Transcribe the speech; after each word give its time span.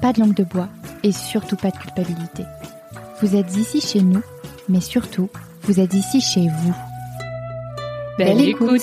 pas 0.00 0.12
de 0.12 0.20
langue 0.20 0.34
de 0.34 0.44
bois 0.44 0.68
et 1.02 1.12
surtout 1.12 1.56
pas 1.56 1.70
de 1.70 1.76
culpabilité. 1.76 2.44
Vous 3.20 3.36
êtes 3.36 3.56
ici 3.56 3.80
chez 3.80 4.00
nous, 4.00 4.22
mais 4.68 4.80
surtout, 4.80 5.30
vous 5.62 5.80
êtes 5.80 5.94
ici 5.94 6.20
chez 6.20 6.48
vous. 6.48 6.74
Belle, 8.18 8.40
écoute. 8.40 8.82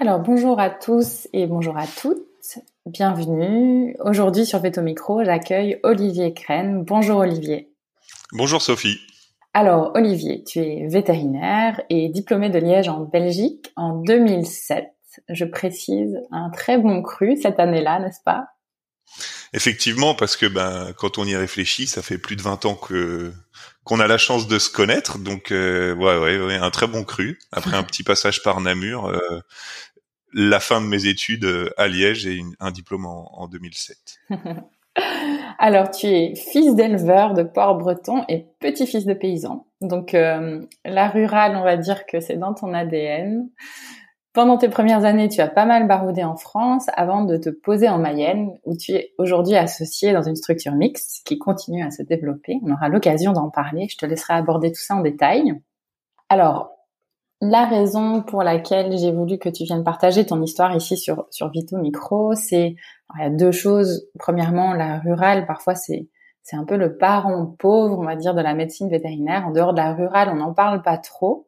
Alors 0.00 0.20
bonjour 0.20 0.60
à 0.60 0.70
tous 0.70 1.28
et 1.32 1.46
bonjour 1.46 1.76
à 1.76 1.86
toutes. 1.86 2.24
Bienvenue. 2.86 3.96
Aujourd'hui 4.00 4.46
sur 4.46 4.60
Veto 4.60 4.80
Micro, 4.80 5.24
j'accueille 5.24 5.80
Olivier 5.82 6.32
Crène. 6.34 6.84
Bonjour 6.84 7.18
Olivier. 7.18 7.72
Bonjour 8.32 8.62
Sophie. 8.62 8.98
Alors 9.54 9.92
Olivier, 9.94 10.44
tu 10.44 10.60
es 10.60 10.86
vétérinaire 10.86 11.80
et 11.90 12.08
diplômé 12.08 12.48
de 12.48 12.58
Liège 12.58 12.88
en 12.88 13.00
Belgique 13.00 13.72
en 13.76 13.94
2007. 13.94 14.86
Je 15.28 15.44
précise, 15.44 16.20
un 16.30 16.50
très 16.50 16.78
bon 16.78 17.02
cru 17.02 17.36
cette 17.36 17.58
année-là, 17.58 17.98
n'est-ce 17.98 18.22
pas? 18.24 18.46
Effectivement, 19.52 20.14
parce 20.14 20.36
que 20.36 20.46
ben 20.46 20.92
quand 20.96 21.18
on 21.18 21.24
y 21.24 21.34
réfléchit, 21.34 21.86
ça 21.86 22.02
fait 22.02 22.18
plus 22.18 22.36
de 22.36 22.42
20 22.42 22.66
ans 22.66 22.74
que 22.74 23.32
qu'on 23.84 24.00
a 24.00 24.06
la 24.06 24.18
chance 24.18 24.46
de 24.48 24.58
se 24.58 24.70
connaître, 24.70 25.18
donc 25.18 25.50
euh, 25.50 25.94
ouais, 25.94 26.18
ouais, 26.18 26.38
ouais, 26.38 26.56
un 26.56 26.70
très 26.70 26.86
bon 26.86 27.04
cru. 27.04 27.38
Après 27.52 27.74
un 27.74 27.82
petit 27.82 28.02
passage 28.02 28.42
par 28.42 28.60
Namur, 28.60 29.06
euh, 29.06 29.40
la 30.34 30.60
fin 30.60 30.82
de 30.82 30.86
mes 30.86 31.06
études 31.06 31.44
euh, 31.44 31.70
à 31.78 31.88
Liège 31.88 32.26
et 32.26 32.42
un 32.60 32.70
diplôme 32.70 33.06
en, 33.06 33.40
en 33.40 33.48
2007. 33.48 33.96
Alors, 35.58 35.90
tu 35.90 36.06
es 36.06 36.34
fils 36.34 36.74
d'éleveur 36.74 37.32
de 37.32 37.42
porc 37.42 37.78
breton 37.78 38.24
et 38.28 38.46
petit-fils 38.60 39.06
de 39.06 39.14
paysan. 39.14 39.66
Donc, 39.80 40.12
la 40.12 41.08
rurale, 41.08 41.56
on 41.56 41.62
va 41.62 41.76
dire 41.76 42.04
que 42.06 42.20
c'est 42.20 42.36
dans 42.36 42.52
ton 42.52 42.74
ADN. 42.74 43.48
Pendant 44.34 44.58
tes 44.58 44.68
premières 44.68 45.04
années, 45.04 45.28
tu 45.28 45.40
as 45.40 45.48
pas 45.48 45.64
mal 45.64 45.86
baroudé 45.86 46.22
en 46.22 46.36
France 46.36 46.86
avant 46.94 47.24
de 47.24 47.36
te 47.36 47.48
poser 47.48 47.88
en 47.88 47.98
Mayenne, 47.98 48.50
où 48.64 48.76
tu 48.76 48.92
es 48.92 49.14
aujourd'hui 49.18 49.56
associé 49.56 50.12
dans 50.12 50.22
une 50.22 50.36
structure 50.36 50.74
mixte 50.74 51.26
qui 51.26 51.38
continue 51.38 51.82
à 51.82 51.90
se 51.90 52.02
développer. 52.02 52.60
On 52.62 52.72
aura 52.72 52.88
l'occasion 52.88 53.32
d'en 53.32 53.48
parler. 53.48 53.88
Je 53.90 53.96
te 53.96 54.06
laisserai 54.06 54.34
aborder 54.34 54.70
tout 54.70 54.80
ça 54.80 54.96
en 54.96 55.00
détail. 55.00 55.54
Alors, 56.28 56.70
la 57.40 57.64
raison 57.64 58.22
pour 58.22 58.42
laquelle 58.42 58.96
j'ai 58.98 59.12
voulu 59.12 59.38
que 59.38 59.48
tu 59.48 59.64
viennes 59.64 59.84
partager 59.84 60.26
ton 60.26 60.42
histoire 60.42 60.74
ici 60.76 60.96
sur, 60.96 61.26
sur 61.30 61.50
Vito 61.50 61.76
Micro, 61.78 62.34
c'est, 62.34 62.74
il 63.16 63.20
y 63.20 63.24
a 63.24 63.30
deux 63.30 63.52
choses. 63.52 64.08
Premièrement, 64.18 64.74
la 64.74 64.98
rurale, 64.98 65.46
parfois, 65.46 65.74
c'est, 65.74 66.08
c'est 66.42 66.56
un 66.56 66.64
peu 66.64 66.76
le 66.76 66.98
parent 66.98 67.46
pauvre, 67.58 67.98
on 67.98 68.04
va 68.04 68.16
dire, 68.16 68.34
de 68.34 68.42
la 68.42 68.54
médecine 68.54 68.90
vétérinaire. 68.90 69.46
En 69.46 69.52
dehors 69.52 69.72
de 69.72 69.78
la 69.78 69.94
rurale, 69.94 70.28
on 70.30 70.36
n'en 70.36 70.52
parle 70.52 70.82
pas 70.82 70.98
trop. 70.98 71.46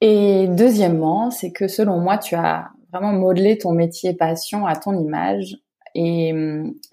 Et 0.00 0.48
deuxièmement, 0.48 1.30
c'est 1.30 1.52
que 1.52 1.68
selon 1.68 1.98
moi, 1.98 2.18
tu 2.18 2.34
as 2.34 2.70
vraiment 2.92 3.12
modelé 3.12 3.58
ton 3.58 3.72
métier 3.72 4.14
passion 4.14 4.66
à 4.66 4.76
ton 4.76 4.98
image 4.98 5.56
et, 5.94 6.32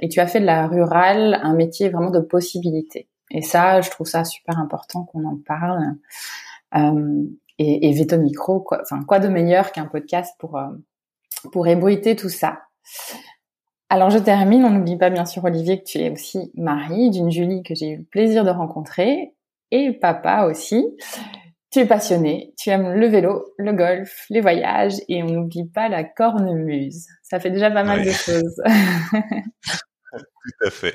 tu 0.09 0.19
as 0.19 0.27
fait 0.27 0.39
de 0.39 0.45
la 0.45 0.67
rurale 0.67 1.39
un 1.41 1.53
métier 1.53 1.89
vraiment 1.89 2.11
de 2.11 2.19
possibilité. 2.19 3.07
Et 3.31 3.41
ça, 3.41 3.81
je 3.81 3.89
trouve 3.89 4.07
ça 4.07 4.23
super 4.23 4.59
important 4.59 5.03
qu'on 5.03 5.25
en 5.25 5.37
parle. 5.45 5.95
Euh, 6.75 7.23
et, 7.57 7.89
et 7.89 7.93
Veto 7.93 8.17
Micro, 8.17 8.59
quoi, 8.59 8.83
quoi 9.07 9.19
de 9.19 9.27
meilleur 9.27 9.71
qu'un 9.71 9.85
podcast 9.85 10.35
pour, 10.39 10.57
euh, 10.57 10.69
pour 11.51 11.67
ébruiter 11.67 12.15
tout 12.15 12.29
ça? 12.29 12.59
Alors 13.89 14.09
je 14.09 14.19
termine, 14.19 14.63
on 14.63 14.69
n'oublie 14.69 14.97
pas 14.97 15.09
bien 15.09 15.25
sûr 15.25 15.43
Olivier 15.43 15.79
que 15.79 15.83
tu 15.83 15.97
es 15.97 16.09
aussi 16.09 16.51
mari 16.55 17.09
d'une 17.09 17.29
Julie 17.29 17.61
que 17.61 17.75
j'ai 17.75 17.89
eu 17.89 17.97
le 17.97 18.03
plaisir 18.05 18.45
de 18.45 18.49
rencontrer 18.49 19.33
et 19.71 19.91
papa 19.91 20.45
aussi. 20.45 20.85
Tu 21.71 21.79
es 21.79 21.85
passionné, 21.85 22.53
tu 22.57 22.69
aimes 22.69 22.93
le 22.95 23.07
vélo, 23.07 23.53
le 23.57 23.71
golf, 23.71 24.25
les 24.29 24.41
voyages 24.41 24.95
et 25.07 25.23
on 25.23 25.27
n'oublie 25.27 25.69
pas 25.69 25.87
la 25.87 26.03
cornemuse. 26.03 27.07
Ça 27.23 27.39
fait 27.39 27.49
déjà 27.49 27.71
pas 27.71 27.83
mal 27.83 28.03
de 28.03 28.11
choses. 28.11 28.61
Tout 30.13 30.65
à 30.65 30.69
fait. 30.69 30.93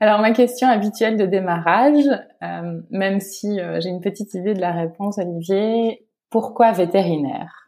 Alors 0.00 0.20
ma 0.20 0.32
question 0.32 0.68
habituelle 0.68 1.18
de 1.18 1.26
démarrage, 1.26 2.06
euh, 2.42 2.80
même 2.90 3.20
si 3.20 3.60
euh, 3.60 3.80
j'ai 3.80 3.90
une 3.90 4.00
petite 4.00 4.32
idée 4.32 4.54
de 4.54 4.60
la 4.60 4.72
réponse, 4.72 5.18
Olivier, 5.18 6.06
pourquoi 6.30 6.72
vétérinaire? 6.72 7.63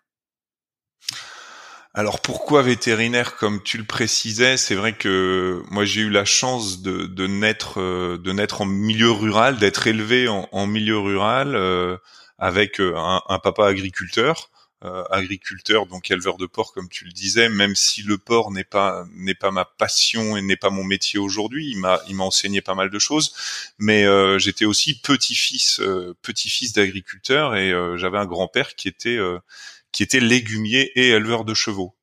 Alors 1.98 2.20
pourquoi 2.20 2.60
vétérinaire 2.60 3.36
comme 3.36 3.62
tu 3.62 3.78
le 3.78 3.84
précisais? 3.84 4.58
C'est 4.58 4.74
vrai 4.74 4.92
que 4.92 5.62
moi 5.70 5.86
j'ai 5.86 6.02
eu 6.02 6.10
la 6.10 6.26
chance 6.26 6.82
de, 6.82 7.26
naître 7.26 7.80
euh, 7.80 8.18
de 8.18 8.32
naître 8.32 8.60
en 8.60 8.66
milieu 8.66 9.10
rural, 9.10 9.56
d'être 9.56 9.86
élevé 9.86 10.28
en, 10.28 10.66
milieu 10.66 10.98
rural 10.98 11.56
euh, 11.56 11.96
avec 12.38 12.80
euh, 12.80 12.94
un, 12.98 13.38
papa 13.38 13.66
agriculteur, 13.66 14.50
agriculteur 15.10 15.86
donc 15.86 16.10
éleveur 16.10 16.36
de 16.36 16.44
porc 16.44 16.74
comme 16.74 16.90
tu 16.90 17.06
le 17.06 17.12
disais. 17.12 17.48
Même 17.48 17.74
si 17.74 18.02
le 18.02 18.18
porc 18.18 18.50
n'est 18.50 18.62
pas 18.62 19.06
n'est 19.14 19.34
pas 19.34 19.50
ma 19.50 19.64
passion 19.64 20.36
et 20.36 20.42
n'est 20.42 20.58
pas 20.58 20.68
mon 20.68 20.84
métier 20.84 21.18
aujourd'hui, 21.18 21.70
il 21.70 21.78
m'a 21.78 22.02
il 22.08 22.14
m'a 22.14 22.24
enseigné 22.24 22.60
pas 22.60 22.74
mal 22.74 22.90
de 22.90 22.98
choses. 22.98 23.32
Mais 23.78 24.04
j'étais 24.38 24.66
aussi 24.66 25.00
petit-fils 25.00 25.80
petit-fils 26.20 26.74
d'agriculteur 26.74 27.56
et 27.56 27.72
j'avais 27.96 28.18
un 28.18 28.26
grand-père 28.26 28.74
qui 28.74 28.86
était 28.86 29.18
qui 29.96 30.02
était 30.02 30.20
légumier 30.20 30.92
et 30.94 31.08
éleveur 31.08 31.46
de 31.46 31.54
chevaux. 31.54 31.96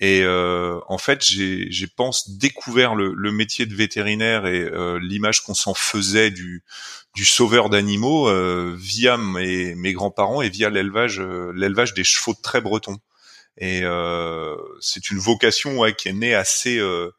Et 0.00 0.22
euh, 0.22 0.80
en 0.88 0.96
fait, 0.96 1.22
j'ai, 1.22 1.70
j'ai 1.70 1.86
pense 1.86 2.38
découvert 2.38 2.94
le, 2.94 3.12
le 3.12 3.32
métier 3.32 3.66
de 3.66 3.74
vétérinaire 3.74 4.46
et 4.46 4.62
euh, 4.62 4.98
l'image 4.98 5.42
qu'on 5.42 5.52
s'en 5.52 5.74
faisait 5.74 6.30
du, 6.30 6.64
du 7.14 7.26
sauveur 7.26 7.68
d'animaux 7.68 8.30
euh, 8.30 8.74
via 8.78 9.18
mes, 9.18 9.74
mes 9.74 9.92
grands-parents 9.92 10.40
et 10.40 10.48
via 10.48 10.70
l'élevage, 10.70 11.20
euh, 11.20 11.52
l'élevage 11.54 11.92
des 11.92 12.02
chevaux 12.02 12.32
de 12.32 12.40
trait 12.40 12.62
bretons. 12.62 12.96
Et 13.58 13.82
euh, 13.82 14.56
c'est 14.80 15.10
une 15.10 15.18
vocation 15.18 15.80
ouais, 15.80 15.94
qui 15.94 16.08
est 16.08 16.14
née 16.14 16.34
assez 16.34 16.78
euh, 16.78 17.10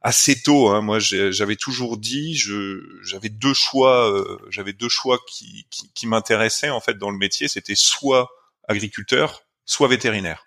assez 0.00 0.40
tôt. 0.40 0.68
Hein. 0.68 0.80
Moi, 0.80 1.00
j'avais 1.00 1.56
toujours 1.56 1.96
dit, 1.96 2.36
je, 2.36 2.86
j'avais 3.02 3.30
deux 3.30 3.54
choix, 3.54 4.24
j'avais 4.48 4.74
deux 4.74 4.88
choix 4.88 5.18
qui, 5.28 5.66
qui, 5.70 5.90
qui 5.92 6.06
m'intéressaient 6.06 6.70
en 6.70 6.80
fait 6.80 6.98
dans 6.98 7.10
le 7.10 7.18
métier. 7.18 7.48
C'était 7.48 7.74
soit 7.74 8.30
agriculteur, 8.68 9.42
soit 9.66 9.88
vétérinaire. 9.88 10.44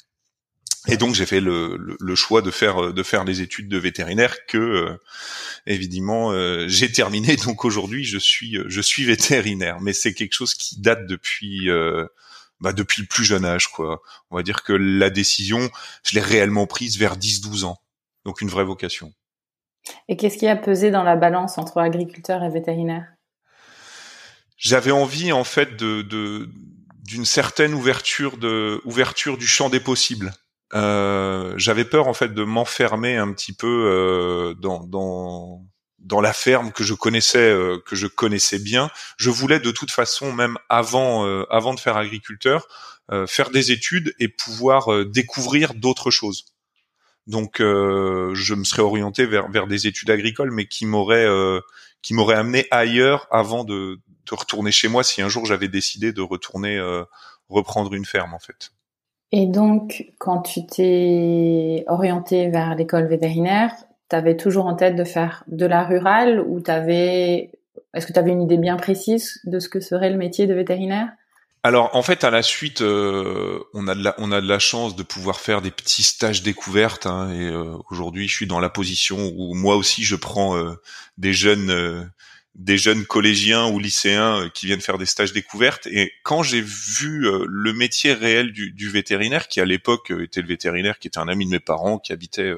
Et 0.88 0.96
donc 0.98 1.14
j'ai 1.14 1.26
fait 1.26 1.42
le, 1.42 1.76
le, 1.78 1.98
le 2.00 2.16
choix 2.16 2.42
de 2.42 2.52
faire 2.52 2.94
de 2.94 3.04
faire 3.04 3.26
les 3.26 3.42
études 3.42 3.68
de 3.68 3.78
vétérinaire 3.78 4.46
que 4.48 4.58
euh, 4.58 4.98
évidemment 5.68 6.32
euh, 6.32 6.68
j'ai 6.70 6.90
terminé. 6.92 7.36
Donc 7.46 7.66
aujourd'hui 7.66 8.06
je 8.06 8.18
suis 8.18 8.58
je 8.66 8.82
suis 8.82 9.04
vétérinaire, 9.04 9.82
mais 9.82 9.92
c'est 9.92 10.14
quelque 10.14 10.34
chose 10.34 10.56
qui 10.56 10.80
date 10.80 11.06
depuis 11.06 11.70
euh, 11.70 12.08
bah, 12.62 12.72
depuis 12.72 13.02
le 13.02 13.08
plus 13.08 13.26
jeune 13.26 13.44
âge 13.44 13.68
quoi. 13.68 14.02
On 14.32 14.38
va 14.38 14.42
dire 14.42 14.64
que 14.64 14.72
la 14.72 15.10
décision 15.10 15.70
je 16.04 16.16
l'ai 16.16 16.22
réellement 16.22 16.66
prise 16.66 16.98
vers 16.98 17.18
10-12 17.18 17.66
ans. 17.66 17.78
Donc 18.24 18.40
une 18.40 18.50
vraie 18.50 18.64
vocation. 18.64 19.14
Et 20.08 20.16
qu'est-ce 20.16 20.38
qui 20.38 20.48
a 20.48 20.56
pesé 20.56 20.92
dans 20.92 21.04
la 21.04 21.18
balance 21.18 21.58
entre 21.58 21.80
agriculteur 21.80 22.42
et 22.42 22.50
vétérinaire? 22.50 23.06
J'avais 24.58 24.92
envie 24.92 25.34
en 25.34 25.44
fait 25.44 25.76
de 25.76 26.04
de- 26.04 26.50
d'une 27.10 27.26
certaine 27.26 27.74
ouverture 27.74 28.38
de 28.38 28.82
ouverture 28.86 29.38
du 29.38 29.48
champ 29.48 29.70
des 29.70 29.80
possibles. 29.80 30.32
Euh, 30.76 31.56
j'avais 31.58 31.84
peur 31.86 32.08
en 32.08 32.14
fait 32.14 32.32
de 32.36 32.44
m'enfermer 32.44 33.18
un 33.18 33.34
petit 33.34 33.52
peu 33.54 33.68
euh, 33.68 34.54
dans, 34.54 34.84
dans 34.86 35.66
dans 35.98 36.22
la 36.22 36.34
ferme 36.34 36.72
que 36.72 36.84
je 36.84 36.94
connaissais 36.94 37.50
euh, 37.50 37.80
que 37.84 37.96
je 37.96 38.06
connaissais 38.06 38.60
bien. 38.60 38.92
Je 39.18 39.32
voulais 39.32 39.60
de 39.60 39.72
toute 39.72 39.90
façon 39.90 40.32
même 40.32 40.58
avant 40.70 41.26
euh, 41.26 41.46
avant 41.50 41.74
de 41.74 41.80
faire 41.80 41.98
agriculteur 41.98 42.68
euh, 43.12 43.26
faire 43.26 43.50
des 43.50 43.72
études 43.72 44.14
et 44.20 44.28
pouvoir 44.28 44.94
euh, 44.94 45.04
découvrir 45.04 45.74
d'autres 45.74 46.12
choses. 46.12 46.46
donc 47.26 47.56
je 47.60 48.54
me 48.54 48.64
serais 48.64 48.84
orienté 48.84 49.26
vers 49.26 49.50
vers 49.50 49.66
des 49.66 49.88
études 49.88 50.12
agricoles, 50.12 50.52
mais 50.52 50.68
qui 50.68 50.86
m'auraient 50.86 51.28
qui 52.04 52.14
m'aurait 52.14 52.40
amené 52.44 52.68
ailleurs 52.72 53.28
avant 53.32 53.64
de, 53.64 54.00
de, 54.30 54.36
retourner 54.36 54.72
chez 54.72 54.88
moi 54.88 55.04
si 55.04 55.22
un 55.22 55.30
jour 55.30 55.46
j'avais 55.46 55.68
décidé 55.68 56.14
de 56.14 56.22
retourner 56.22 56.80
reprendre 57.50 57.94
une 57.94 58.06
ferme 58.06 58.34
en 58.34 58.40
fait. 58.40 58.72
Et 59.32 59.46
donc, 59.46 60.06
quand 60.18 60.42
tu 60.42 60.66
t'es 60.66 61.84
orienté 61.88 62.50
vers 62.50 62.76
l'école 62.76 63.08
vétérinaire, 63.08 63.72
tu 64.10 64.16
avais 64.16 64.36
toujours 64.36 64.66
en 64.66 64.76
tête 64.76 64.96
de 64.96 65.04
faire 65.04 65.44
de 65.48 65.66
la 65.66 65.84
rurale 65.84 66.40
ou 66.40 66.60
t'avais 66.60 67.52
est-ce 67.94 68.06
que 68.06 68.14
tu 68.14 68.20
avais 68.20 68.32
une 68.32 68.42
idée 68.42 68.58
bien 68.58 68.78
précise 68.78 69.40
de 69.46 69.60
ce 69.60 69.70
que 69.70 69.80
serait 69.80 70.10
le 70.10 70.18
métier 70.18 70.48
de 70.48 70.54
vétérinaire? 70.54 71.10
Alors 71.62 71.94
en 71.94 72.02
fait 72.02 72.24
à 72.24 72.30
la 72.30 72.42
suite 72.42 72.82
euh, 72.82 73.60
on 73.74 73.88
a 73.88 73.96
de 73.96 74.02
la 74.02 74.16
on 74.18 74.32
a 74.32 74.40
de 74.40 74.48
la 74.48 74.60
chance 74.60 74.96
de 74.96 75.04
pouvoir 75.04 75.42
faire 75.42 75.62
des 75.62 75.72
petits 75.72 76.04
stages 76.04 76.42
découvertes 76.42 77.06
hein, 77.06 77.30
et 77.32 77.50
euh, 77.50 77.76
aujourd'hui 77.92 78.30
je 78.30 78.34
suis 78.34 78.48
dans 78.48 78.62
la 78.62 78.70
position 78.70 79.34
où 79.36 79.54
moi 79.56 79.76
aussi 79.76 80.04
je 80.04 80.16
prends 80.16 80.56
euh, 80.56 80.76
des 81.18 81.34
jeunes 81.34 82.10
des 82.56 82.78
jeunes 82.78 83.06
collégiens 83.06 83.68
ou 83.68 83.80
lycéens 83.80 84.42
euh, 84.42 84.50
qui 84.50 84.66
viennent 84.66 84.82
faire 84.82 84.98
des 84.98 85.06
stages 85.06 85.34
découvertes. 85.34 85.88
Et 85.88 86.12
quand 86.24 86.44
j'ai 86.44 86.62
vu 86.62 87.28
euh, 87.28 87.46
le 87.48 87.74
métier 87.74 88.14
réel 88.14 88.52
du, 88.52 88.72
du 88.72 88.90
vétérinaire, 88.90 89.48
qui 89.48 89.62
à 89.62 89.66
l'époque 89.66 90.12
euh, 90.12 90.24
était 90.24 90.42
le 90.42 90.48
vétérinaire, 90.48 91.00
qui 91.00 91.08
était 91.08 91.20
un 91.20 91.28
ami 91.28 91.46
de 91.46 91.52
mes 91.52 91.60
parents, 91.60 92.00
qui 92.00 92.12
habitait 92.12 92.54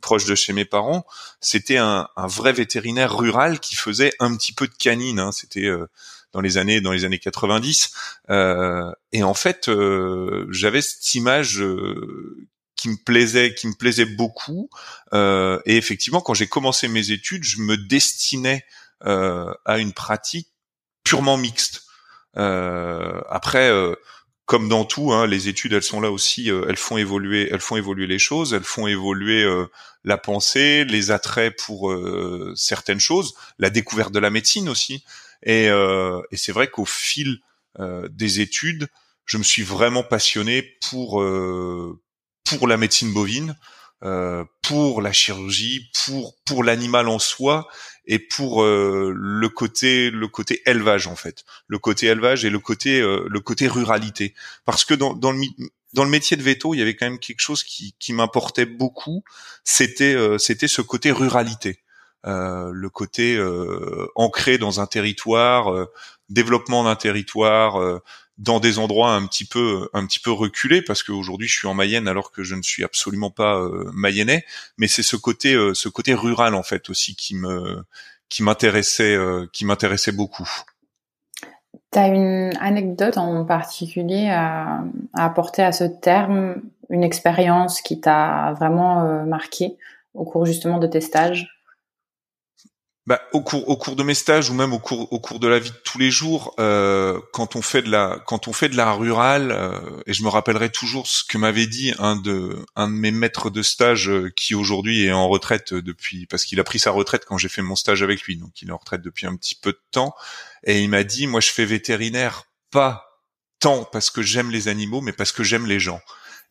proche 0.00 0.24
de 0.24 0.34
chez 0.34 0.52
mes 0.52 0.64
parents, 0.64 1.06
c'était 1.40 1.76
un, 1.76 2.08
un, 2.16 2.26
vrai 2.26 2.52
vétérinaire 2.52 3.16
rural 3.16 3.60
qui 3.60 3.76
faisait 3.76 4.12
un 4.18 4.36
petit 4.36 4.52
peu 4.52 4.66
de 4.66 4.74
canine. 4.74 5.20
Hein. 5.20 5.30
C'était 5.30 5.70
dans 6.32 6.40
les 6.40 6.58
années 6.58 6.80
dans 6.80 6.92
les 6.92 7.04
années 7.04 7.18
90. 7.18 7.92
Euh, 8.30 8.90
et 9.12 9.22
en 9.22 9.34
fait, 9.34 9.70
j'avais 10.50 10.80
cette 10.80 11.14
image 11.14 11.62
qui 12.76 12.88
me 12.88 12.96
plaisait, 13.04 13.54
qui 13.54 13.68
me 13.68 13.74
plaisait 13.74 14.04
beaucoup. 14.04 14.68
et 15.12 15.76
effectivement, 15.76 16.20
quand 16.20 16.34
j'ai 16.34 16.48
commencé 16.48 16.88
mes 16.88 17.10
études, 17.10 17.44
je 17.44 17.60
me 17.60 17.76
destinais 17.76 18.64
à 19.04 19.78
une 19.78 19.92
pratique 19.92 20.48
purement 21.04 21.36
mixte. 21.36 21.84
Euh, 22.36 23.20
après, 23.28 23.70
euh, 23.70 23.94
comme 24.46 24.68
dans 24.68 24.84
tout, 24.84 25.12
hein, 25.12 25.26
les 25.26 25.48
études, 25.48 25.72
elles 25.74 25.82
sont 25.82 26.00
là 26.00 26.10
aussi, 26.10 26.48
elles 26.48 26.76
font 26.76 26.96
évoluer, 26.96 27.48
elles 27.50 27.60
font 27.60 27.76
évoluer 27.76 28.06
les 28.06 28.18
choses, 28.18 28.52
elles 28.52 28.64
font 28.64 28.86
évoluer 28.86 29.46
la 30.04 30.18
pensée, 30.18 30.84
les 30.84 31.10
attraits 31.10 31.56
pour 31.64 31.96
certaines 32.54 33.00
choses, 33.00 33.34
la 33.58 33.70
découverte 33.70 34.12
de 34.12 34.18
la 34.18 34.28
médecine 34.28 34.68
aussi. 34.68 35.02
Et, 35.44 35.68
et 35.68 36.36
c'est 36.36 36.52
vrai 36.52 36.68
qu'au 36.68 36.84
fil 36.84 37.40
des 38.10 38.40
études, 38.40 38.88
je 39.24 39.38
me 39.38 39.42
suis 39.42 39.62
vraiment 39.62 40.02
passionné 40.02 40.76
pour 40.90 41.24
pour 42.44 42.68
la 42.68 42.76
médecine 42.76 43.14
bovine, 43.14 43.56
pour 44.62 45.00
la 45.00 45.12
chirurgie, 45.12 45.90
pour 46.04 46.34
pour 46.44 46.62
l'animal 46.62 47.08
en 47.08 47.18
soi 47.18 47.68
et 48.06 48.18
pour 48.18 48.62
euh, 48.62 49.12
le 49.14 49.48
côté 49.48 50.10
le 50.10 50.28
côté 50.28 50.62
élevage 50.66 51.06
en 51.06 51.16
fait, 51.16 51.44
le 51.66 51.78
côté 51.78 52.06
élevage 52.06 52.44
et 52.44 52.50
le 52.50 52.58
côté 52.58 53.00
euh, 53.00 53.26
le 53.28 53.40
côté 53.40 53.66
ruralité. 53.68 54.34
Parce 54.64 54.84
que 54.84 54.94
dans, 54.94 55.14
dans 55.14 55.32
le 55.32 55.40
dans 55.92 56.04
le 56.04 56.10
métier 56.10 56.36
de 56.36 56.42
veto, 56.42 56.74
il 56.74 56.78
y 56.78 56.82
avait 56.82 56.96
quand 56.96 57.06
même 57.06 57.20
quelque 57.20 57.40
chose 57.40 57.62
qui, 57.62 57.94
qui 58.00 58.12
m'importait 58.12 58.66
beaucoup. 58.66 59.22
C'était 59.62 60.14
euh, 60.14 60.38
c'était 60.38 60.68
ce 60.68 60.82
côté 60.82 61.12
ruralité, 61.12 61.80
le 62.24 62.88
côté 62.88 63.38
ancré 64.14 64.58
dans 64.58 64.80
un 64.80 64.86
territoire, 64.86 65.86
développement 66.28 66.84
d'un 66.84 66.96
territoire 66.96 68.00
dans 68.38 68.58
des 68.58 68.78
endroits 68.78 69.14
un 69.14 69.26
petit 69.26 69.44
peu 69.44 69.88
un 69.92 70.06
petit 70.06 70.18
peu 70.18 70.32
reculés 70.32 70.82
parce 70.82 71.02
qu'aujourd'hui 71.02 71.46
je 71.46 71.56
suis 71.56 71.68
en 71.68 71.74
Mayenne 71.74 72.08
alors 72.08 72.32
que 72.32 72.42
je 72.42 72.54
ne 72.54 72.62
suis 72.62 72.82
absolument 72.82 73.30
pas 73.30 73.58
euh, 73.58 73.90
mayennais 73.94 74.44
mais 74.76 74.88
c'est 74.88 75.04
ce 75.04 75.16
côté 75.16 75.54
euh, 75.54 75.72
ce 75.74 75.88
côté 75.88 76.14
rural 76.14 76.54
en 76.54 76.64
fait 76.64 76.90
aussi 76.90 77.14
qui 77.14 77.36
me 77.36 77.84
qui 78.28 78.42
m'intéressait 78.42 79.14
euh, 79.14 79.46
qui 79.52 79.64
m'intéressait 79.64 80.12
beaucoup. 80.12 80.48
Tu 81.92 81.98
as 81.98 82.08
une 82.08 82.52
anecdote 82.60 83.18
en 83.18 83.44
particulier 83.44 84.28
à, 84.28 84.82
à, 85.12 85.24
apporter 85.24 85.62
à 85.62 85.70
ce 85.70 85.84
terme, 85.84 86.56
une 86.90 87.04
expérience 87.04 87.82
qui 87.82 88.00
t'a 88.00 88.52
vraiment 88.58 89.24
marqué 89.24 89.76
au 90.12 90.24
cours 90.24 90.44
justement 90.44 90.78
de 90.78 90.88
tes 90.88 91.00
stages? 91.00 91.53
Bah, 93.06 93.20
au 93.32 93.42
cours 93.42 93.68
au 93.68 93.76
cours 93.76 93.96
de 93.96 94.02
mes 94.02 94.14
stages 94.14 94.48
ou 94.48 94.54
même 94.54 94.72
au 94.72 94.78
cours 94.78 95.12
au 95.12 95.20
cours 95.20 95.38
de 95.38 95.46
la 95.46 95.58
vie 95.58 95.70
de 95.70 95.76
tous 95.84 95.98
les 95.98 96.10
jours, 96.10 96.54
euh, 96.58 97.20
quand 97.32 97.54
on 97.54 97.62
fait 97.62 97.82
de 97.82 97.90
la 97.90 98.18
quand 98.26 98.48
on 98.48 98.52
fait 98.52 98.68
de 98.68 98.76
la 98.76 98.92
rurale, 98.92 99.52
euh, 99.52 100.02
et 100.06 100.14
je 100.14 100.22
me 100.22 100.28
rappellerai 100.28 100.70
toujours 100.70 101.06
ce 101.06 101.22
que 101.22 101.36
m'avait 101.36 101.66
dit 101.66 101.92
un 101.98 102.16
de 102.16 102.64
un 102.76 102.88
de 102.88 102.94
mes 102.94 103.10
maîtres 103.10 103.50
de 103.50 103.62
stage 103.62 104.08
euh, 104.08 104.30
qui 104.34 104.54
aujourd'hui 104.54 105.04
est 105.04 105.12
en 105.12 105.28
retraite 105.28 105.74
depuis 105.74 106.26
parce 106.26 106.44
qu'il 106.44 106.60
a 106.60 106.64
pris 106.64 106.78
sa 106.78 106.92
retraite 106.92 107.26
quand 107.26 107.36
j'ai 107.36 107.50
fait 107.50 107.62
mon 107.62 107.76
stage 107.76 108.02
avec 108.02 108.22
lui, 108.22 108.36
donc 108.36 108.62
il 108.62 108.68
est 108.68 108.72
en 108.72 108.78
retraite 108.78 109.02
depuis 109.02 109.26
un 109.26 109.36
petit 109.36 109.54
peu 109.54 109.72
de 109.72 109.82
temps, 109.90 110.14
et 110.64 110.80
il 110.80 110.88
m'a 110.88 111.04
dit 111.04 111.26
moi 111.26 111.40
je 111.40 111.50
fais 111.50 111.66
vétérinaire 111.66 112.44
pas 112.70 113.14
tant 113.60 113.84
parce 113.84 114.10
que 114.10 114.22
j'aime 114.22 114.50
les 114.50 114.68
animaux, 114.68 115.00
mais 115.00 115.12
parce 115.12 115.32
que 115.32 115.42
j'aime 115.42 115.66
les 115.66 115.80
gens. 115.80 116.00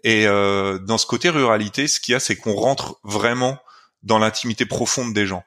Et 0.03 0.27
euh, 0.27 0.79
dans 0.79 0.97
ce 0.97 1.05
côté 1.05 1.29
ruralité, 1.29 1.87
ce 1.87 1.99
qu'il 1.99 2.11
y 2.11 2.15
a, 2.15 2.19
c'est 2.19 2.35
qu'on 2.35 2.53
rentre 2.53 2.99
vraiment 3.03 3.57
dans 4.03 4.19
l'intimité 4.19 4.65
profonde 4.65 5.13
des 5.13 5.25
gens. 5.25 5.43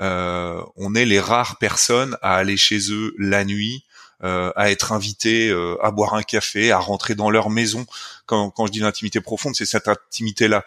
Euh, 0.00 0.62
on 0.76 0.94
est 0.94 1.04
les 1.04 1.20
rares 1.20 1.58
personnes 1.58 2.16
à 2.22 2.36
aller 2.36 2.56
chez 2.56 2.92
eux 2.92 3.14
la 3.18 3.44
nuit, 3.44 3.84
euh, 4.24 4.52
à 4.56 4.70
être 4.70 4.92
invités 4.92 5.48
euh, 5.48 5.76
à 5.82 5.90
boire 5.90 6.14
un 6.14 6.22
café, 6.22 6.70
à 6.72 6.78
rentrer 6.78 7.14
dans 7.14 7.30
leur 7.30 7.50
maison. 7.50 7.86
Quand, 8.26 8.52
je 8.66 8.72
dis 8.72 8.80
l'intimité 8.80 9.20
profonde, 9.20 9.54
c'est 9.56 9.66
cette 9.66 9.88
intimité-là 9.88 10.64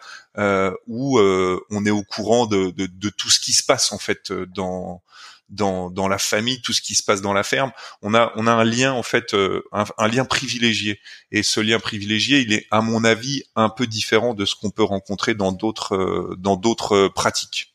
où 0.88 1.20
on 1.20 1.86
est 1.86 1.90
au 1.90 2.02
courant 2.02 2.46
de, 2.46 3.10
tout 3.10 3.30
ce 3.30 3.38
qui 3.38 3.52
se 3.52 3.62
passe 3.62 3.92
en 3.92 3.98
fait 3.98 4.32
dans 4.32 5.00
la 6.08 6.18
famille, 6.18 6.60
tout 6.60 6.72
ce 6.72 6.82
qui 6.82 6.96
se 6.96 7.04
passe 7.04 7.22
dans 7.22 7.32
la 7.32 7.44
ferme. 7.44 7.70
On 8.02 8.14
a 8.14 8.32
un 8.36 8.64
lien 8.64 8.92
en 8.92 9.04
fait, 9.04 9.36
un, 9.70 10.08
lien 10.08 10.24
privilégié. 10.24 10.98
Et 11.30 11.44
ce 11.44 11.60
lien 11.60 11.78
privilégié, 11.78 12.40
il 12.40 12.52
est 12.52 12.66
à 12.72 12.80
mon 12.80 13.04
avis 13.04 13.44
un 13.54 13.68
peu 13.68 13.86
différent 13.86 14.34
de 14.34 14.44
ce 14.44 14.56
qu'on 14.56 14.70
peut 14.70 14.82
rencontrer 14.82 15.34
dans 15.36 15.52
d'autres 15.52 17.08
pratiques. 17.14 17.71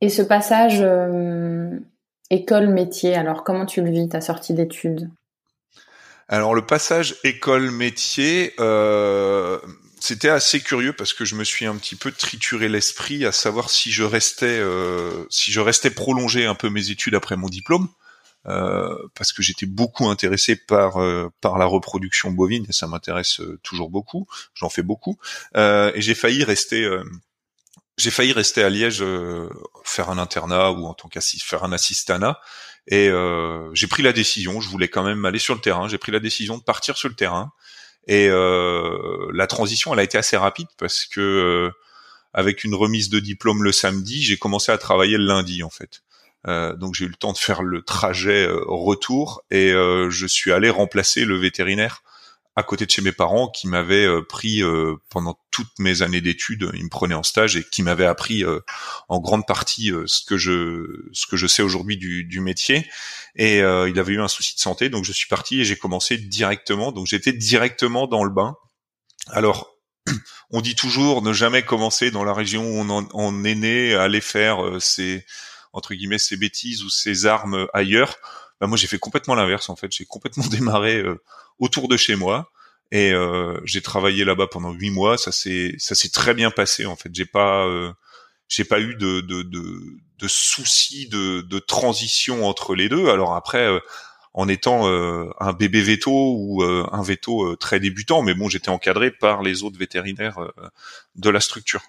Et 0.00 0.08
ce 0.08 0.22
passage 0.22 0.78
euh, 0.80 1.70
école-métier, 2.30 3.14
alors 3.14 3.44
comment 3.44 3.66
tu 3.66 3.82
le 3.82 3.90
vis, 3.90 4.08
ta 4.08 4.20
sortie 4.20 4.54
d'études? 4.54 5.10
Alors 6.28 6.54
le 6.54 6.66
passage 6.66 7.16
école-métier, 7.24 8.52
euh, 8.58 9.58
c'était 10.00 10.28
assez 10.28 10.60
curieux 10.60 10.92
parce 10.92 11.14
que 11.14 11.24
je 11.24 11.36
me 11.36 11.44
suis 11.44 11.66
un 11.66 11.76
petit 11.76 11.94
peu 11.94 12.10
trituré 12.10 12.68
l'esprit 12.68 13.24
à 13.24 13.32
savoir 13.32 13.70
si 13.70 13.92
je 13.92 14.02
restais, 14.02 14.58
euh, 14.58 15.24
si 15.30 15.52
je 15.52 15.60
restais 15.60 15.90
prolonger 15.90 16.46
un 16.46 16.54
peu 16.54 16.68
mes 16.68 16.90
études 16.90 17.14
après 17.14 17.36
mon 17.36 17.48
diplôme. 17.48 17.88
Euh, 18.48 18.96
parce 19.16 19.32
que 19.32 19.42
j'étais 19.42 19.66
beaucoup 19.66 20.06
intéressé 20.06 20.54
par 20.54 21.02
euh, 21.02 21.28
par 21.40 21.58
la 21.58 21.64
reproduction 21.64 22.30
bovine 22.30 22.64
et 22.68 22.72
ça 22.72 22.86
m'intéresse 22.86 23.40
euh, 23.40 23.58
toujours 23.64 23.90
beaucoup. 23.90 24.28
J'en 24.54 24.68
fais 24.68 24.82
beaucoup 24.82 25.18
et 25.54 26.00
j'ai 26.00 26.14
failli 26.14 26.44
rester 26.44 26.88
j'ai 27.96 28.10
failli 28.10 28.32
rester 28.32 28.62
à 28.62 28.68
Liège 28.68 29.02
euh, 29.02 29.48
faire 29.84 30.10
un 30.10 30.18
internat 30.18 30.72
ou 30.72 30.86
en 30.86 30.94
tant 30.94 31.08
qu'assist 31.08 31.44
faire 31.44 31.64
un 31.64 31.72
assistanat 31.72 32.40
et 32.88 33.08
euh, 33.08 33.70
j'ai 33.74 33.86
pris 33.86 34.02
la 34.02 34.12
décision 34.12 34.60
je 34.60 34.68
voulais 34.68 34.88
quand 34.88 35.02
même 35.02 35.24
aller 35.24 35.38
sur 35.38 35.54
le 35.54 35.60
terrain 35.60 35.88
j'ai 35.88 35.98
pris 35.98 36.12
la 36.12 36.20
décision 36.20 36.58
de 36.58 36.62
partir 36.62 36.96
sur 36.96 37.08
le 37.08 37.14
terrain. 37.14 37.52
Et 38.08 38.28
euh, 38.28 39.28
la 39.32 39.48
transition 39.48 39.92
elle 39.92 39.98
a 39.98 40.04
été 40.04 40.16
assez 40.16 40.36
rapide 40.36 40.68
parce 40.78 41.06
que 41.06 41.20
euh, 41.20 41.70
avec 42.32 42.62
une 42.62 42.74
remise 42.74 43.08
de 43.08 43.18
diplôme 43.18 43.64
le 43.64 43.72
samedi 43.72 44.22
j'ai 44.22 44.36
commencé 44.36 44.70
à 44.70 44.78
travailler 44.78 45.16
le 45.16 45.26
lundi 45.26 45.62
en 45.62 45.70
fait. 45.70 46.02
Donc 46.78 46.94
j'ai 46.94 47.06
eu 47.06 47.08
le 47.08 47.16
temps 47.16 47.32
de 47.32 47.38
faire 47.38 47.64
le 47.64 47.82
trajet 47.82 48.46
retour 48.48 49.42
et 49.50 49.70
je 49.72 50.26
suis 50.28 50.52
allé 50.52 50.70
remplacer 50.70 51.24
le 51.24 51.36
vétérinaire 51.36 52.04
à 52.56 52.62
côté 52.62 52.86
de 52.86 52.90
chez 52.90 53.02
mes 53.02 53.12
parents 53.12 53.48
qui 53.48 53.68
m'avaient 53.68 54.06
euh, 54.06 54.22
pris 54.22 54.62
euh, 54.62 54.96
pendant 55.10 55.38
toutes 55.50 55.78
mes 55.78 56.00
années 56.00 56.22
d'études, 56.22 56.70
ils 56.72 56.84
me 56.84 56.88
prenaient 56.88 57.14
en 57.14 57.22
stage 57.22 57.56
et 57.56 57.64
qui 57.70 57.82
m'avaient 57.82 58.06
appris 58.06 58.44
euh, 58.44 58.60
en 59.08 59.20
grande 59.20 59.46
partie 59.46 59.92
ce 60.06 60.24
que 60.24 60.38
je 60.38 61.08
ce 61.12 61.26
que 61.26 61.36
je 61.36 61.46
sais 61.46 61.62
aujourd'hui 61.62 61.98
du, 61.98 62.24
du, 62.24 62.40
métier. 62.40 62.88
Et 63.36 63.58
il 63.58 63.98
avait 63.98 64.14
eu 64.14 64.20
un 64.20 64.28
souci 64.28 64.54
de 64.54 64.60
santé, 64.60 64.88
donc 64.88 65.04
je 65.04 65.12
suis 65.12 65.28
parti 65.28 65.60
et 65.60 65.64
j'ai 65.64 65.76
commencé 65.76 66.16
directement. 66.16 66.92
Donc 66.92 67.06
j'étais 67.06 67.32
directement 67.32 68.06
dans 68.06 68.24
le 68.24 68.30
bain. 68.30 68.56
Alors 69.28 69.76
on 70.50 70.62
dit 70.62 70.74
toujours 70.74 71.20
ne 71.20 71.34
jamais 71.34 71.62
commencer 71.62 72.10
dans 72.10 72.24
la 72.24 72.32
région 72.32 72.64
où 72.64 72.80
on, 72.80 73.08
on 73.12 73.44
est 73.44 73.54
né, 73.54 73.94
aller 73.94 74.22
faire 74.22 74.80
ses 74.80 75.26
entre 75.74 75.94
guillemets 75.94 76.18
ses 76.18 76.38
bêtises 76.38 76.82
ou 76.82 76.88
ses 76.88 77.26
armes 77.26 77.66
ailleurs. 77.74 78.16
Bah 78.60 78.66
moi 78.66 78.76
j'ai 78.76 78.86
fait 78.86 78.98
complètement 78.98 79.34
l'inverse 79.34 79.68
en 79.68 79.76
fait. 79.76 79.92
J'ai 79.92 80.04
complètement 80.04 80.46
démarré 80.50 81.02
autour 81.58 81.88
de 81.88 81.96
chez 81.96 82.16
moi 82.16 82.50
et 82.92 83.12
euh, 83.12 83.60
j'ai 83.64 83.82
travaillé 83.82 84.24
là-bas 84.24 84.46
pendant 84.46 84.72
huit 84.72 84.90
mois. 84.90 85.18
Ça 85.18 85.32
s'est 85.32 85.74
ça 85.78 85.94
s'est 85.94 86.10
très 86.10 86.34
bien 86.34 86.50
passé 86.50 86.86
en 86.86 86.96
fait. 86.96 87.10
J'ai 87.12 87.26
pas 87.26 87.66
euh, 87.66 87.92
j'ai 88.48 88.64
pas 88.64 88.80
eu 88.80 88.94
de 88.94 89.20
de, 89.20 89.42
de, 89.42 89.80
de 90.18 90.28
soucis 90.28 91.08
de, 91.08 91.42
de 91.42 91.58
transition 91.58 92.46
entre 92.46 92.74
les 92.74 92.88
deux. 92.88 93.08
Alors 93.08 93.34
après, 93.34 93.66
euh, 93.66 93.80
en 94.34 94.48
étant 94.48 94.86
euh, 94.86 95.30
un 95.40 95.52
bébé 95.52 95.80
veto 95.80 96.12
ou 96.12 96.62
euh, 96.62 96.86
un 96.92 97.02
veto 97.02 97.56
très 97.56 97.80
débutant, 97.80 98.22
mais 98.22 98.34
bon, 98.34 98.48
j'étais 98.48 98.68
encadré 98.68 99.10
par 99.10 99.42
les 99.42 99.62
autres 99.62 99.78
vétérinaires 99.78 100.38
de 101.14 101.30
la 101.30 101.40
structure. 101.40 101.82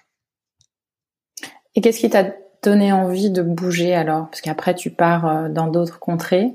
Et 1.74 1.80
qu'est-ce 1.80 2.00
qui 2.00 2.10
t'a 2.10 2.32
donné 2.62 2.92
envie 2.92 3.30
de 3.30 3.42
bouger 3.42 3.94
alors? 3.94 4.28
Parce 4.30 4.40
qu'après, 4.40 4.74
tu 4.74 4.90
pars 4.90 5.48
dans 5.50 5.68
d'autres 5.68 5.98
contrées. 5.98 6.52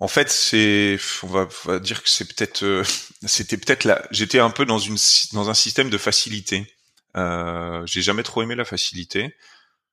En 0.00 0.08
fait, 0.08 0.28
c'est, 0.28 0.98
on 1.22 1.28
va, 1.28 1.78
dire 1.78 2.02
que 2.02 2.08
c'est 2.08 2.26
peut-être, 2.26 2.82
c'était 3.26 3.56
peut-être 3.56 3.84
là. 3.84 4.02
J'étais 4.10 4.38
un 4.38 4.50
peu 4.50 4.66
dans 4.66 4.78
une 4.78 4.96
dans 5.32 5.50
un 5.50 5.54
système 5.54 5.90
de 5.90 5.98
facilité. 5.98 6.66
Euh, 7.16 7.82
j'ai 7.86 8.02
jamais 8.02 8.22
trop 8.22 8.42
aimé 8.42 8.54
la 8.54 8.64
facilité. 8.64 9.34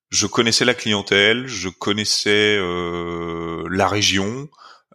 Je 0.09 0.27
connaissais 0.27 0.65
la 0.65 0.73
clientèle, 0.73 1.47
je 1.47 1.69
connaissais 1.69 2.57
euh, 2.59 3.65
la 3.71 3.87
région, 3.87 4.49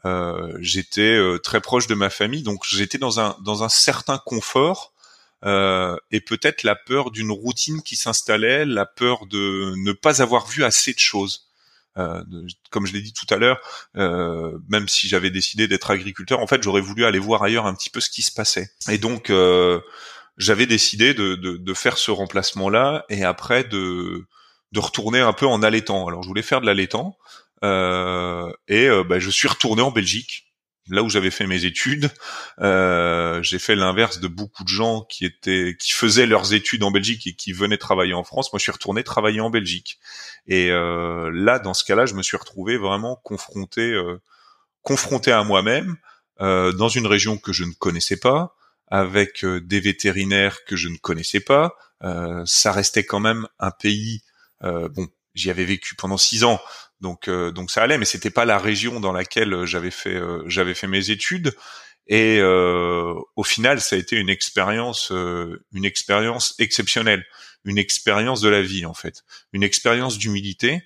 euh, 0.04 0.52
j'étais 0.60 1.16
euh, 1.16 1.38
très 1.38 1.62
proche 1.62 1.86
de 1.86 1.94
ma 1.94 2.10
famille, 2.10 2.42
donc 2.42 2.64
j'étais 2.68 2.98
dans 2.98 3.18
un 3.18 3.34
dans 3.42 3.62
un 3.64 3.70
certain 3.70 4.18
confort 4.18 4.92
euh, 5.44 5.96
et 6.10 6.20
peut-être 6.20 6.62
la 6.62 6.74
peur 6.74 7.10
d'une 7.10 7.30
routine 7.30 7.82
qui 7.82 7.96
s'installait, 7.96 8.64
la 8.64 8.86
peur 8.86 9.26
de 9.26 9.74
ne 9.76 9.92
pas 9.92 10.22
avoir 10.22 10.46
vu 10.46 10.64
assez 10.64 10.92
de 10.92 10.98
choses. 10.98 11.46
Euh, 11.98 12.22
comme 12.70 12.86
je 12.86 12.92
l'ai 12.92 13.00
dit 13.00 13.14
tout 13.14 13.32
à 13.32 13.38
l'heure, 13.38 13.58
euh, 13.96 14.58
même 14.68 14.86
si 14.86 15.08
j'avais 15.08 15.30
décidé 15.30 15.66
d'être 15.66 15.90
agriculteur, 15.90 16.40
en 16.40 16.46
fait, 16.46 16.62
j'aurais 16.62 16.82
voulu 16.82 17.06
aller 17.06 17.18
voir 17.18 17.42
ailleurs 17.42 17.66
un 17.66 17.74
petit 17.74 17.88
peu 17.90 18.00
ce 18.00 18.10
qui 18.10 18.22
se 18.22 18.32
passait. 18.32 18.70
Et 18.90 18.98
donc, 18.98 19.30
euh, 19.30 19.80
j'avais 20.36 20.66
décidé 20.66 21.14
de, 21.14 21.74
faire 21.74 21.96
ce 21.96 22.10
remplacement-là 22.10 23.06
et 23.08 23.24
après 23.24 23.64
de, 23.64 24.26
retourner 24.76 25.20
un 25.20 25.32
peu 25.32 25.46
en 25.46 25.62
allaitant. 25.62 26.06
Alors 26.06 26.22
je 26.22 26.28
voulais 26.28 26.42
faire 26.42 26.60
de 26.60 26.66
l'allaitant 26.66 27.16
euh, 27.64 28.52
et 28.68 28.90
bah, 29.08 29.18
je 29.18 29.30
suis 29.30 29.48
retourné 29.48 29.80
en 29.80 29.90
Belgique, 29.90 30.45
là 30.88 31.02
où 31.02 31.08
j'avais 31.08 31.30
fait 31.30 31.46
mes 31.46 31.64
études. 31.64 32.10
Euh, 32.60 33.42
j'ai 33.42 33.58
fait 33.58 33.74
l'inverse 33.74 34.20
de 34.20 34.28
beaucoup 34.28 34.64
de 34.64 34.68
gens 34.68 35.02
qui 35.02 35.24
étaient 35.24 35.76
qui 35.78 35.92
faisaient 35.92 36.26
leurs 36.26 36.52
études 36.54 36.82
en 36.82 36.90
Belgique 36.90 37.26
et 37.26 37.34
qui 37.34 37.52
venaient 37.52 37.78
travailler 37.78 38.14
en 38.14 38.24
France. 38.24 38.52
Moi, 38.52 38.58
je 38.58 38.64
suis 38.64 38.72
retourné 38.72 39.04
travailler 39.04 39.40
en 39.40 39.50
Belgique. 39.50 39.98
Et 40.46 40.70
euh, 40.70 41.30
là, 41.32 41.58
dans 41.58 41.74
ce 41.74 41.84
cas-là, 41.84 42.06
je 42.06 42.14
me 42.14 42.22
suis 42.22 42.36
retrouvé 42.36 42.76
vraiment 42.76 43.16
confronté 43.16 43.92
euh, 43.92 44.20
confronté 44.86 45.32
à 45.32 45.42
moi-même 45.42 45.96
euh, 46.40 46.70
dans 46.72 46.88
une 46.88 47.06
région 47.06 47.38
que 47.38 47.52
je 47.52 47.64
ne 47.64 47.72
connaissais 47.72 48.18
pas 48.18 48.54
avec 48.86 49.44
euh, 49.44 49.60
des 49.60 49.80
vétérinaires 49.80 50.64
que 50.64 50.76
je 50.76 50.88
ne 50.88 50.96
connaissais 50.96 51.40
pas. 51.40 51.74
Euh, 52.04 52.44
ça 52.46 52.70
restait 52.70 53.04
quand 53.04 53.20
même 53.20 53.48
un 53.58 53.72
pays. 53.72 54.22
Bon, 54.62 55.06
j'y 55.34 55.50
avais 55.50 55.64
vécu 55.64 55.94
pendant 55.94 56.16
six 56.16 56.42
ans, 56.42 56.60
donc 57.00 57.28
donc 57.28 57.70
ça 57.70 57.82
allait, 57.82 57.98
mais 57.98 58.04
c'était 58.04 58.30
pas 58.30 58.44
la 58.44 58.58
région 58.58 59.00
dans 59.00 59.12
laquelle 59.12 59.64
j'avais 59.64 59.90
fait 59.90 60.20
j'avais 60.46 60.74
fait 60.74 60.86
mes 60.86 61.10
études. 61.10 61.54
Et 62.08 62.40
au 62.42 63.42
final, 63.44 63.80
ça 63.80 63.96
a 63.96 63.98
été 63.98 64.16
une 64.16 64.30
expérience 64.30 65.10
une 65.10 65.84
expérience 65.84 66.54
exceptionnelle, 66.58 67.24
une 67.64 67.78
expérience 67.78 68.40
de 68.40 68.48
la 68.48 68.62
vie 68.62 68.86
en 68.86 68.94
fait, 68.94 69.22
une 69.52 69.62
expérience 69.62 70.18
d'humilité. 70.18 70.82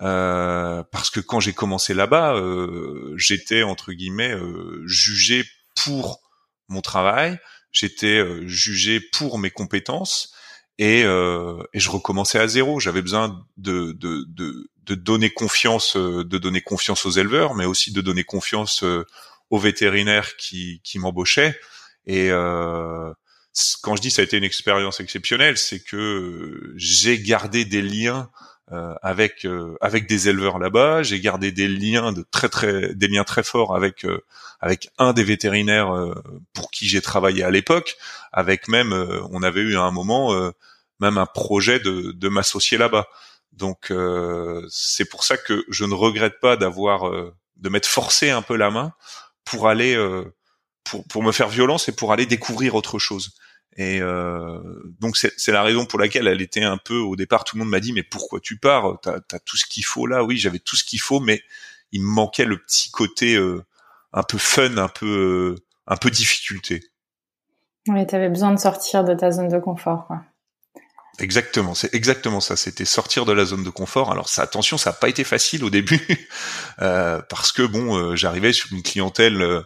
Euh, 0.00 0.84
parce 0.92 1.10
que 1.10 1.18
quand 1.18 1.40
j'ai 1.40 1.52
commencé 1.52 1.92
là-bas, 1.92 2.36
euh, 2.36 3.14
j'étais 3.16 3.64
entre 3.64 3.92
guillemets 3.92 4.32
euh, 4.32 4.82
jugé 4.86 5.44
pour 5.82 6.20
mon 6.68 6.82
travail, 6.82 7.38
j'étais 7.72 8.18
euh, 8.18 8.46
jugé 8.46 9.00
pour 9.00 9.38
mes 9.38 9.50
compétences 9.50 10.32
et, 10.78 11.02
euh, 11.04 11.60
et, 11.72 11.80
je 11.80 11.90
recommençais 11.90 12.38
à 12.38 12.46
zéro. 12.46 12.78
J'avais 12.78 13.02
besoin 13.02 13.44
de, 13.56 13.92
de, 13.92 14.24
de, 14.28 14.70
de, 14.88 14.94
donner 14.94 15.30
confiance, 15.30 15.96
euh, 15.96 16.24
de 16.24 16.38
donner 16.38 16.60
confiance 16.60 17.06
aux 17.06 17.10
éleveurs, 17.10 17.54
mais 17.54 17.64
aussi 17.64 17.92
de 17.92 18.00
donner 18.00 18.24
confiance 18.24 18.84
aux 19.50 19.58
vétérinaires 19.58 20.36
qui, 20.36 20.80
qui 20.84 20.98
m'embauchaient. 20.98 21.58
Et 22.06 22.30
euh, 22.30 23.12
quand 23.82 23.96
je 23.96 24.02
dis 24.02 24.10
ça 24.10 24.22
a 24.22 24.24
été 24.24 24.36
une 24.36 24.44
expérience 24.44 25.00
exceptionnelle, 25.00 25.58
c'est 25.58 25.80
que 25.80 26.72
j'ai 26.76 27.20
gardé 27.20 27.64
des 27.64 27.82
liens 27.82 28.30
euh, 28.70 28.94
avec 29.00 29.46
euh, 29.46 29.78
avec 29.80 30.06
des 30.06 30.28
éleveurs 30.28 30.58
là-bas. 30.58 31.02
J'ai 31.02 31.20
gardé 31.20 31.52
des 31.52 31.68
liens 31.68 32.12
de 32.12 32.22
très 32.30 32.50
très 32.50 32.94
des 32.94 33.08
liens 33.08 33.24
très 33.24 33.42
forts 33.42 33.74
avec 33.74 34.04
euh, 34.04 34.22
avec 34.60 34.90
un 34.98 35.14
des 35.14 35.24
vétérinaires 35.24 35.90
pour 36.52 36.70
qui 36.70 36.86
j'ai 36.86 37.00
travaillé 37.00 37.42
à 37.44 37.50
l'époque. 37.50 37.96
Avec 38.30 38.68
même, 38.68 38.92
on 39.30 39.42
avait 39.42 39.60
eu 39.60 39.76
à 39.76 39.82
un 39.82 39.90
moment 39.90 40.34
même 41.00 41.16
un 41.16 41.26
projet 41.26 41.78
de, 41.78 42.12
de 42.12 42.28
m'associer 42.28 42.76
là-bas. 42.76 43.06
Donc 43.52 43.92
c'est 44.68 45.08
pour 45.08 45.24
ça 45.24 45.36
que 45.36 45.64
je 45.68 45.84
ne 45.84 45.94
regrette 45.94 46.40
pas 46.40 46.56
d'avoir 46.56 47.10
de 47.56 47.68
m'être 47.68 47.86
forcé 47.86 48.30
un 48.30 48.42
peu 48.42 48.56
la 48.56 48.70
main 48.70 48.92
pour 49.44 49.68
aller 49.68 49.96
pour 50.84 51.06
pour 51.08 51.22
me 51.22 51.32
faire 51.32 51.48
violence 51.48 51.88
et 51.88 51.92
pour 51.92 52.12
aller 52.12 52.26
découvrir 52.26 52.74
autre 52.74 52.98
chose. 52.98 53.32
Et 53.78 54.00
euh, 54.00 54.58
donc 55.00 55.16
c'est 55.16 55.52
la 55.52 55.62
raison 55.62 55.86
pour 55.86 56.00
laquelle 56.00 56.26
elle 56.26 56.42
était 56.42 56.64
un 56.64 56.78
peu 56.78 56.96
au 56.96 57.14
départ. 57.14 57.44
Tout 57.44 57.56
le 57.56 57.60
monde 57.60 57.70
m'a 57.70 57.78
dit 57.78 57.92
mais 57.92 58.02
pourquoi 58.02 58.40
tu 58.40 58.58
pars? 58.58 58.98
T'as 59.00 59.20
as 59.32 59.38
tout 59.38 59.56
ce 59.56 59.66
qu'il 59.66 59.84
faut 59.84 60.08
là. 60.08 60.24
Oui, 60.24 60.36
j'avais 60.36 60.58
tout 60.58 60.74
ce 60.74 60.82
qu'il 60.82 61.00
faut, 61.00 61.20
mais 61.20 61.40
il 61.92 62.02
me 62.02 62.08
manquait 62.08 62.44
le 62.44 62.58
petit 62.58 62.90
côté 62.90 63.36
euh, 63.36 63.64
un 64.12 64.24
peu 64.24 64.36
fun, 64.36 64.76
un 64.78 64.88
peu 64.88 65.54
euh, 65.56 65.64
un 65.86 65.96
peu 65.96 66.10
difficulté. 66.10 66.82
Oui, 67.86 68.04
t'avais 68.04 68.28
besoin 68.28 68.52
de 68.52 68.58
sortir 68.58 69.04
de 69.04 69.14
ta 69.14 69.30
zone 69.30 69.48
de 69.48 69.60
confort. 69.60 70.08
Quoi. 70.08 70.22
Exactement, 71.20 71.74
c'est 71.74 71.92
exactement 71.94 72.40
ça. 72.40 72.54
C'était 72.56 72.84
sortir 72.84 73.24
de 73.24 73.32
la 73.32 73.44
zone 73.44 73.64
de 73.64 73.70
confort. 73.70 74.12
Alors 74.12 74.28
ça, 74.28 74.42
attention, 74.42 74.78
ça 74.78 74.90
n'a 74.90 74.94
pas 74.94 75.08
été 75.08 75.24
facile 75.24 75.64
au 75.64 75.70
début 75.70 76.00
euh, 76.80 77.20
parce 77.28 77.50
que 77.50 77.62
bon, 77.62 77.96
euh, 77.96 78.14
j'arrivais 78.14 78.52
sur 78.52 78.72
une 78.72 78.82
clientèle 78.84 79.42
euh, 79.42 79.62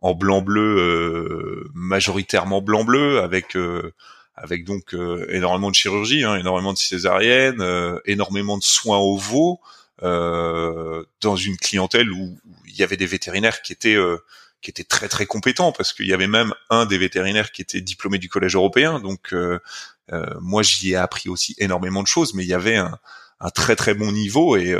en 0.00 0.14
blanc-bleu, 0.14 0.78
euh, 0.78 1.70
majoritairement 1.74 2.62
blanc-bleu, 2.62 3.20
avec 3.20 3.54
euh, 3.56 3.92
avec 4.34 4.64
donc 4.64 4.94
euh, 4.94 5.26
énormément 5.30 5.70
de 5.70 5.74
chirurgie, 5.74 6.24
hein, 6.24 6.36
énormément 6.36 6.72
de 6.72 6.78
césarienne, 6.78 7.62
énormément 8.06 8.56
de 8.58 8.62
soins 8.62 8.98
au 8.98 9.16
veau, 9.16 9.60
dans 10.02 11.36
une 11.36 11.56
clientèle 11.56 12.10
où, 12.10 12.36
il 12.66 12.76
y 12.76 12.82
avait 12.82 12.96
des 12.96 13.06
vétérinaires 13.06 13.62
qui 13.62 13.72
étaient 13.72 13.96
qui 14.64 14.70
étaient 14.70 14.82
très 14.82 15.08
très 15.08 15.26
compétents 15.26 15.70
parce 15.70 15.92
qu'il 15.92 16.06
y 16.06 16.12
avait 16.12 16.26
même 16.26 16.52
un 16.70 16.86
des 16.86 16.98
vétérinaires 16.98 17.52
qui 17.52 17.62
était 17.62 17.80
diplômé 17.80 18.18
du 18.18 18.28
collège 18.28 18.56
européen. 18.56 18.98
Donc 18.98 19.34
moi 20.40 20.62
j'y 20.62 20.92
ai 20.92 20.96
appris 20.96 21.28
aussi 21.28 21.54
énormément 21.58 22.02
de 22.02 22.08
choses, 22.08 22.34
mais 22.34 22.42
il 22.42 22.48
y 22.48 22.54
avait 22.54 22.76
un, 22.76 22.98
très 23.54 23.76
très 23.76 23.94
bon 23.94 24.10
niveau 24.10 24.56
et 24.56 24.74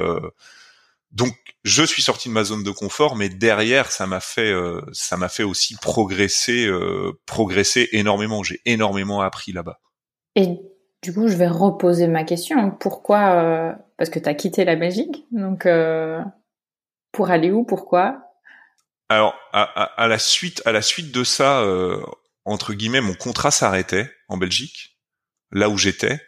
donc 1.14 1.36
je 1.62 1.82
suis 1.84 2.02
sorti 2.02 2.28
de 2.28 2.34
ma 2.34 2.44
zone 2.44 2.64
de 2.64 2.70
confort, 2.70 3.16
mais 3.16 3.28
derrière 3.28 3.90
ça 3.90 4.06
m'a 4.06 4.20
fait 4.20 4.52
euh, 4.52 4.80
ça 4.92 5.16
m'a 5.16 5.28
fait 5.28 5.44
aussi 5.44 5.76
progresser 5.76 6.66
euh, 6.66 7.18
progresser 7.24 7.88
énormément. 7.92 8.42
J'ai 8.42 8.60
énormément 8.66 9.20
appris 9.22 9.52
là-bas. 9.52 9.80
Et 10.34 10.58
du 11.02 11.14
coup, 11.14 11.28
je 11.28 11.36
vais 11.36 11.48
reposer 11.48 12.08
ma 12.08 12.24
question. 12.24 12.70
Pourquoi 12.72 13.18
euh, 13.34 13.72
Parce 13.96 14.10
que 14.10 14.18
tu 14.18 14.28
as 14.28 14.34
quitté 14.34 14.64
la 14.64 14.76
Belgique, 14.76 15.24
donc 15.30 15.68
pour 17.12 17.30
aller 17.30 17.52
où 17.52 17.64
Pourquoi? 17.64 18.20
Alors 19.08 19.34
à, 19.52 19.62
à, 19.62 20.08
la 20.08 20.18
suite 20.18 20.62
à 20.64 20.73
la 20.73 20.82
suite 20.82 21.12
de 21.12 21.25
ça, 21.25 21.62
entre 22.44 22.75
guillemets, 22.75 23.00
mon 23.00 23.14
contrat 23.14 23.50
s'arrêtait 23.50 24.11
en 24.28 24.37
Belgique, 24.37 24.99
là 25.52 25.68
où 25.68 25.78
j'étais. 25.78 26.20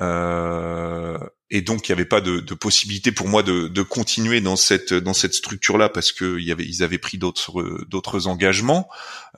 Euh, 0.00 1.18
et 1.50 1.60
donc 1.60 1.88
il 1.88 1.92
n'y 1.92 1.94
avait 1.94 2.04
pas 2.04 2.20
de, 2.20 2.40
de, 2.40 2.54
possibilité 2.54 3.12
pour 3.12 3.28
moi 3.28 3.44
de, 3.44 3.68
de, 3.68 3.82
continuer 3.82 4.40
dans 4.40 4.56
cette 4.56 4.92
dans 4.92 5.14
cette 5.14 5.34
structure 5.34 5.78
là 5.78 5.88
parce 5.88 6.10
que 6.10 6.40
y 6.40 6.50
avait 6.50 6.64
ils 6.64 6.82
avaient 6.82 6.98
pris 6.98 7.16
d'autres 7.16 7.84
d'autres 7.86 8.26
engagements. 8.26 8.88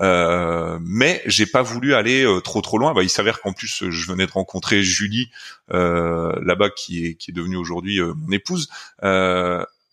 Euh, 0.01 0.79
mais 0.81 1.23
j'ai 1.27 1.45
pas 1.45 1.61
voulu 1.61 1.95
aller 1.95 2.25
euh, 2.25 2.41
trop 2.41 2.63
trop 2.63 2.79
loin. 2.79 2.95
Bah, 2.95 3.03
il 3.03 3.11
s'avère 3.11 3.41
qu'en 3.41 3.53
plus 3.53 3.85
je 3.91 4.07
venais 4.07 4.27
de 4.27 4.33
rencontrer 4.33 4.83
Julie 4.83 5.31
euh, 5.75 6.33
là-bas 6.43 6.71
qui 6.71 7.05
est 7.05 7.15
qui 7.17 7.33
est 7.33 7.35
devenue 7.35 7.57
aujourd'hui 7.57 8.01
euh, 8.01 8.15
mon 8.15 8.33
épouse 8.33 8.71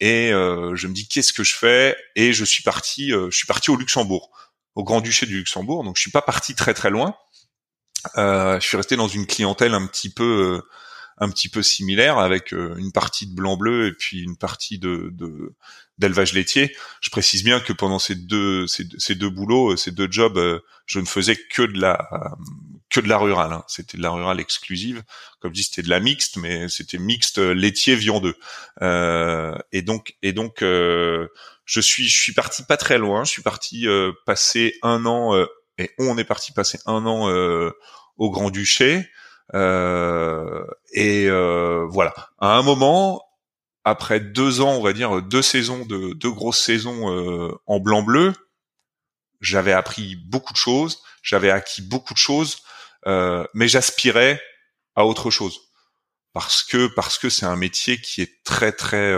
euh, 0.02 0.74
et 0.74 0.76
je 0.76 0.88
me 0.88 0.94
dis 0.94 1.08
qu'est-ce 1.08 1.34
que 1.34 1.44
je 1.44 1.56
fais? 1.56 1.96
Et 2.16 2.34
je 2.34 2.46
suis 2.46 2.64
parti 2.64 3.10
je 3.10 3.32
suis 3.32 3.48
parti 3.48 3.72
au 3.72 3.76
Luxembourg 3.76 4.32
au 4.76 4.84
Grand 4.84 5.02
Duché 5.02 5.26
du 5.26 5.38
Luxembourg. 5.38 5.84
Donc 5.84 5.98
je 5.98 6.02
suis 6.02 6.12
pas 6.12 6.22
parti 6.22 6.56
très 6.56 6.74
très 6.74 6.90
loin. 6.90 7.16
Je 8.16 8.60
suis 8.60 8.78
resté 8.78 8.96
dans 8.96 9.08
une 9.08 9.28
clientèle 9.28 9.74
un 9.74 9.86
petit 9.88 10.10
peu 10.10 10.62
un 11.18 11.30
petit 11.30 11.50
peu 11.50 11.62
similaire 11.62 12.18
avec 12.18 12.54
euh, 12.54 12.76
une 12.78 12.92
partie 12.92 13.28
de 13.28 13.36
blanc 13.36 13.58
bleu 13.58 13.88
et 13.88 13.94
puis 13.94 14.22
une 14.22 14.38
partie 14.38 14.80
de, 14.80 15.14
d'élevage 15.98 16.34
laitier. 16.34 16.76
Je 17.02 17.10
précise 17.10 17.44
bien 17.44 17.60
que 17.60 17.74
pendant 17.74 18.00
ces 18.00 18.16
deux 18.16 18.68
ces, 18.68 18.88
ces, 18.98 19.16
deux 19.16 19.30
boulots, 19.30 19.74
euh, 19.74 19.78
ces 19.78 19.92
deux 19.92 20.08
jobs, 20.10 20.38
euh, 20.38 20.60
je 20.86 21.00
ne 21.00 21.06
faisais 21.06 21.36
que 21.36 21.64
de 21.64 21.80
la 21.80 22.10
que 22.94 23.00
de 23.00 23.10
la 23.10 23.18
rurale. 23.18 23.52
Hein. 23.52 23.64
C'était 23.68 23.98
de 23.98 24.04
la 24.04 24.12
rurale 24.12 24.40
exclusive. 24.40 25.04
Comme 25.40 25.52
je 25.52 25.56
dis, 25.56 25.64
c'était 25.64 25.82
de 25.82 25.90
la 25.90 26.00
mixte, 26.00 26.38
mais 26.38 26.70
c'était 26.70 26.98
mixte 26.98 27.38
laitier 27.40 27.96
viandeux. 27.96 28.36
Euh, 28.82 29.56
et 29.72 29.82
donc 29.82 30.16
et 30.22 30.34
donc 30.34 30.58
je 30.62 31.28
suis 31.66 32.08
je 32.08 32.22
suis 32.22 32.34
parti 32.34 32.64
pas 32.64 32.78
très 32.78 32.98
loin. 32.98 33.24
Je 33.24 33.32
suis 33.32 33.42
parti 33.42 33.88
passer 34.26 34.78
un 34.84 35.06
an 35.06 35.36
et 35.78 35.92
on 36.00 36.18
est 36.18 36.24
parti 36.24 36.52
passer 36.52 36.80
un 36.86 37.06
an 37.06 37.30
au 38.18 38.30
Grand 38.30 38.50
Duché. 38.50 39.10
Euh, 39.54 40.66
et 40.94 41.28
euh, 41.28 41.86
voilà. 41.90 42.14
À 42.40 42.58
un 42.58 42.62
moment, 42.62 43.24
après 43.84 44.20
deux 44.20 44.62
ans, 44.62 44.72
on 44.72 44.82
va 44.82 44.94
dire 44.94 45.22
deux 45.22 45.42
saisons 45.42 45.86
de 45.86 46.14
deux 46.14 46.32
grosses 46.32 46.62
saisons 46.62 47.12
euh, 47.12 47.52
en 47.66 47.80
blanc-bleu, 47.80 48.34
j'avais 49.42 49.74
appris 49.74 50.16
beaucoup 50.16 50.54
de 50.54 50.58
choses, 50.58 51.02
j'avais 51.22 51.52
acquis 51.52 51.82
beaucoup 51.82 52.14
de 52.14 52.20
choses, 52.20 52.60
mais 53.06 53.68
j'aspirais 53.68 54.42
à 54.96 55.06
autre 55.06 55.30
chose 55.32 55.60
parce 56.34 56.64
que 56.64 56.88
parce 56.88 57.18
que 57.18 57.30
c'est 57.30 57.46
un 57.46 57.56
métier 57.56 58.00
qui 58.00 58.22
est 58.22 58.44
très 58.44 58.72
très 58.72 59.14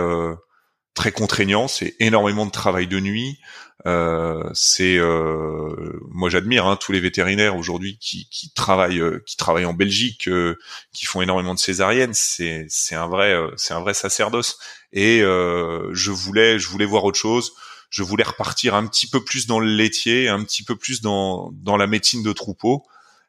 très 0.96 1.12
contraignant, 1.12 1.68
c'est 1.68 1.94
énormément 2.00 2.46
de 2.46 2.50
travail 2.50 2.88
de 2.88 2.98
nuit. 2.98 3.38
Euh, 3.86 4.42
c'est 4.54 4.96
euh, 4.96 6.00
moi 6.10 6.28
j'admire 6.30 6.66
hein, 6.66 6.76
tous 6.76 6.90
les 6.90 6.98
vétérinaires 6.98 7.56
aujourd'hui 7.56 7.98
qui, 8.00 8.28
qui 8.30 8.50
travaillent 8.52 9.00
euh, 9.00 9.22
qui 9.26 9.36
travaillent 9.36 9.66
en 9.66 9.74
Belgique, 9.74 10.26
euh, 10.26 10.56
qui 10.92 11.04
font 11.04 11.22
énormément 11.22 11.54
de 11.54 11.60
césariennes. 11.60 12.14
C'est 12.14 12.66
c'est 12.68 12.96
un 12.96 13.06
vrai 13.06 13.36
c'est 13.56 13.74
un 13.74 13.80
vrai 13.80 13.94
sacerdoce. 13.94 14.58
Et 14.92 15.20
je 15.20 16.10
voulais 16.10 16.58
je 16.58 16.68
voulais 16.68 16.86
voir 16.86 17.04
autre 17.04 17.18
chose. 17.18 17.52
Je 17.90 18.02
voulais 18.02 18.24
repartir 18.24 18.74
un 18.74 18.86
petit 18.86 19.08
peu 19.08 19.22
plus 19.22 19.46
dans 19.46 19.60
le 19.60 19.68
laitier, 19.68 20.28
un 20.28 20.42
petit 20.42 20.64
peu 20.64 20.76
plus 20.76 21.02
dans 21.02 21.50
dans 21.52 21.76
la 21.76 21.86
médecine 21.86 22.22
de 22.22 22.32
troupeau. 22.32 22.84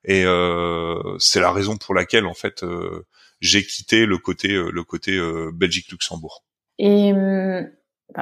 Et 0.08 0.24
c'est 1.20 1.42
la 1.42 1.52
raison 1.52 1.78
pour 1.78 1.94
laquelle 1.94 2.26
en 2.26 2.34
fait 2.34 2.66
j'ai 3.40 3.64
quitté 3.64 4.06
le 4.06 4.18
côté 4.18 4.48
le 4.48 4.84
côté 4.84 5.20
Belgique 5.54 5.92
Luxembourg. 5.92 6.44
Et 6.80 7.14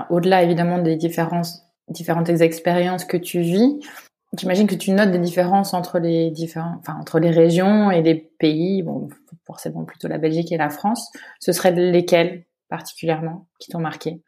au-delà 0.10 0.44
évidemment 0.44 0.80
des 0.80 0.96
différences, 0.96 1.62
différentes 1.88 2.30
expériences 2.30 3.06
que 3.06 3.18
tu 3.18 3.42
vis, 3.42 3.80
j'imagine 4.38 4.68
que 4.68 4.75
tu 4.75 4.92
notes 4.92 5.12
des 5.12 5.20
différences 5.20 5.74
entre 5.74 6.00
les 6.00 6.32
différents, 6.32 6.77
enfin 6.80 6.98
entre 7.00 7.20
les 7.20 7.30
régions 7.30 7.92
et 7.92 8.01
les 8.01 8.15
pays. 8.15 8.82
Bon, 8.82 9.08
forcément 9.46 9.86
plutôt 9.86 10.08
la 10.08 10.18
Belgique 10.18 10.51
et 10.51 10.58
la 10.58 10.72
France. 10.72 11.12
Ce 11.39 11.51
seraient 11.51 11.72
lesquels 11.72 12.46
particulièrement 12.68 13.48
qui 13.60 13.70
t'ont 13.70 13.80
marqué? 13.80 14.24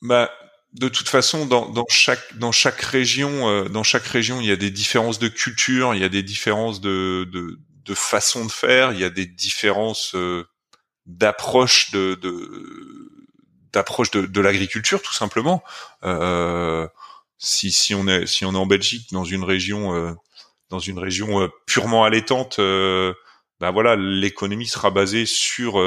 Bah 0.00 0.30
de 0.74 0.88
toute 0.88 1.08
façon, 1.08 1.46
dans, 1.46 1.84
chaque 1.88 2.36
dans 2.36 2.52
chaque 2.52 2.80
région, 2.80 3.48
euh, 3.48 3.68
dans 3.68 3.84
chaque 3.84 4.06
région, 4.06 4.40
il 4.40 4.46
y 4.48 4.50
a 4.50 4.56
des 4.56 4.70
différences 4.70 5.20
de 5.20 5.28
culture, 5.28 5.94
il 5.94 6.00
y 6.00 6.04
a 6.04 6.08
des 6.08 6.24
différences 6.24 6.80
de 6.80 7.28
de, 7.32 7.60
de 7.84 7.94
façon 7.94 8.44
de 8.44 8.50
faire, 8.50 8.92
il 8.92 8.98
y 8.98 9.04
a 9.04 9.10
des 9.10 9.26
différences 9.26 10.14
euh, 10.16 10.44
d'approche 11.06 11.92
de, 11.92 12.18
d'approche 13.72 14.10
de, 14.10 14.22
de 14.22 14.40
l'agriculture 14.40 15.00
tout 15.00 15.12
simplement. 15.12 15.62
Euh, 16.02 16.88
si, 17.38 17.70
si 17.70 17.94
on 17.94 18.08
est 18.08 18.26
si 18.26 18.44
on 18.44 18.54
est 18.54 18.58
en 18.58 18.66
Belgique 18.66 19.12
dans 19.12 19.24
une 19.24 19.44
région 19.44 19.94
euh, 19.94 20.12
dans 20.70 20.80
une 20.80 20.98
région 20.98 21.48
purement 21.66 22.04
allaitante, 22.04 22.58
ben 22.58 23.70
voilà 23.70 23.94
l'économie 23.94 24.66
sera 24.66 24.90
basée 24.90 25.24
sur 25.26 25.80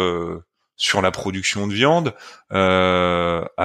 sur 0.78 1.02
la 1.02 1.12
production 1.12 1.68
de 1.68 1.74
viande 1.74 2.14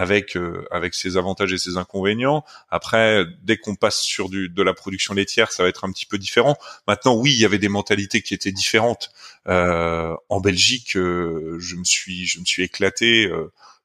avec 0.02 0.36
avec 0.70 0.94
ses 0.94 1.16
avantages 1.16 1.52
et 1.52 1.58
ses 1.58 1.76
inconvénients. 1.76 2.44
Après, 2.70 3.24
dès 3.42 3.56
qu'on 3.56 3.74
passe 3.74 4.00
sur 4.00 4.28
du 4.28 4.48
de 4.48 4.62
la 4.62 4.74
production 4.74 5.14
laitière, 5.14 5.52
ça 5.52 5.62
va 5.62 5.68
être 5.68 5.84
un 5.84 5.92
petit 5.92 6.06
peu 6.06 6.18
différent. 6.18 6.56
Maintenant, 6.86 7.14
oui, 7.14 7.32
il 7.32 7.38
y 7.38 7.44
avait 7.44 7.58
des 7.58 7.68
mentalités 7.68 8.22
qui 8.22 8.34
étaient 8.34 8.52
différentes. 8.52 9.10
Euh, 9.48 10.14
en 10.28 10.40
Belgique, 10.40 10.92
je 10.94 11.76
me 11.76 11.84
suis 11.84 12.26
je 12.26 12.40
me 12.40 12.44
suis 12.44 12.62
éclaté 12.62 13.30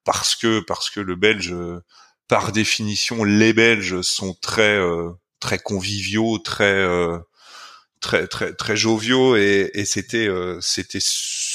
parce 0.03 0.35
que 0.35 0.59
parce 0.61 0.89
que 0.89 0.99
le 0.99 1.15
Belge, 1.15 1.53
par 2.27 2.51
définition, 2.51 3.23
les 3.23 3.53
Belges 3.53 4.01
sont 4.01 4.33
très 4.33 4.77
euh, 4.77 5.11
très 5.39 5.59
conviviaux, 5.59 6.39
très 6.39 6.65
euh, 6.65 7.17
très 8.01 8.27
très 8.27 8.53
très 8.53 8.75
joviaux 8.75 9.35
et, 9.35 9.71
et 9.73 9.85
c'était 9.85 10.27
euh, 10.27 10.59
c'était 10.61 10.99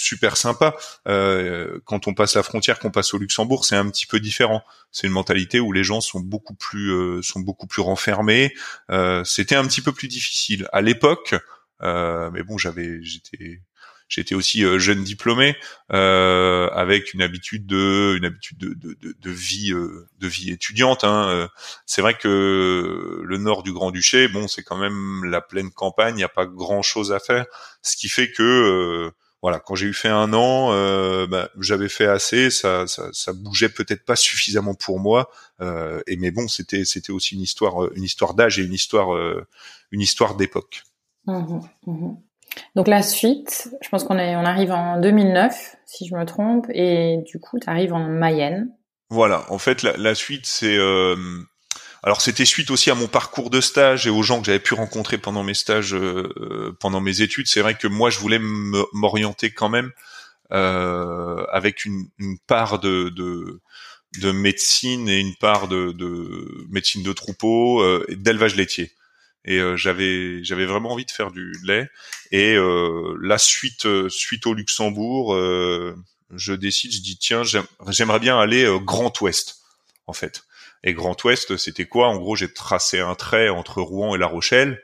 super 0.03 0.37
sympa. 0.37 0.75
quand 1.05 2.07
on 2.07 2.15
passe 2.15 2.35
la 2.35 2.43
frontière, 2.43 2.79
qu'on 2.79 2.91
passe 2.91 3.15
au 3.15 3.19
Luxembourg, 3.19 3.65
c'est 3.65 3.77
un 3.77 3.89
petit 3.89 4.07
peu 4.07 4.21
différent. 4.21 4.63
C'est 4.91 5.07
une 5.07 5.13
mentalité 5.13 5.61
où 5.61 5.73
les 5.73 5.85
gens 5.85 6.01
sont 6.01 6.21
beaucoup 6.21 6.55
plus 6.55 7.23
sont 7.23 7.41
beaucoup 7.41 7.67
plus 7.67 7.83
renfermés. 7.83 8.55
c'était 9.25 9.57
un 9.57 9.67
petit 9.67 9.81
peu 9.81 9.93
plus 9.93 10.09
difficile 10.09 10.69
à 10.73 10.81
l'époque, 10.83 11.35
mais 11.81 12.43
bon, 12.43 12.59
j'avais 12.59 13.03
j'étais 13.03 13.61
J'étais 14.13 14.35
aussi 14.35 14.63
euh, 14.63 14.79
jeune 14.79 15.03
diplômé 15.03 15.57
euh, 15.91 16.69
avec 16.69 17.15
une 17.15 17.23
habitude 17.23 17.65
de 17.65 18.15
une 18.19 18.27
habitude 18.27 18.59
de, 18.59 18.75
de, 18.75 18.95
de, 19.19 19.31
vie 19.31 19.73
euh, 19.73 20.07
de 20.19 20.29
vie 20.29 20.51
étudiante. 20.51 21.03
Hein. 21.03 21.49
C'est 21.87 22.03
vrai 22.03 22.13
que 22.13 23.23
le 23.25 23.39
nord 23.39 23.63
du 23.63 23.73
Grand 23.73 23.91
Duché, 23.91 24.29
bon, 24.29 24.49
c'est 24.49 24.63
quand 24.63 24.77
même 24.77 25.25
la 25.25 25.41
pleine 25.41 25.71
campagne. 25.71 26.13
Il 26.13 26.19
n'y 26.19 26.25
a 26.25 26.29
pas 26.29 26.45
grand 26.45 26.83
chose 26.83 27.11
à 27.11 27.21
faire, 27.21 27.47
ce 27.81 27.97
qui 27.97 28.11
fait 28.11 28.31
que 28.31 29.11
voilà, 29.43 29.59
quand 29.59 29.75
j'ai 29.75 29.87
eu 29.87 29.93
fait 29.93 30.09
un 30.09 30.33
an, 30.33 30.73
euh, 30.73 31.27
bah, 31.27 31.51
j'avais 31.59 31.89
fait 31.89 32.07
assez, 32.07 32.51
ça, 32.51 32.87
ça, 32.87 33.09
ça 33.13 33.33
bougeait 33.33 33.69
peut-être 33.69 34.05
pas 34.05 34.17
suffisamment 34.17 34.75
pour 34.75 35.01
moi, 35.01 35.31
euh, 35.61 36.01
et 36.07 36.17
mais 36.17 36.31
bon, 36.31 36.49
c'était 36.49 36.85
c'était 36.85 37.13
aussi 37.13 37.35
une 37.35 37.43
histoire 37.43 37.93
une 37.95 38.05
histoire 38.05 38.35
d'âge 38.35 38.59
et 38.59 38.63
une 38.63 38.73
histoire 38.73 39.09
une 39.91 40.01
histoire 40.01 40.37
d'époque. 40.37 40.85
Mmh 41.27 41.61
mmh 41.87 42.15
donc 42.77 42.87
la 42.87 43.03
suite, 43.03 43.71
je 43.81 43.89
pense 43.89 44.05
qu'on 44.05 44.19
est, 44.19 44.37
on 44.37 44.45
arrive 44.45 44.73
en 44.73 45.01
2009, 45.01 45.77
si 45.87 46.07
je 46.07 46.15
me 46.15 46.25
trompe, 46.27 46.67
et 46.69 47.19
du 47.25 47.41
coup, 47.41 47.59
tu 47.59 47.69
arrives 47.69 47.95
en 47.95 48.01
Mayenne. 48.01 48.71
Voilà, 49.09 49.47
en 49.51 49.57
fait, 49.57 49.83
la, 49.83 49.97
la 49.97 50.15
suite, 50.15 50.45
c'est... 50.45 50.77
Euh, 52.03 52.07
alors 52.07 52.21
c'était 52.21 52.45
suite 52.45 52.71
aussi 52.71 52.91
à 52.91 52.95
mon 52.95 53.09
parcours 53.09 53.51
de 53.51 53.61
stage 53.61 54.07
et 54.07 54.11
aux 54.11 54.23
gens 54.23 54.41
que 54.41 54.47
j'avais 54.47 54.59
pu 54.59 54.75
rencontrer 54.75 55.19
pendant 55.19 55.45
mes 55.45 55.55
stages, 55.55 55.95
euh, 55.95 56.77
pendant 56.81 57.01
mes 57.01 57.21
études. 57.21 57.47
C'est 57.47 57.61
vrai 57.61 57.75
que 57.75 57.87
moi, 57.87 58.11
je 58.11 58.19
voulais 58.19 58.41
m'orienter 58.93 59.53
quand 59.53 59.69
même 59.69 59.93
euh, 60.53 61.45
avec 61.51 61.85
une, 61.85 62.09
une, 62.19 62.39
part 62.39 62.79
de, 62.79 63.09
de, 63.09 63.61
de, 64.21 64.33
médecine 64.33 65.09
et 65.09 65.19
une 65.19 65.35
part 65.37 65.69
de, 65.69 65.93
de 65.93 66.67
médecine 66.71 67.03
de 67.03 67.13
troupeau 67.13 67.83
euh, 67.83 68.05
d'élevage 68.11 68.57
laitier. 68.57 68.93
Et 69.45 69.59
euh, 69.59 69.77
j'avais 69.77 70.45
j'avais 70.45 70.67
vraiment 70.67 70.93
envie 70.93 71.05
de 71.05 71.11
faire 71.11 71.31
du 71.33 71.53
lait. 71.65 71.89
Et 72.31 72.55
euh, 72.55 73.17
la 73.21 73.39
suite 73.39 73.87
euh, 73.87 74.09
suite 74.09 74.47
au 74.47 74.55
Luxembourg 74.55 75.37
je 76.35 76.55
décide 76.55 76.93
je 76.93 77.01
dis 77.01 77.19
tiens 77.19 77.43
j'aimerais 77.89 78.19
bien 78.19 78.39
aller 78.39 78.67
Grand 78.83 79.21
Ouest 79.21 79.59
en 80.07 80.15
fait 80.15 80.45
et 80.85 80.95
Grand 80.95 81.23
Ouest 81.25 81.57
c'était 81.57 81.87
quoi? 81.87 82.09
En 82.09 82.19
gros 82.19 82.37
j'ai 82.37 82.53
tracé 82.53 83.01
un 83.01 83.15
trait 83.15 83.49
entre 83.49 83.83
Rouen 83.83 84.15
et 84.15 84.19
La 84.19 84.27
Rochelle 84.27 84.83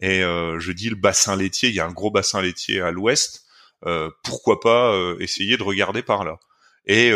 et 0.00 0.20
je 0.20 0.72
dis 0.72 0.90
le 0.90 0.96
bassin 0.96 1.36
laitier 1.36 1.70
il 1.70 1.74
y 1.74 1.80
a 1.80 1.86
un 1.86 1.92
gros 1.92 2.10
bassin 2.10 2.40
laitier 2.40 2.80
à 2.80 2.90
l'ouest 2.90 3.44
pourquoi 4.22 4.60
pas 4.60 4.94
essayer 5.18 5.56
de 5.56 5.62
regarder 5.62 6.02
par 6.02 6.24
là? 6.24 6.38
Et 6.86 7.12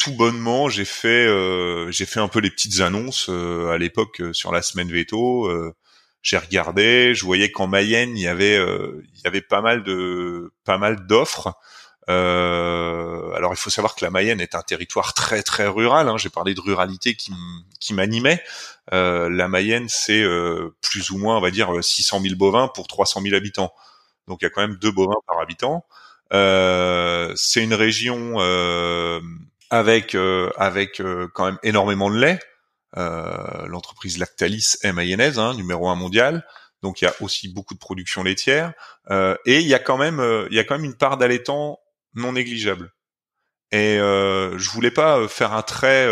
tout 0.00 0.16
bonnement, 0.16 0.70
j'ai 0.70 0.86
fait 0.86 1.26
euh, 1.26 1.90
j'ai 1.90 2.06
fait 2.06 2.20
un 2.20 2.28
peu 2.28 2.40
les 2.40 2.50
petites 2.50 2.80
annonces 2.80 3.26
euh, 3.28 3.68
à 3.68 3.76
l'époque 3.76 4.22
euh, 4.22 4.32
sur 4.32 4.50
la 4.50 4.62
semaine 4.62 4.90
veto. 4.90 5.48
j'ai 6.22 6.38
regardé, 6.38 7.14
je 7.14 7.24
voyais 7.24 7.50
qu'en 7.50 7.66
Mayenne 7.66 8.16
il 8.16 8.22
y 8.22 8.26
avait 8.26 8.56
il 8.56 9.20
y 9.22 9.26
avait 9.26 9.42
pas 9.42 9.60
mal 9.60 9.84
de 9.84 10.52
pas 10.64 10.78
mal 10.78 11.06
d'offres. 11.06 11.54
Alors 12.10 13.52
il 13.52 13.56
faut 13.56 13.70
savoir 13.70 13.94
que 13.94 14.04
la 14.04 14.10
Mayenne 14.10 14.40
est 14.40 14.54
un 14.54 14.62
territoire 14.62 15.14
très 15.14 15.42
très 15.42 15.66
rural. 15.66 16.08
Hein. 16.08 16.16
J'ai 16.18 16.30
parlé 16.30 16.54
de 16.54 16.60
ruralité 16.60 17.14
qui 17.14 17.94
m'animait. 17.94 18.42
la 18.92 19.48
Mayenne 19.48 19.88
c'est 19.88 20.24
plus 20.80 21.10
ou 21.10 21.18
moins 21.18 21.36
on 21.36 21.40
va 21.40 21.50
dire 21.50 21.70
600 21.82 22.20
000 22.20 22.36
bovins 22.36 22.68
pour 22.68 22.86
300 22.86 23.22
000 23.22 23.34
habitants. 23.34 23.72
Donc 24.28 24.38
il 24.42 24.44
y 24.44 24.48
a 24.48 24.50
quand 24.50 24.62
même 24.62 24.76
deux 24.76 24.92
bovins 24.92 25.20
par 25.26 25.40
habitant. 25.40 25.84
c'est 26.30 27.62
une 27.62 27.74
région 27.74 28.38
avec 29.70 30.14
euh, 30.14 30.50
avec 30.56 31.00
euh, 31.00 31.28
quand 31.32 31.46
même 31.46 31.58
énormément 31.62 32.10
de 32.10 32.18
lait. 32.18 32.40
Euh, 32.96 33.66
l'entreprise 33.66 34.18
Lactalis 34.18 34.76
est 34.82 34.92
mayonnaise, 34.92 35.38
hein, 35.38 35.54
numéro 35.54 35.88
un 35.88 35.94
mondial. 35.94 36.44
Donc 36.82 37.00
il 37.00 37.04
y 37.04 37.08
a 37.08 37.14
aussi 37.20 37.48
beaucoup 37.48 37.74
de 37.74 37.78
production 37.78 38.22
laitière 38.22 38.72
et 39.10 39.60
il 39.60 39.66
y 39.66 39.74
a 39.74 39.78
quand 39.78 39.98
même 39.98 40.46
il 40.50 40.56
y 40.56 40.58
a 40.58 40.64
quand 40.64 40.76
même 40.76 40.86
une 40.86 40.96
part 40.96 41.18
d'allaitant 41.18 41.78
non 42.14 42.32
négligeable. 42.32 42.92
Et 43.72 43.98
euh, 43.98 44.58
je 44.58 44.70
voulais 44.70 44.90
pas 44.90 45.28
faire 45.28 45.52
un 45.52 45.62
trait, 45.62 46.08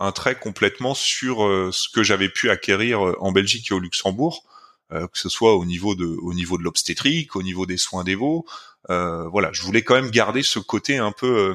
un 0.00 0.12
trait 0.12 0.34
complètement 0.34 0.94
sur 0.94 1.40
ce 1.72 1.88
que 1.90 2.02
j'avais 2.02 2.30
pu 2.30 2.48
acquérir 2.48 3.00
en 3.20 3.32
Belgique 3.32 3.70
et 3.70 3.74
au 3.74 3.80
Luxembourg, 3.80 4.44
que 4.90 5.18
ce 5.18 5.28
soit 5.28 5.56
au 5.56 5.66
niveau 5.66 5.94
de, 5.94 6.06
au 6.06 6.32
niveau 6.32 6.56
de 6.56 6.62
l'obstétrique, 6.62 7.36
au 7.36 7.42
niveau 7.42 7.66
des 7.66 7.76
soins 7.76 8.02
des 8.02 8.14
veaux. 8.14 8.46
voilà, 8.88 9.50
je 9.52 9.60
voulais 9.62 9.82
quand 9.82 9.94
même 9.94 10.10
garder 10.10 10.42
ce 10.42 10.58
côté 10.58 10.96
un 10.96 11.12
peu, 11.12 11.54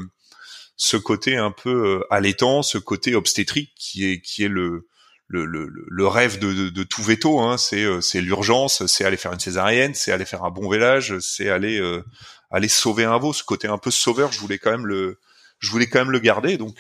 ce 0.78 0.96
côté 0.96 1.36
un 1.36 1.52
peu 1.52 1.98
euh, 2.00 2.14
allaitant, 2.14 2.62
ce 2.62 2.78
côté 2.78 3.16
obstétrique 3.16 3.74
qui 3.76 4.06
est 4.06 4.22
qui 4.22 4.44
est 4.44 4.48
le 4.48 4.88
le, 5.30 5.44
le, 5.44 5.70
le 5.70 6.08
rêve 6.08 6.40
de, 6.40 6.70
de, 6.70 6.84
tout 6.84 7.04
veto, 7.04 7.42
hein, 7.42 7.58
c'est 7.58 7.84
euh, 7.84 8.00
c'est 8.00 8.22
l'urgence, 8.22 8.86
c'est 8.86 9.04
aller 9.04 9.18
faire 9.18 9.34
une 9.34 9.42
césarienne, 9.42 9.94
c'est 9.94 10.14
aller 10.14 10.24
faire 10.24 10.46
un 10.46 10.52
bon 10.52 10.70
vélage, 10.70 11.20
c'est 11.20 11.50
aller 11.50 11.78
euh, 11.82 12.02
aller 12.50 12.68
sauver 12.68 13.06
un 13.06 13.18
veau. 13.18 13.34
Ce 13.34 13.44
côté 13.44 13.68
un 13.68 13.78
peu 13.78 13.92
sauveur, 13.92 14.32
je 14.32 14.40
voulais 14.40 14.60
quand 14.60 14.72
même 14.72 14.88
le 14.88 15.20
je 15.60 15.72
voulais 15.72 15.88
quand 15.88 16.00
même 16.00 16.12
le 16.12 16.20
garder. 16.20 16.58
Donc 16.58 16.78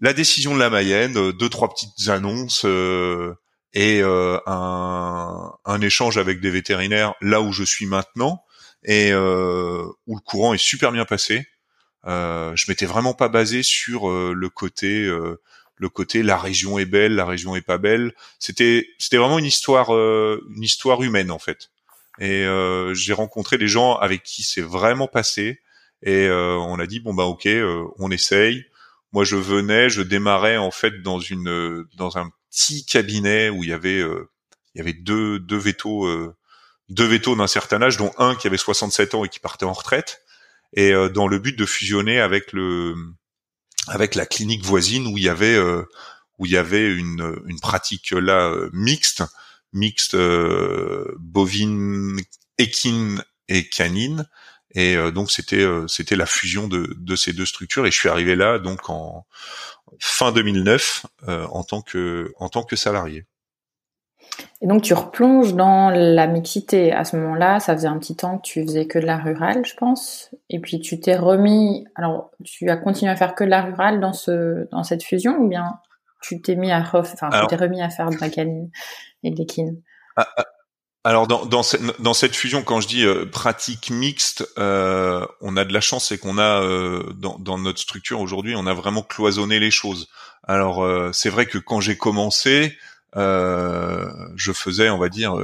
la 0.00 0.12
décision 0.12 0.54
de 0.54 0.60
la 0.60 0.70
Mayenne, 0.70 1.32
deux 1.32 1.48
trois 1.48 1.68
petites 1.68 2.08
annonces 2.08 2.64
et 3.74 4.02
un, 4.02 5.52
un 5.64 5.80
échange 5.80 6.18
avec 6.18 6.40
des 6.40 6.50
vétérinaires 6.50 7.14
là 7.20 7.40
où 7.40 7.52
je 7.52 7.64
suis 7.64 7.86
maintenant 7.86 8.44
et 8.84 9.12
où 9.14 10.16
le 10.16 10.20
courant 10.24 10.54
est 10.54 10.58
super 10.58 10.92
bien 10.92 11.04
passé. 11.04 11.46
Euh, 12.06 12.52
je 12.54 12.70
m'étais 12.70 12.86
vraiment 12.86 13.12
pas 13.12 13.28
basé 13.28 13.62
sur 13.62 14.08
euh, 14.08 14.32
le 14.34 14.48
côté 14.48 15.04
euh, 15.04 15.40
le 15.76 15.88
côté 15.88 16.22
la 16.22 16.38
région 16.38 16.78
est 16.78 16.86
belle, 16.86 17.14
la 17.14 17.26
région 17.26 17.56
est 17.56 17.62
pas 17.62 17.78
belle. 17.78 18.14
C'était 18.38 18.88
c'était 18.98 19.16
vraiment 19.16 19.38
une 19.38 19.44
histoire 19.44 19.90
une 19.90 20.62
histoire 20.62 21.02
humaine 21.02 21.30
en 21.30 21.38
fait. 21.38 21.70
Et 22.20 22.46
j'ai 22.94 23.12
rencontré 23.12 23.58
des 23.58 23.68
gens 23.68 23.94
avec 23.96 24.22
qui 24.22 24.42
c'est 24.42 24.62
vraiment 24.62 25.08
passé. 25.08 25.60
Et 26.02 26.28
on 26.30 26.78
a 26.78 26.86
dit 26.86 27.00
bon 27.00 27.14
bah 27.14 27.24
ok, 27.24 27.48
on 27.98 28.10
essaye. 28.10 28.64
Moi, 29.12 29.24
je 29.24 29.36
venais, 29.36 29.88
je 29.88 30.02
démarrais 30.02 30.56
en 30.56 30.70
fait 30.70 31.02
dans 31.02 31.20
une 31.20 31.84
dans 31.96 32.18
un 32.18 32.30
petit 32.50 32.84
cabinet 32.84 33.48
où 33.50 33.64
il 33.64 33.70
y 33.70 33.72
avait 33.72 34.00
il 34.00 34.78
y 34.78 34.80
avait 34.80 34.92
deux 34.92 35.38
deux 35.38 35.56
vétos 35.56 36.06
deux 36.88 37.06
vétos 37.06 37.36
d'un 37.36 37.46
certain 37.46 37.82
âge, 37.82 37.96
dont 37.96 38.12
un 38.18 38.34
qui 38.34 38.46
avait 38.46 38.56
67 38.56 39.14
ans 39.14 39.24
et 39.24 39.28
qui 39.28 39.40
partait 39.40 39.64
en 39.64 39.72
retraite, 39.72 40.22
et 40.74 40.92
euh, 40.92 41.08
dans 41.08 41.28
le 41.28 41.38
but 41.38 41.56
de 41.56 41.66
fusionner 41.66 42.20
avec 42.20 42.52
le 42.52 42.94
avec 43.86 44.14
la 44.14 44.26
clinique 44.26 44.64
voisine 44.64 45.06
où 45.06 45.16
il 45.16 45.24
y 45.24 45.28
avait 45.28 45.54
euh, 45.54 45.82
où 46.38 46.46
il 46.46 46.52
y 46.52 46.56
avait 46.56 46.92
une, 46.92 47.40
une 47.46 47.60
pratique 47.60 48.10
là 48.10 48.48
euh, 48.48 48.70
mixte, 48.72 49.22
mixte 49.72 50.16
bovine, 51.18 52.20
équine 52.58 53.22
et 53.48 53.68
canine. 53.68 54.26
Et 54.74 54.96
donc 55.12 55.30
c'était 55.30 55.66
c'était 55.86 56.16
la 56.16 56.26
fusion 56.26 56.68
de, 56.68 56.94
de 56.98 57.16
ces 57.16 57.32
deux 57.32 57.46
structures. 57.46 57.86
Et 57.86 57.90
je 57.90 57.98
suis 57.98 58.08
arrivé 58.08 58.36
là 58.36 58.58
donc 58.58 58.90
en 58.90 59.26
fin 59.98 60.32
2009 60.32 61.06
en 61.26 61.64
tant 61.64 61.80
que 61.82 62.32
en 62.38 62.48
tant 62.48 62.62
que 62.62 62.76
salarié. 62.76 63.26
Et 64.60 64.66
donc 64.66 64.82
tu 64.82 64.94
replonges 64.94 65.54
dans 65.54 65.90
la 65.90 66.26
mixité. 66.26 66.92
À 66.92 67.04
ce 67.04 67.16
moment-là, 67.16 67.60
ça 67.60 67.74
faisait 67.74 67.88
un 67.88 67.98
petit 67.98 68.16
temps 68.16 68.38
que 68.38 68.42
tu 68.42 68.62
faisais 68.62 68.86
que 68.86 68.98
de 68.98 69.06
la 69.06 69.16
rurale, 69.16 69.64
je 69.64 69.74
pense. 69.74 70.34
Et 70.50 70.58
puis 70.58 70.80
tu 70.80 70.98
t'es 71.00 71.16
remis. 71.16 71.86
Alors, 71.94 72.30
tu 72.44 72.68
as 72.68 72.76
continué 72.76 73.10
à 73.10 73.16
faire 73.16 73.34
que 73.34 73.44
de 73.44 73.50
la 73.50 73.62
rurale 73.62 74.00
dans 74.00 74.12
ce 74.12 74.68
dans 74.70 74.82
cette 74.82 75.04
fusion, 75.04 75.38
ou 75.38 75.48
bien 75.48 75.78
tu 76.22 76.40
t'es 76.40 76.56
mis 76.56 76.72
à 76.72 76.84
enfin, 76.92 77.30
tu 77.30 77.46
t'es 77.48 77.56
remis 77.56 77.82
à 77.82 77.90
faire 77.90 78.10
de 78.10 78.16
la 78.20 78.28
canine 78.28 78.70
et 79.22 79.30
de 79.30 79.36
l'équine. 79.36 79.80
Ah, 80.16 80.28
ah, 80.36 80.46
alors 81.04 81.26
dans, 81.26 81.46
dans, 81.46 81.62
cette, 81.62 82.00
dans 82.00 82.14
cette 82.14 82.34
fusion, 82.34 82.62
quand 82.62 82.80
je 82.80 82.88
dis 82.88 83.04
euh, 83.04 83.24
pratique 83.24 83.90
mixte, 83.90 84.46
euh, 84.58 85.24
on 85.40 85.56
a 85.56 85.64
de 85.64 85.72
la 85.72 85.80
chance, 85.80 86.08
c'est 86.08 86.18
qu'on 86.18 86.38
a 86.38 86.62
euh, 86.62 87.12
dans, 87.14 87.38
dans, 87.38 87.56
notre 87.56 87.78
structure 87.78 88.20
aujourd'hui, 88.20 88.54
on 88.56 88.66
a 88.66 88.74
vraiment 88.74 89.02
cloisonné 89.02 89.60
les 89.60 89.70
choses. 89.70 90.08
Alors 90.46 91.14
c'est 91.14 91.28
vrai 91.28 91.44
que 91.44 91.58
quand 91.58 91.80
j'ai 91.80 91.98
commencé, 91.98 92.74
euh, 93.16 94.10
je 94.36 94.52
faisais, 94.52 94.90
on 94.90 94.98
va 94.98 95.08
dire, 95.08 95.34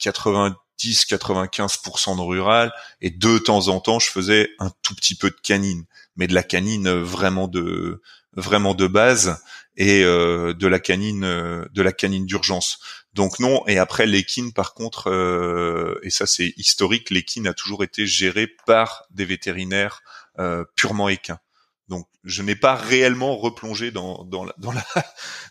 90-95% 0.00 2.12
euh, 2.12 2.16
de 2.16 2.20
rural 2.20 2.72
et 3.00 3.10
de 3.10 3.38
temps 3.38 3.68
en 3.68 3.80
temps, 3.80 3.98
je 3.98 4.10
faisais 4.10 4.50
un 4.58 4.70
tout 4.82 4.94
petit 4.94 5.14
peu 5.14 5.30
de 5.30 5.36
canine, 5.42 5.84
mais 6.16 6.26
de 6.26 6.34
la 6.34 6.42
canine 6.42 6.90
vraiment 6.90 7.48
de 7.48 8.02
vraiment 8.36 8.74
de 8.74 8.86
base 8.86 9.42
et 9.80 10.04
euh, 10.04 10.54
de 10.54 10.66
la 10.66 10.78
canine 10.78 11.22
de 11.22 11.82
la 11.82 11.92
canine 11.92 12.26
d'urgence. 12.26 12.78
Donc 13.14 13.40
non. 13.40 13.66
Et 13.66 13.78
après 13.78 14.06
l'équine, 14.06 14.52
par 14.52 14.74
contre, 14.74 15.08
et 16.02 16.10
ça 16.10 16.26
c'est 16.26 16.52
historique, 16.56 17.10
l'équine 17.10 17.48
a 17.48 17.54
toujours 17.54 17.82
été 17.82 18.06
gérée 18.06 18.48
par 18.66 19.04
des 19.10 19.24
vétérinaires 19.24 20.02
purement 20.76 21.08
équins. 21.08 21.40
Donc, 21.90 22.06
je 22.22 22.42
n'ai 22.42 22.54
pas 22.54 22.76
réellement 22.76 23.36
replongé 23.36 23.90
dans, 23.90 24.24
dans, 24.24 24.44
la, 24.44 24.54
dans, 24.58 24.70
la, 24.72 24.84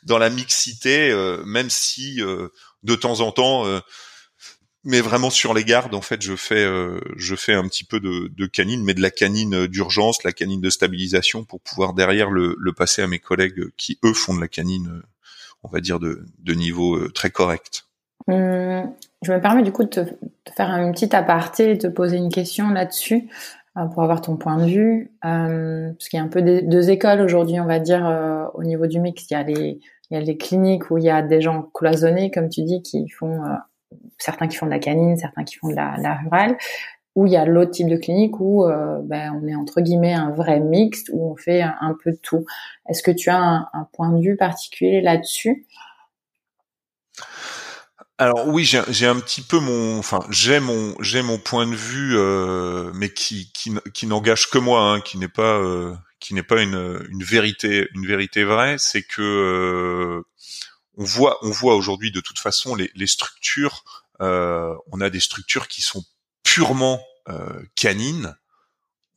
dans 0.03 0.17
la 0.17 0.29
mixité, 0.29 1.11
euh, 1.11 1.43
même 1.43 1.69
si 1.69 2.21
euh, 2.21 2.47
de 2.81 2.95
temps 2.95 3.19
en 3.19 3.33
temps, 3.33 3.67
euh, 3.67 3.81
mais 4.83 5.01
vraiment 5.01 5.29
sur 5.29 5.53
les 5.53 5.63
gardes, 5.63 5.93
en 5.93 6.01
fait, 6.01 6.21
je 6.21 6.35
fais, 6.35 6.65
je 7.17 7.35
fais 7.35 7.53
un 7.53 7.67
petit 7.67 7.83
peu 7.83 7.99
de, 7.99 8.29
de, 8.29 8.45
canine, 8.45 8.83
mais 8.83 8.93
de 8.93 9.01
la 9.01 9.11
canine 9.11 9.67
d'urgence, 9.67 10.23
la 10.23 10.31
canine 10.31 10.61
de 10.61 10.69
stabilisation, 10.69 11.43
pour 11.43 11.59
pouvoir 11.61 11.93
derrière 11.93 12.29
le, 12.29 12.55
passer 12.75 13.01
à 13.01 13.07
mes 13.07 13.19
collègues 13.19 13.69
qui 13.75 13.99
eux 14.05 14.13
font 14.13 14.33
de 14.33 14.41
la 14.41 14.47
canine, 14.47 15.01
on 15.63 15.69
va 15.69 15.81
dire 15.81 15.99
de, 15.99 16.25
niveau 16.53 17.09
très 17.09 17.29
correct. 17.29 17.85
Hum, 18.27 18.93
je 19.21 19.33
me 19.33 19.41
permets 19.41 19.63
du 19.63 19.71
coup 19.71 19.83
de 19.83 19.89
te, 19.89 20.01
faire 20.55 20.69
un 20.69 20.91
petit 20.91 21.13
aparté, 21.15 21.75
de 21.75 21.81
te 21.81 21.87
poser 21.87 22.17
une 22.17 22.31
question 22.31 22.69
là-dessus. 22.69 23.29
Euh, 23.77 23.85
pour 23.85 24.01
avoir 24.01 24.21
ton 24.21 24.35
point 24.35 24.57
de 24.57 24.69
vue, 24.69 25.11
euh, 25.25 25.91
parce 25.91 26.09
qu'il 26.09 26.17
y 26.17 26.19
a 26.19 26.25
un 26.25 26.27
peu 26.27 26.41
deux 26.41 26.89
écoles 26.89 27.21
aujourd'hui, 27.21 27.59
on 27.59 27.65
va 27.65 27.79
dire, 27.79 28.05
euh, 28.05 28.45
au 28.55 28.63
niveau 28.63 28.87
du 28.87 28.99
mix. 28.99 29.29
Il 29.29 29.33
y 29.33 29.37
a 29.37 29.43
les 29.43 29.79
il 30.11 30.15
y 30.15 30.17
a 30.17 30.21
les 30.21 30.37
cliniques 30.37 30.89
où 30.89 30.97
il 30.97 31.03
y 31.03 31.09
a 31.09 31.21
des 31.21 31.39
gens 31.39 31.61
cloisonnés, 31.61 32.31
comme 32.31 32.49
tu 32.49 32.63
dis, 32.63 32.81
qui 32.81 33.07
font 33.09 33.41
certains 34.17 34.47
qui 34.47 34.57
font 34.57 34.65
de 34.65 34.71
la 34.71 34.79
canine, 34.79 35.17
certains 35.17 35.43
qui 35.43 35.55
font 35.55 35.69
de 35.69 35.75
la, 35.75 36.15
rurale, 36.15 36.57
où 37.15 37.25
il 37.25 37.33
y 37.33 37.37
a 37.37 37.45
l'autre 37.45 37.71
type 37.71 37.89
de 37.89 37.97
clinique 37.97 38.39
où 38.39 38.65
ben, 39.03 39.39
on 39.41 39.47
est 39.47 39.55
entre 39.55 39.81
guillemets 39.81 40.13
un 40.13 40.31
vrai 40.31 40.59
mixte 40.59 41.09
où 41.11 41.31
on 41.31 41.35
fait 41.35 41.61
un, 41.61 41.95
peu 42.03 42.11
de 42.11 42.19
tout. 42.21 42.45
Est-ce 42.87 43.03
que 43.03 43.11
tu 43.11 43.29
as 43.29 43.39
un, 43.73 43.87
point 43.93 44.11
de 44.11 44.21
vue 44.21 44.37
particulier 44.37 45.01
là-dessus? 45.01 45.65
Alors 48.21 48.49
oui, 48.49 48.65
j'ai 48.65 49.07
un 49.07 49.19
petit 49.21 49.41
peu 49.41 49.59
mon, 49.61 49.97
enfin 49.97 50.19
j'ai 50.29 50.59
mon 50.59 50.93
j'ai 50.99 51.21
mon 51.21 51.37
point 51.37 51.65
de 51.65 51.73
vue, 51.73 52.17
euh, 52.17 52.91
mais 52.93 53.07
qui 53.13 53.49
qui, 53.53 54.07
n'engage 54.07 54.49
que 54.49 54.57
moi, 54.57 54.81
hein, 54.81 54.99
qui 54.99 55.17
n'est 55.17 55.29
pas 55.29 55.57
euh, 55.57 55.95
qui 56.19 56.33
n'est 56.33 56.43
pas 56.43 56.61
une, 56.61 56.99
une 57.09 57.23
vérité 57.23 57.87
une 57.95 58.05
vérité 58.05 58.43
vraie, 58.43 58.75
c'est 58.77 59.03
que 59.03 59.21
euh, 59.21 60.21
on 60.99 61.03
voit 61.05 61.39
on 61.41 61.49
voit 61.49 61.75
aujourd'hui 61.75 62.11
de 62.11 62.19
toute 62.19 62.37
façon 62.37 62.75
les, 62.75 63.07
structures, 63.07 63.83
on 64.19 65.01
a 65.01 65.09
des 65.09 65.19
structures 65.19 65.67
qui 65.67 65.81
sont 65.81 66.05
purement 66.43 67.03
canines, 67.75 68.35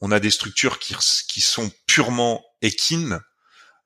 on 0.00 0.10
a 0.10 0.20
des 0.20 0.30
structures 0.30 0.78
qui 0.78 1.40
sont 1.42 1.70
purement 1.86 2.42
équines, 2.62 3.20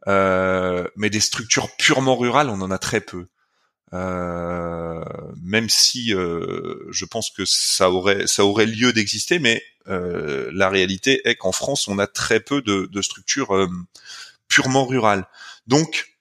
mais 0.07 1.11
des 1.11 1.21
structures 1.21 1.75
purement 1.77 2.17
rurales, 2.17 2.51
on 2.51 2.61
en 2.61 2.71
a 2.71 2.79
très 2.79 3.01
peu. 3.01 3.27
Euh, 3.93 5.05
même 5.41 5.69
si 5.69 6.13
euh, 6.13 6.87
je 6.91 7.05
pense 7.05 7.31
que 7.31 7.45
ça 7.45 7.91
aurait 7.91 8.27
ça 8.27 8.45
aurait 8.45 8.67
lieu 8.67 8.93
d'exister, 8.93 9.39
mais 9.39 9.63
euh, 9.87 10.51
la 10.53 10.69
réalité 10.69 11.27
est 11.29 11.37
qu'en 11.37 11.53
France, 11.53 11.87
on 11.87 11.99
a 11.99 12.07
très 12.07 12.41
peu 12.41 12.63
de 12.63 13.03
structures 13.03 13.69
purement 14.49 14.87
rurales. 14.87 15.27
Donc 15.67 16.17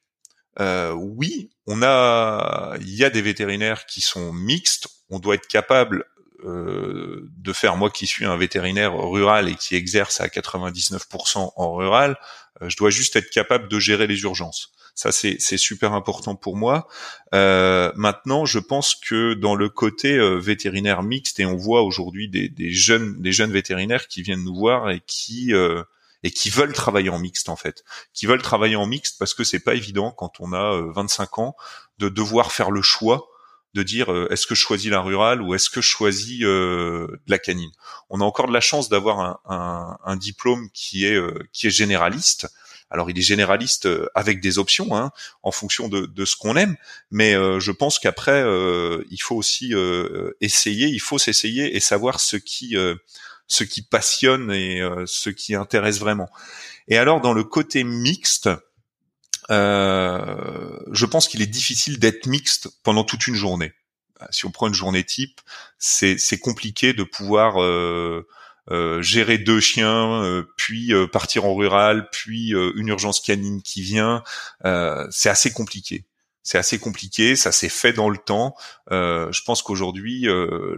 oui, 0.59 1.49
on 1.67 1.81
a 1.83 2.75
il 2.81 2.95
y 2.95 3.03
a 3.03 3.09
des 3.09 3.21
vétérinaires 3.21 3.85
qui 3.85 4.01
sont 4.01 4.33
mixtes. 4.33 4.87
On 5.09 5.19
doit 5.19 5.35
être 5.35 5.47
capable 5.47 6.05
de 6.43 7.53
faire, 7.53 7.75
moi 7.75 7.89
qui 7.89 8.05
suis 8.05 8.23
un 8.23 8.37
vétérinaire 8.37 8.95
rural 8.95 9.49
et 9.49 9.55
qui 9.55 9.75
exerce 9.75 10.21
à 10.21 10.27
99% 10.27 11.53
en 11.55 11.73
rural, 11.73 12.17
je 12.61 12.77
dois 12.77 12.91
juste 12.91 13.15
être 13.15 13.31
capable 13.31 13.67
de 13.67 13.79
gérer 13.79 14.05
les 14.05 14.21
urgences. 14.21 14.75
Ça, 14.95 15.11
c'est 15.11 15.57
super 15.57 15.91
important 15.91 16.35
pour 16.35 16.55
moi. 16.55 16.87
Euh, 17.33 17.91
maintenant, 17.97 18.45
je 18.45 18.59
pense 18.59 18.95
que 18.95 19.33
dans 19.33 19.53
le 19.53 19.67
côté 19.67 20.13
euh, 20.13 20.35
vétérinaire 20.37 21.03
mixte, 21.03 21.41
et 21.41 21.45
on 21.45 21.57
voit 21.57 21.83
aujourd'hui 21.83 22.29
des, 22.29 22.71
jeunes, 22.71 23.21
vétérinaires 23.21 24.07
qui 24.07 24.21
viennent 24.21 24.45
nous 24.45 24.55
voir 24.55 24.89
et 24.91 25.01
qui 25.05 25.53
euh, 25.53 25.83
et 26.25 26.31
qui 26.31 26.49
veulent 26.49 26.73
travailler 26.73 27.09
en 27.09 27.19
mixte 27.19 27.49
en 27.49 27.55
fait, 27.55 27.83
qui 28.13 28.25
veulent 28.25 28.41
travailler 28.41 28.75
en 28.75 28.85
mixte 28.85 29.17
parce 29.19 29.33
que 29.33 29.43
c'est 29.43 29.59
pas 29.59 29.75
évident 29.75 30.11
quand 30.11 30.39
on 30.39 30.53
a 30.53 30.81
25 30.93 31.39
ans 31.39 31.55
de 31.99 32.09
devoir 32.09 32.51
faire 32.51 32.71
le 32.71 32.81
choix 32.81 33.27
de 33.73 33.83
dire 33.83 34.09
est-ce 34.31 34.47
que 34.47 34.55
je 34.55 34.61
choisis 34.61 34.89
la 34.89 35.01
rurale 35.01 35.41
ou 35.41 35.53
est-ce 35.53 35.69
que 35.69 35.81
je 35.81 35.89
choisis 35.89 36.43
euh, 36.43 37.07
la 37.27 37.37
canine. 37.37 37.71
On 38.09 38.21
a 38.21 38.23
encore 38.23 38.47
de 38.47 38.53
la 38.53 38.61
chance 38.61 38.87
d'avoir 38.87 39.19
un, 39.19 39.39
un, 39.45 39.97
un, 40.05 40.15
diplôme 40.15 40.69
qui 40.73 41.05
est 41.05 41.19
qui 41.51 41.67
est 41.67 41.71
généraliste, 41.71 42.47
alors 42.89 43.09
il 43.09 43.17
est 43.17 43.23
généraliste 43.23 43.87
euh, 43.87 44.07
avec 44.15 44.41
des 44.41 44.57
options 44.59 44.95
hein, 44.95 45.11
en 45.43 45.51
fonction 45.51 45.89
de, 45.89 46.05
de 46.05 46.25
ce 46.25 46.35
qu'on 46.35 46.55
aime, 46.55 46.75
mais 47.11 47.33
euh, 47.33 47.59
je 47.59 47.71
pense 47.71 47.99
qu'après 47.99 48.43
euh, 48.43 49.03
il 49.09 49.21
faut 49.21 49.35
aussi 49.35 49.73
essayer, 50.41 50.87
il 50.87 50.99
faut 50.99 51.17
s'essayer 51.17 51.75
et 51.75 51.79
savoir 51.79 52.19
ce 52.19 52.37
qui 52.37 52.75
ce 53.47 53.63
qui 53.63 53.81
passionne 53.81 54.51
et 54.51 54.81
ce 55.05 55.29
qui 55.29 55.55
intéresse 55.55 55.99
vraiment. 55.99 56.29
Et 56.87 56.97
alors 56.97 57.21
dans 57.21 57.33
le 57.33 57.43
côté 57.43 57.83
mixte, 57.83 58.49
je 59.49 61.05
pense 61.05 61.27
qu'il 61.27 61.41
est 61.41 61.47
difficile 61.47 61.99
d'être 61.99 62.25
mixte 62.25 62.69
pendant 62.83 63.03
toute 63.03 63.27
une 63.27 63.35
journée. 63.35 63.73
Si 64.31 64.45
on 64.45 64.51
prend 64.51 64.67
une 64.67 64.73
journée 64.73 65.03
type, 65.03 65.41
c'est 65.77 66.39
compliqué 66.39 66.93
de 66.93 67.03
pouvoir 67.03 67.59
euh, 68.71 69.01
gérer 69.03 69.37
deux 69.37 69.59
chiens, 69.59 70.23
euh, 70.23 70.43
puis 70.57 70.91
euh, 70.91 71.05
partir 71.05 71.45
en 71.45 71.53
rural, 71.53 72.09
puis 72.11 72.49
une 72.49 72.87
urgence 72.87 73.19
canine 73.19 73.61
qui 73.61 73.81
vient, 73.81 74.23
c'est 75.11 75.29
assez 75.29 75.51
compliqué. 75.51 76.05
C'est 76.45 76.57
assez 76.57 76.79
compliqué, 76.79 77.35
ça 77.35 77.51
s'est 77.51 77.69
fait 77.69 77.91
dans 77.91 78.07
le 78.07 78.17
temps. 78.17 78.55
je 78.91 79.41
pense 79.43 79.63
qu'aujourd'hui, 79.63 80.27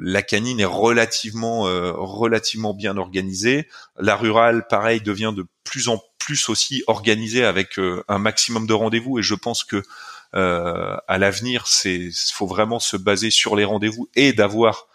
la 0.02 0.22
canine 0.22 0.62
est 0.62 0.66
relativement, 0.66 1.64
relativement 1.64 2.74
bien 2.74 2.96
organisée. 2.96 3.68
La 4.00 4.16
rurale, 4.16 4.66
pareil, 4.68 5.02
devient 5.02 5.34
de 5.36 5.46
plus 5.66 5.90
en 5.90 6.02
plus 6.20 6.48
aussi 6.48 6.84
organisée 6.88 7.44
avec 7.44 7.78
un 8.08 8.18
maximum 8.18 8.66
de 8.66 8.74
rendez-vous. 8.74 9.20
Et 9.20 9.24
je 9.24 9.36
pense 9.36 9.66
que 9.66 9.84
à 10.32 11.18
l'avenir, 11.18 11.68
c'est 11.68 12.12
faut 12.32 12.48
vraiment 12.48 12.80
se 12.80 12.96
baser 12.96 13.30
sur 13.30 13.58
les 13.58 13.66
rendez-vous 13.66 14.10
et 14.16 14.32
d'avoir 14.32 14.88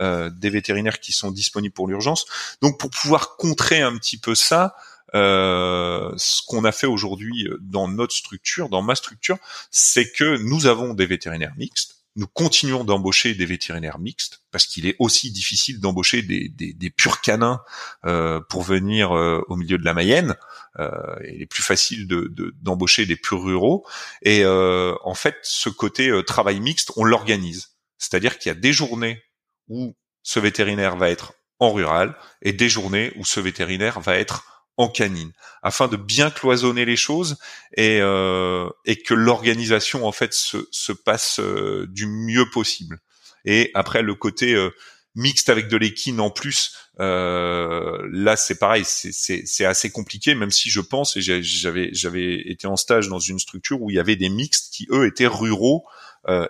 euh, 0.00 0.30
des 0.30 0.48
vétérinaires 0.48 0.98
qui 0.98 1.12
sont 1.12 1.30
disponibles 1.30 1.74
pour 1.74 1.86
l'urgence. 1.86 2.24
Donc 2.62 2.78
pour 2.78 2.88
pouvoir 2.88 3.36
contrer 3.36 3.82
un 3.82 3.98
petit 3.98 4.16
peu 4.16 4.34
ça, 4.34 4.74
euh, 5.14 6.12
ce 6.16 6.42
qu'on 6.46 6.64
a 6.64 6.72
fait 6.72 6.86
aujourd'hui 6.86 7.48
dans 7.60 7.88
notre 7.88 8.14
structure, 8.14 8.68
dans 8.68 8.82
ma 8.82 8.94
structure, 8.94 9.38
c'est 9.70 10.10
que 10.10 10.38
nous 10.38 10.66
avons 10.66 10.94
des 10.94 11.06
vétérinaires 11.06 11.54
mixtes. 11.56 11.96
nous 12.16 12.26
continuons 12.26 12.84
d'embaucher 12.84 13.34
des 13.34 13.46
vétérinaires 13.46 13.98
mixtes 13.98 14.42
parce 14.50 14.66
qu'il 14.66 14.86
est 14.86 14.96
aussi 14.98 15.30
difficile 15.30 15.80
d'embaucher 15.80 16.22
des, 16.22 16.48
des, 16.48 16.72
des, 16.72 16.90
purs 16.90 17.20
canins 17.20 17.60
euh, 18.04 18.40
pour 18.48 18.62
venir 18.62 19.16
euh, 19.16 19.42
au 19.48 19.56
milieu 19.56 19.78
de 19.78 19.84
la 19.84 19.94
Mayenne. 19.94 20.36
Euh, 20.78 21.16
il 21.28 21.42
est 21.42 21.46
plus 21.46 21.62
facile 21.62 22.06
d'embaucher 22.06 23.02
de, 23.02 23.08
des 23.08 23.16
purs 23.16 23.42
ruraux. 23.42 23.86
Et 24.22 24.44
euh, 24.44 24.94
en 25.02 25.14
fait, 25.14 25.36
ce 25.42 25.68
côté 25.68 26.08
euh, 26.08 26.22
travail 26.22 26.60
mixte, 26.60 26.92
on 26.96 27.04
l'organise. 27.04 27.76
C'est-à-dire 27.98 28.38
qu'il 28.38 28.50
y 28.50 28.54
a 28.54 28.58
des 28.58 28.72
journées 28.72 29.22
où 29.68 29.96
ce 30.22 30.40
vétérinaire 30.40 30.96
va 30.96 31.10
être 31.10 31.34
en 31.58 31.72
rural 31.72 32.16
et 32.42 32.52
des 32.52 32.68
journées 32.68 33.12
où 33.16 33.24
ce 33.24 33.40
vétérinaire 33.40 34.00
va 34.00 34.16
être 34.16 34.59
en 34.80 34.88
canine, 34.88 35.32
afin 35.62 35.88
de 35.88 35.96
bien 35.98 36.30
cloisonner 36.30 36.86
les 36.86 36.96
choses 36.96 37.36
et, 37.76 37.98
euh, 38.00 38.66
que 39.06 39.12
l'organisation 39.12 40.06
en 40.06 40.12
fait 40.12 40.32
se, 40.32 40.56
se 40.70 40.92
passe 40.92 41.38
euh, 41.38 41.86
du 41.90 42.06
mieux 42.06 42.48
possible. 42.48 42.98
Et 43.44 43.70
après 43.74 44.00
le 44.00 44.14
côté 44.14 44.54
euh, 44.54 44.70
mixte 45.14 45.50
avec 45.50 45.68
de 45.68 45.76
l'équine 45.76 46.18
en 46.18 46.30
plus, 46.30 46.76
là 46.98 48.36
c'est 48.36 48.58
pareil, 48.58 48.84
c'est 48.86 49.64
assez 49.64 49.90
compliqué, 49.90 50.34
même 50.34 50.50
si 50.50 50.70
je 50.70 50.80
pense 50.80 51.16
et 51.16 51.20
j'avais 51.22 52.50
été 52.50 52.66
en 52.66 52.76
stage 52.76 53.08
dans 53.08 53.18
une 53.18 53.38
structure 53.38 53.82
où 53.82 53.90
il 53.90 53.96
y 53.96 53.98
avait 53.98 54.16
des 54.16 54.28
mixtes 54.28 54.72
qui 54.72 54.86
eux 54.90 55.06
étaient 55.06 55.26
ruraux 55.26 55.84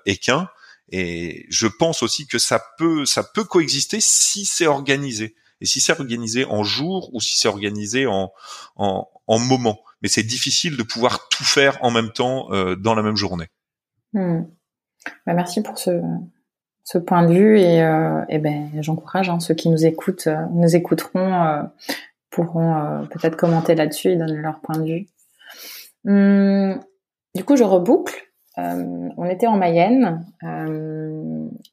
équins. 0.06 0.48
Et 0.92 1.46
je 1.50 1.68
pense 1.68 2.02
aussi 2.02 2.26
que 2.26 2.38
ça 2.38 2.60
peut 2.78 3.44
coexister 3.44 4.00
si 4.00 4.44
c'est 4.44 4.66
organisé 4.66 5.36
et 5.61 5.66
si 5.66 5.81
c'est 5.81 5.92
organisé 5.92 6.44
en 6.44 6.62
jour 6.62 7.11
ou 7.12 7.20
si 7.20 7.37
c'est 7.38 7.49
organisé 7.49 8.07
en, 8.07 8.33
en, 8.77 9.09
en 9.27 9.38
moment. 9.38 9.79
Mais 10.03 10.09
c'est 10.09 10.23
difficile 10.23 10.77
de 10.77 10.83
pouvoir 10.83 11.29
tout 11.29 11.44
faire 11.44 11.79
en 11.83 11.90
même 11.90 12.11
temps 12.11 12.53
euh, 12.53 12.77
dans 12.77 12.94
la 12.94 13.03
même 13.03 13.16
journée. 13.16 13.46
Hmm. 14.12 14.42
Bah, 15.27 15.35
merci 15.35 15.62
pour 15.62 15.79
ce, 15.79 16.01
ce 16.85 16.99
point 16.99 17.27
de 17.27 17.33
vue 17.33 17.59
et, 17.59 17.83
euh, 17.83 18.25
et 18.29 18.38
ben 18.38 18.70
j'encourage 18.81 19.29
hein, 19.31 19.40
ceux 19.40 19.55
qui 19.55 19.68
nous 19.68 19.87
écoutent, 19.87 20.27
euh, 20.27 20.46
nous 20.53 20.75
écouteront, 20.75 21.44
euh, 21.44 21.62
pourront 22.31 22.77
euh, 22.77 23.03
peut-être 23.07 23.37
commenter 23.37 23.75
là-dessus 23.75 24.11
et 24.11 24.16
donner 24.16 24.37
leur 24.37 24.61
point 24.61 24.79
de 24.79 24.85
vue. 24.85 25.07
Hmm. 26.05 26.81
Du 27.35 27.44
coup, 27.44 27.57
je 27.57 27.64
reboucle. 27.64 28.33
on 28.57 29.25
était 29.27 29.46
en 29.46 29.57
Mayenne. 29.57 30.27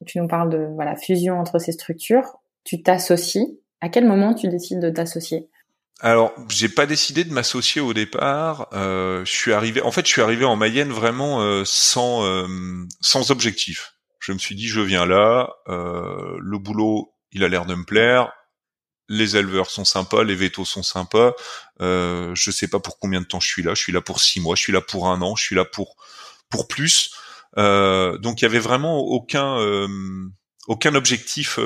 tu 0.06 0.20
nous 0.20 0.28
parles 0.28 0.50
de 0.50 0.70
voilà 0.76 0.96
fusion 0.96 1.40
entre 1.40 1.58
ces 1.60 1.72
structures. 1.72 2.38
Tu 2.64 2.84
t'associes 2.84 3.60
à 3.82 3.90
quel 3.90 4.06
moment 4.06 4.34
tu 4.34 4.48
décides 4.48 4.80
de 4.80 4.90
t'associer? 4.90 5.50
Alors, 6.00 6.32
j'ai 6.50 6.70
pas 6.70 6.86
décidé 6.86 7.24
de 7.24 7.34
m'associer 7.34 7.82
au 7.82 7.94
départ. 7.94 8.68
Euh, 8.74 9.26
je 9.26 9.32
suis 9.32 9.54
arrivé, 9.54 9.82
en 9.82 9.92
fait, 9.92 10.06
je 10.06 10.12
suis 10.12 10.22
arrivé 10.22 10.46
en 10.46 10.56
Mayenne 10.56 10.92
vraiment 10.92 11.42
euh, 11.42 11.64
sans 11.66 12.24
euh, 12.24 12.48
sans 13.02 13.32
objectif. 13.32 13.96
Je 14.20 14.32
me 14.32 14.38
suis 14.38 14.56
dit, 14.56 14.68
je 14.68 14.82
viens 14.82 15.06
là, 15.06 15.50
le 15.68 16.58
boulot, 16.58 17.14
il 17.32 17.44
a 17.44 17.48
l'air 17.48 17.66
de 17.66 17.76
me 17.76 17.86
plaire. 17.86 18.32
Les 19.10 19.38
éleveurs 19.38 19.70
sont 19.70 19.86
sympas, 19.86 20.24
les 20.24 20.36
vétos 20.36 20.66
sont 20.66 20.84
sympas. 20.84 21.34
Euh, 21.82 22.36
je 22.36 22.52
sais 22.52 22.68
pas 22.68 22.80
pour 22.80 23.00
combien 23.00 23.22
de 23.22 23.26
temps 23.26 23.40
je 23.40 23.48
suis 23.48 23.64
là. 23.64 23.74
Je 23.74 23.82
suis 23.82 23.94
là 23.94 24.02
pour 24.02 24.20
six 24.20 24.42
mois, 24.42 24.56
je 24.56 24.64
suis 24.64 24.74
là 24.74 24.82
pour 24.82 25.08
un 25.08 25.22
an, 25.22 25.36
je 25.38 25.44
suis 25.44 25.56
là 25.56 25.64
pour 25.64 25.96
pour 26.50 26.68
plus. 26.68 27.16
donc, 27.56 28.42
il 28.42 28.44
y 28.44 28.46
avait 28.46 28.60
vraiment 28.60 28.98
aucun 28.98 29.58
aucun 30.68 30.94
objectif 30.94 31.58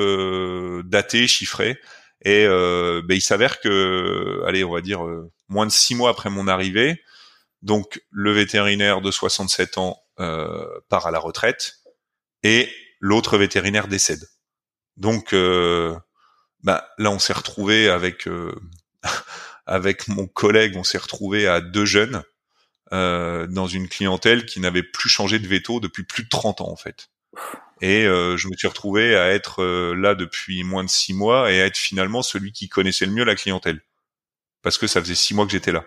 daté, 0.86 1.28
chiffré. 1.28 1.80
Et 2.24 2.46
euh, 2.46 3.02
ben, 3.04 3.16
il 3.16 3.22
s'avère 3.22 3.60
que, 3.60 4.44
allez, 4.46 4.64
on 4.64 4.72
va 4.72 4.82
dire 4.82 5.06
euh, 5.06 5.32
moins 5.50 5.66
de 5.66 5.72
six 5.72 5.96
mois 5.96 6.10
après 6.10 6.30
mon 6.30 6.48
arrivée, 6.48 7.02
donc 7.62 8.02
le 8.10 8.32
vétérinaire 8.32 9.02
de 9.02 9.12
67 9.12 9.78
ans 9.78 10.02
euh, 10.20 10.66
part 10.90 11.08
à 11.08 11.12
la 11.12 11.20
retraite 11.20 11.80
et 12.44 12.70
l'autre 13.00 13.38
vétérinaire 13.38 13.88
décède. 13.88 14.28
Donc 14.98 15.34
euh, 15.34 15.98
ben, 16.64 16.82
là, 16.98 17.12
on 17.12 17.20
s'est 17.20 17.34
retrouvé 17.34 17.90
avec 17.90 18.28
euh, 18.28 18.54
avec 19.66 20.08
mon 20.08 20.28
collègue, 20.28 20.76
on 20.76 20.84
s'est 20.84 20.98
retrouvé 20.98 21.48
à 21.48 21.62
deux 21.62 21.86
jeunes 21.86 22.24
euh, 22.94 23.48
dans 23.48 23.68
une 23.68 23.88
clientèle 23.88 24.46
qui 24.46 24.60
n'avait 24.60 24.84
plus 24.84 25.10
changé 25.10 25.40
de 25.40 25.48
veto 25.48 25.80
depuis 25.80 26.04
plus 26.04 26.24
de 26.24 26.30
30 26.30 26.62
ans 26.62 26.72
en 26.72 26.76
fait. 26.76 27.10
Et 27.82 28.06
euh, 28.06 28.38
je 28.38 28.48
me 28.48 28.56
suis 28.56 28.67
retrouvé 28.67 29.15
à 29.15 29.32
être 29.32 29.63
euh, 29.63 29.96
là 29.96 30.13
depuis 30.13 30.63
moins 30.63 30.84
de 30.84 30.89
six 30.89 31.13
mois 31.13 31.52
et 31.52 31.62
à 31.62 31.65
être 31.65 31.78
finalement 31.78 32.22
celui 32.22 32.52
qui 32.52 32.70
connaissait 32.70 33.08
le 33.08 33.12
mieux 33.12 33.24
la 33.24 33.36
clientèle, 33.36 33.82
parce 34.62 34.78
que 34.78 34.88
ça 34.88 35.02
faisait 35.02 35.15
six 35.15 35.34
mois 35.34 35.46
que 35.46 35.52
j'étais 35.52 35.72
là. 35.72 35.84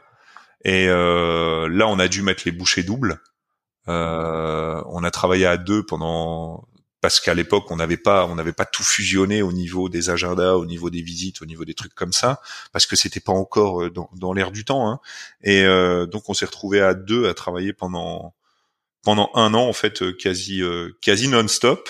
Et 0.65 0.89
euh, 0.89 1.69
là, 1.69 1.87
on 1.89 1.99
a 1.99 2.09
dû 2.09 2.23
mettre 2.23 2.43
les 2.47 2.53
bouchées 2.53 2.83
doubles. 2.83 3.21
on 3.87 5.05
a 5.05 5.11
travaillé 5.13 5.47
à 5.47 5.57
deux 5.57 5.85
pendant 5.85 6.67
parce 7.01 7.21
qu'à 7.21 7.35
l'époque 7.35 7.71
on 7.71 7.77
n'avait 7.77 7.99
pas 7.99 8.25
on 8.27 8.35
n'avait 8.35 8.55
pas 8.55 8.65
tout 8.65 8.83
fusionné 8.83 9.43
au 9.43 9.53
niveau 9.53 9.91
des 9.91 10.09
agendas, 10.11 10.55
au 10.55 10.65
niveau 10.65 10.89
des 10.91 11.03
visites, 11.03 11.43
au 11.43 11.47
niveau 11.47 11.67
des 11.67 11.75
trucs 11.75 11.95
comme 11.95 12.13
ça, 12.15 12.41
parce 12.73 12.87
que 12.87 12.97
c'était 12.97 13.21
pas 13.21 13.33
encore 13.33 13.91
dans, 13.91 14.09
dans 14.15 14.33
l'air 14.33 14.51
du 14.51 14.65
temps. 14.65 14.89
Hein. 14.91 15.01
Et 15.43 15.65
donc 16.11 16.29
on 16.29 16.35
s'est 16.35 16.47
retrouvé 16.47 16.81
à 16.81 16.95
deux 16.95 17.29
à 17.29 17.35
travailler 17.35 17.75
pendant 17.75 18.35
pendant 19.05 19.31
un 19.35 19.55
an 19.55 19.69
en 19.69 19.73
fait 19.73 20.03
euh, 20.03 20.13
quasi 20.13 20.63
euh, 20.63 20.91
quasi 21.01 21.29
non-stop. 21.29 21.89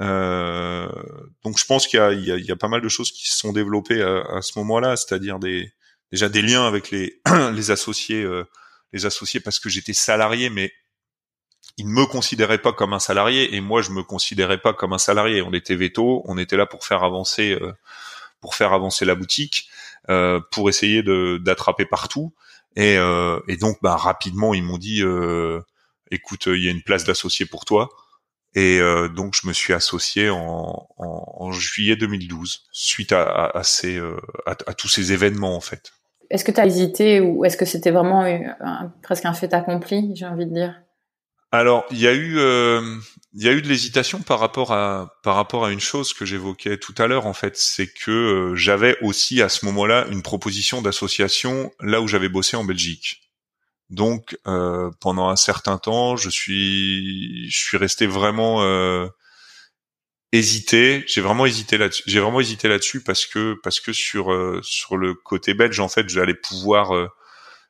Euh, 0.00 0.88
donc 1.44 1.58
je 1.58 1.64
pense 1.64 1.86
qu'il 1.86 2.00
y 2.00 2.30
y, 2.30 2.46
y 2.46 2.50
a 2.50 2.56
pas 2.56 2.68
mal 2.68 2.80
de 2.80 2.88
choses 2.88 3.12
qui 3.12 3.28
se 3.28 3.38
sont 3.38 3.52
développées 3.52 4.02
à, 4.02 4.22
à 4.36 4.42
ce 4.42 4.58
moment-là, 4.58 4.96
c'est-à-dire 4.96 5.38
des 5.38 5.72
déjà 6.10 6.28
des 6.28 6.42
liens 6.42 6.66
avec 6.66 6.90
les 6.90 7.20
les 7.52 7.70
associés 7.70 8.26
les 8.92 9.06
associés 9.06 9.40
parce 9.40 9.58
que 9.58 9.68
j'étais 9.68 9.92
salarié 9.92 10.50
mais 10.50 10.72
ils 11.76 11.86
ne 11.86 11.92
me 11.92 12.06
considéraient 12.06 12.58
pas 12.58 12.72
comme 12.72 12.92
un 12.92 12.98
salarié 13.00 13.54
et 13.54 13.60
moi 13.60 13.82
je 13.82 13.90
me 13.90 14.02
considérais 14.02 14.58
pas 14.58 14.72
comme 14.72 14.92
un 14.92 14.98
salarié. 14.98 15.42
On 15.42 15.52
était 15.52 15.74
veto, 15.74 16.22
on 16.26 16.38
était 16.38 16.56
là 16.56 16.66
pour 16.66 16.84
faire 16.84 17.02
avancer 17.02 17.58
pour 18.44 18.54
faire 18.54 18.74
avancer 18.74 19.06
la 19.06 19.14
boutique, 19.14 19.70
euh, 20.10 20.38
pour 20.50 20.68
essayer 20.68 21.02
d'attraper 21.40 21.86
partout. 21.86 22.34
Et, 22.76 22.98
euh, 22.98 23.40
et 23.48 23.56
donc 23.56 23.78
bah 23.80 23.96
rapidement 23.96 24.52
ils 24.52 24.62
m'ont 24.62 24.76
dit 24.76 25.00
euh, 25.02 25.62
écoute, 26.14 26.46
il 26.46 26.64
y 26.64 26.68
a 26.68 26.70
une 26.70 26.82
place 26.82 27.04
d'associé 27.04 27.46
pour 27.46 27.64
toi. 27.64 27.90
Et 28.54 28.78
euh, 28.78 29.08
donc 29.08 29.34
je 29.40 29.48
me 29.48 29.52
suis 29.52 29.72
associé 29.72 30.30
en, 30.30 30.86
en, 30.96 31.50
juillet 31.50 31.96
2012 31.96 32.66
suite 32.70 33.12
à, 33.12 33.46
à, 33.46 33.64
ces, 33.64 33.96
euh, 33.96 34.16
à, 34.46 34.74
tous 34.74 34.88
ces 34.88 35.12
événements 35.12 35.56
en 35.56 35.60
fait. 35.60 35.92
Est-ce 36.30 36.44
que 36.44 36.52
tu 36.52 36.60
as 36.60 36.66
hésité 36.66 37.20
ou 37.20 37.44
est-ce 37.44 37.56
que 37.56 37.64
c'était 37.64 37.90
vraiment 37.90 38.24
presque 39.02 39.24
un 39.24 39.34
fait 39.34 39.52
accompli, 39.52 40.12
j'ai 40.14 40.26
envie 40.26 40.46
de 40.46 40.54
dire? 40.54 40.80
Alors 41.50 41.84
il 41.90 41.98
y 41.98 42.06
a 42.06 42.12
eu 42.12 42.38
euh, 42.38 42.80
il 43.34 43.44
y 43.44 43.48
a 43.48 43.52
eu 43.52 43.60
de 43.60 43.68
l'hésitation 43.68 44.20
par 44.20 44.38
rapport 44.38 44.72
à 44.72 45.18
par 45.24 45.34
rapport 45.34 45.64
à 45.64 45.72
une 45.72 45.80
chose 45.80 46.14
que 46.14 46.24
j'évoquais 46.24 46.78
tout 46.78 46.94
à 46.98 47.08
l'heure 47.08 47.26
en 47.26 47.34
fait, 47.34 47.56
c'est 47.56 47.88
que 47.92 48.52
j'avais 48.54 48.96
aussi 49.02 49.42
à 49.42 49.48
ce 49.48 49.64
moment-là 49.66 50.06
une 50.10 50.22
proposition 50.22 50.80
d'association 50.80 51.72
là 51.80 52.00
où 52.00 52.06
j'avais 52.06 52.28
bossé 52.28 52.56
en 52.56 52.64
Belgique. 52.64 53.23
Donc 53.90 54.38
euh, 54.46 54.90
pendant 55.00 55.28
un 55.28 55.36
certain 55.36 55.78
temps, 55.78 56.16
je 56.16 56.30
suis 56.30 57.50
je 57.50 57.58
suis 57.58 57.76
resté 57.76 58.06
vraiment 58.06 58.62
euh, 58.62 59.08
hésité. 60.32 61.04
J'ai 61.06 61.20
vraiment 61.20 61.46
hésité 61.46 61.78
là-dessus. 61.78 62.02
J'ai 62.06 62.20
vraiment 62.20 62.40
hésité 62.40 62.68
là-dessus 62.68 63.02
parce 63.02 63.26
que 63.26 63.56
parce 63.62 63.80
que 63.80 63.92
sur 63.92 64.32
euh, 64.32 64.60
sur 64.62 64.96
le 64.96 65.14
côté 65.14 65.54
belge 65.54 65.80
en 65.80 65.88
fait, 65.88 66.08
j'allais 66.08 66.34
pouvoir 66.34 66.94
euh, 66.94 67.08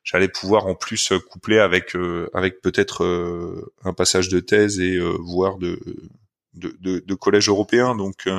j'allais 0.03 0.29
pouvoir 0.29 0.67
en 0.67 0.75
plus 0.75 1.11
coupler 1.29 1.59
avec 1.59 1.95
avec 2.33 2.61
peut-être 2.61 3.05
un 3.83 3.93
passage 3.93 4.29
de 4.29 4.39
thèse 4.39 4.79
et 4.79 4.99
voire 5.19 5.57
de 5.57 5.79
de, 6.53 6.75
de, 6.79 6.99
de 6.99 7.15
collège 7.15 7.49
européen. 7.49 7.95
Donc 7.95 8.29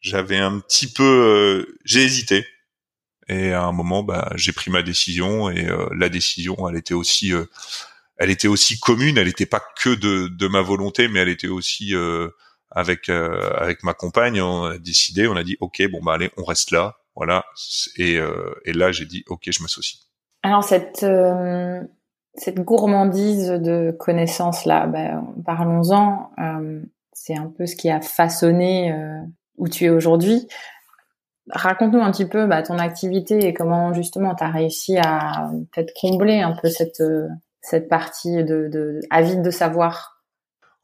j'avais 0.00 0.38
un 0.38 0.58
petit 0.60 0.90
peu 0.92 1.66
j'ai 1.84 2.02
hésité 2.02 2.46
et 3.32 3.52
à 3.52 3.64
un 3.64 3.72
moment, 3.72 4.02
bah, 4.02 4.30
j'ai 4.34 4.52
pris 4.52 4.70
ma 4.70 4.82
décision 4.82 5.50
et 5.50 5.66
euh, 5.66 5.88
la 5.96 6.08
décision, 6.08 6.68
elle 6.68 6.76
était 6.76 6.94
aussi, 6.94 7.32
euh, 7.32 7.46
elle 8.18 8.30
était 8.30 8.48
aussi 8.48 8.78
commune. 8.78 9.16
Elle 9.16 9.26
n'était 9.26 9.46
pas 9.46 9.62
que 9.80 9.94
de, 9.94 10.48
ma 10.48 10.60
volonté, 10.60 11.08
mais 11.08 11.20
elle 11.20 11.28
était 11.28 11.48
aussi 11.48 11.94
euh, 11.94 12.28
avec 12.70 13.08
avec 13.08 13.82
ma 13.84 13.94
compagne. 13.94 14.40
On 14.40 14.64
a 14.64 14.78
décidé, 14.78 15.26
on 15.26 15.36
a 15.36 15.44
dit, 15.44 15.56
ok, 15.60 15.82
bon 15.90 16.00
bah 16.02 16.14
allez, 16.14 16.30
on 16.36 16.44
reste 16.44 16.70
là, 16.72 16.96
voilà. 17.16 17.44
Et, 17.96 18.18
et 18.64 18.72
là, 18.72 18.92
j'ai 18.92 19.06
dit, 19.06 19.24
ok, 19.28 19.42
je 19.46 19.62
m'associe. 19.62 20.02
Alors 20.42 20.64
cette 20.64 21.06
cette 22.34 22.60
gourmandise 22.60 23.48
de 23.48 23.94
connaissances 23.98 24.64
là, 24.64 24.86
bah, 24.86 25.22
parlons-en. 25.44 26.30
c'est 27.12 27.36
un 27.36 27.48
peu 27.48 27.66
ce 27.66 27.76
qui 27.76 27.90
a 27.90 28.00
façonné 28.00 28.94
où 29.56 29.68
tu 29.68 29.84
es 29.84 29.90
aujourd'hui. 29.90 30.48
Raconte-nous 31.50 32.00
un 32.00 32.12
petit 32.12 32.26
peu 32.26 32.46
bah, 32.46 32.62
ton 32.62 32.78
activité 32.78 33.46
et 33.46 33.54
comment 33.54 33.92
justement 33.92 34.34
tu 34.34 34.44
as 34.44 34.50
réussi 34.50 34.96
à 34.98 35.50
peut-être 35.72 35.92
combler 36.00 36.40
un 36.40 36.52
peu 36.52 36.68
cette 36.68 37.00
euh, 37.00 37.28
cette 37.60 37.88
partie 37.88 38.44
de, 38.44 38.68
de 38.68 39.00
avide 39.10 39.42
de 39.42 39.50
savoir. 39.50 40.22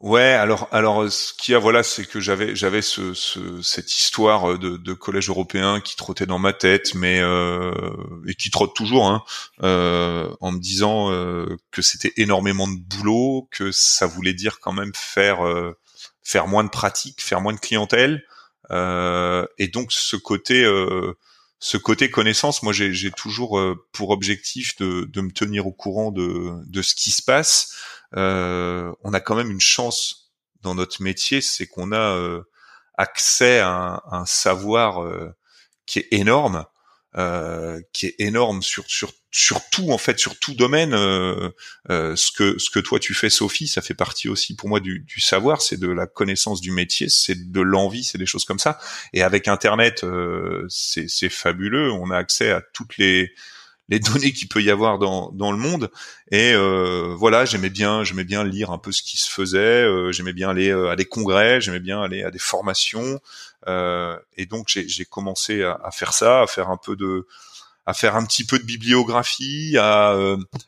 Ouais, 0.00 0.32
alors 0.32 0.68
alors 0.70 1.10
ce 1.10 1.34
qu'il 1.34 1.52
y 1.52 1.54
a 1.56 1.58
voilà, 1.58 1.82
c'est 1.82 2.04
que 2.04 2.20
j'avais 2.20 2.54
j'avais 2.54 2.82
ce, 2.82 3.14
ce, 3.14 3.60
cette 3.62 3.98
histoire 3.98 4.56
de, 4.56 4.76
de 4.76 4.92
collège 4.94 5.28
européen 5.28 5.80
qui 5.80 5.96
trottait 5.96 6.26
dans 6.26 6.38
ma 6.38 6.52
tête, 6.52 6.94
mais 6.94 7.18
euh, 7.20 7.72
et 8.28 8.34
qui 8.34 8.50
trotte 8.50 8.76
toujours, 8.76 9.08
hein, 9.08 9.24
euh, 9.64 10.30
en 10.40 10.52
me 10.52 10.60
disant 10.60 11.10
euh, 11.10 11.56
que 11.72 11.82
c'était 11.82 12.12
énormément 12.16 12.68
de 12.68 12.78
boulot, 12.78 13.48
que 13.50 13.72
ça 13.72 14.06
voulait 14.06 14.34
dire 14.34 14.60
quand 14.60 14.72
même 14.72 14.92
faire 14.94 15.44
euh, 15.44 15.76
faire 16.22 16.46
moins 16.46 16.62
de 16.62 16.70
pratiques, 16.70 17.20
faire 17.20 17.40
moins 17.40 17.52
de 17.52 17.58
clientèle. 17.58 18.22
Et 18.70 19.68
donc 19.68 19.92
ce 19.92 20.16
côté 20.16 20.64
ce 21.60 21.76
côté 21.76 22.10
connaissance, 22.10 22.62
moi 22.62 22.72
j'ai 22.72 23.10
toujours 23.10 23.60
pour 23.92 24.10
objectif 24.10 24.76
de, 24.76 25.08
de, 25.10 25.20
me 25.20 25.32
tenir 25.32 25.66
au 25.66 25.72
courant 25.72 26.12
de, 26.12 26.52
de 26.66 26.82
ce 26.82 26.94
qui 26.94 27.10
se 27.10 27.22
passe. 27.22 27.74
on 28.12 29.12
a 29.12 29.20
quand 29.20 29.34
même 29.34 29.50
une 29.50 29.60
chance 29.60 30.32
dans 30.62 30.74
notre 30.74 31.02
métier, 31.02 31.40
c'est 31.40 31.66
qu'on 31.66 31.92
a 31.92 32.40
accès 32.96 33.60
à 33.60 33.70
un, 33.70 34.02
un 34.20 34.26
savoir 34.26 35.04
qui 35.86 36.00
est 36.00 36.08
énorme, 36.12 36.64
euh, 37.16 37.80
qui 37.92 38.06
est 38.06 38.14
énorme 38.18 38.62
sur 38.62 38.84
sur 38.86 39.12
sur 39.30 39.60
tout 39.70 39.90
en 39.90 39.98
fait 39.98 40.18
sur 40.18 40.38
tout 40.38 40.54
domaine. 40.54 40.94
Euh, 40.94 41.50
euh, 41.90 42.16
ce 42.16 42.30
que 42.32 42.58
ce 42.58 42.70
que 42.70 42.80
toi 42.80 42.98
tu 42.98 43.14
fais, 43.14 43.30
Sophie, 43.30 43.68
ça 43.68 43.82
fait 43.82 43.94
partie 43.94 44.28
aussi 44.28 44.56
pour 44.56 44.68
moi 44.68 44.80
du, 44.80 45.00
du 45.00 45.20
savoir, 45.20 45.62
c'est 45.62 45.78
de 45.78 45.88
la 45.88 46.06
connaissance 46.06 46.60
du 46.60 46.70
métier, 46.70 47.08
c'est 47.08 47.50
de 47.50 47.60
l'envie, 47.60 48.04
c'est 48.04 48.18
des 48.18 48.26
choses 48.26 48.44
comme 48.44 48.58
ça. 48.58 48.78
Et 49.12 49.22
avec 49.22 49.48
Internet, 49.48 50.04
euh, 50.04 50.66
c'est 50.68 51.08
c'est 51.08 51.28
fabuleux. 51.28 51.90
On 51.92 52.10
a 52.10 52.16
accès 52.16 52.50
à 52.50 52.62
toutes 52.72 52.96
les 52.98 53.32
les 53.88 53.98
données 54.00 54.32
qu'il 54.32 54.48
peut 54.48 54.62
y 54.62 54.70
avoir 54.70 54.98
dans, 54.98 55.30
dans 55.32 55.52
le 55.52 55.58
monde. 55.58 55.90
Et 56.30 56.52
euh, 56.52 57.14
voilà, 57.16 57.44
j'aimais 57.44 57.70
bien, 57.70 58.04
j'aimais 58.04 58.24
bien 58.24 58.44
lire 58.44 58.70
un 58.70 58.78
peu 58.78 58.92
ce 58.92 59.02
qui 59.02 59.16
se 59.16 59.30
faisait. 59.30 59.58
Euh, 59.58 60.12
j'aimais 60.12 60.32
bien 60.32 60.50
aller 60.50 60.68
euh, 60.70 60.90
à 60.90 60.96
des 60.96 61.06
congrès, 61.06 61.60
j'aimais 61.60 61.80
bien 61.80 62.02
aller 62.02 62.22
à 62.22 62.30
des 62.30 62.38
formations. 62.38 63.20
Et 63.66 64.46
donc 64.46 64.68
j'ai 64.68 65.04
commencé 65.04 65.62
à, 65.62 65.78
à, 65.82 65.90
faire 65.90 66.12
ça, 66.12 66.42
à 66.42 66.46
faire 66.46 66.70
un 66.70 66.76
peu 66.76 66.96
de, 66.96 67.26
à 67.86 67.94
faire 67.94 68.16
un 68.16 68.24
petit 68.24 68.44
peu 68.44 68.58
de 68.58 68.64
bibliographie, 68.64 69.76
à, 69.78 70.14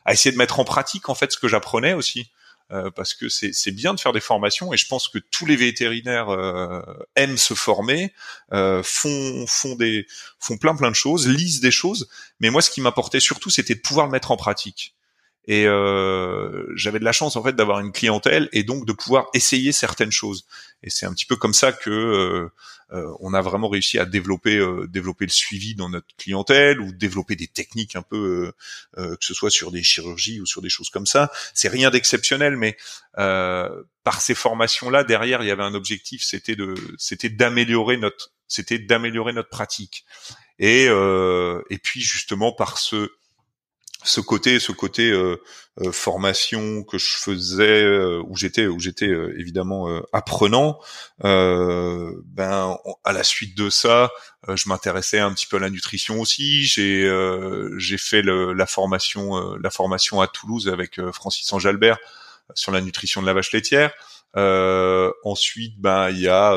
à 0.05 0.13
essayer 0.13 0.31
de 0.31 0.37
mettre 0.37 0.59
en 0.59 0.65
pratique 0.65 1.09
en 1.09 1.15
fait 1.15 1.31
ce 1.31 1.37
que 1.37 1.47
j'apprenais 1.47 1.93
aussi. 1.93 2.31
Euh, 2.71 2.89
parce 2.89 3.13
que 3.13 3.27
c'est 3.27 3.71
bien 3.71 3.93
de 3.93 3.99
faire 3.99 4.13
des 4.13 4.21
formations 4.21 4.71
et 4.71 4.77
je 4.77 4.87
pense 4.87 5.09
que 5.09 5.17
tous 5.17 5.45
les 5.45 5.57
vétérinaires 5.57 6.29
euh, 6.29 6.81
aiment 7.17 7.37
se 7.37 7.53
former, 7.53 8.13
euh, 8.53 8.81
font 8.81 9.45
font 9.45 9.75
des 9.75 10.07
font 10.39 10.57
plein 10.57 10.73
plein 10.73 10.89
de 10.89 10.95
choses, 10.95 11.27
lisent 11.27 11.59
des 11.59 11.71
choses. 11.71 12.07
Mais 12.39 12.49
moi, 12.49 12.61
ce 12.61 12.69
qui 12.69 12.79
m'apportait 12.79 13.19
surtout, 13.19 13.49
c'était 13.49 13.75
de 13.75 13.81
pouvoir 13.81 14.05
le 14.05 14.13
mettre 14.13 14.31
en 14.31 14.37
pratique. 14.37 14.95
Et 15.47 15.63
j'avais 16.75 16.99
de 16.99 17.03
la 17.03 17.11
chance 17.11 17.35
en 17.35 17.43
fait 17.43 17.53
d'avoir 17.55 17.79
une 17.79 17.91
clientèle 17.91 18.47
et 18.51 18.63
donc 18.63 18.85
de 18.85 18.93
pouvoir 18.93 19.27
essayer 19.33 19.71
certaines 19.71 20.11
choses. 20.11 20.45
Et 20.83 20.89
c'est 20.89 21.05
un 21.05 21.13
petit 21.13 21.25
peu 21.25 21.35
comme 21.35 21.53
ça 21.53 21.71
que 21.71 22.51
euh, 22.93 23.09
on 23.21 23.33
a 23.33 23.41
vraiment 23.41 23.69
réussi 23.69 23.99
à 23.99 24.05
développer 24.05 24.57
euh, 24.57 24.85
développer 24.87 25.25
le 25.25 25.31
suivi 25.31 25.75
dans 25.75 25.87
notre 25.87 26.07
clientèle 26.17 26.81
ou 26.81 26.91
développer 26.91 27.37
des 27.37 27.47
techniques 27.47 27.95
un 27.95 28.01
peu 28.01 28.51
euh, 28.97 29.15
que 29.15 29.25
ce 29.25 29.33
soit 29.33 29.49
sur 29.49 29.71
des 29.71 29.81
chirurgies 29.81 30.41
ou 30.41 30.45
sur 30.45 30.61
des 30.61 30.69
choses 30.69 30.89
comme 30.89 31.05
ça. 31.05 31.31
C'est 31.53 31.69
rien 31.69 31.89
d'exceptionnel, 31.89 32.57
mais 32.57 32.77
par 33.15 34.21
ces 34.21 34.35
formations 34.35 34.89
là 34.89 35.03
derrière 35.03 35.41
il 35.41 35.47
y 35.47 35.51
avait 35.51 35.63
un 35.63 35.73
objectif, 35.73 36.23
c'était 36.23 36.55
de 36.55 36.75
c'était 36.97 37.29
d'améliorer 37.29 37.97
notre 37.97 38.31
c'était 38.47 38.79
d'améliorer 38.79 39.31
notre 39.31 39.49
pratique. 39.49 40.05
Et 40.59 40.85
et 40.85 41.77
puis 41.77 42.01
justement 42.01 42.51
par 42.51 42.77
ce 42.77 43.11
ce 44.03 44.21
côté 44.21 44.59
ce 44.59 44.71
côté 44.71 45.11
euh, 45.11 45.41
euh, 45.79 45.91
formation 45.91 46.83
que 46.83 46.97
je 46.97 47.15
faisais 47.15 47.83
euh, 47.83 48.21
où 48.27 48.35
j'étais 48.35 48.67
où 48.67 48.79
j'étais 48.79 49.09
évidemment 49.37 49.87
apprenant 50.11 50.79
ben 51.19 52.77
à 53.03 53.13
la 53.13 53.23
suite 53.23 53.57
de 53.57 53.69
ça 53.69 54.09
je 54.47 54.69
m'intéressais 54.69 55.19
un 55.19 55.31
petit 55.33 55.45
peu 55.45 55.57
à 55.57 55.59
la 55.59 55.69
nutrition 55.69 56.19
aussi. 56.19 56.63
J'ai 56.63 57.07
j'ai 57.77 57.97
fait 57.97 58.21
le, 58.21 58.53
la 58.53 58.65
formation 58.65 59.55
la 59.57 59.69
formation 59.69 60.19
à 60.21 60.27
Toulouse 60.27 60.67
avec 60.67 60.99
Francis 61.11 61.51
Anjalbert 61.53 61.97
sur 62.55 62.71
la 62.71 62.81
nutrition 62.81 63.21
de 63.21 63.27
la 63.27 63.33
vache 63.33 63.53
laitière. 63.53 63.93
Ensuite 64.35 65.79
ben 65.79 66.09
il 66.09 66.19
y 66.19 66.27
a 66.27 66.55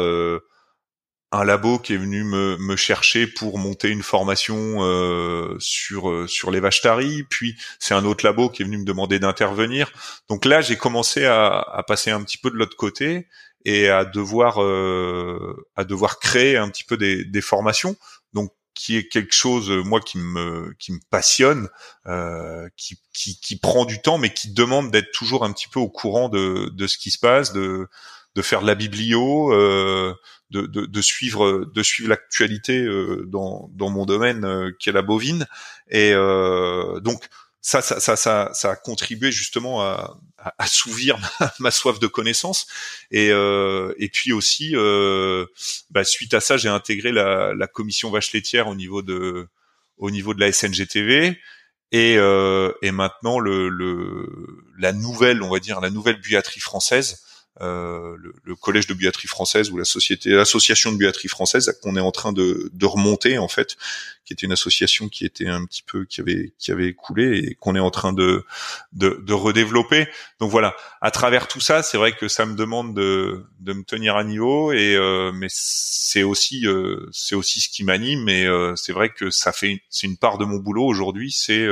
un 1.34 1.44
labo 1.44 1.78
qui 1.78 1.94
est 1.94 1.96
venu 1.96 2.22
me, 2.22 2.76
chercher 2.76 3.26
pour 3.26 3.58
monter 3.58 3.88
une 3.88 4.02
formation 4.02 4.78
euh, 4.80 5.56
sur 5.58 6.10
euh, 6.10 6.26
sur 6.26 6.50
les 6.50 6.60
vaches 6.60 6.80
taries, 6.80 7.24
puis 7.24 7.56
c'est 7.78 7.94
un 7.94 8.04
autre 8.04 8.24
labo 8.24 8.48
qui 8.48 8.62
est 8.62 8.64
venu 8.64 8.78
me 8.78 8.84
demander 8.84 9.18
d'intervenir. 9.18 9.90
Donc 10.28 10.44
là, 10.44 10.60
j'ai 10.60 10.76
commencé 10.76 11.24
à, 11.24 11.84
passer 11.86 12.10
un 12.10 12.22
petit 12.22 12.38
peu 12.38 12.50
de 12.50 12.56
l'autre 12.56 12.76
côté 12.76 13.28
et 13.64 13.88
à 13.88 14.04
devoir 14.04 14.62
euh, 14.62 15.66
à 15.76 15.84
devoir 15.84 16.18
créer 16.18 16.56
un 16.56 16.68
petit 16.68 16.84
peu 16.84 16.96
des, 16.96 17.24
des, 17.24 17.40
formations. 17.40 17.96
Donc 18.32 18.52
qui 18.74 18.96
est 18.96 19.08
quelque 19.08 19.34
chose 19.34 19.70
moi 19.70 20.00
qui 20.00 20.18
me 20.18 20.74
qui 20.78 20.92
me 20.92 20.98
passionne, 21.10 21.68
qui, 22.76 22.98
qui 23.12 23.56
prend 23.56 23.84
du 23.84 24.00
temps, 24.00 24.18
mais 24.18 24.32
qui 24.32 24.52
demande 24.52 24.90
d'être 24.90 25.12
toujours 25.12 25.44
un 25.44 25.52
petit 25.52 25.68
peu 25.68 25.80
au 25.80 25.88
courant 25.88 26.28
de 26.28 26.70
de 26.72 26.86
ce 26.86 26.98
qui 26.98 27.10
se 27.10 27.18
passe, 27.18 27.52
de 28.34 28.42
faire 28.42 28.62
de 28.62 28.66
la 28.66 28.74
biblio, 28.74 29.52
euh, 29.52 30.14
de, 30.50 30.62
de, 30.62 30.86
de, 30.86 31.02
suivre 31.02 31.64
de 31.72 31.82
suivre 31.82 32.08
l'actualité 32.08 32.78
euh, 32.78 33.24
dans, 33.26 33.70
dans 33.74 33.90
mon 33.90 34.06
domaine 34.06 34.44
euh, 34.44 34.70
qui 34.78 34.88
est 34.88 34.92
la 34.92 35.02
bovine. 35.02 35.46
Et 35.90 36.12
euh, 36.12 37.00
donc 37.00 37.28
ça, 37.60 37.80
ça, 37.80 37.98
ça, 37.98 38.14
ça, 38.16 38.50
ça 38.52 38.70
a 38.72 38.76
contribué 38.76 39.32
justement 39.32 39.82
à, 39.82 40.18
assouvir 40.58 41.16
ma, 41.60 41.70
soif 41.70 41.98
de 41.98 42.06
connaissances. 42.06 42.66
Et, 43.10 43.30
euh, 43.30 43.94
et 43.98 44.10
puis 44.10 44.32
aussi, 44.32 44.72
euh, 44.74 45.46
bah, 45.90 46.04
suite 46.04 46.34
à 46.34 46.40
ça, 46.40 46.58
j'ai 46.58 46.68
intégré 46.68 47.10
la, 47.10 47.54
la 47.54 47.66
commission 47.66 48.10
vache 48.10 48.32
laitière 48.32 48.68
au 48.68 48.74
niveau 48.74 49.00
de 49.00 49.48
au 49.96 50.10
niveau 50.10 50.34
de 50.34 50.40
la 50.40 50.52
SNGTV. 50.52 51.38
Et, 51.92 52.16
euh, 52.18 52.72
et 52.82 52.90
maintenant 52.90 53.38
le, 53.38 53.68
le, 53.68 54.28
la 54.78 54.92
nouvelle, 54.92 55.42
on 55.42 55.48
va 55.48 55.60
dire 55.60 55.80
la 55.80 55.90
nouvelle 55.90 56.20
buatterie 56.20 56.60
française, 56.60 57.23
euh, 57.60 58.16
le, 58.18 58.34
le, 58.42 58.56
collège 58.56 58.88
de 58.88 58.94
buatterie 58.94 59.28
française 59.28 59.70
ou 59.70 59.76
la 59.76 59.84
société, 59.84 60.30
l'association 60.30 60.90
de 60.90 60.96
buatterie 60.96 61.28
française 61.28 61.72
qu'on 61.80 61.94
est 61.96 62.00
en 62.00 62.10
train 62.10 62.32
de, 62.32 62.68
de, 62.72 62.86
remonter 62.86 63.38
en 63.38 63.46
fait, 63.46 63.76
qui 64.24 64.32
était 64.32 64.44
une 64.46 64.50
association 64.52 65.08
qui 65.08 65.24
était 65.24 65.46
un 65.46 65.64
petit 65.64 65.84
peu 65.84 66.04
qui 66.04 66.20
avait 66.20 66.52
qui 66.58 66.72
avait 66.72 66.94
coulé 66.94 67.38
et 67.38 67.54
qu'on 67.54 67.76
est 67.76 67.80
en 67.80 67.92
train 67.92 68.12
de, 68.12 68.44
de, 68.92 69.22
de 69.24 69.32
redévelopper. 69.32 70.08
Donc 70.40 70.50
voilà, 70.50 70.74
à 71.00 71.12
travers 71.12 71.46
tout 71.46 71.60
ça, 71.60 71.84
c'est 71.84 71.96
vrai 71.96 72.10
que 72.16 72.26
ça 72.26 72.44
me 72.44 72.56
demande 72.56 72.92
de, 72.92 73.46
de 73.60 73.72
me 73.72 73.84
tenir 73.84 74.16
à 74.16 74.24
niveau 74.24 74.72
et 74.72 74.96
euh, 74.96 75.30
mais 75.32 75.46
c'est 75.48 76.24
aussi 76.24 76.66
euh, 76.66 77.08
c'est 77.12 77.36
aussi 77.36 77.60
ce 77.60 77.68
qui 77.68 77.84
m'anime 77.84 78.28
et 78.28 78.46
euh, 78.46 78.74
c'est 78.74 78.92
vrai 78.92 79.10
que 79.10 79.30
ça 79.30 79.52
fait 79.52 79.80
c'est 79.90 80.08
une 80.08 80.16
part 80.16 80.38
de 80.38 80.44
mon 80.44 80.56
boulot 80.56 80.86
aujourd'hui, 80.86 81.30
c'est 81.30 81.68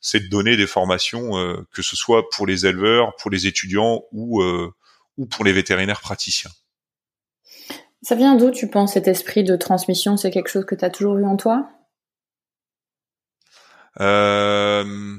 c'est 0.00 0.20
de 0.20 0.28
donner 0.28 0.56
des 0.56 0.66
formations, 0.66 1.32
que 1.70 1.82
ce 1.82 1.96
soit 1.96 2.30
pour 2.30 2.46
les 2.46 2.64
éleveurs, 2.64 3.14
pour 3.16 3.30
les 3.30 3.46
étudiants 3.46 4.04
ou 4.10 4.42
ou 5.16 5.26
pour 5.26 5.44
les 5.44 5.52
vétérinaires 5.52 6.00
praticiens. 6.00 6.50
Ça 8.02 8.14
vient 8.14 8.34
d'où, 8.34 8.50
tu 8.50 8.68
penses, 8.68 8.94
cet 8.94 9.06
esprit 9.06 9.44
de 9.44 9.56
transmission? 9.56 10.16
C'est 10.16 10.30
quelque 10.30 10.48
chose 10.48 10.66
que 10.66 10.74
tu 10.74 10.84
as 10.84 10.90
toujours 10.90 11.18
eu 11.18 11.24
en 11.24 11.36
toi? 11.36 11.70
Euh, 14.00 15.18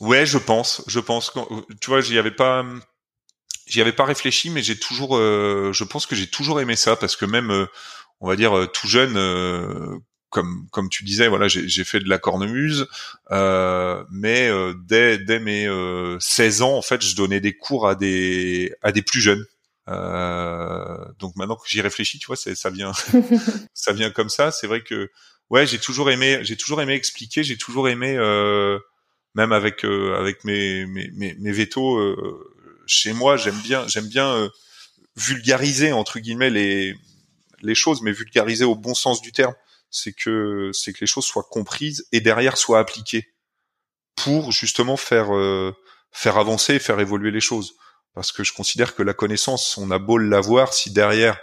Ouais, 0.00 0.24
je 0.26 0.38
pense. 0.38 0.82
Je 0.86 0.98
pense. 0.98 1.32
Tu 1.80 1.90
vois, 1.90 2.00
j'y 2.00 2.18
avais 2.18 2.30
pas, 2.30 2.64
j'y 3.66 3.80
avais 3.80 3.92
pas 3.92 4.04
réfléchi, 4.04 4.50
mais 4.50 4.62
j'ai 4.62 4.78
toujours, 4.78 5.16
euh, 5.16 5.72
je 5.72 5.84
pense 5.84 6.06
que 6.06 6.16
j'ai 6.16 6.26
toujours 6.28 6.60
aimé 6.60 6.74
ça 6.76 6.96
parce 6.96 7.16
que 7.16 7.26
même, 7.26 7.50
euh, 7.50 7.66
on 8.20 8.28
va 8.28 8.36
dire, 8.36 8.56
euh, 8.56 8.66
tout 8.66 8.88
jeune, 8.88 9.16
comme 10.30 10.68
comme 10.70 10.88
tu 10.88 11.04
disais, 11.04 11.28
voilà, 11.28 11.48
j'ai 11.48 11.84
fait 11.84 12.00
de 12.00 12.08
la 12.08 12.18
cornemuse, 12.18 12.86
euh, 13.32 14.02
mais 14.10 14.48
euh, 14.48 14.74
dès 14.86 15.18
dès 15.18 15.40
mes 15.40 15.64
16 16.20 16.62
euh, 16.62 16.64
ans, 16.64 16.76
en 16.76 16.82
fait, 16.82 17.02
je 17.02 17.16
donnais 17.16 17.40
des 17.40 17.56
cours 17.56 17.88
à 17.88 17.94
des 17.96 18.72
à 18.82 18.92
des 18.92 19.02
plus 19.02 19.20
jeunes. 19.20 19.44
donc 19.86 21.36
maintenant 21.36 21.56
que 21.56 21.68
j'y 21.68 21.80
réfléchis, 21.80 22.18
tu 22.18 22.28
vois, 22.28 22.36
ça 22.36 22.70
vient 22.70 22.92
ça 23.74 23.92
vient 23.92 24.10
comme 24.10 24.28
ça. 24.30 24.52
C'est 24.52 24.68
vrai 24.68 24.82
que 24.82 25.10
ouais, 25.50 25.66
j'ai 25.66 25.78
toujours 25.78 26.10
aimé 26.10 26.38
j'ai 26.42 26.56
toujours 26.56 26.80
aimé 26.80 26.94
expliquer, 26.94 27.42
j'ai 27.42 27.58
toujours 27.58 27.88
aimé 27.88 28.16
même 29.34 29.52
avec 29.52 29.84
avec 29.84 30.44
mes 30.44 30.86
mes 30.86 31.10
mes, 31.12 31.34
mes 31.34 31.52
vétos 31.52 31.98
chez 32.86 33.12
moi, 33.12 33.36
j'aime 33.36 33.58
bien 33.64 33.86
j'aime 33.88 34.06
bien 34.06 34.48
vulgariser 35.16 35.92
entre 35.92 36.20
guillemets 36.20 36.50
les 36.50 36.94
les 37.62 37.74
choses, 37.74 38.00
mais 38.00 38.12
vulgariser 38.12 38.64
au 38.64 38.76
bon 38.76 38.94
sens 38.94 39.20
du 39.22 39.32
terme 39.32 39.54
c'est 39.90 40.12
que 40.12 40.70
c'est 40.72 40.92
que 40.92 41.00
les 41.00 41.06
choses 41.06 41.24
soient 41.24 41.46
comprises 41.50 42.06
et 42.12 42.20
derrière 42.20 42.56
soient 42.56 42.78
appliquées 42.78 43.34
pour 44.16 44.52
justement 44.52 44.96
faire 44.96 45.34
euh, 45.34 45.74
faire 46.12 46.38
avancer 46.38 46.74
et 46.74 46.78
faire 46.78 47.00
évoluer 47.00 47.30
les 47.30 47.40
choses. 47.40 47.74
Parce 48.14 48.32
que 48.32 48.42
je 48.42 48.52
considère 48.52 48.94
que 48.94 49.02
la 49.02 49.14
connaissance, 49.14 49.78
on 49.78 49.90
a 49.90 49.98
beau 49.98 50.18
l'avoir, 50.18 50.72
si 50.72 50.92
derrière 50.92 51.38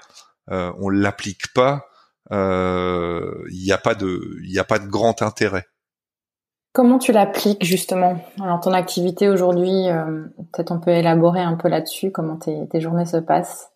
euh, 0.51 0.71
on 0.79 0.89
l'applique 0.89 1.53
pas, 1.53 1.85
il 2.29 2.35
euh, 2.35 3.47
n'y 3.51 3.71
a 3.71 3.77
pas 3.77 3.95
de 3.95 4.37
il 4.43 4.51
y 4.51 4.59
a 4.59 4.63
pas 4.63 4.79
de 4.79 4.87
grand 4.87 5.21
intérêt. 5.21 5.65
Comment 6.73 6.99
tu 6.99 7.11
l'appliques 7.11 7.63
justement? 7.63 8.23
Alors 8.41 8.59
ton 8.59 8.73
activité 8.73 9.29
aujourd'hui, 9.29 9.89
euh, 9.89 10.25
peut-être 10.53 10.71
on 10.71 10.79
peut 10.79 10.91
élaborer 10.91 11.41
un 11.41 11.55
peu 11.55 11.69
là-dessus. 11.69 12.11
Comment 12.11 12.37
tes, 12.37 12.67
tes 12.69 12.81
journées 12.81 13.05
se 13.05 13.17
passent? 13.17 13.69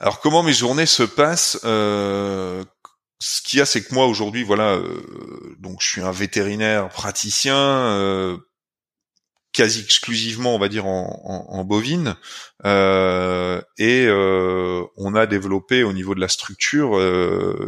Alors 0.00 0.20
comment 0.20 0.42
mes 0.42 0.52
journées 0.52 0.86
se 0.86 1.02
passent? 1.02 1.60
Euh, 1.64 2.64
ce 3.20 3.42
qu'il 3.42 3.58
y 3.58 3.62
a, 3.62 3.66
c'est 3.66 3.82
que 3.82 3.94
moi 3.94 4.06
aujourd'hui, 4.06 4.44
voilà, 4.44 4.74
euh, 4.74 5.56
donc 5.58 5.78
je 5.80 5.88
suis 5.88 6.02
un 6.02 6.12
vétérinaire 6.12 6.88
praticien 6.88 7.56
euh, 7.56 8.36
quasi 9.52 9.80
exclusivement, 9.80 10.54
on 10.54 10.58
va 10.58 10.68
dire, 10.68 10.86
en, 10.86 11.64
bovine. 11.64 12.14
Euh, 12.64 13.60
et 13.76 14.06
on 14.96 15.14
a 15.16 15.26
développé 15.26 15.82
au 15.82 15.92
niveau 15.92 16.14
de 16.14 16.20
la 16.20 16.28
structure 16.28 17.00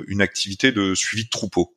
une 0.06 0.20
activité 0.20 0.70
de 0.70 0.94
suivi 0.94 1.24
de 1.24 1.30
troupeau. 1.30 1.74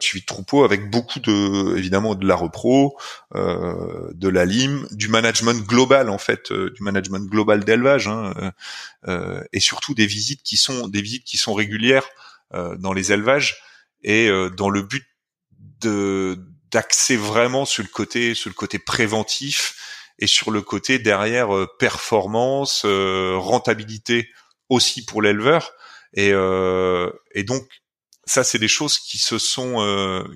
Suivi 0.00 0.22
de 0.22 0.26
troupeau 0.26 0.64
avec 0.64 0.88
beaucoup 0.90 1.20
de, 1.20 1.76
évidemment, 1.76 2.14
de 2.14 2.26
la 2.26 2.34
repro, 2.34 2.96
de 3.34 4.28
la 4.28 4.44
lime, 4.46 4.86
du 4.92 5.08
management 5.08 5.66
global 5.66 6.08
en 6.08 6.18
fait, 6.18 6.50
du 6.50 6.82
management 6.82 7.28
global 7.28 7.62
d'élevage, 7.62 8.08
hein, 8.08 8.32
et 9.52 9.60
surtout 9.60 9.92
des 9.92 10.06
visites 10.06 10.42
qui 10.42 10.56
sont 10.56 10.88
des 10.88 11.02
visites 11.02 11.24
qui 11.24 11.36
sont 11.36 11.52
régulières 11.52 12.08
dans 12.52 12.92
les 12.92 13.12
élevages 13.12 13.56
et 14.02 14.28
dans 14.56 14.70
le 14.70 14.82
but 14.82 15.04
de 15.80 16.38
d'axer 16.70 17.16
vraiment 17.16 17.64
sur 17.64 17.84
le 17.84 17.88
côté 17.88 18.34
sur 18.34 18.50
le 18.50 18.54
côté 18.54 18.78
préventif 18.78 19.76
et 20.18 20.26
sur 20.26 20.50
le 20.50 20.62
côté 20.62 20.98
derrière 20.98 21.54
euh, 21.54 21.68
performance, 21.78 22.82
euh, 22.84 23.36
rentabilité 23.38 24.28
aussi 24.68 25.04
pour 25.04 25.22
l'éleveur 25.22 25.72
et 26.14 26.30
euh, 26.32 27.10
et 27.32 27.44
donc 27.44 27.64
ça 28.24 28.44
c'est 28.44 28.58
des 28.58 28.68
choses 28.68 28.98
qui 28.98 29.18
se 29.18 29.38
sont 29.38 29.76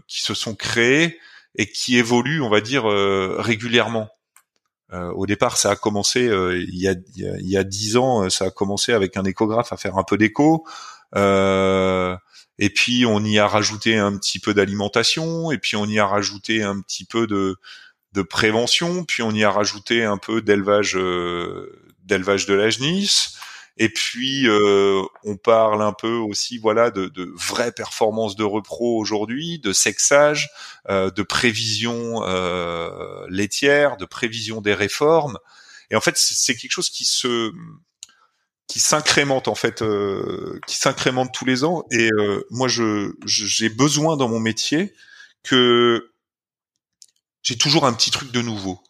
qui 0.06 0.22
se 0.22 0.34
sont 0.34 0.54
créées 0.54 1.18
et 1.54 1.70
qui 1.70 1.96
évoluent 1.96 2.42
on 2.42 2.50
va 2.50 2.60
dire 2.60 2.84
régulièrement. 2.84 4.10
au 4.92 5.24
départ, 5.26 5.56
ça 5.56 5.70
a 5.70 5.76
commencé 5.76 6.20
il 6.24 6.78
y 6.78 6.88
a 6.88 6.94
il 7.16 7.48
y 7.48 7.56
a 7.56 7.64
dix 7.64 7.96
ans, 7.96 8.28
ça 8.28 8.46
a 8.46 8.50
commencé 8.50 8.92
avec 8.92 9.16
un 9.16 9.24
échographe 9.24 9.72
à 9.72 9.78
faire 9.78 9.96
un 9.96 10.04
peu 10.04 10.18
d'écho. 10.18 10.66
Euh, 11.16 12.16
et 12.58 12.70
puis 12.70 13.06
on 13.06 13.24
y 13.24 13.38
a 13.38 13.46
rajouté 13.46 13.96
un 13.96 14.16
petit 14.16 14.40
peu 14.40 14.54
d'alimentation, 14.54 15.50
et 15.52 15.58
puis 15.58 15.76
on 15.76 15.86
y 15.86 15.98
a 15.98 16.06
rajouté 16.06 16.62
un 16.62 16.80
petit 16.80 17.04
peu 17.04 17.26
de, 17.26 17.56
de 18.12 18.22
prévention, 18.22 19.04
puis 19.04 19.22
on 19.22 19.30
y 19.32 19.44
a 19.44 19.50
rajouté 19.50 20.04
un 20.04 20.18
peu 20.18 20.42
d'élevage 20.42 20.96
euh, 20.96 21.94
d'élevage 22.04 22.46
de 22.46 22.54
la 22.54 22.70
genisse. 22.70 23.34
Et 23.80 23.88
puis 23.88 24.48
euh, 24.48 25.02
on 25.22 25.36
parle 25.36 25.82
un 25.82 25.92
peu 25.92 26.14
aussi, 26.14 26.58
voilà, 26.58 26.90
de, 26.90 27.06
de 27.06 27.32
vraies 27.36 27.70
performances 27.70 28.34
de 28.34 28.42
repro 28.42 28.98
aujourd'hui, 28.98 29.60
de 29.60 29.72
sexage, 29.72 30.50
euh, 30.88 31.12
de 31.12 31.22
prévision 31.22 32.24
euh, 32.24 33.24
laitière, 33.28 33.96
de 33.96 34.04
prévision 34.04 34.60
des 34.60 34.74
réformes. 34.74 35.38
Et 35.90 35.96
en 35.96 36.00
fait, 36.00 36.16
c'est 36.16 36.56
quelque 36.56 36.72
chose 36.72 36.90
qui 36.90 37.04
se 37.04 37.52
qui 38.68 38.80
s'incrémente 38.80 39.48
en 39.48 39.54
fait, 39.54 39.82
euh, 39.82 40.60
qui 40.66 40.76
s'incrémente 40.76 41.32
tous 41.34 41.46
les 41.46 41.64
ans. 41.64 41.84
Et 41.90 42.10
euh, 42.12 42.46
moi, 42.50 42.68
je 42.68 43.12
j'ai 43.24 43.70
besoin 43.70 44.16
dans 44.16 44.28
mon 44.28 44.40
métier 44.40 44.94
que 45.42 46.12
j'ai 47.42 47.56
toujours 47.56 47.86
un 47.86 47.94
petit 47.94 48.10
truc 48.10 48.30
de 48.30 48.42
nouveau. 48.42 48.80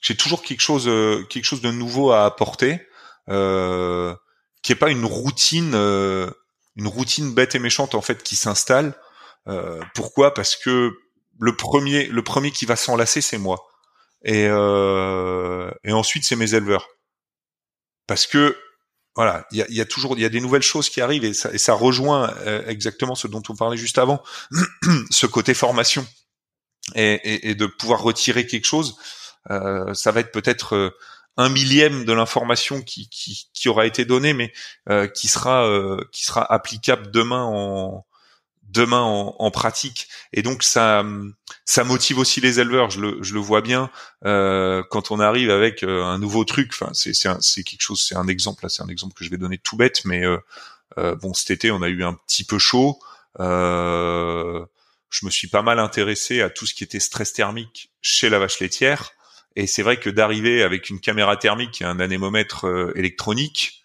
J'ai 0.00 0.16
toujours 0.16 0.42
quelque 0.42 0.60
chose, 0.60 0.88
euh, 0.88 1.24
quelque 1.30 1.44
chose 1.44 1.60
de 1.60 1.70
nouveau 1.70 2.10
à 2.12 2.24
apporter, 2.24 2.80
euh, 3.28 4.14
qui 4.62 4.72
est 4.72 4.76
pas 4.76 4.90
une 4.90 5.04
routine, 5.04 5.72
euh, 5.74 6.30
une 6.76 6.88
routine 6.88 7.32
bête 7.32 7.54
et 7.54 7.58
méchante 7.60 7.94
en 7.94 8.00
fait 8.02 8.22
qui 8.22 8.36
s'installe. 8.36 8.94
pourquoi? 9.94 10.34
Parce 10.34 10.56
que 10.56 10.92
le 11.40 11.56
premier, 11.56 12.06
le 12.06 12.22
premier 12.22 12.50
qui 12.50 12.66
va 12.66 12.76
s'enlacer, 12.76 13.20
c'est 13.20 13.38
moi. 13.38 13.66
Et, 14.24 14.44
et 14.44 15.92
ensuite, 15.92 16.24
c'est 16.24 16.36
mes 16.36 16.54
éleveurs. 16.54 16.86
Parce 18.06 18.26
que 18.26 18.56
voilà, 19.18 19.48
il 19.50 19.64
y 19.68 19.80
a, 19.80 19.84
toujours, 19.84 20.16
il 20.16 20.22
y 20.22 20.24
a 20.24 20.28
des 20.28 20.40
nouvelles 20.40 20.62
choses 20.62 20.88
qui 20.88 21.00
arrivent 21.00 21.24
et 21.24 21.32
ça, 21.32 21.72
rejoint 21.74 22.32
euh, 22.46 22.64
exactement 22.68 23.16
ce 23.16 23.26
dont 23.26 23.42
on 23.48 23.56
parlait 23.56 23.76
juste 23.76 23.98
avant, 23.98 24.22
ce 25.10 25.26
côté 25.26 25.54
formation 25.54 26.06
et, 26.94 27.56
de 27.56 27.66
pouvoir 27.66 28.00
retirer 28.00 28.46
quelque 28.46 28.66
chose. 28.66 28.96
Euh, 29.50 29.92
ça 29.92 30.12
va 30.12 30.20
être 30.20 30.30
peut-être 30.30 30.76
euh, 30.76 30.90
un 31.36 31.48
millième 31.48 32.04
de 32.04 32.12
l'information 32.12 32.80
qui, 32.80 33.08
qui, 33.10 33.68
aura 33.68 33.86
été 33.86 34.04
donnée, 34.04 34.34
mais 34.34 34.52
qui 35.14 35.26
sera 35.26 35.68
qui 36.12 36.24
sera 36.24 36.44
applicable 36.52 37.10
demain 37.10 37.42
en 37.42 38.06
demain 38.68 39.00
en, 39.00 39.34
en, 39.38 39.50
pratique. 39.50 40.08
Et 40.32 40.42
donc 40.42 40.62
ça, 40.62 41.04
ça 41.64 41.84
motive 41.84 42.18
aussi 42.18 42.40
les 42.40 42.60
éleveurs. 42.60 42.90
Je 42.90 43.00
le, 43.00 43.22
je 43.22 43.34
le 43.34 43.40
vois 43.40 43.60
bien 43.60 43.90
euh, 44.24 44.82
quand 44.90 45.10
on 45.10 45.20
arrive 45.20 45.50
avec 45.50 45.82
euh, 45.82 46.04
un 46.04 46.18
nouveau 46.18 46.44
truc. 46.44 46.70
Enfin, 46.72 46.90
c'est 46.92 47.12
c'est 47.14 47.62
quelque 47.62 47.80
chose. 47.80 48.00
C'est 48.00 48.16
un 48.16 48.28
exemple. 48.28 48.64
Là, 48.64 48.68
c'est 48.68 48.82
un 48.82 48.88
exemple 48.88 49.14
que 49.14 49.24
je 49.24 49.30
vais 49.30 49.38
donner 49.38 49.58
tout 49.58 49.76
bête, 49.76 50.04
mais 50.04 50.24
euh, 50.24 50.38
euh, 50.98 51.14
bon, 51.16 51.34
cet 51.34 51.50
été, 51.50 51.70
on 51.70 51.82
a 51.82 51.88
eu 51.88 52.04
un 52.04 52.14
petit 52.14 52.44
peu 52.44 52.58
chaud. 52.58 52.98
Euh, 53.40 54.64
je 55.10 55.24
me 55.24 55.30
suis 55.30 55.48
pas 55.48 55.62
mal 55.62 55.78
intéressé 55.78 56.42
à 56.42 56.50
tout 56.50 56.66
ce 56.66 56.74
qui 56.74 56.84
était 56.84 57.00
stress 57.00 57.32
thermique 57.32 57.90
chez 58.02 58.28
la 58.28 58.38
vache 58.38 58.60
laitière. 58.60 59.12
Et 59.56 59.66
c'est 59.66 59.82
vrai 59.82 59.98
que 59.98 60.10
d'arriver 60.10 60.62
avec 60.62 60.90
une 60.90 61.00
caméra 61.00 61.36
thermique 61.36 61.80
et 61.80 61.84
un 61.84 61.98
anémomètre 61.98 62.66
électronique, 62.94 63.82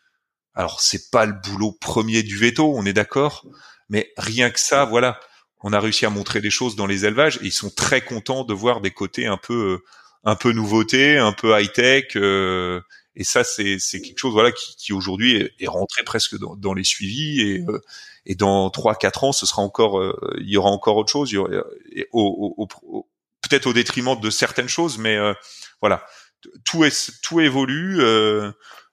alors 0.54 0.82
c'est 0.82 1.10
pas 1.10 1.26
le 1.26 1.34
boulot 1.34 1.72
premier 1.72 2.22
du 2.22 2.38
veto, 2.38 2.74
on 2.76 2.86
est 2.86 2.94
d'accord, 2.94 3.46
mais 3.90 4.12
rien 4.18 4.50
que 4.50 4.60
ça, 4.60 4.86
voilà, 4.86 5.20
on 5.64 5.72
a 5.74 5.80
réussi 5.80 6.06
à 6.06 6.10
montrer 6.10 6.42
des 6.42 6.50
choses 6.50 6.76
dans 6.76 6.86
les 6.86 7.06
élevages 7.06 7.38
et 7.38 7.46
ils 7.46 7.52
sont 7.52 7.70
très 7.70 8.02
contents 8.02 8.44
de 8.44 8.54
voir 8.54 8.82
des 8.82 8.92
côtés 8.92 9.26
un 9.26 9.38
peu, 9.38 9.54
euh, 9.54 9.84
un 10.26 10.36
peu 10.36 10.52
nouveautés, 10.52 11.18
un 11.18 11.32
peu 11.32 11.58
high 11.60 11.72
tech. 11.72 12.16
Euh, 12.16 12.82
et 13.16 13.24
ça, 13.24 13.44
c'est 13.44 13.78
quelque 13.78 14.18
chose 14.18 14.34
voilà 14.34 14.52
qui, 14.52 14.76
qui 14.76 14.92
aujourd'hui 14.92 15.50
est, 15.60 15.68
rentré 15.68 16.04
presque 16.04 16.38
dans, 16.38 16.56
dans 16.56 16.74
les 16.74 16.84
suivis 16.84 17.42
et 17.42 17.64
euh, 17.68 17.80
et 18.26 18.36
dans 18.36 18.70
trois 18.70 18.96
quatre 18.96 19.26
ans, 19.26 19.34
ce 19.34 19.46
sera 19.46 19.62
encore, 19.62 20.02
il 20.40 20.50
y 20.50 20.56
aura 20.56 20.70
encore 20.70 20.96
autre 20.96 21.12
chose. 21.12 21.30
Il 21.32 21.36
y 21.36 21.38
aura, 21.40 21.50
au, 22.14 22.66
peut-être 23.42 23.68
au 23.68 23.74
détriment 23.74 24.18
de 24.18 24.30
certaines 24.30 24.70
choses, 24.70 24.98
mais 24.98 25.18
voilà, 25.82 26.06
tout 26.64 26.86
est 26.86 27.12
tout 27.22 27.42
évolue. 27.42 28.00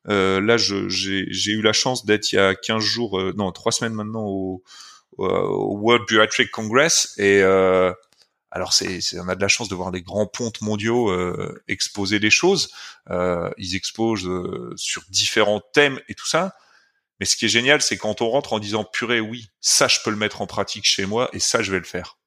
Euh, 0.09 0.41
là, 0.41 0.57
j'ai 0.57 1.53
eu 1.53 1.63
la 1.63 1.73
chance 1.73 2.07
d'être 2.07 2.33
il 2.33 2.37
y 2.37 2.39
a 2.39 2.55
15 2.55 2.83
jours, 2.83 3.21
non, 3.37 3.53
trois 3.53 3.73
semaines 3.73 3.93
maintenant 3.93 4.25
au, 4.25 4.63
au 5.19 5.79
World 5.79 6.07
Pediatric 6.07 6.51
Congress 6.51 7.15
et 7.19 7.43
euh, 7.43 7.93
alors 8.51 8.73
c'est, 8.73 9.01
on 9.19 9.29
a 9.29 9.37
de 9.37 9.41
la 9.41 9.49
chance 9.49 9.69
de 9.69 9.75
voir 9.75 9.91
les 9.91 10.03
grands 10.03 10.27
pontes 10.27 10.61
mondiaux 10.61 11.11
euh, 11.11 11.63
exposer 11.69 12.19
des 12.19 12.31
choses. 12.31 12.71
Euh, 13.11 13.51
ils 13.59 13.77
exposent 13.77 14.27
euh, 14.27 14.73
sur 14.77 15.03
différents 15.09 15.61
thèmes 15.73 16.01
et 16.09 16.15
tout 16.15 16.27
ça. 16.27 16.57
Mais 17.21 17.27
ce 17.27 17.37
qui 17.37 17.45
est 17.45 17.49
génial, 17.49 17.81
c'est 17.81 17.97
quand 17.97 18.23
on 18.23 18.31
rentre 18.31 18.53
en 18.53 18.59
disant 18.59 18.85
purée, 18.85 19.21
oui, 19.21 19.51
ça 19.61 19.87
je 19.89 19.99
peux 20.03 20.11
le 20.11 20.17
mettre 20.17 20.41
en 20.43 20.47
pratique 20.47 20.85
chez 20.85 21.07
moi 21.07 21.29
et 21.33 21.39
ça 21.39 21.63
je 21.63 21.71
vais 21.71 21.79
le 21.79 21.85
faire. 21.85 22.19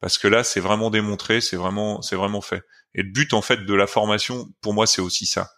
Parce 0.00 0.18
que 0.18 0.28
là, 0.28 0.44
c'est 0.44 0.60
vraiment 0.60 0.90
démontré, 0.90 1.40
c'est 1.40 1.56
vraiment, 1.56 2.02
c'est 2.02 2.16
vraiment 2.16 2.40
fait. 2.40 2.62
Et 2.94 3.02
le 3.02 3.10
but 3.10 3.32
en 3.34 3.42
fait 3.42 3.64
de 3.64 3.74
la 3.74 3.86
formation, 3.86 4.48
pour 4.60 4.74
moi, 4.74 4.86
c'est 4.86 5.00
aussi 5.00 5.26
ça. 5.26 5.50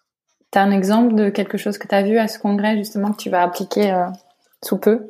T'as 0.54 0.62
un 0.62 0.70
exemple 0.70 1.16
de 1.16 1.30
quelque 1.30 1.58
chose 1.58 1.78
que 1.78 1.88
tu 1.88 1.96
as 1.96 2.04
vu 2.04 2.16
à 2.16 2.28
ce 2.28 2.38
congrès 2.38 2.76
justement 2.76 3.10
que 3.10 3.20
tu 3.20 3.28
vas 3.28 3.42
appliquer 3.42 3.90
euh, 3.90 4.06
sous 4.62 4.78
peu? 4.78 5.00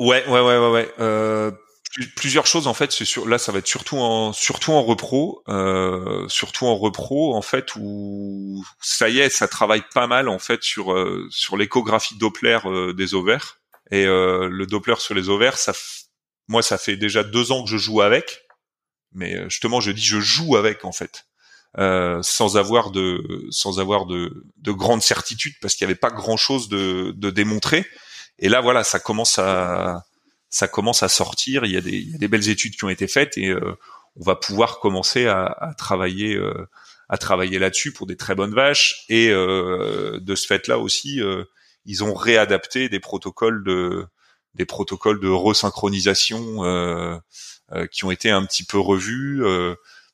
Ouais, 0.00 0.26
ouais, 0.26 0.40
ouais, 0.40 0.58
ouais, 0.58 0.70
ouais. 0.70 0.88
Euh, 1.00 1.50
plusieurs 2.16 2.46
choses 2.46 2.66
en 2.66 2.72
fait. 2.72 2.92
C'est 2.92 3.04
sur 3.04 3.28
là, 3.28 3.36
ça 3.36 3.52
va 3.52 3.58
être 3.58 3.66
surtout 3.66 3.98
en 3.98 4.32
surtout 4.32 4.72
en 4.72 4.82
repro, 4.82 5.42
euh, 5.50 6.26
surtout 6.28 6.64
en 6.64 6.76
repro 6.76 7.34
en 7.34 7.42
fait 7.42 7.76
où 7.76 8.64
ça 8.80 9.10
y 9.10 9.18
est, 9.18 9.28
ça 9.28 9.48
travaille 9.48 9.84
pas 9.92 10.06
mal 10.06 10.30
en 10.30 10.38
fait 10.38 10.62
sur 10.62 10.94
euh, 10.94 11.26
sur 11.28 11.58
l'échographie 11.58 12.16
Doppler 12.16 12.60
euh, 12.64 12.94
des 12.94 13.12
ovaires 13.12 13.58
et 13.90 14.06
euh, 14.06 14.48
le 14.48 14.64
Doppler 14.64 14.96
sur 14.96 15.12
les 15.12 15.28
ovaires. 15.28 15.58
Ça, 15.58 15.74
moi, 16.48 16.62
ça 16.62 16.78
fait 16.78 16.96
déjà 16.96 17.22
deux 17.22 17.52
ans 17.52 17.62
que 17.62 17.68
je 17.68 17.76
joue 17.76 18.00
avec, 18.00 18.46
mais 19.12 19.44
justement, 19.50 19.82
je 19.82 19.90
dis 19.90 20.02
je 20.02 20.20
joue 20.20 20.56
avec 20.56 20.86
en 20.86 20.92
fait. 20.92 21.26
Euh, 21.76 22.20
sans 22.22 22.56
avoir 22.56 22.92
de 22.92 23.48
sans 23.50 23.80
avoir 23.80 24.06
de, 24.06 24.44
de 24.58 24.70
grandes 24.70 25.02
certitudes 25.02 25.54
parce 25.60 25.74
qu'il 25.74 25.84
n'y 25.84 25.90
avait 25.90 25.98
pas 25.98 26.10
grand 26.10 26.36
chose 26.36 26.68
de, 26.68 27.12
de 27.16 27.30
démontrer 27.30 27.84
et 28.38 28.48
là, 28.48 28.60
voilà, 28.60 28.84
ça 28.84 28.98
commence 28.98 29.38
à 29.38 30.04
ça 30.50 30.68
commence 30.68 31.02
à 31.02 31.08
sortir. 31.08 31.64
Il 31.64 31.72
y 31.72 31.76
a 31.76 31.80
des, 31.80 31.96
il 31.96 32.10
y 32.10 32.14
a 32.14 32.18
des 32.18 32.28
belles 32.28 32.48
études 32.48 32.76
qui 32.76 32.84
ont 32.84 32.88
été 32.88 33.08
faites 33.08 33.36
et 33.38 33.48
euh, 33.48 33.76
on 34.16 34.24
va 34.24 34.36
pouvoir 34.36 34.78
commencer 34.78 35.26
à, 35.26 35.44
à 35.46 35.74
travailler 35.74 36.36
euh, 36.36 36.68
à 37.08 37.18
travailler 37.18 37.58
là-dessus 37.58 37.92
pour 37.92 38.06
des 38.06 38.16
très 38.16 38.34
bonnes 38.34 38.54
vaches. 38.54 39.04
Et 39.08 39.28
euh, 39.30 40.18
de 40.20 40.34
ce 40.34 40.46
fait-là 40.46 40.78
aussi, 40.78 41.20
ils 41.84 42.04
ont 42.04 42.14
réadapté 42.14 42.88
des 42.88 43.00
protocoles 43.00 43.62
de 43.64 44.06
des 44.54 44.64
protocoles 44.64 45.20
de 45.20 45.28
resynchronisation 45.28 47.20
qui 47.90 48.04
ont 48.04 48.10
été 48.10 48.30
un 48.30 48.44
petit 48.46 48.64
peu 48.64 48.78
revus. 48.78 49.42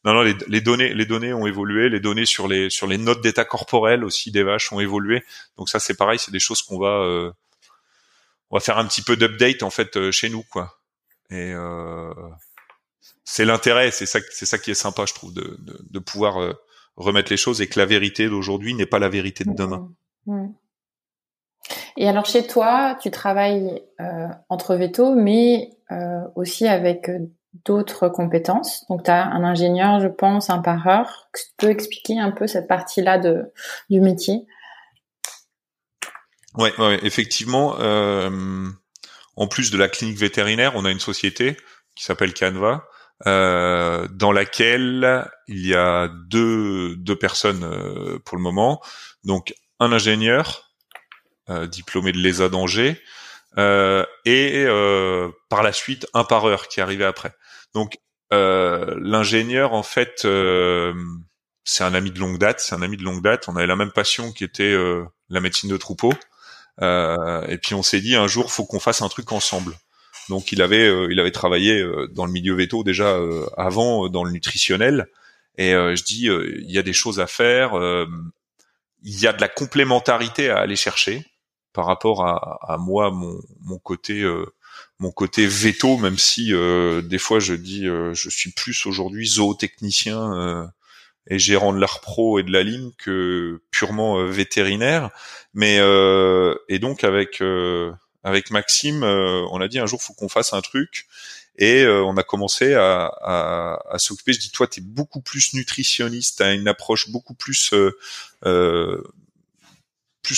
Non, 0.04 0.14
non, 0.14 0.22
les, 0.22 0.34
les, 0.48 0.60
données, 0.60 0.94
les 0.94 1.04
données 1.04 1.32
ont 1.34 1.46
évolué. 1.46 1.88
Les 1.88 2.00
données 2.00 2.26
sur 2.26 2.48
les 2.48 2.70
sur 2.70 2.86
les 2.86 2.98
notes 2.98 3.20
d'état 3.20 3.44
corporel 3.44 4.02
aussi 4.02 4.30
des 4.30 4.42
vaches 4.42 4.72
ont 4.72 4.80
évolué. 4.80 5.22
Donc 5.58 5.68
ça, 5.68 5.78
c'est 5.78 5.96
pareil, 5.96 6.18
c'est 6.18 6.30
des 6.30 6.40
choses 6.40 6.62
qu'on 6.62 6.78
va 6.78 7.32
on 8.50 8.56
va 8.56 8.60
faire 8.60 8.78
un 8.78 8.86
petit 8.86 9.02
peu 9.02 9.16
d'update 9.16 9.62
en 9.62 9.70
fait 9.70 9.96
euh, 9.96 10.10
chez 10.10 10.28
nous 10.28 10.42
quoi. 10.42 10.78
Et 11.30 11.52
euh, 11.54 12.12
c'est 13.24 13.44
l'intérêt, 13.44 13.90
c'est 13.90 14.06
ça, 14.06 14.18
c'est 14.30 14.46
ça 14.46 14.58
qui 14.58 14.72
est 14.72 14.74
sympa, 14.74 15.04
je 15.06 15.14
trouve, 15.14 15.32
de, 15.32 15.56
de, 15.60 15.98
pouvoir 16.00 16.42
euh, 16.42 16.52
remettre 16.96 17.30
les 17.30 17.36
choses 17.36 17.60
et 17.60 17.68
que 17.68 17.78
la 17.78 17.86
vérité 17.86 18.28
d'aujourd'hui 18.28 18.74
n'est 18.74 18.86
pas 18.86 18.98
la 18.98 19.08
vérité 19.08 19.44
de 19.44 19.52
demain. 19.52 19.88
Et 21.96 22.08
alors 22.08 22.26
chez 22.26 22.46
toi, 22.46 22.98
tu 23.00 23.12
travailles 23.12 23.82
euh, 24.00 24.26
entre 24.48 24.74
veto, 24.74 25.14
mais 25.14 25.70
euh, 25.92 26.22
aussi 26.34 26.66
avec 26.66 27.08
d'autres 27.64 28.08
compétences. 28.08 28.84
Donc, 28.88 29.04
tu 29.04 29.10
as 29.10 29.26
un 29.26 29.44
ingénieur, 29.44 30.00
je 30.00 30.08
pense, 30.08 30.50
un 30.50 30.60
pareur. 30.60 31.28
Tu 31.34 31.42
peux 31.56 31.70
expliquer 31.70 32.18
un 32.18 32.30
peu 32.30 32.46
cette 32.46 32.68
partie-là 32.68 33.18
du 33.18 34.00
métier? 34.00 34.46
Ouais, 36.54 36.72
ouais, 36.78 36.98
effectivement. 37.02 37.76
Euh, 37.80 38.68
en 39.36 39.46
plus 39.46 39.70
de 39.70 39.78
la 39.78 39.88
clinique 39.88 40.18
vétérinaire, 40.18 40.72
on 40.74 40.84
a 40.84 40.90
une 40.90 41.00
société 41.00 41.56
qui 41.96 42.04
s'appelle 42.04 42.34
Canva, 42.34 42.84
euh, 43.26 44.08
dans 44.10 44.32
laquelle 44.32 45.28
il 45.46 45.66
y 45.66 45.74
a 45.74 46.08
deux 46.28 46.96
deux 46.96 47.16
personnes 47.16 47.64
euh, 47.64 48.18
pour 48.24 48.38
le 48.38 48.42
moment. 48.42 48.80
Donc, 49.24 49.54
un 49.78 49.92
ingénieur 49.92 50.70
euh, 51.50 51.66
diplômé 51.66 52.12
de 52.12 52.18
l'ESA 52.18 52.48
d'Angers 52.48 53.02
et 53.56 54.66
par 55.50 55.62
la 55.62 55.72
suite 55.72 56.06
un 56.14 56.24
pareur 56.24 56.68
qui 56.68 56.80
est 56.80 56.82
arrivé 56.82 57.04
après. 57.04 57.32
Donc 57.74 57.98
euh, 58.32 58.94
l'ingénieur, 59.00 59.72
en 59.72 59.82
fait, 59.82 60.22
euh, 60.24 60.94
c'est 61.64 61.84
un 61.84 61.94
ami 61.94 62.10
de 62.10 62.18
longue 62.18 62.38
date. 62.38 62.60
C'est 62.60 62.74
un 62.74 62.82
ami 62.82 62.96
de 62.96 63.02
longue 63.02 63.22
date. 63.22 63.48
On 63.48 63.56
avait 63.56 63.66
la 63.66 63.76
même 63.76 63.92
passion 63.92 64.32
qui 64.32 64.44
était 64.44 64.62
euh, 64.72 65.04
la 65.28 65.40
médecine 65.40 65.70
de 65.70 65.76
troupeau. 65.76 66.12
et 66.80 67.58
puis 67.62 67.74
on 67.74 67.82
s'est 67.82 68.00
dit 68.00 68.16
un 68.16 68.26
jour, 68.26 68.50
faut 68.52 68.64
qu'on 68.64 68.80
fasse 68.80 69.02
un 69.02 69.08
truc 69.08 69.32
ensemble. 69.32 69.74
Donc 70.28 70.52
il 70.52 70.62
avait, 70.62 70.88
il 71.10 71.18
avait 71.20 71.32
travaillé 71.32 71.84
dans 72.12 72.24
le 72.24 72.32
milieu 72.32 72.54
veto 72.54 72.84
déjà 72.84 73.18
avant, 73.56 74.08
dans 74.08 74.24
le 74.24 74.30
nutritionnel. 74.30 75.08
Et 75.58 75.72
je 75.72 76.02
dis, 76.04 76.26
il 76.26 76.70
y 76.70 76.78
a 76.78 76.82
des 76.82 76.92
choses 76.92 77.20
à 77.20 77.26
faire. 77.26 77.74
il 79.02 79.20
y 79.20 79.26
a 79.26 79.32
de 79.32 79.40
la 79.40 79.48
complémentarité 79.48 80.50
à 80.50 80.58
aller 80.58 80.76
chercher 80.76 81.24
par 81.72 81.86
rapport 81.86 82.26
à, 82.26 82.76
moi, 82.78 83.10
mon 83.10 83.78
côté 83.78 84.24
mon 85.00 85.10
côté 85.10 85.46
veto, 85.46 85.96
même 85.96 86.18
si 86.18 86.52
euh, 86.52 87.00
des 87.00 87.18
fois 87.18 87.40
je 87.40 87.54
dis 87.54 87.88
euh, 87.88 88.12
je 88.12 88.28
suis 88.28 88.52
plus 88.52 88.84
aujourd'hui 88.86 89.26
zootechnicien 89.26 90.34
euh, 90.34 90.66
et 91.26 91.38
gérant 91.38 91.72
de 91.72 91.78
l'art 91.78 92.00
pro 92.02 92.38
et 92.38 92.42
de 92.42 92.52
la 92.52 92.62
ligne 92.62 92.90
que 92.98 93.62
purement 93.70 94.24
vétérinaire. 94.26 95.10
Mais 95.54 95.76
et 96.68 96.78
donc 96.78 97.04
avec 97.04 97.42
avec 98.22 98.50
Maxime, 98.50 99.02
on 99.04 99.60
a 99.60 99.68
dit 99.68 99.78
un 99.78 99.86
jour 99.86 100.02
faut 100.02 100.14
qu'on 100.14 100.28
fasse 100.28 100.52
un 100.52 100.60
truc 100.60 101.06
et 101.56 101.86
on 101.86 102.16
a 102.16 102.22
commencé 102.22 102.74
à, 102.74 103.04
à, 103.22 103.78
à 103.90 103.98
s'occuper. 103.98 104.32
Je 104.32 104.40
dis 104.40 104.50
toi 104.50 104.66
t'es 104.66 104.80
beaucoup 104.80 105.20
plus 105.20 105.54
nutritionniste, 105.54 106.38
t'as 106.38 106.54
une 106.54 106.68
approche 106.68 107.10
beaucoup 107.10 107.34
plus 107.34 107.74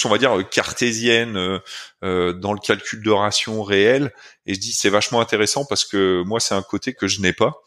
on 0.04 0.08
va 0.08 0.18
dire 0.18 0.36
cartésienne 0.50 1.36
euh, 1.36 1.58
euh, 2.04 2.32
dans 2.32 2.52
le 2.52 2.58
calcul 2.58 3.02
de 3.02 3.10
ration 3.10 3.62
réel. 3.62 4.12
Et 4.46 4.54
je 4.54 4.60
dis 4.60 4.72
c'est 4.72 4.90
vachement 4.90 5.20
intéressant 5.20 5.64
parce 5.64 5.84
que 5.84 6.22
moi 6.24 6.40
c'est 6.40 6.54
un 6.54 6.62
côté 6.62 6.94
que 6.94 7.08
je 7.08 7.20
n'ai 7.20 7.32
pas. 7.32 7.62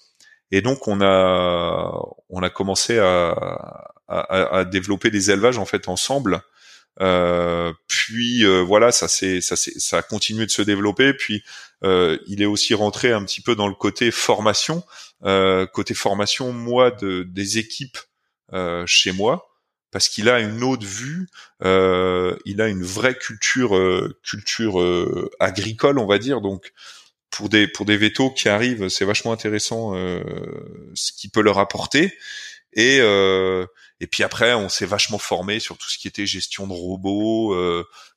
Et 0.51 0.61
donc 0.61 0.87
on 0.87 1.01
a 1.01 1.91
on 2.29 2.43
a 2.43 2.49
commencé 2.49 2.99
à, 2.99 3.93
à, 4.07 4.63
développer 4.65 5.09
des 5.09 5.31
élevages 5.31 5.57
en 5.57 5.65
fait 5.65 5.87
ensemble. 5.87 6.41
Euh, 7.01 7.73
puis 7.87 8.45
euh, 8.45 8.61
voilà 8.61 8.93
ça 8.93 9.09
c'est 9.09 9.41
ça 9.41 9.57
c'est 9.57 9.77
ça 9.79 9.97
a 9.97 10.01
continué 10.01 10.45
de 10.45 10.51
se 10.51 10.61
développer. 10.61 11.13
Puis 11.13 11.43
euh, 11.83 12.17
il 12.27 12.41
est 12.41 12.45
aussi 12.45 12.73
rentré 12.73 13.11
un 13.11 13.23
petit 13.23 13.41
peu 13.41 13.55
dans 13.55 13.67
le 13.67 13.75
côté 13.75 14.11
formation. 14.11 14.83
Côté 15.73 15.93
formation 15.95 16.53
moi 16.53 16.91
de 16.91 17.23
des 17.23 17.57
équipes 17.57 17.97
chez 18.85 19.11
moi 19.11 19.54
parce 19.95 20.09
qu'il 20.09 20.27
a 20.27 20.41
une 20.41 20.61
autre 20.61 20.85
vue, 20.85 21.29
euh, 21.63 22.35
il 22.43 22.61
a 22.61 22.67
une 22.67 22.83
vraie 22.83 23.15
culture 23.15 23.77
euh, 23.77 24.19
culture 24.23 24.81
euh, 24.81 25.31
agricole, 25.39 25.99
on 25.99 26.05
va 26.05 26.17
dire. 26.17 26.41
Donc 26.41 26.73
pour 27.29 27.47
des 27.47 27.65
pour 27.65 27.85
des 27.85 27.95
vétos 27.95 28.29
qui 28.31 28.49
arrivent, 28.49 28.89
c'est 28.89 29.05
vachement 29.05 29.31
intéressant 29.31 29.93
ce 29.93 31.13
qu'il 31.13 31.29
peut 31.29 31.39
leur 31.39 31.59
apporter. 31.59 32.13
Et 32.73 32.97
et 32.97 34.07
puis 34.07 34.23
après, 34.23 34.53
on 34.53 34.67
s'est 34.67 34.85
vachement 34.85 35.17
formé 35.17 35.61
sur 35.61 35.77
tout 35.77 35.89
ce 35.89 35.97
qui 35.97 36.09
était 36.09 36.25
gestion 36.25 36.67
de 36.67 36.73
robots, 36.73 37.55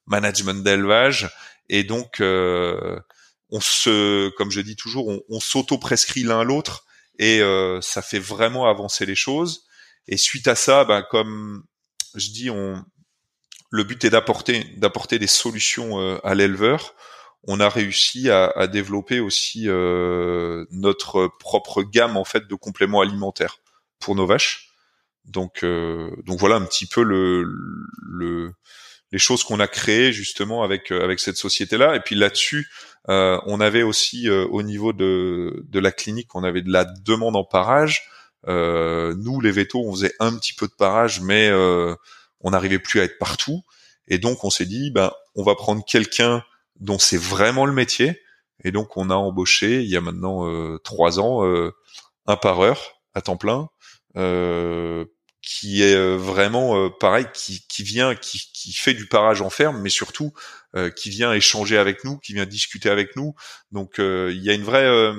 management 0.06 0.64
d'élevage, 0.64 1.30
et 1.68 1.84
donc 1.84 2.16
on 2.20 3.60
se, 3.60 4.30
comme 4.30 4.50
je 4.50 4.62
dis 4.62 4.74
toujours, 4.74 5.06
on, 5.06 5.22
on 5.28 5.38
s'auto-prescrit 5.38 6.24
l'un 6.24 6.42
l'autre, 6.42 6.86
et 7.20 7.40
ça 7.82 8.02
fait 8.02 8.18
vraiment 8.18 8.66
avancer 8.66 9.06
les 9.06 9.14
choses. 9.14 9.67
Et 10.08 10.16
suite 10.16 10.48
à 10.48 10.54
ça, 10.54 10.84
ben, 10.84 11.02
comme 11.02 11.62
je 12.14 12.30
dis, 12.30 12.50
on, 12.50 12.82
le 13.70 13.84
but 13.84 14.04
est 14.04 14.10
d'apporter 14.10 14.64
d'apporter 14.76 15.18
des 15.18 15.26
solutions 15.26 16.00
euh, 16.00 16.18
à 16.24 16.34
l'éleveur. 16.34 16.94
On 17.44 17.60
a 17.60 17.68
réussi 17.68 18.30
à, 18.30 18.46
à 18.56 18.66
développer 18.66 19.20
aussi 19.20 19.68
euh, 19.68 20.64
notre 20.70 21.30
propre 21.38 21.82
gamme 21.82 22.16
en 22.16 22.24
fait 22.24 22.48
de 22.48 22.54
compléments 22.54 23.00
alimentaires 23.00 23.58
pour 24.00 24.14
nos 24.16 24.26
vaches. 24.26 24.70
Donc 25.24 25.62
euh, 25.62 26.10
donc 26.24 26.40
voilà 26.40 26.56
un 26.56 26.64
petit 26.64 26.86
peu 26.86 27.02
le, 27.02 27.44
le 28.02 28.52
les 29.12 29.18
choses 29.18 29.44
qu'on 29.44 29.60
a 29.60 29.68
créées 29.68 30.12
justement 30.12 30.62
avec 30.62 30.90
avec 30.90 31.20
cette 31.20 31.36
société 31.36 31.76
là. 31.78 31.94
Et 31.94 32.00
puis 32.00 32.14
là-dessus, 32.14 32.68
on 33.06 33.60
avait 33.60 33.82
aussi 33.82 34.28
au 34.28 34.62
niveau 34.62 34.92
de 34.92 35.64
de 35.66 35.78
la 35.78 35.92
clinique, 35.92 36.34
on 36.34 36.44
avait 36.44 36.60
de 36.60 36.70
la 36.70 36.84
demande 36.84 37.36
en 37.36 37.44
parage. 37.44 38.02
Euh, 38.46 39.14
nous, 39.16 39.40
les 39.40 39.50
vétos, 39.50 39.82
on 39.84 39.92
faisait 39.92 40.14
un 40.20 40.36
petit 40.36 40.52
peu 40.52 40.66
de 40.66 40.72
parage, 40.72 41.20
mais 41.20 41.48
euh, 41.48 41.94
on 42.40 42.50
n'arrivait 42.50 42.78
plus 42.78 43.00
à 43.00 43.04
être 43.04 43.18
partout. 43.18 43.62
Et 44.06 44.18
donc, 44.18 44.44
on 44.44 44.50
s'est 44.50 44.66
dit, 44.66 44.90
ben, 44.90 45.12
on 45.34 45.42
va 45.42 45.54
prendre 45.54 45.84
quelqu'un 45.84 46.44
dont 46.76 46.98
c'est 46.98 47.18
vraiment 47.18 47.66
le 47.66 47.72
métier. 47.72 48.20
Et 48.64 48.72
donc, 48.72 48.96
on 48.96 49.10
a 49.10 49.14
embauché, 49.14 49.82
il 49.82 49.88
y 49.88 49.96
a 49.96 50.00
maintenant 50.00 50.48
euh, 50.48 50.78
trois 50.78 51.20
ans, 51.20 51.42
un 52.26 52.36
pareur 52.36 53.00
à 53.14 53.22
temps 53.22 53.36
plein, 53.36 53.68
qui 55.42 55.82
est 55.82 56.16
vraiment 56.16 56.90
pareil, 56.90 57.26
qui, 57.32 57.66
qui 57.68 57.82
vient, 57.82 58.14
qui, 58.14 58.40
qui, 58.52 58.72
fait 58.72 58.94
du 58.94 59.06
parage 59.06 59.42
en 59.42 59.50
ferme, 59.50 59.80
mais 59.80 59.90
surtout 59.90 60.32
qui 60.96 61.10
vient 61.10 61.32
échanger 61.32 61.78
avec 61.78 62.04
nous, 62.04 62.18
qui 62.18 62.34
vient 62.34 62.46
discuter 62.46 62.90
avec 62.90 63.14
nous. 63.14 63.34
Donc, 63.70 63.96
il 63.98 64.42
y 64.42 64.50
a 64.50 64.54
une 64.54 64.64
vraie 64.64 65.12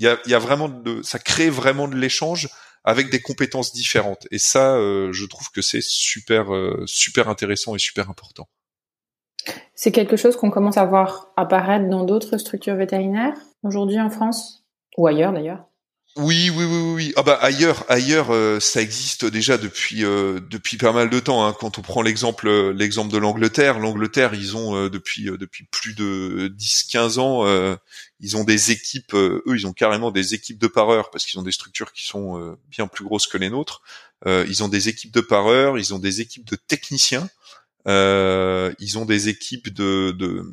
il 0.00 0.04
y 0.04 0.08
a, 0.08 0.18
y 0.26 0.34
a, 0.34 0.38
vraiment 0.38 0.68
de, 0.68 1.02
ça 1.02 1.18
crée 1.18 1.50
vraiment 1.50 1.86
de 1.86 1.94
l'échange 1.94 2.48
avec 2.84 3.10
des 3.10 3.20
compétences 3.20 3.72
différentes. 3.72 4.26
Et 4.30 4.38
ça, 4.38 4.74
euh, 4.76 5.12
je 5.12 5.26
trouve 5.26 5.50
que 5.50 5.60
c'est 5.60 5.82
super, 5.82 6.54
euh, 6.54 6.84
super 6.86 7.28
intéressant 7.28 7.76
et 7.76 7.78
super 7.78 8.08
important. 8.08 8.48
C'est 9.74 9.92
quelque 9.92 10.16
chose 10.16 10.36
qu'on 10.36 10.50
commence 10.50 10.78
à 10.78 10.86
voir 10.86 11.32
apparaître 11.36 11.88
dans 11.88 12.04
d'autres 12.04 12.38
structures 12.38 12.76
vétérinaires 12.76 13.36
aujourd'hui 13.62 14.00
en 14.00 14.10
France 14.10 14.64
ou 14.96 15.06
ailleurs 15.06 15.32
d'ailleurs? 15.32 15.69
Oui, 16.16 16.50
oui, 16.50 16.64
oui, 16.64 16.92
oui. 16.94 17.12
Ah 17.16 17.22
bah 17.22 17.38
ailleurs, 17.40 17.84
ailleurs, 17.88 18.30
euh, 18.34 18.58
ça 18.58 18.82
existe 18.82 19.24
déjà 19.24 19.56
depuis 19.58 20.04
euh, 20.04 20.40
depuis 20.50 20.76
pas 20.76 20.92
mal 20.92 21.08
de 21.08 21.20
temps. 21.20 21.46
Hein. 21.46 21.54
Quand 21.58 21.78
on 21.78 21.82
prend 21.82 22.02
l'exemple 22.02 22.48
euh, 22.48 22.72
l'exemple 22.72 23.12
de 23.12 23.16
l'Angleterre, 23.18 23.78
l'Angleterre, 23.78 24.34
ils 24.34 24.56
ont 24.56 24.88
depuis 24.88 25.26
depuis 25.26 25.64
plus 25.70 25.94
de 25.94 26.52
10-15 26.58 27.20
ans, 27.20 27.78
ils 28.18 28.36
ont 28.36 28.42
des 28.42 28.72
équipes. 28.72 29.14
eux, 29.14 29.42
ils 29.54 29.66
ont 29.68 29.72
carrément 29.72 30.10
des 30.10 30.34
équipes 30.34 30.58
de 30.58 30.66
pareurs 30.66 31.10
parce 31.10 31.24
qu'ils 31.26 31.38
ont 31.38 31.44
des 31.44 31.52
structures 31.52 31.92
qui 31.92 32.04
sont 32.04 32.56
bien 32.68 32.88
plus 32.88 33.04
grosses 33.04 33.28
que 33.28 33.38
les 33.38 33.48
nôtres. 33.48 33.80
ils 34.26 34.64
ont 34.64 34.68
des 34.68 34.88
équipes 34.88 35.12
de 35.12 35.20
pareurs, 35.20 35.78
ils 35.78 35.94
ont 35.94 36.00
des 36.00 36.20
équipes 36.20 36.44
de 36.44 36.56
techniciens, 36.56 37.28
ils 37.86 38.98
ont 38.98 39.04
des 39.04 39.28
équipes 39.28 39.72
de, 39.72 40.10
de 40.10 40.44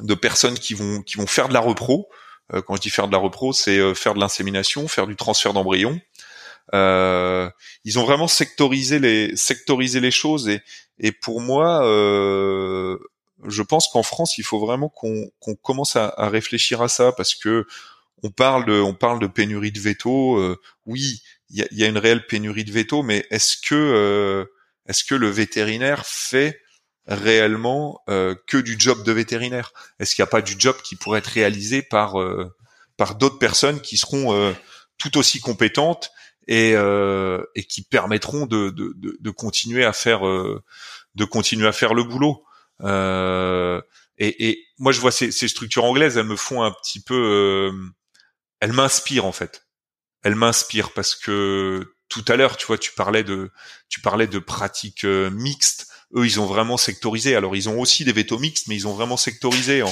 de 0.00 0.14
personnes 0.14 0.58
qui 0.58 0.74
vont 0.74 1.02
qui 1.02 1.16
vont 1.16 1.26
faire 1.26 1.48
de 1.48 1.54
la 1.54 1.60
repro. 1.60 2.08
Euh, 2.52 2.62
quand 2.62 2.76
je 2.76 2.82
dis 2.82 2.90
faire 2.90 3.06
de 3.06 3.12
la 3.12 3.18
repro, 3.18 3.52
c'est 3.52 3.78
euh, 3.78 3.94
faire 3.94 4.14
de 4.14 4.20
l'insémination, 4.20 4.86
faire 4.88 5.06
du 5.06 5.16
transfert 5.16 5.52
d'embryons. 5.52 6.00
Euh, 6.72 7.50
ils 7.84 7.98
ont 7.98 8.04
vraiment 8.04 8.28
sectorisé 8.28 8.98
les 8.98 9.36
sectorisé 9.36 10.00
les 10.00 10.10
choses 10.10 10.48
et, 10.48 10.62
et 10.98 11.12
pour 11.12 11.40
moi, 11.40 11.86
euh, 11.86 12.98
je 13.46 13.62
pense 13.62 13.88
qu'en 13.88 14.02
France, 14.02 14.38
il 14.38 14.44
faut 14.44 14.58
vraiment 14.58 14.88
qu'on 14.88 15.30
qu'on 15.40 15.54
commence 15.54 15.96
à, 15.96 16.12
à, 16.16 16.28
réfléchir 16.28 16.80
à 16.82 16.88
ça 16.88 17.12
parce 17.12 17.34
que 17.34 17.66
on 18.22 18.30
parle 18.30 18.64
de 18.64 18.80
on 18.80 18.94
parle 18.94 19.18
de 19.20 19.26
pénurie 19.26 19.72
de 19.72 19.80
veto. 19.80 20.38
Euh, 20.38 20.60
oui, 20.86 21.22
il 21.50 21.58
y 21.58 21.62
a, 21.62 21.66
y 21.70 21.84
a, 21.84 21.88
une 21.88 21.98
réelle 21.98 22.26
pénurie 22.26 22.64
de 22.64 22.72
veto, 22.72 23.02
mais 23.02 23.26
est-ce 23.30 23.56
que 23.58 23.74
euh, 23.74 24.44
est-ce 24.86 25.04
que 25.04 25.14
le 25.14 25.28
vétérinaire 25.28 26.06
fait 26.06 26.60
réellement 27.06 28.02
euh, 28.08 28.34
que 28.46 28.56
du 28.56 28.76
job 28.78 29.04
de 29.04 29.12
vétérinaire. 29.12 29.72
Est-ce 29.98 30.14
qu'il 30.14 30.22
n'y 30.22 30.28
a 30.28 30.30
pas 30.30 30.42
du 30.42 30.54
job 30.58 30.76
qui 30.82 30.96
pourrait 30.96 31.18
être 31.18 31.28
réalisé 31.28 31.82
par 31.82 32.20
euh, 32.20 32.54
par 32.96 33.16
d'autres 33.16 33.38
personnes 33.38 33.80
qui 33.80 33.96
seront 33.96 34.34
euh, 34.34 34.52
tout 34.98 35.18
aussi 35.18 35.40
compétentes 35.40 36.10
et, 36.46 36.72
et 36.74 37.64
qui 37.64 37.82
permettront 37.82 38.44
de, 38.44 38.68
de, 38.68 38.92
de, 38.96 39.16
de 39.18 39.30
continuer 39.30 39.82
à 39.82 39.94
faire 39.94 40.20
de 40.26 41.24
continuer 41.24 41.66
à 41.66 41.72
faire 41.72 41.94
le 41.94 42.04
boulot. 42.04 42.44
Et, 44.18 44.48
et, 44.50 44.66
moi 44.78 44.92
je 44.92 45.00
vois 45.00 45.10
ces, 45.10 45.32
ces, 45.32 45.48
structures 45.48 45.84
anglaises 45.84 46.18
elles 46.18 46.26
me 46.26 46.36
font 46.36 46.62
un 46.62 46.70
petit 46.70 47.02
peu 47.02 47.72
elles 48.60 48.74
m'inspirent 48.74 49.24
en 49.24 49.32
fait. 49.32 49.66
Elles 50.22 50.34
m'inspirent 50.34 50.92
parce 50.92 51.14
que 51.14 51.94
tout 52.10 52.24
à 52.28 52.36
l'heure 52.36 52.58
tu 52.58 52.66
vois 52.66 52.76
tu 52.76 52.92
parlais 52.92 53.24
de 53.24 53.50
tu 53.88 54.02
parlais 54.02 54.26
de 54.26 54.38
pratiques 54.38 55.04
mixtes 55.04 55.93
eux, 56.14 56.26
ils 56.26 56.40
ont 56.40 56.46
vraiment 56.46 56.76
sectorisé. 56.76 57.36
Alors, 57.36 57.56
ils 57.56 57.68
ont 57.68 57.80
aussi 57.80 58.04
des 58.04 58.12
vétos 58.12 58.38
mixtes, 58.38 58.68
mais 58.68 58.74
ils 58.74 58.88
ont 58.88 58.94
vraiment 58.94 59.16
sectorisé 59.16 59.82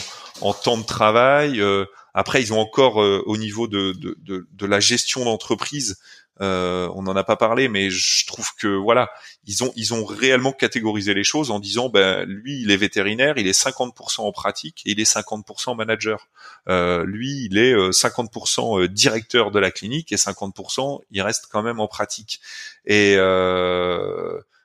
en, 0.40 0.52
temps 0.54 0.78
de 0.78 0.84
travail, 0.84 1.60
euh, 1.60 1.84
après, 2.14 2.42
ils 2.42 2.52
ont 2.52 2.60
encore 2.60 2.96
au 2.96 3.36
niveau 3.38 3.68
de, 3.68 3.92
de, 3.92 4.18
de, 4.20 4.46
de 4.52 4.66
la 4.66 4.80
gestion 4.80 5.24
d'entreprise 5.24 5.96
euh, 6.40 6.88
on 6.94 7.02
n'en 7.02 7.14
a 7.14 7.24
pas 7.24 7.36
parlé, 7.36 7.68
mais 7.68 7.90
je 7.90 8.26
trouve 8.26 8.48
que 8.58 8.66
voilà, 8.66 9.10
ils 9.46 9.62
ont 9.62 9.72
ils 9.76 9.92
ont 9.92 10.04
réellement 10.04 10.52
catégorisé 10.52 11.12
les 11.14 11.24
choses 11.24 11.50
en 11.50 11.60
disant 11.60 11.90
ben 11.90 12.24
lui 12.24 12.62
il 12.62 12.70
est 12.70 12.76
vétérinaire, 12.76 13.34
il 13.36 13.46
est 13.46 13.58
50% 13.58 14.22
en 14.22 14.32
pratique 14.32 14.82
et 14.86 14.92
il 14.92 15.00
est 15.00 15.10
50% 15.10 15.76
manager. 15.76 16.28
Euh, 16.68 17.04
lui 17.04 17.44
il 17.44 17.58
est 17.58 17.74
50% 17.74 18.82
euh, 18.82 18.88
directeur 18.88 19.50
de 19.50 19.58
la 19.58 19.70
clinique 19.70 20.10
et 20.12 20.16
50% 20.16 21.00
il 21.10 21.20
reste 21.22 21.46
quand 21.50 21.62
même 21.62 21.80
en 21.80 21.88
pratique. 21.88 22.40
Et 22.86 23.14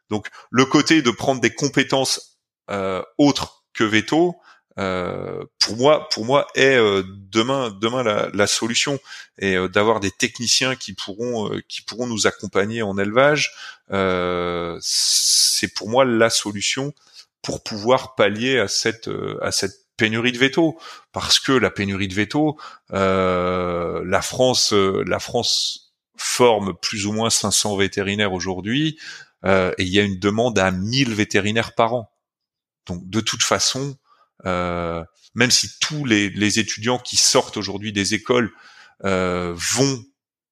donc 0.10 0.28
le 0.50 0.66
côté 0.66 1.02
de 1.02 1.12
prendre 1.12 1.42
des 1.42 1.54
compétences 1.54 2.40
autres 3.18 3.64
que 3.74 3.84
veto, 3.84 4.36
euh, 4.80 5.44
pour 5.60 5.76
moi, 5.76 6.08
pour 6.10 6.26
moi, 6.26 6.48
est 6.56 6.78
euh, 6.78 7.04
demain, 7.32 7.76
demain 7.82 8.04
la, 8.04 8.48
solution 8.48 9.00
et 9.40 9.56
euh, 9.56 9.68
d'avoir 9.68 10.00
des 10.00 10.12
techniciens 10.12 10.76
qui 10.76 10.94
pourront, 10.94 11.50
qui 11.68 11.82
pourront 11.82 12.08
nous 12.08 12.28
accompagner 12.28 12.82
en 12.82 12.98
élevage. 12.98 13.54
c'est 14.82 15.74
pour 15.74 15.90
moi 15.90 16.06
la 16.06 16.30
solution 16.30 16.94
pour 17.42 17.64
pouvoir 17.64 18.16
pallier 18.16 18.60
à 18.60 18.68
cette, 18.68 19.10
à 19.42 19.52
cette 19.52 19.76
pénurie 19.96 20.32
de 20.32 20.38
veto, 20.38 20.78
parce 21.12 21.40
que 21.40 21.54
la 21.54 21.72
pénurie 21.72 22.08
de 22.08 22.14
veto, 22.14 22.58
la 22.90 24.22
France, 24.22 24.74
la 24.74 25.20
France 25.20 25.94
forme 26.18 26.76
plus 26.76 27.06
ou 27.06 27.14
moins 27.14 27.30
500 27.30 27.78
vétérinaires 27.78 28.34
aujourd'hui, 28.34 29.00
et 29.46 29.74
il 29.78 29.90
y 29.90 30.00
a 30.00 30.04
une 30.04 30.20
demande 30.20 30.60
à 30.60 30.72
1000 30.72 31.14
vétérinaires 31.14 31.76
par 31.76 31.94
an. 31.94 32.12
Donc 32.88 33.08
de 33.08 33.20
toute 33.20 33.44
façon, 33.44 33.96
euh, 34.46 35.04
même 35.36 35.52
si 35.52 35.70
tous 35.80 36.06
les, 36.06 36.60
étudiants 36.60 37.00
qui 37.00 37.18
sortent 37.18 37.58
aujourd'hui 37.58 37.92
des 37.92 38.14
écoles 38.14 38.52
euh, 39.04 39.54
vont 39.56 40.04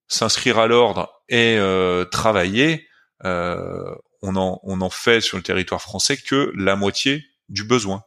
s'inscrire 0.08 0.60
à 0.60 0.68
l'ordre 0.68 1.10
et 1.30 1.58
euh, 1.58 2.06
travailler, 2.06 2.88
on 3.24 4.36
en, 4.36 4.60
on 4.64 4.82
en 4.82 4.90
fait 4.90 5.22
sur 5.22 5.38
le 5.38 5.44
territoire 5.44 5.82
français 5.82 6.18
que 6.18 6.52
la 6.56 6.76
moitié 6.76 7.24
du 7.50 7.64
besoin. 7.64 8.04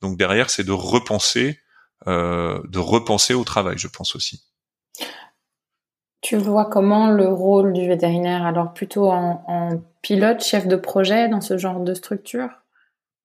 Donc 0.00 0.18
derrière, 0.18 0.50
c'est 0.50 0.64
de 0.64 0.72
repenser, 0.72 1.60
de 2.06 2.78
repenser 2.78 3.34
au 3.34 3.44
travail, 3.44 3.78
je 3.78 3.86
pense 3.86 4.16
aussi. 4.16 4.44
Tu 6.20 6.36
vois 6.36 6.64
comment 6.64 7.10
le 7.10 7.28
rôle 7.28 7.72
du 7.72 7.86
vétérinaire 7.86 8.44
Alors 8.44 8.72
plutôt 8.72 9.08
en 9.08 9.80
pilote, 10.06 10.40
chef 10.40 10.68
de 10.68 10.76
projet 10.76 11.28
dans 11.28 11.40
ce 11.40 11.58
genre 11.58 11.80
de 11.80 11.92
structure? 11.92 12.48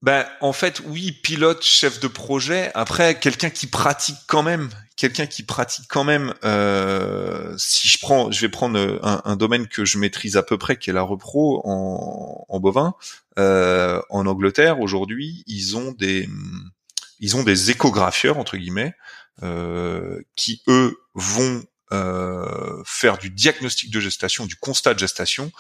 Ben, 0.02 0.26
en 0.40 0.52
fait, 0.52 0.82
oui, 0.88 1.12
pilote, 1.12 1.62
chef 1.62 2.00
de 2.00 2.08
projet. 2.08 2.72
Après, 2.74 3.20
quelqu'un 3.20 3.52
qui 3.52 3.68
pratique 3.68 4.18
quand 4.28 4.42
même, 4.42 4.68
quelqu'un 4.96 5.28
qui 5.28 5.44
pratique 5.44 5.86
quand 5.88 6.04
même. 6.04 6.34
Euh, 6.44 7.54
si 7.56 7.88
je 7.88 8.00
prends, 8.02 8.32
je 8.32 8.42
vais 8.42 8.50
prendre 8.50 9.00
un, 9.04 9.36
domaine 9.36 9.68
que 9.68 9.86
je 9.86 10.00
maîtrise 10.00 10.38
à 10.38 10.42
peu 10.42 10.58
près, 10.58 10.78
qui 10.78 10.90
est 10.90 10.94
la 10.94 11.04
repro 11.04 11.62
en, 11.66 12.46
en 12.50 12.60
bovin. 12.60 12.96
Euh, 13.38 14.02
en 14.10 14.26
Angleterre, 14.26 14.80
aujourd'hui, 14.80 15.44
ils 15.46 15.78
ont 15.78 15.92
des, 15.92 16.28
ils 17.20 17.36
ont 17.36 17.44
des 17.44 17.70
échographieurs 17.70 18.40
entre 18.40 18.58
guillemets, 18.58 18.96
euh, 19.44 20.20
qui 20.36 20.64
eux 20.68 20.98
vont 21.14 21.64
faire 21.92 23.18
du 23.18 23.30
diagnostic 23.30 23.92
de 23.92 24.00
gestation, 24.00 24.46
du 24.46 24.56
constat 24.56 24.94
de 24.94 25.00
gestation. 25.00 25.52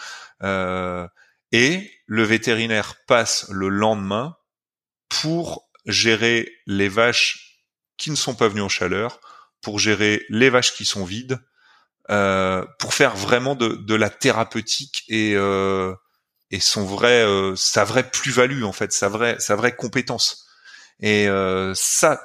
Euh, 0.43 1.07
et 1.51 1.91
le 2.05 2.23
vétérinaire 2.23 2.95
passe 3.07 3.47
le 3.49 3.69
lendemain 3.69 4.35
pour 5.09 5.69
gérer 5.85 6.51
les 6.65 6.87
vaches 6.87 7.61
qui 7.97 8.09
ne 8.09 8.15
sont 8.15 8.35
pas 8.35 8.47
venues 8.47 8.61
en 8.61 8.69
chaleur, 8.69 9.19
pour 9.61 9.77
gérer 9.77 10.25
les 10.29 10.49
vaches 10.49 10.73
qui 10.73 10.85
sont 10.85 11.03
vides, 11.03 11.39
euh, 12.09 12.65
pour 12.79 12.93
faire 12.93 13.15
vraiment 13.15 13.55
de, 13.55 13.95
la 13.95 14.09
thérapeutique 14.09 15.03
et 15.07 15.33
euh, 15.35 15.93
et 16.49 16.59
son 16.59 16.85
vrai 16.85 17.23
euh, 17.23 17.55
sa 17.55 17.83
vraie 17.83 18.09
plus-value 18.09 18.63
en 18.63 18.71
fait, 18.71 18.91
sa 18.91 19.07
vraie 19.07 19.35
sa 19.39 19.55
vraie 19.55 19.75
compétence. 19.75 20.47
Et 20.99 21.27
ça, 21.73 22.21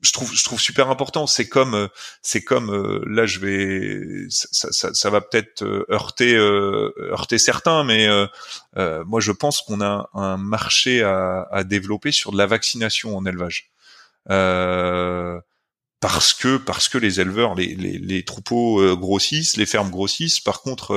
je 0.00 0.12
trouve 0.12 0.32
je 0.32 0.44
trouve 0.44 0.60
super 0.60 0.90
important. 0.90 1.26
C'est 1.26 1.48
comme 1.48 1.74
euh, 1.74 1.88
c'est 2.22 2.42
comme 2.42 2.70
euh, 2.70 3.02
là 3.06 3.26
je 3.26 3.40
vais 3.40 4.26
ça, 4.30 4.68
ça, 4.70 4.94
ça 4.94 5.10
va 5.10 5.20
peut-être 5.20 5.62
euh, 5.62 5.84
heurter 5.90 6.36
heurter 6.36 7.38
certains 7.38 7.84
mais 7.84 8.08
moi 8.76 9.20
je 9.20 9.32
pense 9.32 9.62
qu'on 9.62 9.80
a 9.80 10.08
un 10.14 10.36
marché 10.36 11.02
à, 11.02 11.48
à, 11.50 11.64
développer 11.64 12.12
sur 12.12 12.32
de 12.32 12.38
la 12.38 12.46
vaccination 12.46 13.16
en 13.16 13.26
élevage. 13.26 13.70
Parce 16.00 16.32
que 16.32 16.58
parce 16.58 16.88
que 16.88 16.96
les 16.96 17.18
éleveurs 17.20 17.56
les, 17.56 17.74
les, 17.74 17.98
les 17.98 18.24
troupeaux 18.24 18.96
grossissent 18.96 19.56
les 19.56 19.66
fermes 19.66 19.90
grossissent. 19.90 20.38
Par 20.38 20.62
contre 20.62 20.94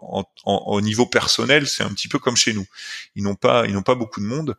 en, 0.00 0.24
en, 0.44 0.54
au 0.66 0.80
niveau 0.80 1.06
personnel 1.06 1.66
c'est 1.66 1.82
un 1.82 1.90
petit 1.90 2.06
peu 2.06 2.20
comme 2.20 2.36
chez 2.36 2.52
nous. 2.52 2.66
Ils 3.16 3.24
n'ont 3.24 3.34
pas 3.34 3.66
ils 3.66 3.72
n'ont 3.72 3.82
pas 3.82 3.96
beaucoup 3.96 4.20
de 4.20 4.26
monde 4.26 4.56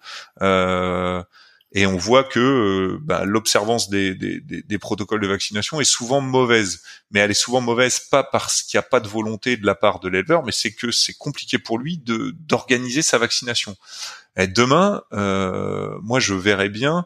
et 1.72 1.86
on 1.86 1.98
voit 1.98 2.24
que 2.24 2.40
euh, 2.40 3.00
bah, 3.02 3.26
l'observance 3.26 3.90
des, 3.90 4.16
des, 4.16 4.40
des, 4.40 4.80
protocoles 4.80 5.20
de 5.20 5.28
vaccination 5.28 5.82
est 5.82 5.86
souvent 5.86 6.22
mauvaise. 6.22 6.82
Mais 7.12 7.20
elle 7.20 7.32
est 7.32 7.34
souvent 7.34 7.60
mauvaise 7.60 8.00
pas 8.00 8.24
parce 8.24 8.64
qu'il 8.64 8.78
n'y 8.78 8.80
a 8.80 8.88
pas 8.88 9.00
de 9.00 9.08
volonté 9.08 9.58
de 9.58 9.66
la 9.66 9.76
part 9.76 10.00
de 10.00 10.08
l'éleveur, 10.08 10.44
mais 10.44 10.52
c'est 10.52 10.74
que 10.74 10.92
c'est 10.92 11.16
compliqué 11.16 11.60
pour 11.60 11.78
lui 11.78 11.98
de 11.98 12.34
d'organiser 12.40 13.02
sa 13.02 13.18
vaccination. 13.18 13.76
Et 14.38 14.48
demain, 14.48 15.04
euh, 15.14 15.98
moi 16.02 16.20
je 16.20 16.34
verrais 16.34 16.70
bien 16.70 17.06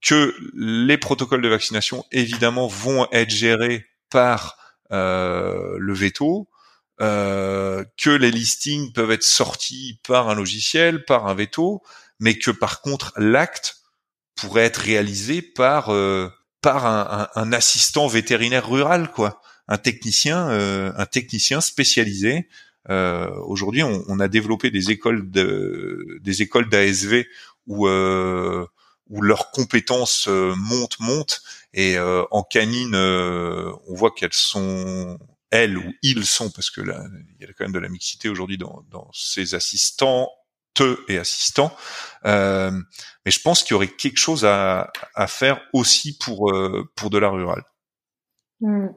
que 0.00 0.34
les 0.54 0.98
protocoles 0.98 1.42
de 1.42 1.48
vaccination 1.48 2.04
évidemment 2.12 2.66
vont 2.66 3.08
être 3.12 3.30
gérés 3.30 3.86
par 4.10 4.56
euh, 4.92 5.76
le 5.78 5.92
veto, 5.92 6.48
euh, 7.00 7.84
que 7.96 8.10
les 8.10 8.30
listings 8.30 8.92
peuvent 8.92 9.10
être 9.10 9.22
sortis 9.22 10.00
par 10.06 10.28
un 10.28 10.34
logiciel, 10.34 11.04
par 11.04 11.26
un 11.26 11.34
veto, 11.34 11.82
mais 12.20 12.38
que 12.38 12.50
par 12.50 12.80
contre 12.80 13.12
l'acte 13.16 13.76
pourrait 14.36 14.64
être 14.64 14.78
réalisé 14.78 15.42
par 15.42 15.90
euh, 15.90 16.28
par 16.60 16.86
un, 16.86 17.28
un, 17.34 17.52
assistant 17.52 18.08
vétérinaire 18.08 18.68
rural, 18.68 19.10
quoi, 19.12 19.40
un 19.68 19.78
technicien, 19.78 20.50
euh, 20.50 20.92
un 20.96 21.06
technicien 21.06 21.60
spécialisé. 21.60 22.48
Euh, 22.90 23.30
Aujourd'hui, 23.46 23.82
on, 23.82 24.04
on, 24.08 24.18
a 24.18 24.28
développé 24.28 24.70
des 24.70 24.90
écoles 24.90 25.30
de, 25.30 26.18
des 26.20 26.42
écoles 26.42 26.68
d'ASV 26.68 27.26
où 27.66 27.86
euh, 27.86 28.66
où 29.08 29.22
leurs 29.22 29.50
compétences 29.52 30.28
montent, 30.28 31.00
montent, 31.00 31.42
et 31.72 31.96
en 31.98 32.42
canine, 32.42 32.94
on 32.94 33.94
voit 33.94 34.10
qu'elles 34.10 34.34
sont 34.34 35.18
elles 35.50 35.78
ou 35.78 35.94
ils 36.02 36.26
sont, 36.26 36.50
parce 36.50 36.68
que 36.68 36.82
là, 36.82 37.02
il 37.40 37.46
y 37.46 37.48
a 37.48 37.52
quand 37.54 37.64
même 37.64 37.72
de 37.72 37.78
la 37.78 37.88
mixité 37.88 38.28
aujourd'hui 38.28 38.58
dans, 38.58 38.84
dans 38.90 39.10
ces 39.14 39.54
assistants 39.54 40.28
et 41.08 41.18
assistants. 41.18 41.72
Euh, 42.24 42.70
mais 43.24 43.30
je 43.30 43.40
pense 43.40 43.62
qu'il 43.62 43.74
y 43.74 43.76
aurait 43.76 43.88
quelque 43.88 44.18
chose 44.18 44.44
à, 44.44 44.92
à 45.14 45.26
faire 45.26 45.60
aussi 45.72 46.16
pour 46.18 46.50
euh, 46.50 46.88
pour 46.96 47.10
de 47.10 47.18
la 47.18 47.28
rurale. 47.28 47.62
Hmm. 48.60 48.88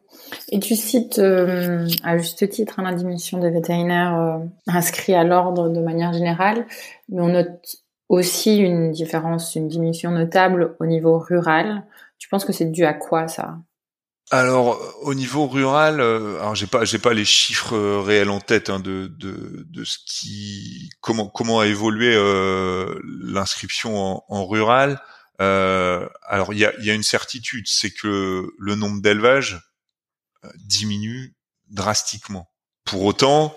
Et 0.49 0.59
tu 0.59 0.75
cites 0.75 1.19
euh, 1.19 1.88
à 2.03 2.17
juste 2.17 2.49
titre 2.49 2.79
hein, 2.79 2.84
la 2.84 2.93
diminution 2.93 3.38
des 3.38 3.51
vétérinaires 3.51 4.17
euh, 4.17 4.39
inscrits 4.67 5.13
à 5.13 5.23
l'ordre 5.23 5.69
de 5.69 5.79
manière 5.82 6.13
générale, 6.13 6.65
mais 7.09 7.21
on 7.21 7.27
note 7.27 7.75
aussi 8.09 8.57
une 8.57 8.91
différence, 8.91 9.55
une 9.55 9.67
diminution 9.67 10.09
notable 10.11 10.75
au 10.79 10.88
niveau 10.88 11.19
rural. 11.19 11.86
Tu 12.17 12.27
penses 12.27 12.43
que 12.43 12.53
c'est 12.53 12.71
dû 12.71 12.86
à 12.86 12.93
quoi 12.93 13.27
ça? 13.27 13.59
Alors 14.32 14.82
au 15.01 15.13
niveau 15.13 15.45
rural, 15.47 15.99
euh, 15.99 16.39
alors 16.39 16.55
j'ai 16.55 16.65
pas 16.65 16.86
j'ai 16.86 16.99
pas 16.99 17.13
les 17.13 17.25
chiffres 17.25 17.75
euh, 17.75 17.99
réels 17.99 18.29
en 18.29 18.39
tête 18.39 18.69
hein, 18.69 18.79
de, 18.79 19.07
de, 19.07 19.65
de 19.67 19.84
ce 19.84 19.97
qui 20.05 20.89
comment 21.01 21.27
comment 21.27 21.59
a 21.59 21.67
évolué 21.67 22.15
euh, 22.15 22.97
l'inscription 23.03 24.23
en, 24.32 24.45
rural. 24.47 25.01
Euh, 25.41 26.07
alors 26.23 26.53
il 26.53 26.59
y 26.59 26.65
a, 26.65 26.73
y 26.79 26.89
a 26.89 26.93
une 26.93 27.03
certitude, 27.03 27.65
c'est 27.67 27.91
que 27.91 28.53
le 28.57 28.75
nombre 28.75 29.01
d'élevages 29.01 29.59
diminue 30.55 31.36
drastiquement. 31.67 32.49
Pour 32.86 33.03
autant, 33.03 33.55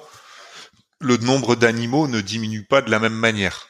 le 1.01 1.17
nombre 1.19 1.55
d'animaux 1.55 2.09
ne 2.09 2.21
diminue 2.21 2.65
pas 2.65 2.83
de 2.83 2.91
la 2.91 2.99
même 2.99 3.15
manière. 3.15 3.69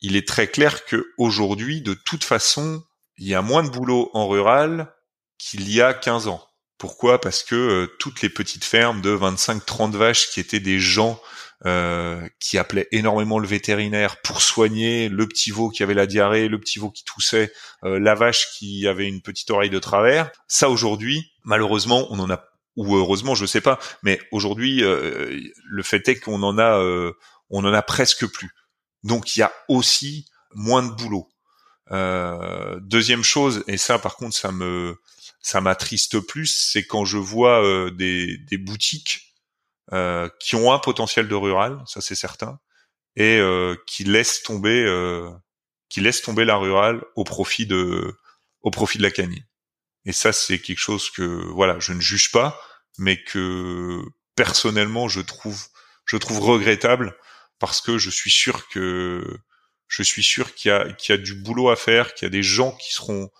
il 0.00 0.16
est 0.16 0.28
très 0.28 0.46
clair 0.46 0.84
que 0.84 1.12
aujourd'hui, 1.18 1.80
de 1.82 1.94
toute 1.94 2.24
façon, 2.24 2.84
il 3.18 3.26
y 3.26 3.34
a 3.34 3.42
moins 3.42 3.62
de 3.62 3.70
boulot 3.70 4.10
en 4.14 4.28
rural 4.28 4.92
qu'il 5.38 5.70
y 5.70 5.80
a 5.80 5.94
15 5.94 6.28
ans. 6.28 6.46
Pourquoi? 6.78 7.20
Parce 7.20 7.42
que 7.42 7.54
euh, 7.54 7.86
toutes 7.98 8.20
les 8.22 8.28
petites 8.28 8.64
fermes 8.64 9.00
de 9.00 9.16
25-30 9.16 9.92
vaches 9.92 10.30
qui 10.30 10.40
étaient 10.40 10.60
des 10.60 10.78
gens 10.78 11.20
euh, 11.64 12.28
qui 12.38 12.58
appelaient 12.58 12.88
énormément 12.92 13.38
le 13.38 13.48
vétérinaire 13.48 14.20
pour 14.20 14.42
soigner 14.42 15.08
le 15.08 15.26
petit 15.26 15.50
veau 15.50 15.70
qui 15.70 15.82
avait 15.82 15.94
la 15.94 16.06
diarrhée, 16.06 16.48
le 16.48 16.60
petit 16.60 16.78
veau 16.78 16.90
qui 16.90 17.04
toussait, 17.04 17.50
euh, 17.84 17.98
la 17.98 18.14
vache 18.14 18.48
qui 18.52 18.86
avait 18.86 19.08
une 19.08 19.22
petite 19.22 19.50
oreille 19.50 19.70
de 19.70 19.78
travers. 19.78 20.30
Ça 20.48 20.68
aujourd'hui, 20.68 21.32
malheureusement, 21.44 22.06
on 22.10 22.18
en 22.18 22.30
a 22.30 22.44
ou 22.76 22.94
heureusement, 22.94 23.34
je 23.34 23.46
sais 23.46 23.62
pas, 23.62 23.78
mais 24.02 24.20
aujourd'hui, 24.32 24.82
le 24.82 25.82
fait 25.82 26.06
est 26.10 26.20
qu'on 26.20 26.42
en 26.42 26.58
a, 26.58 26.78
on 27.48 27.64
en 27.64 27.72
a 27.72 27.80
presque 27.80 28.26
plus. 28.26 28.50
Donc 29.02 29.34
il 29.34 29.40
y 29.40 29.42
a 29.42 29.50
aussi 29.68 30.26
moins 30.52 30.82
de 30.82 30.90
boulot. 30.90 31.26
Euh, 31.92 32.80
deuxième 32.80 33.22
chose, 33.22 33.62
et 33.68 33.76
ça 33.76 33.98
par 33.98 34.16
contre 34.16 34.36
ça 34.36 34.50
me 34.52 34.96
ça 35.40 35.60
m'attriste 35.60 36.18
plus, 36.20 36.46
c'est 36.46 36.84
quand 36.84 37.04
je 37.04 37.18
vois 37.18 37.64
euh, 37.64 37.90
des, 37.92 38.36
des 38.38 38.58
boutiques 38.58 39.34
euh, 39.92 40.28
qui 40.40 40.56
ont 40.56 40.72
un 40.72 40.80
potentiel 40.80 41.28
de 41.28 41.34
rural, 41.36 41.80
ça 41.86 42.00
c'est 42.00 42.16
certain, 42.16 42.58
et 43.14 43.38
euh, 43.38 43.76
qui 43.86 44.04
laissent 44.04 44.42
tomber 44.42 44.84
qui 45.88 46.00
laissent 46.00 46.22
tomber 46.22 46.44
la 46.44 46.56
rurale 46.56 47.04
au 47.14 47.24
profit 47.24 47.66
de 47.66 48.16
au 48.62 48.70
profit 48.70 48.98
de 48.98 49.04
la 49.04 49.12
canine. 49.12 49.44
Et 50.04 50.12
ça 50.12 50.32
c'est 50.32 50.58
quelque 50.60 50.78
chose 50.78 51.10
que 51.10 51.22
voilà, 51.22 51.78
je 51.78 51.92
ne 51.92 52.00
juge 52.00 52.32
pas, 52.32 52.60
mais 52.98 53.22
que 53.22 54.02
personnellement 54.34 55.08
je 55.08 55.20
trouve 55.20 55.66
je 56.04 56.16
trouve 56.16 56.40
regrettable 56.40 57.16
parce 57.60 57.80
que 57.80 57.98
je 57.98 58.10
suis 58.10 58.30
sûr 58.30 58.68
que 58.68 59.38
je 59.88 60.02
suis 60.02 60.22
sûr 60.22 60.54
qu'il 60.54 60.70
y 60.70 60.72
a 60.72 60.92
qu'il 60.92 61.14
y 61.14 61.18
a 61.18 61.20
du 61.20 61.34
boulot 61.34 61.70
à 61.70 61.76
faire, 61.76 62.14
qu'il 62.14 62.26
y 62.26 62.28
a 62.28 62.30
des 62.30 62.42
gens 62.42 62.72
qui 62.72 62.92
seront 62.92 63.30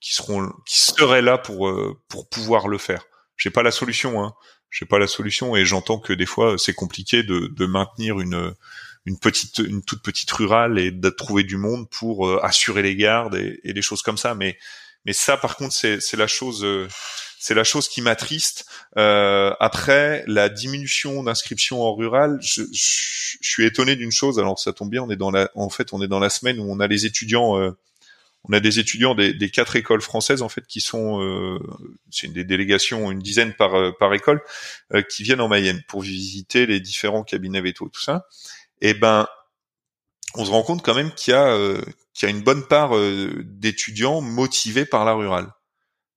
qui 0.00 0.14
seront 0.14 0.52
qui 0.66 0.80
seraient 0.80 1.22
là 1.22 1.38
pour 1.38 1.68
euh, 1.68 1.98
pour 2.08 2.28
pouvoir 2.28 2.68
le 2.68 2.78
faire. 2.78 3.06
J'ai 3.36 3.50
pas 3.50 3.62
la 3.62 3.70
solution, 3.70 4.22
hein. 4.22 4.34
J'ai 4.70 4.86
pas 4.86 4.98
la 4.98 5.06
solution 5.06 5.54
et 5.56 5.64
j'entends 5.64 5.98
que 5.98 6.12
des 6.12 6.26
fois 6.26 6.56
c'est 6.58 6.74
compliqué 6.74 7.22
de, 7.22 7.46
de 7.46 7.66
maintenir 7.66 8.20
une 8.20 8.54
une 9.06 9.18
petite 9.18 9.58
une 9.58 9.82
toute 9.84 10.02
petite 10.02 10.30
rurale 10.30 10.78
et 10.78 10.90
de 10.90 11.08
trouver 11.10 11.44
du 11.44 11.56
monde 11.56 11.88
pour 11.90 12.26
euh, 12.26 12.40
assurer 12.42 12.82
les 12.82 12.96
gardes 12.96 13.36
et, 13.36 13.60
et, 13.64 13.72
des 13.72 13.82
choses 13.82 14.02
comme 14.02 14.18
ça. 14.18 14.34
Mais 14.34 14.58
mais 15.04 15.12
ça 15.12 15.36
par 15.36 15.56
contre 15.56 15.74
c'est 15.74 16.16
la 16.16 16.26
chose 16.26 16.64
euh, 16.64 16.88
c'est 17.44 17.54
la 17.54 17.64
chose 17.64 17.88
qui 17.88 18.00
m'attriste. 18.00 18.64
Euh, 18.96 19.52
après, 19.60 20.24
la 20.26 20.48
diminution 20.48 21.22
d'inscription 21.22 21.82
en 21.82 21.94
rural, 21.94 22.38
je, 22.40 22.62
je, 22.72 23.36
suis 23.42 23.66
étonné 23.66 23.96
d'une 23.96 24.12
chose. 24.12 24.38
Alors 24.38 24.58
ça 24.58 24.72
tombe 24.72 24.88
bien, 24.88 25.02
on 25.02 25.10
est 25.10 25.16
dans 25.16 25.30
la, 25.30 25.50
en 25.54 25.68
fait, 25.68 25.92
on 25.92 26.00
est 26.00 26.08
dans 26.08 26.20
la 26.20 26.30
semaine 26.30 26.58
où 26.58 26.64
on 26.72 26.80
a 26.80 26.86
les 26.86 27.04
étudiants, 27.04 27.58
euh, 27.58 27.72
on 28.44 28.54
a 28.54 28.60
des 28.60 28.78
étudiants 28.78 29.14
des, 29.14 29.34
des, 29.34 29.50
quatre 29.50 29.76
écoles 29.76 30.00
françaises 30.00 30.40
en 30.40 30.48
fait 30.48 30.66
qui 30.66 30.80
sont, 30.80 31.20
euh, 31.22 31.58
c'est 32.10 32.28
une 32.28 32.32
des 32.32 32.44
délégations, 32.44 33.10
une 33.10 33.18
dizaine 33.18 33.52
par 33.52 33.74
euh, 33.74 33.90
par 33.92 34.14
école, 34.14 34.40
euh, 34.94 35.02
qui 35.02 35.22
viennent 35.22 35.42
en 35.42 35.48
Mayenne 35.48 35.82
pour 35.86 36.00
visiter 36.00 36.64
les 36.64 36.80
différents 36.80 37.24
cabinets 37.24 37.60
veto, 37.60 37.90
tout 37.90 38.00
ça. 38.00 38.26
Et 38.80 38.94
ben, 38.94 39.26
on 40.34 40.44
se 40.44 40.50
rend 40.50 40.62
compte 40.62 40.82
quand 40.82 40.94
même 40.94 41.12
qu'il 41.14 41.32
y 41.32 41.36
a 41.36 41.46
a 41.46 42.28
une 42.28 42.42
bonne 42.42 42.66
part 42.66 42.92
d'étudiants 43.44 44.20
motivés 44.20 44.86
par 44.86 45.04
la 45.04 45.14
rurale. 45.14 45.52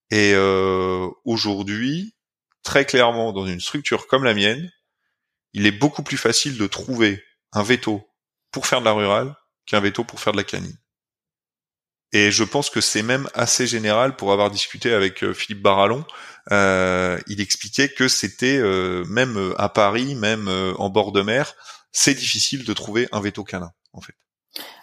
Et 0.10 0.34
euh, 0.34 1.10
aujourd'hui, 1.26 2.16
très 2.64 2.86
clairement, 2.86 3.34
dans 3.34 3.46
une 3.46 3.60
structure 3.60 4.08
comme 4.08 4.24
la 4.24 4.34
mienne, 4.34 4.72
il 5.54 5.66
est 5.66 5.72
beaucoup 5.72 6.04
plus 6.04 6.18
facile 6.18 6.58
de 6.58 6.68
trouver 6.68 7.24
un 7.52 7.64
veto 7.64 8.08
pour 8.52 8.68
faire 8.68 8.80
de 8.80 8.86
la 8.86 8.94
rurale 8.94 9.36
qu'un 9.66 9.80
veto 9.80 10.04
pour 10.04 10.20
faire 10.20 10.34
de 10.34 10.38
la 10.38 10.44
canine. 10.44 10.78
Et 12.14 12.32
je 12.32 12.46
pense 12.46 12.70
que 12.70 12.80
c'est 12.80 13.04
même 13.04 13.28
assez 13.34 13.68
général 13.68 14.16
pour 14.16 14.32
avoir 14.32 14.50
discuté 14.50 14.94
avec 14.94 15.24
euh, 15.24 15.34
Philippe 15.34 15.62
Barallon. 15.62 16.06
Euh, 16.52 17.20
il 17.28 17.42
expliquait 17.42 17.90
que 17.90 18.08
c'était 18.08 18.58
euh, 18.58 19.04
même 19.06 19.38
euh, 19.38 19.62
à 19.62 19.68
Paris, 19.68 20.16
même 20.16 20.48
en 20.78 20.90
bord 20.90 21.12
de 21.12 21.22
mer, 21.22 21.54
c'est 21.92 22.14
difficile 22.14 22.64
de 22.64 22.74
trouver 22.74 23.10
un 23.12 23.20
veto 23.20 23.44
canin, 23.44 23.72
en 23.98 24.02
fait. 24.02 24.14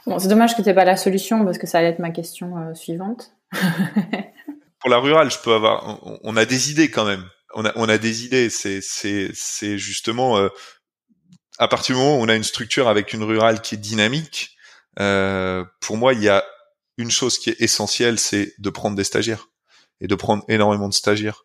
Bon, 0.07 0.19
c'est 0.19 0.29
dommage 0.29 0.57
que 0.57 0.63
tu 0.63 0.75
pas 0.75 0.85
la 0.85 0.97
solution 0.97 1.45
parce 1.45 1.59
que 1.59 1.67
ça 1.67 1.79
allait 1.79 1.89
être 1.89 1.99
ma 1.99 2.11
question 2.11 2.75
suivante. 2.75 3.33
pour 4.81 4.91
la 4.91 4.99
rurale, 4.99 5.31
je 5.31 5.39
peux 5.39 5.55
avoir. 5.55 5.99
On, 6.23 6.37
a 6.37 6.45
des 6.45 6.71
idées 6.71 6.91
quand 6.91 7.07
même. 7.07 7.25
On 7.55 7.65
a, 7.65 7.73
on 7.77 7.89
a 7.89 7.97
des 7.97 8.27
idées. 8.27 8.51
C'est, 8.51 8.81
c'est, 8.83 9.31
c'est 9.33 9.79
justement 9.79 10.37
euh, 10.37 10.49
à 11.59 11.69
partir 11.69 11.95
du 11.97 12.03
moment 12.03 12.19
où 12.19 12.23
on 12.23 12.29
a 12.29 12.35
une 12.35 12.45
structure 12.45 12.89
avec 12.89 13.13
une 13.13 13.23
rurale 13.23 13.63
qui 13.63 13.77
est 13.77 13.79
dynamique. 13.79 14.57
Euh, 15.01 15.65
pour 15.81 15.97
moi, 15.97 16.13
il 16.13 16.23
y 16.23 16.29
a 16.29 16.45
une 16.99 17.11
chose 17.11 17.39
qui 17.39 17.51
est 17.51 17.61
essentielle, 17.61 18.19
c'est 18.19 18.55
de 18.59 18.71
prendre 18.71 18.97
des 18.97 19.05
stagiaires 19.05 19.49
et 20.01 20.07
de 20.07 20.15
prendre 20.15 20.45
énormément 20.49 20.89
de 20.89 20.95
stagiaires. 20.95 21.45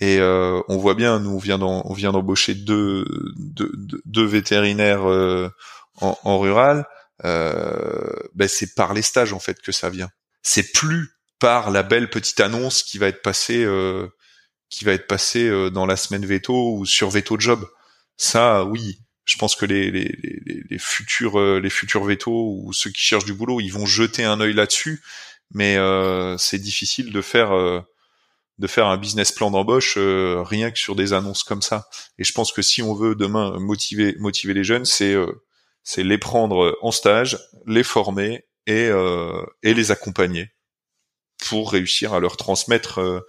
Et 0.00 0.18
euh, 0.18 0.60
on 0.68 0.78
voit 0.78 0.94
bien, 0.94 1.20
nous 1.20 1.30
on 1.30 1.38
vient 1.38 1.60
on 1.60 1.92
vient 1.92 2.12
d'embaucher 2.12 2.54
deux, 2.54 3.04
deux, 3.36 3.70
deux, 4.04 4.24
vétérinaires 4.24 5.08
euh, 5.08 5.50
en, 6.02 6.18
en, 6.24 6.38
rural. 6.38 6.86
Euh, 7.24 8.16
ben 8.34 8.48
c'est 8.48 8.74
par 8.74 8.94
les 8.94 9.02
stages 9.02 9.32
en 9.32 9.38
fait 9.38 9.60
que 9.60 9.72
ça 9.72 9.90
vient. 9.90 10.10
C'est 10.42 10.72
plus 10.72 11.10
par 11.42 11.72
la 11.72 11.82
belle 11.82 12.08
petite 12.08 12.38
annonce 12.38 12.84
qui 12.84 12.98
va 12.98 13.08
être 13.08 13.20
passée 13.20 13.64
euh, 13.64 14.06
qui 14.70 14.84
va 14.84 14.92
être 14.92 15.08
passée 15.08 15.48
euh, 15.48 15.70
dans 15.70 15.86
la 15.86 15.96
semaine 15.96 16.24
veto 16.24 16.76
ou 16.76 16.86
sur 16.86 17.10
veto 17.10 17.36
job. 17.36 17.68
Ça, 18.16 18.64
oui, 18.64 19.00
je 19.24 19.36
pense 19.36 19.56
que 19.56 19.66
les, 19.66 19.90
les, 19.90 20.04
les, 20.22 20.62
les 20.70 20.78
futurs 20.78 21.40
euh, 21.40 21.58
les 21.58 21.68
futurs 21.68 22.04
veto 22.04 22.30
ou 22.30 22.72
ceux 22.72 22.90
qui 22.90 23.00
cherchent 23.00 23.24
du 23.24 23.34
boulot, 23.34 23.58
ils 23.58 23.72
vont 23.72 23.86
jeter 23.86 24.22
un 24.22 24.40
œil 24.40 24.52
là-dessus, 24.52 25.02
mais 25.50 25.76
c'est 26.38 26.60
difficile 26.60 27.12
de 27.12 27.20
faire 27.20 27.50
de 28.58 28.66
faire 28.68 28.86
un 28.86 28.96
business 28.96 29.32
plan 29.32 29.50
d'embauche 29.50 29.98
rien 29.98 30.70
que 30.70 30.78
sur 30.78 30.94
des 30.94 31.12
annonces 31.12 31.42
comme 31.42 31.62
ça. 31.62 31.88
Et 32.18 32.24
je 32.24 32.32
pense 32.32 32.52
que 32.52 32.62
si 32.62 32.82
on 32.82 32.94
veut 32.94 33.16
demain 33.16 33.58
motiver 33.58 34.14
motiver 34.20 34.54
les 34.54 34.64
jeunes, 34.64 34.84
c'est 34.84 35.16
c'est 35.84 36.02
les 36.02 36.18
prendre 36.18 36.76
en 36.82 36.90
stage, 36.90 37.38
les 37.66 37.82
former 37.82 38.44
et 38.66 38.90
et 39.62 39.74
les 39.74 39.90
accompagner 39.90 40.52
pour 41.48 41.72
réussir 41.72 42.14
à 42.14 42.20
leur 42.20 42.36
transmettre 42.36 43.00
euh, 43.00 43.20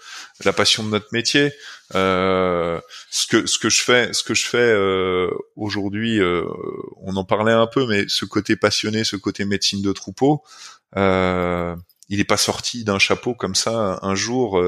la 0.44 0.54
passion 0.54 0.84
de 0.84 0.90
notre 0.90 1.08
métier. 1.12 1.52
Euh, 1.96 2.80
ce 3.10 3.28
que 3.28 3.70
je 3.70 3.82
fais, 3.82 4.14
ce 4.14 4.24
que 4.24 4.34
je 4.34 4.46
fais 4.46 4.58
euh, 4.58 5.30
aujourd'hui, 5.56 6.20
euh, 6.20 6.44
on 7.02 7.16
en 7.16 7.26
parlait 7.26 7.54
un 7.54 7.68
peu, 7.68 7.86
mais 7.88 8.06
ce 8.08 8.26
côté 8.26 8.56
passionné, 8.56 9.04
ce 9.04 9.16
côté 9.16 9.46
médecine 9.46 9.82
de 9.82 9.92
troupeau, 9.92 10.44
il 10.96 12.18
n'est 12.18 12.24
pas 12.24 12.38
sorti 12.38 12.84
d'un 12.84 13.00
chapeau 13.00 13.34
comme 13.34 13.56
ça 13.56 14.00
un 14.02 14.16
jour. 14.16 14.62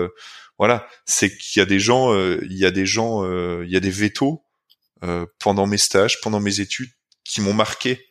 voilà, 0.58 0.88
c'est 1.06 1.36
qu'il 1.38 1.60
y 1.60 1.64
a 1.64 1.66
des 1.66 1.80
gens, 1.80 2.16
il 2.16 2.58
y 2.58 2.66
a 2.66 2.72
des 2.72 2.86
gens, 2.86 3.24
il 3.62 3.70
y 3.70 3.76
a 3.76 3.80
des 3.80 3.92
vétos 3.92 4.44
pendant 5.40 5.68
mes 5.68 5.78
stages, 5.78 6.20
pendant 6.22 6.40
mes 6.40 6.62
études, 6.62 6.90
qui 7.26 7.42
m'ont 7.42 7.54
marqué. 7.54 8.06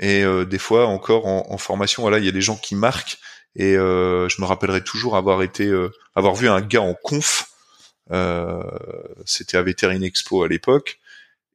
Et 0.00 0.24
des 0.44 0.58
fois 0.58 0.86
encore 0.86 1.26
en, 1.26 1.46
en 1.48 1.56
formation, 1.58 2.02
voilà, 2.02 2.18
il 2.18 2.24
y 2.24 2.28
a 2.28 2.32
des 2.32 2.42
gens 2.42 2.56
qui 2.56 2.74
marquent 2.74 3.18
et 3.56 3.74
euh, 3.76 4.28
je 4.28 4.40
me 4.40 4.46
rappellerai 4.46 4.84
toujours 4.84 5.16
avoir 5.16 5.42
été, 5.42 5.64
euh, 5.64 5.90
avoir 6.14 6.34
vu 6.34 6.48
un 6.48 6.60
gars 6.60 6.82
en 6.82 6.94
conf. 6.94 7.50
Euh, 8.12 8.62
c'était 9.24 9.56
à 9.56 9.62
Vétérine 9.62 10.04
Expo 10.04 10.44
à 10.44 10.48
l'époque, 10.48 11.00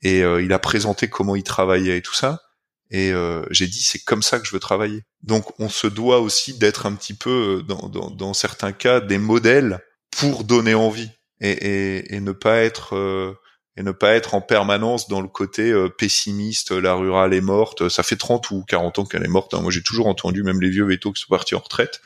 et 0.02 0.22
il 0.22 0.52
a 0.52 0.60
présenté 0.60 1.10
comment 1.10 1.36
il 1.36 1.44
travaillait 1.44 2.00
et 2.00 2.02
tout 2.02 2.16
ça. 2.16 2.42
Et 2.90 3.14
j'ai 3.52 3.68
dit 3.68 3.84
c'est 3.84 4.04
comme 4.04 4.24
ça 4.24 4.40
que 4.40 4.48
je 4.48 4.52
veux 4.52 4.60
travailler. 4.60 5.04
Donc 5.22 5.60
on 5.60 5.70
se 5.70 5.86
doit 5.86 6.20
aussi 6.20 6.58
d'être 6.58 6.88
un 6.88 6.96
petit 6.96 7.14
peu 7.14 7.64
dans, 7.68 7.88
dans, 7.88 8.10
dans, 8.10 8.34
certains 8.34 8.74
cas 8.74 9.00
des 9.00 9.20
modèles 9.20 9.80
pour 10.10 10.44
donner 10.44 10.74
envie 10.74 11.12
et, 11.40 11.52
et, 11.52 12.16
et 12.16 12.20
ne 12.20 12.32
pas 12.32 12.58
être 12.58 13.38
et 13.78 13.84
ne 13.84 13.92
pas 13.92 14.14
être 14.16 14.34
en 14.34 14.42
permanence 14.42 15.08
dans 15.08 15.22
le 15.22 15.30
côté 15.30 15.72
euh, 15.72 15.88
pessimiste, 15.88 16.72
la 16.72 16.94
rurale 16.94 17.34
est 17.34 17.42
morte. 17.42 17.88
Ça 17.88 18.04
fait 18.04 18.18
30 18.18 18.52
ou 18.52 18.64
40 18.68 19.00
ans 19.00 19.06
qu'elle 19.06 19.24
est 19.24 19.30
morte. 19.30 19.54
Hein. 19.54 19.62
Moi, 19.62 19.72
j'ai 19.72 19.82
toujours 19.82 20.08
entendu, 20.08 20.44
même 20.44 20.62
les 20.62 20.70
vieux 20.70 20.86
vétos 20.86 21.14
qui 21.14 21.22
sont 21.22 21.30
partis 21.30 21.56
en 21.56 21.60
retraite, 21.60 22.02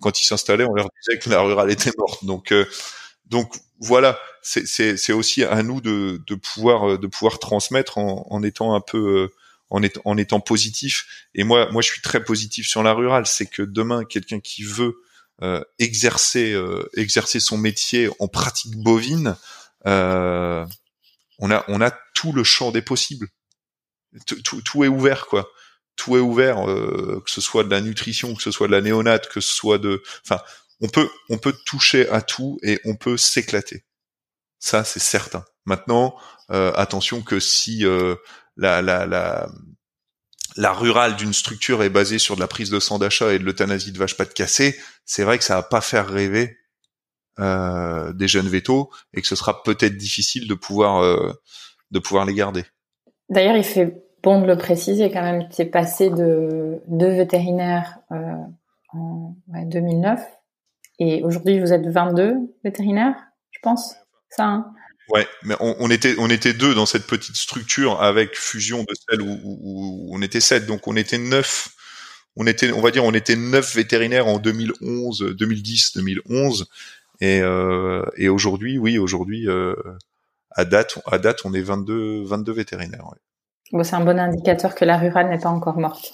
quand 0.00 0.20
ils 0.20 0.24
s'installaient, 0.24 0.64
on 0.64 0.74
leur 0.74 0.88
disait 1.02 1.18
que 1.18 1.28
la 1.28 1.42
rurale 1.42 1.70
était 1.70 1.92
morte. 1.98 2.24
Donc, 2.24 2.52
euh, 2.52 2.64
donc 3.26 3.54
voilà, 3.78 4.18
c'est 4.42 5.12
aussi 5.12 5.44
à 5.44 5.62
nous 5.62 5.80
de, 5.80 6.22
de 6.26 6.34
pouvoir 6.34 6.92
euh, 6.92 6.98
de 6.98 7.06
pouvoir 7.06 7.38
transmettre 7.38 7.98
en, 7.98 8.26
en 8.30 8.42
étant 8.42 8.74
un 8.74 8.80
peu 8.80 9.30
en, 9.70 9.82
est, 9.82 9.98
en 10.04 10.16
étant 10.16 10.40
positif. 10.40 11.26
Et 11.34 11.44
moi, 11.44 11.70
moi, 11.72 11.82
je 11.82 11.88
suis 11.88 12.02
très 12.02 12.24
positif 12.24 12.66
sur 12.66 12.82
la 12.82 12.94
rurale. 12.94 13.26
C'est 13.26 13.46
que 13.46 13.62
demain, 13.62 14.04
quelqu'un 14.04 14.40
qui 14.40 14.64
veut 14.64 14.96
exercer 15.80 16.56
exercer 16.96 17.40
son 17.40 17.58
métier 17.58 18.08
en 18.20 18.28
pratique 18.28 18.76
bovine, 18.76 19.36
euh, 19.86 20.64
on 21.38 21.50
a 21.50 21.64
on 21.68 21.80
a 21.80 21.90
tout 22.14 22.32
le 22.32 22.44
champ 22.44 22.70
des 22.70 22.82
possibles. 22.82 23.28
Tout, 24.26 24.84
est 24.84 24.88
ouvert 24.88 25.26
quoi. 25.26 25.48
Tout 25.96 26.16
est 26.16 26.20
ouvert, 26.20 26.68
euh, 26.68 27.22
que 27.24 27.30
ce 27.30 27.40
soit 27.40 27.64
de 27.64 27.70
la 27.70 27.80
nutrition, 27.80 28.34
que 28.34 28.42
ce 28.42 28.50
soit 28.50 28.66
de 28.66 28.72
la 28.72 28.80
néonate, 28.80 29.28
que 29.28 29.40
ce 29.40 29.52
soit 29.54 29.78
de, 29.78 30.02
enfin, 30.24 30.42
on 30.80 30.88
peut 30.88 31.08
on 31.30 31.38
peut 31.38 31.54
toucher 31.66 32.08
à 32.08 32.20
tout 32.22 32.58
et 32.62 32.80
on 32.84 32.96
peut 32.96 33.16
s'éclater. 33.16 33.84
Ça 34.58 34.84
c'est 34.84 35.00
certain. 35.00 35.44
Maintenant, 35.64 36.16
euh, 36.50 36.72
attention 36.74 37.22
que 37.22 37.40
si 37.40 37.86
euh, 37.86 38.16
la, 38.56 38.82
la, 38.82 39.06
la 39.06 39.48
la 40.56 40.72
rurale 40.72 41.16
d'une 41.16 41.32
structure 41.32 41.82
est 41.82 41.88
basée 41.88 42.18
sur 42.18 42.34
de 42.34 42.40
la 42.40 42.46
prise 42.48 42.70
de 42.70 42.80
sang 42.80 42.98
d'achat 42.98 43.32
et 43.32 43.38
de 43.38 43.44
l'euthanasie 43.44 43.92
de 43.92 43.98
vache 43.98 44.16
pas 44.16 44.24
de 44.24 44.32
cassé, 44.32 44.78
c'est 45.06 45.24
vrai 45.24 45.38
que 45.38 45.44
ça 45.44 45.56
va 45.56 45.62
pas 45.62 45.80
faire 45.80 46.08
rêver 46.08 46.58
euh, 47.38 48.12
des 48.12 48.28
jeunes 48.28 48.48
vétos 48.48 48.90
et 49.14 49.22
que 49.22 49.26
ce 49.26 49.36
sera 49.36 49.62
peut-être 49.62 49.96
difficile 49.96 50.46
de 50.48 50.54
pouvoir 50.54 51.02
euh, 51.02 51.32
de 51.90 51.98
pouvoir 51.98 52.26
les 52.26 52.34
garder. 52.34 52.64
D'ailleurs, 53.28 53.56
il 53.56 53.64
fait 53.64 54.02
bon 54.22 54.40
de 54.40 54.46
le 54.46 54.56
préciser 54.56 55.10
quand 55.10 55.22
même. 55.22 55.48
Tu 55.48 55.62
es 55.62 55.66
passé 55.66 56.10
de 56.10 56.80
deux 56.88 57.10
vétérinaires 57.10 57.98
euh, 58.12 58.36
en 58.92 59.34
2009 59.48 60.20
et 60.98 61.22
aujourd'hui 61.22 61.58
vous 61.58 61.72
êtes 61.72 61.86
22 61.86 62.34
vétérinaires, 62.64 63.16
je 63.50 63.58
pense. 63.62 63.94
Ça. 64.30 64.44
Hein? 64.44 64.72
Ouais, 65.08 65.26
mais 65.42 65.54
on, 65.60 65.90
était 65.90 66.14
on 66.18 66.30
était 66.30 66.52
deux 66.52 66.74
dans 66.74 66.86
cette 66.86 67.06
petite 67.06 67.36
structure 67.36 68.00
avec 68.00 68.36
fusion 68.36 68.82
de 68.82 68.94
celle 69.08 69.20
où, 69.20 69.38
où, 69.42 70.08
on 70.14 70.22
était 70.22 70.40
sept, 70.40 70.64
donc 70.66 70.86
on 70.86 70.96
était 70.96 71.18
neuf. 71.18 71.68
on 72.36 72.46
était, 72.46 72.72
on 72.72 72.80
va 72.80 72.90
dire, 72.90 73.04
on 73.04 73.12
était 73.12 73.36
neuf 73.36 73.74
vétérinaires 73.74 74.26
en 74.26 74.38
2011, 74.38 75.34
2010, 75.36 75.96
2011, 75.96 76.68
et, 77.22 77.40
euh, 77.40 78.04
et 78.16 78.28
aujourd'hui, 78.28 78.78
oui, 78.78 78.98
aujourd'hui, 78.98 79.48
euh, 79.48 79.76
à 80.50 80.64
date, 80.64 80.98
à 81.06 81.18
date, 81.18 81.42
on 81.44 81.54
est 81.54 81.60
22, 81.60 82.24
22 82.24 82.52
vétérinaires. 82.52 83.04
Bon, 83.70 83.84
c'est 83.84 83.94
un 83.94 84.04
bon 84.04 84.18
indicateur 84.18 84.74
que 84.74 84.84
la 84.84 84.98
rurale 84.98 85.30
n'est 85.30 85.38
pas 85.38 85.48
encore 85.48 85.78
morte, 85.78 86.12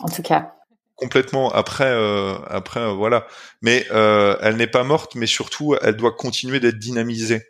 en 0.00 0.08
tout 0.10 0.20
cas. 0.20 0.52
Complètement. 0.96 1.48
Après, 1.48 1.88
euh, 1.88 2.34
après, 2.50 2.80
euh, 2.80 2.92
voilà. 2.92 3.26
Mais 3.62 3.86
euh, 3.90 4.36
elle 4.42 4.56
n'est 4.56 4.66
pas 4.66 4.84
morte, 4.84 5.14
mais 5.14 5.26
surtout, 5.26 5.76
elle 5.80 5.96
doit 5.96 6.12
continuer 6.12 6.60
d'être 6.60 6.78
dynamisée. 6.78 7.42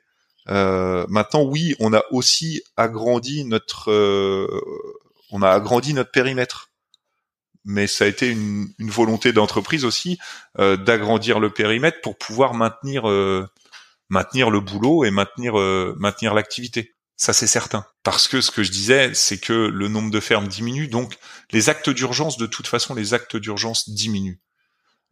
Euh, 0.49 1.05
maintenant, 1.09 1.43
oui, 1.43 1.75
on 1.81 1.93
a 1.95 2.05
aussi 2.13 2.63
agrandi 2.77 3.45
notre, 3.45 3.91
euh, 3.91 4.61
on 5.33 5.43
a 5.43 5.51
agrandi 5.51 5.95
notre 5.95 6.13
périmètre 6.13 6.71
mais 7.65 7.87
ça 7.87 8.05
a 8.05 8.07
été 8.07 8.29
une, 8.29 8.69
volonté 8.79 9.33
d'entreprise 9.33 9.85
aussi 9.85 10.19
euh, 10.59 10.77
d'agrandir 10.77 11.41
le 11.41 11.51
périmètre 11.51 12.01
pour 12.03 12.17
pouvoir 12.17 12.55
maintenir 12.55 13.09
euh, 13.09 13.49
maintenir 14.09 14.51
le 14.51 14.61
boulot 14.61 15.05
et 15.05 15.11
maintenir 15.11 15.59
euh, 15.59 15.97
maintenir 15.99 16.35
l'activité. 16.35 16.95
Ça 17.17 17.33
c'est 17.33 17.47
certain. 17.47 17.87
Parce 18.03 18.29
que 18.29 18.41
ce 18.41 18.51
que 18.51 18.63
je 18.63 18.71
disais, 18.71 19.15
c'est 19.15 19.39
que 19.39 19.53
le 19.53 19.89
nombre 19.89 20.11
de 20.11 20.21
fermes 20.21 20.49
diminue, 20.49 20.89
donc 20.89 21.17
les 21.53 21.69
actes 21.71 21.91
d'urgence, 21.91 22.37
de 22.37 22.47
toute 22.47 22.67
façon, 22.67 22.95
les 22.95 23.15
actes 23.15 23.37
d'urgence 23.37 23.89
diminuent. 23.89 24.41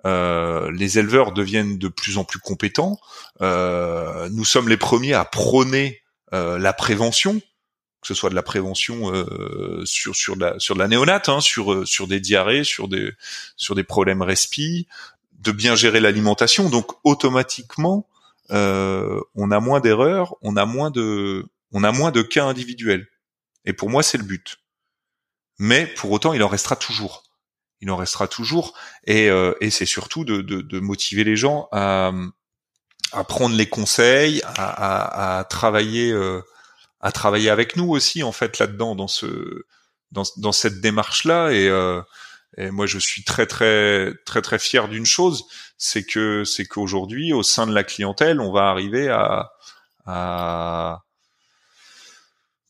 Les 0.05 0.98
éleveurs 0.98 1.30
deviennent 1.30 1.78
de 1.78 1.86
plus 1.86 2.18
en 2.18 2.24
plus 2.24 2.40
compétents. 2.40 2.98
Nous 3.40 4.44
sommes 4.44 4.68
les 4.68 4.76
premiers 4.76 5.14
à 5.14 5.24
prôner 5.24 6.03
la 6.32 6.72
prévention, 6.72 7.40
que 8.03 8.09
ce 8.09 8.14
soit 8.14 8.30
de 8.30 8.34
la 8.34 8.42
prévention 8.42 9.14
euh, 9.14 9.82
sur 9.86 10.14
sur 10.14 10.36
de 10.36 10.40
la 10.40 10.59
sur 10.59 10.74
de 10.74 10.80
la 10.80 10.88
néonate, 10.88 11.28
hein, 11.28 11.40
sur 11.40 11.72
euh, 11.72 11.86
sur 11.86 12.09
des 12.09 12.20
diarrhées, 12.20 12.64
sur 12.64 12.88
des 12.88 13.12
sur 13.57 13.74
des 13.74 13.84
problèmes 13.84 14.22
respi, 14.22 14.88
de 15.38 15.53
bien 15.53 15.76
gérer 15.76 16.00
l'alimentation. 16.00 16.68
Donc 16.68 16.92
automatiquement, 17.05 18.09
euh, 18.50 19.20
on 19.34 19.50
a 19.50 19.61
moins 19.61 19.80
d'erreurs, 19.80 20.34
on 20.42 20.57
a 20.57 20.66
moins 20.66 20.90
de 20.90 21.46
on 21.70 21.84
a 21.84 21.92
moins 21.92 22.11
de 22.11 22.22
cas 22.22 22.44
individuels. 22.44 23.07
Et 23.64 23.72
pour 23.72 23.88
moi, 23.88 24.03
c'est 24.03 24.18
le 24.18 24.24
but. 24.24 24.59
Mais 25.59 25.86
pour 25.86 26.11
autant, 26.11 26.32
il 26.32 26.42
en 26.42 26.48
restera 26.48 26.76
toujours. 26.76 27.22
Il 27.80 27.90
en 27.90 27.96
restera 27.96 28.26
toujours. 28.26 28.74
Et, 29.05 29.30
euh, 29.30 29.55
et 29.61 29.70
c'est 29.70 29.86
surtout 29.86 30.24
de, 30.24 30.40
de, 30.40 30.61
de, 30.61 30.80
motiver 30.80 31.24
les 31.24 31.36
gens 31.36 31.68
à, 31.72 32.12
à 33.12 33.24
prendre 33.24 33.55
les 33.55 33.68
conseils, 33.68 34.42
à, 34.42 34.66
à, 34.66 35.38
à 35.38 35.44
travailler 35.44 36.11
euh, 36.11 36.42
à 37.03 37.12
travailler 37.12 37.50
avec 37.50 37.76
nous 37.76 37.88
aussi 37.90 38.22
en 38.22 38.32
fait 38.32 38.59
là-dedans 38.59 38.94
dans 38.94 39.09
ce 39.09 39.64
dans, 40.12 40.24
dans 40.36 40.53
cette 40.53 40.80
démarche 40.80 41.24
là 41.24 41.50
et, 41.50 41.68
euh, 41.68 42.00
et 42.57 42.70
moi 42.70 42.86
je 42.86 42.98
suis 42.98 43.24
très 43.24 43.46
très 43.46 44.12
très 44.24 44.42
très 44.42 44.59
fier 44.59 44.88
d'une 44.88 45.07
chose 45.07 45.44
c'est 45.78 46.05
que 46.05 46.44
c'est 46.44 46.64
qu'aujourd'hui 46.64 47.32
au 47.32 47.42
sein 47.42 47.66
de 47.66 47.74
la 47.74 47.84
clientèle 47.84 48.40
on 48.40 48.53
va 48.53 48.68
arriver 48.68 49.09
à, 49.09 49.50
à 50.07 51.03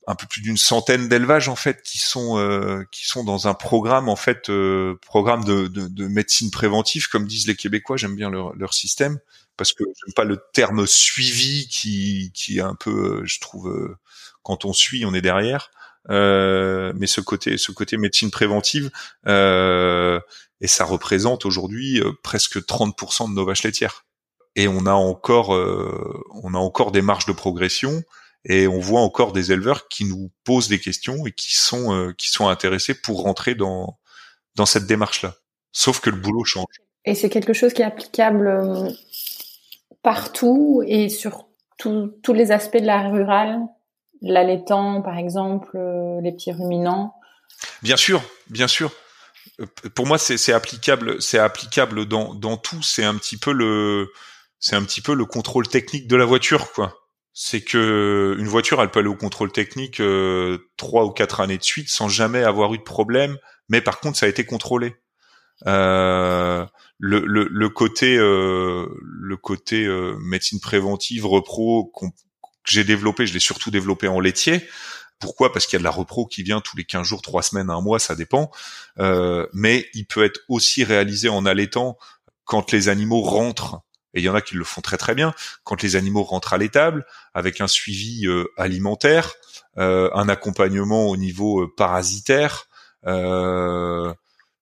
un 0.07 0.15
peu 0.15 0.27
plus 0.27 0.41
d'une 0.41 0.57
centaine 0.57 1.09
d'élevages 1.09 1.49
en 1.49 1.57
fait 1.57 1.83
qui 1.83 1.99
sont 1.99 2.39
euh, 2.39 2.85
qui 2.91 3.07
sont 3.07 3.25
dans 3.25 3.47
un 3.47 3.55
programme 3.55 4.09
en 4.09 4.17
fait 4.17 4.51
euh, 4.51 4.99
programme 5.07 5.45
de, 5.45 5.69
de, 5.69 5.87
de, 5.87 6.09
médecine 6.09 6.51
préventive 6.51 7.09
comme 7.09 7.27
disent 7.27 7.47
les 7.47 7.55
Québécois. 7.55 7.97
J'aime 7.97 8.17
bien 8.17 8.29
leur, 8.29 8.55
leur 8.57 8.75
système 8.75 9.21
parce 9.57 9.73
que 9.73 9.85
j'aime 9.85 10.15
pas 10.15 10.25
le 10.25 10.41
terme 10.53 10.87
suivi 10.87 11.69
qui 11.69 12.33
qui 12.35 12.59
est 12.59 12.63
un 12.63 12.75
peu 12.75 13.21
euh, 13.21 13.25
je 13.25 13.39
trouve 13.41 13.69
euh, 13.69 13.97
quand 14.43 14.65
on 14.65 14.73
suit, 14.73 15.05
on 15.05 15.15
est 15.15 15.21
derrière. 15.21 15.71
Euh, 16.11 16.93
mais 16.97 17.07
ce 17.07 17.21
côté, 17.21 17.59
ce 17.59 17.71
côté 17.71 17.97
médecine 17.97 18.31
préventive, 18.31 18.91
euh, 19.29 20.19
et 20.61 20.67
ça 20.67 20.85
représente 20.85 21.45
aujourd'hui 21.45 22.01
euh, 22.01 22.13
presque 22.23 22.59
30% 22.59 23.29
de 23.29 23.35
nos 23.35 23.45
vaches 23.45 23.63
laitières. 23.63 24.05
Et 24.57 24.69
on 24.69 24.87
a 24.87 24.93
encore, 24.93 25.55
euh, 25.55 26.23
on 26.43 26.55
a 26.55 26.59
encore 26.59 26.93
des 26.93 27.03
marges 27.03 27.27
de 27.27 27.33
progression, 27.33 28.03
et 28.45 28.67
on 28.67 28.81
voit 28.81 29.01
encore 29.01 29.33
des 29.33 29.53
éleveurs 29.53 29.89
qui 29.89 30.05
nous 30.05 30.33
posent 30.45 30.69
des 30.69 30.81
questions 30.81 31.27
et 31.27 31.33
qui 31.33 31.55
sont, 31.55 31.95
euh, 31.95 32.13
qui 32.19 32.29
sont 32.29 32.49
intéressés 32.49 32.95
pour 32.95 33.23
rentrer 33.23 33.55
dans 33.55 33.99
dans 34.55 34.67
cette 34.67 34.87
démarche-là. 34.87 35.35
Sauf 35.73 36.01
que 36.01 36.11
le 36.11 36.17
boulot 36.17 36.45
change. 36.45 36.67
Et 37.07 37.15
c'est 37.15 37.31
quelque 37.31 37.55
chose 37.55 37.73
qui 37.73 37.81
est 37.81 37.87
applicable 37.87 38.95
partout 40.03 40.83
et 40.87 41.09
sur 41.09 41.49
tous 41.79 42.33
les 42.35 42.53
aspects 42.53 42.77
de 42.77 42.87
la 42.87 43.09
rurale 43.09 43.61
l'allaitant, 44.23 45.03
par 45.03 45.19
exemple, 45.19 45.77
euh, 45.77 46.21
les 46.21 46.33
petits 46.33 46.53
ruminants 46.53 47.15
Bien 47.83 47.97
sûr, 47.97 48.23
bien 48.49 48.69
sûr. 48.69 48.93
Euh, 49.61 49.67
pour 49.95 50.07
moi, 50.07 50.19
c'est 50.19 50.53
applicable, 50.53 51.21
c'est 51.21 51.39
applicable 51.39 52.07
dans, 52.07 52.35
dans 52.35 52.57
tout. 52.57 52.83
C'est 52.83 53.05
un 53.05 53.15
petit 53.17 53.37
peu 53.37 53.53
le, 53.53 54.11
c'est 54.59 54.77
un 54.77 54.83
petit 54.85 55.01
peu 55.01 55.15
le 55.15 55.25
contrôle 55.27 55.69
technique 55.69 56.09
de 56.09 56.17
la 56.17 56.25
voiture, 56.25 56.73
quoi. 56.73 56.99
C'est 57.35 57.63
que 57.63 58.37
une 58.39 58.49
voiture, 58.49 58.83
elle 58.83 58.91
peut 58.91 59.01
aller 59.01 59.09
au 59.09 59.17
contrôle 59.17 59.53
technique 59.53 60.01
euh, 60.01 60.59
trois 60.77 61.05
ou 61.05 61.11
quatre 61.11 61.41
années 61.41 61.57
de 61.57 61.63
suite 61.63 61.89
sans 61.89 62.09
jamais 62.09 62.45
avoir 62.45 62.75
eu 62.75 62.79
de 62.79 62.83
problème, 62.83 63.39
mais 63.69 63.81
par 63.81 64.01
contre, 64.01 64.19
ça 64.19 64.27
a 64.27 64.29
été 64.29 64.45
contrôlé. 64.45 64.95
Euh, 65.67 66.67
le, 66.99 67.21
le, 67.25 67.69
côté, 67.71 68.17
le 68.17 69.37
côté 69.41 69.89
médecine 70.21 70.61
préventive, 70.61 71.27
repro, 71.27 71.91
j'ai 72.65 72.85
développé, 72.85 73.27
je 73.27 73.35
l'ai 73.35 73.41
surtout 73.41 73.71
développé 73.71 74.09
en 74.09 74.21
laitier. 74.21 74.69
Pourquoi? 75.19 75.53
Parce 75.53 75.67
qu'il 75.67 75.75
y 75.75 75.77
a 75.77 75.81
de 75.81 75.85
la 75.85 75.91
repro 75.91 76.27
qui 76.27 76.43
vient 76.43 76.61
tous 76.61 76.77
les 76.77 76.85
15 76.85 77.07
jours, 77.07 77.23
3 77.23 77.43
semaines, 77.43 77.71
un 77.71 77.81
mois, 77.81 77.99
ça 77.99 78.15
dépend. 78.15 78.51
Euh, 78.99 79.47
mais 79.53 79.89
il 79.95 80.07
peut 80.07 80.25
être 80.25 80.41
aussi 80.49 80.85
réalisé 80.85 81.29
en 81.29 81.47
allaitant 81.47 81.97
quand 82.45 82.73
les 82.73 82.89
animaux 82.89 83.23
rentrent. 83.23 83.83
Et 84.15 84.21
il 84.21 84.25
y 84.25 84.29
en 84.29 84.35
a 84.35 84.43
qui 84.43 84.57
le 84.57 84.65
font 84.65 84.81
très 84.81 84.99
très 84.99 85.15
bien. 85.15 85.33
Quand 85.65 85.83
les 85.83 85.97
animaux 85.97 86.23
rentrent 86.23 86.53
à 86.53 86.59
l'étable, 86.59 87.07
avec 87.35 87.61
un 87.61 87.69
suivi 87.69 88.27
euh, 88.27 88.47
alimentaire, 88.59 89.33
euh, 89.79 90.11
un 90.13 90.29
accompagnement 90.29 91.07
au 91.07 91.17
niveau 91.17 91.63
euh, 91.63 91.75
parasitaire, 91.75 92.67
euh, 93.07 94.13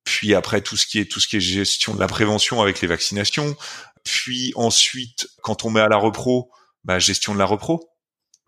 puis 0.05 0.37
après 0.37 0.61
tout 0.61 0.77
ce 0.77 0.87
qui 0.87 1.01
est 1.01 1.11
tout 1.11 1.19
ce 1.19 1.27
qui 1.27 1.37
est 1.37 1.41
gestion 1.41 1.95
de 1.95 2.01
la 2.01 2.07
prévention 2.07 2.63
avec 2.63 2.81
les 2.81 2.87
vaccinations, 2.87 3.57
puis 4.05 4.53
ensuite 4.55 5.29
quand 5.43 5.65
on 5.65 5.71
met 5.71 5.81
à 5.81 5.89
la 5.89 5.97
repro, 5.97 6.53
bah, 6.85 7.01
gestion 7.01 7.35
de 7.35 7.41
la 7.41 7.45
repro 7.45 7.90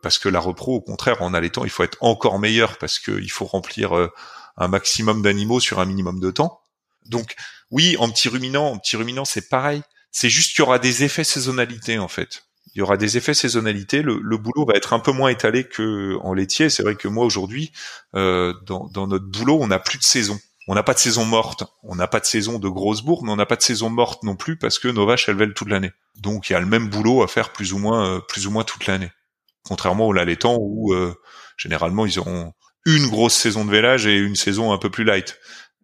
parce 0.02 0.18
que 0.18 0.28
la 0.28 0.40
repro, 0.40 0.74
au 0.74 0.80
contraire, 0.80 1.22
en 1.22 1.32
allaitant, 1.32 1.64
il 1.64 1.70
faut 1.70 1.84
être 1.84 1.96
encore 2.00 2.38
meilleur 2.38 2.76
parce 2.78 2.98
qu'il 2.98 3.30
faut 3.30 3.46
remplir 3.46 3.96
euh, 3.96 4.08
un 4.56 4.68
maximum 4.68 5.22
d'animaux 5.22 5.60
sur 5.60 5.80
un 5.80 5.86
minimum 5.86 6.20
de 6.20 6.30
temps. 6.30 6.60
Donc 7.06 7.36
oui, 7.70 7.96
en 7.98 8.10
petit 8.10 8.28
ruminant, 8.28 8.66
en 8.66 8.78
petit 8.78 8.96
ruminant, 8.96 9.24
c'est 9.24 9.48
pareil. 9.48 9.82
C'est 10.10 10.28
juste 10.28 10.54
qu'il 10.54 10.62
y 10.62 10.66
aura 10.66 10.78
des 10.78 11.04
effets 11.04 11.24
saisonnalité 11.24 11.98
en 11.98 12.08
fait. 12.08 12.44
Il 12.74 12.78
y 12.78 12.82
aura 12.82 12.96
des 12.96 13.16
effets 13.16 13.34
saisonnalité. 13.34 14.02
Le, 14.02 14.36
boulot 14.36 14.64
va 14.66 14.74
être 14.74 14.92
un 14.92 14.98
peu 14.98 15.12
moins 15.12 15.30
étalé 15.30 15.64
que 15.64 16.16
en 16.22 16.32
laitier. 16.32 16.70
C'est 16.70 16.82
vrai 16.82 16.96
que 16.96 17.08
moi 17.08 17.24
aujourd'hui, 17.24 17.72
euh, 18.14 18.54
dans, 18.66 18.88
dans, 18.88 19.06
notre 19.06 19.26
boulot, 19.26 19.58
on 19.60 19.66
n'a 19.66 19.78
plus 19.78 19.98
de 19.98 20.04
saison. 20.04 20.38
On 20.68 20.74
n'a 20.74 20.82
pas 20.82 20.94
de 20.94 20.98
saison 20.98 21.24
morte. 21.24 21.64
On 21.82 21.96
n'a 21.96 22.06
pas 22.06 22.20
de 22.20 22.24
saison 22.24 22.58
de 22.58 22.68
grosse 22.68 23.02
bourre, 23.02 23.24
mais 23.24 23.30
on 23.30 23.36
n'a 23.36 23.46
pas 23.46 23.56
de 23.56 23.62
saison 23.62 23.90
morte 23.90 24.22
non 24.22 24.36
plus 24.36 24.56
parce 24.56 24.78
que 24.78 24.88
nos 24.88 25.06
vaches 25.06 25.28
elles 25.28 25.36
veulent 25.36 25.54
toute 25.54 25.68
l'année. 25.68 25.92
Donc 26.16 26.48
il 26.48 26.54
y 26.54 26.56
a 26.56 26.60
le 26.60 26.66
même 26.66 26.88
boulot 26.88 27.22
à 27.22 27.28
faire 27.28 27.52
plus 27.52 27.72
ou 27.72 27.78
moins, 27.78 28.16
euh, 28.16 28.20
plus 28.20 28.46
ou 28.46 28.50
moins 28.50 28.64
toute 28.64 28.86
l'année 28.86 29.10
contrairement 29.66 30.06
au 30.06 30.12
laitant 30.12 30.56
où 30.58 30.92
euh, 30.92 31.14
généralement 31.56 32.06
ils 32.06 32.18
auront 32.18 32.52
une 32.84 33.08
grosse 33.08 33.34
saison 33.34 33.64
de 33.64 33.70
vélage 33.70 34.06
et 34.06 34.18
une 34.18 34.34
saison 34.34 34.72
un 34.72 34.78
peu 34.78 34.90
plus 34.90 35.04
light 35.04 35.38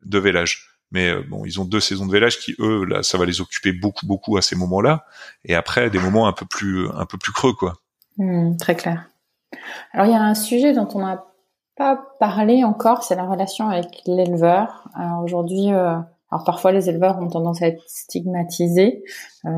de 0.04 0.18
vélage. 0.18 0.68
Mais 0.90 1.10
euh, 1.10 1.22
bon, 1.28 1.44
ils 1.44 1.60
ont 1.60 1.64
deux 1.64 1.80
saisons 1.80 2.06
de 2.06 2.12
vélage 2.12 2.38
qui 2.38 2.54
eux 2.58 2.84
là, 2.84 3.02
ça 3.02 3.18
va 3.18 3.26
les 3.26 3.40
occuper 3.40 3.72
beaucoup 3.72 4.06
beaucoup 4.06 4.36
à 4.36 4.42
ces 4.42 4.56
moments-là, 4.56 5.04
et 5.44 5.54
après 5.54 5.90
des 5.90 5.98
moments 5.98 6.26
un 6.26 6.32
peu 6.32 6.46
plus 6.46 6.88
un 6.94 7.06
peu 7.06 7.18
plus 7.18 7.32
creux 7.32 7.52
quoi. 7.52 7.74
Mmh, 8.16 8.56
très 8.56 8.74
clair. 8.74 9.04
Alors 9.92 10.06
il 10.06 10.12
y 10.12 10.16
a 10.16 10.22
un 10.22 10.34
sujet 10.34 10.72
dont 10.72 10.88
on 10.94 11.00
n'a 11.00 11.24
pas 11.76 11.96
parlé 12.18 12.64
encore, 12.64 13.04
c'est 13.04 13.14
la 13.14 13.24
relation 13.24 13.68
avec 13.68 14.02
l'éleveur. 14.04 14.88
Aujourd'hui, 15.22 15.72
euh, 15.72 15.96
alors 16.30 16.44
parfois 16.44 16.72
les 16.72 16.88
éleveurs 16.88 17.18
ont 17.18 17.28
tendance 17.28 17.62
à 17.62 17.68
être 17.68 17.82
stigmatisés. 17.86 19.02
Euh, 19.46 19.50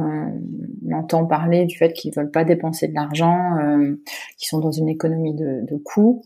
on 0.86 0.92
entend 0.92 1.26
parler 1.26 1.64
du 1.66 1.76
fait 1.76 1.92
qu'ils 1.92 2.14
veulent 2.14 2.30
pas 2.30 2.44
dépenser 2.44 2.88
de 2.88 2.94
l'argent, 2.94 3.56
euh, 3.58 3.96
qu'ils 4.38 4.48
sont 4.48 4.60
dans 4.60 4.70
une 4.70 4.88
économie 4.88 5.34
de, 5.34 5.64
de 5.64 5.76
coûts. 5.76 6.22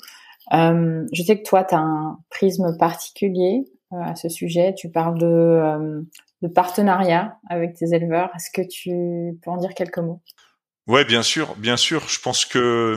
Euh, 0.52 1.06
je 1.12 1.22
sais 1.22 1.38
que 1.38 1.48
toi, 1.48 1.64
tu 1.64 1.74
as 1.74 1.78
un 1.78 2.18
prisme 2.28 2.76
particulier 2.78 3.64
euh, 3.92 3.96
à 4.00 4.14
ce 4.14 4.28
sujet. 4.28 4.74
Tu 4.76 4.90
parles 4.90 5.18
de, 5.18 5.26
euh, 5.26 6.02
de 6.42 6.48
partenariat 6.48 7.38
avec 7.48 7.74
tes 7.74 7.94
éleveurs. 7.94 8.30
Est-ce 8.36 8.50
que 8.50 8.66
tu 8.66 9.38
peux 9.42 9.50
en 9.50 9.56
dire 9.56 9.72
quelques 9.74 9.98
mots? 9.98 10.20
Ouais, 10.86 11.06
bien 11.06 11.22
sûr, 11.22 11.54
bien 11.56 11.78
sûr. 11.78 12.06
Je 12.08 12.20
pense 12.20 12.44
que 12.44 12.96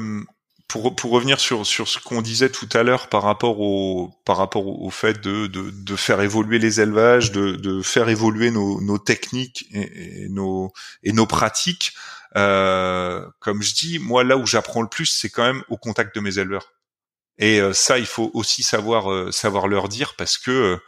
pour, 0.68 0.96
pour 0.96 1.12
revenir 1.12 1.40
sur, 1.40 1.66
sur 1.66 1.88
ce 1.88 2.00
qu'on 2.00 2.22
disait 2.22 2.50
tout 2.50 2.68
à 2.74 2.84
l'heure 2.84 3.08
par 3.08 3.24
rapport 3.24 3.60
au 3.62 4.12
par 4.26 4.38
rapport 4.38 4.68
au 4.68 4.90
fait 4.90 5.22
de, 5.22 5.48
de, 5.48 5.72
de 5.72 5.96
faire 5.96 6.22
évoluer 6.22 6.60
les 6.60 6.82
élevages, 6.82 7.32
de, 7.32 7.52
de 7.52 7.82
faire 7.82 8.10
évoluer 8.10 8.52
nos, 8.52 8.82
nos 8.82 8.98
techniques 8.98 9.66
et, 9.72 10.28
nos 10.30 10.74
et 11.04 11.14
nos 11.14 11.26
pratiques, 11.26 11.94
euh, 12.36 13.26
comme 13.40 13.62
je 13.62 13.74
dis, 13.74 14.00
moi 14.00 14.24
là 14.24 14.38
où 14.38 14.46
j'apprends 14.46 14.82
le 14.82 14.90
plus, 14.90 15.06
c'est 15.06 15.30
quand 15.30 15.44
même 15.44 15.64
au 15.70 15.78
contact 15.78 16.14
de 16.16 16.20
mes 16.20 16.38
éleveurs. 16.38 16.74
Et 17.38 17.62
euh, 17.62 17.72
ça, 17.74 17.98
il 18.00 18.06
faut 18.06 18.32
aussi 18.34 18.64
savoir 18.64 19.12
euh, 19.12 19.32
savoir 19.32 19.68
leur 19.68 19.88
dire 19.90 20.16
parce 20.18 20.38
que 20.38 20.80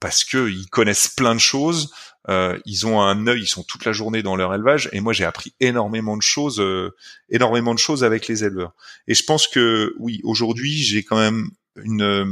parce 0.00 0.24
que 0.24 0.48
ils 0.50 0.68
connaissent 0.68 1.08
plein 1.08 1.34
de 1.34 1.40
choses, 1.40 1.92
euh, 2.28 2.58
ils 2.66 2.86
ont 2.86 3.00
un 3.00 3.26
œil, 3.26 3.42
ils 3.42 3.46
sont 3.46 3.62
toute 3.62 3.84
la 3.84 3.92
journée 3.92 4.22
dans 4.22 4.36
leur 4.36 4.54
élevage, 4.54 4.88
et 4.92 5.00
moi 5.00 5.12
j'ai 5.12 5.24
appris 5.24 5.54
énormément 5.60 6.16
de 6.16 6.22
choses, 6.22 6.60
euh, 6.60 6.94
énormément 7.28 7.74
de 7.74 7.78
choses 7.78 8.02
avec 8.04 8.26
les 8.26 8.44
éleveurs. 8.44 8.72
Et 9.06 9.14
je 9.14 9.24
pense 9.24 9.46
que 9.46 9.94
oui, 9.98 10.20
aujourd'hui 10.24 10.76
j'ai 10.82 11.02
quand 11.02 11.18
même 11.18 11.50
une, 11.76 12.02
euh, 12.02 12.24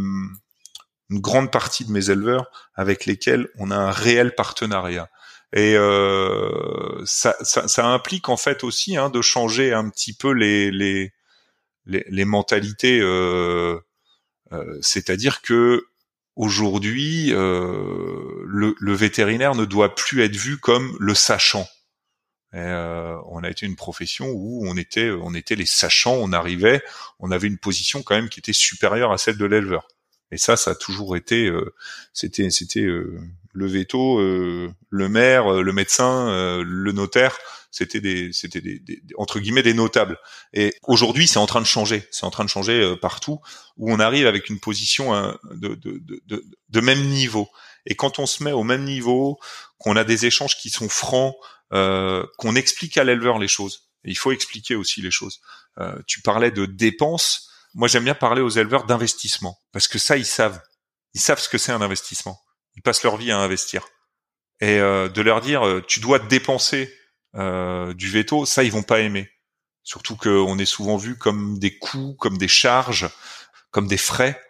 une 1.11 1.21
grande 1.21 1.51
partie 1.51 1.85
de 1.85 1.93
mes 1.93 2.11
éleveurs 2.11 2.51
avec 2.75 3.07
lesquels 3.07 3.49
on 3.59 3.71
a 3.71 3.77
un 3.77 3.91
réel 3.91 4.35
partenariat. 4.35 5.09
Et 5.55 5.77
euh, 5.77 7.03
ça, 7.07 7.35
ça, 7.41 7.69
ça, 7.69 7.87
implique 7.87 8.29
en 8.29 8.37
fait 8.37 8.65
aussi 8.65 8.97
hein, 8.99 9.09
de 9.09 9.23
changer 9.23 9.73
un 9.73 9.89
petit 9.89 10.13
peu 10.13 10.33
les 10.33 10.71
les 10.71 11.13
les, 11.87 12.05
les 12.09 12.25
mentalités. 12.27 13.01
Euh, 13.01 13.79
euh, 14.53 14.79
C'est-à-dire 14.83 15.41
que 15.41 15.87
aujourd'hui, 16.39 17.35
euh, 17.35 18.45
le, 18.47 18.95
vétérinaire 18.95 19.55
ne 19.55 19.67
doit 19.67 19.95
plus 19.95 20.23
être 20.23 20.37
vu 20.37 20.57
comme 20.57 20.97
le 20.99 21.13
sachant. 21.13 21.67
Euh, 22.55 23.19
on 23.27 23.45
a 23.45 23.51
été 23.51 23.67
une 23.67 23.77
profession 23.77 24.29
où 24.31 24.67
on 24.67 24.77
était, 24.79 25.11
on 25.11 25.35
était 25.35 25.57
les 25.57 25.67
sachants. 25.67 26.15
On 26.15 26.33
arrivait, 26.33 26.81
on 27.19 27.31
avait 27.31 27.49
une 27.49 27.59
position 27.59 28.03
quand 28.03 28.15
même 28.15 28.31
qui 28.31 28.41
était 28.41 28.55
supérieure 28.55 29.13
à 29.13 29.19
celle 29.19 29.37
de 29.37 29.45
l'éleveur. 29.45 29.87
Et 30.31 30.39
ça, 30.39 30.57
ça 30.57 30.71
a 30.71 30.75
toujours 30.75 31.17
été, 31.17 31.47
euh, 31.47 31.75
c'était, 32.13 32.51
c'était 32.51 32.87
le 32.87 33.67
veto, 33.67 34.21
le 34.21 35.09
maire, 35.09 35.53
le 35.53 35.73
médecin, 35.73 36.63
le 36.63 36.93
notaire. 36.93 37.37
C'était 37.71 38.01
des, 38.01 38.33
c'était 38.33 38.61
des, 38.61 38.81
entre 39.17 39.41
guillemets 39.41 39.63
des 39.63 39.75
notables. 39.75 40.19
Et 40.53 40.75
aujourd'hui, 40.85 41.29
c'est 41.29 41.39
en 41.39 41.47
train 41.47 41.61
de 41.61 41.67
changer. 41.67 42.07
C'est 42.11 42.25
en 42.25 42.31
train 42.31 42.45
de 42.45 42.51
changer 42.51 42.95
partout 43.01 43.41
où 43.77 43.93
on 43.93 44.01
arrive 44.01 44.27
avec 44.27 44.49
une 44.49 44.59
position 44.59 45.15
hein, 45.15 45.39
de, 45.53 45.75
de, 45.75 46.01
de, 46.27 46.45
de, 46.69 46.81
même 46.81 47.03
niveau. 47.03 47.49
Et 47.85 47.95
quand 47.95 48.19
on 48.19 48.27
se 48.27 48.43
met 48.43 48.53
au 48.53 48.65
même 48.65 48.85
niveau, 48.85 49.39
qu'on 49.79 49.97
a 49.97 50.05
des 50.05 50.25
échanges 50.25 50.57
qui 50.57 50.71
sont 50.71 50.89
francs, 50.89 51.35
qu'on 51.71 52.57
explique 52.57 52.97
à 52.97 53.05
l'éleveur 53.05 53.39
les 53.39 53.49
choses. 53.49 53.91
Et 54.05 54.11
il 54.11 54.17
faut 54.17 54.33
expliquer 54.33 54.75
aussi 54.75 55.03
les 55.03 55.11
choses. 55.11 55.41
tu 56.07 56.23
parlais 56.23 56.51
de 56.51 56.65
dépenses 56.65 57.49
moi, 57.75 57.89
j'aime 57.89 58.05
bien 58.05 58.15
parler 58.15 58.41
aux 58.41 58.49
éleveurs 58.49 58.85
d'investissement 58.85 59.59
parce 59.73 59.89
que 59.89 59.99
ça, 59.99 60.17
ils 60.17 60.27
savent. 60.27 60.61
Ils 61.15 61.21
savent 61.21 61.41
ce 61.41 61.49
que 61.49 61.59
c'est 61.59 61.73
un 61.73 61.83
investissement. 61.83 62.41
Ils 62.77 62.83
passent 62.83 63.03
leur 63.03 63.17
vie 63.17 63.31
à 63.31 63.39
investir. 63.39 63.87
Et 64.61 64.79
euh, 64.79 65.09
de 65.09 65.23
leur 65.23 65.41
dire, 65.41 65.67
euh, 65.67 65.85
tu 65.87 66.01
dois 66.01 66.19
dépenser 66.19 66.93
euh, 67.35 67.95
du 67.95 68.09
veto, 68.09 68.47
ça, 68.47 68.65
ils 68.65 68.73
vont 68.73 68.83
pas 68.83 69.01
aimer. 69.01 69.31
Surtout 69.83 70.17
qu'on 70.17 70.59
est 70.59 70.67
souvent 70.67 70.97
vu 70.97 71.17
comme 71.17 71.59
des 71.59 71.79
coûts, 71.79 72.15
comme 72.19 72.39
des 72.39 72.49
charges, 72.49 73.09
comme 73.71 73.87
des 73.87 73.97
frais. 73.97 74.41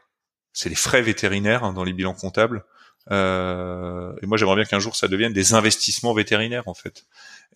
C'est 0.53 0.69
les 0.69 0.75
frais 0.75 1.03
vétérinaires 1.03 1.65
hein, 1.65 1.73
dans 1.73 1.85
les 1.85 1.93
bilans 1.93 2.15
comptables. 2.15 2.65
Euh, 3.11 4.13
et 4.21 4.27
moi, 4.27 4.37
j'aimerais 4.37 4.57
bien 4.57 4.65
qu'un 4.65 4.81
jour 4.81 4.97
ça 4.97 5.09
devienne 5.09 5.33
des 5.33 5.55
investissements 5.55 6.13
vétérinaires 6.13 6.67
en 6.69 6.75
fait. 6.75 7.07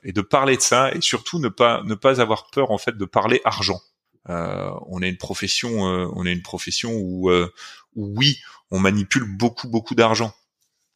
Et 0.05 0.12
de 0.12 0.20
parler 0.20 0.57
de 0.57 0.62
ça 0.62 0.93
et 0.93 1.01
surtout 1.01 1.39
ne 1.39 1.49
pas 1.49 1.83
ne 1.85 1.95
pas 1.95 2.20
avoir 2.20 2.51
peur 2.51 2.70
en 2.70 2.79
fait 2.79 2.97
de 2.97 3.05
parler 3.05 3.41
argent. 3.45 3.81
Euh, 4.29 4.70
on 4.87 5.03
est 5.03 5.09
une 5.09 5.16
profession, 5.16 5.89
euh, 5.89 6.09
on 6.14 6.27
est 6.27 6.33
une 6.33 6.43
profession 6.43 6.93
où, 6.95 7.31
euh, 7.31 7.53
où 7.97 8.14
oui, 8.16 8.39
on 8.70 8.79
manipule 8.79 9.25
beaucoup 9.37 9.68
beaucoup 9.68 9.95
d'argent 9.95 10.33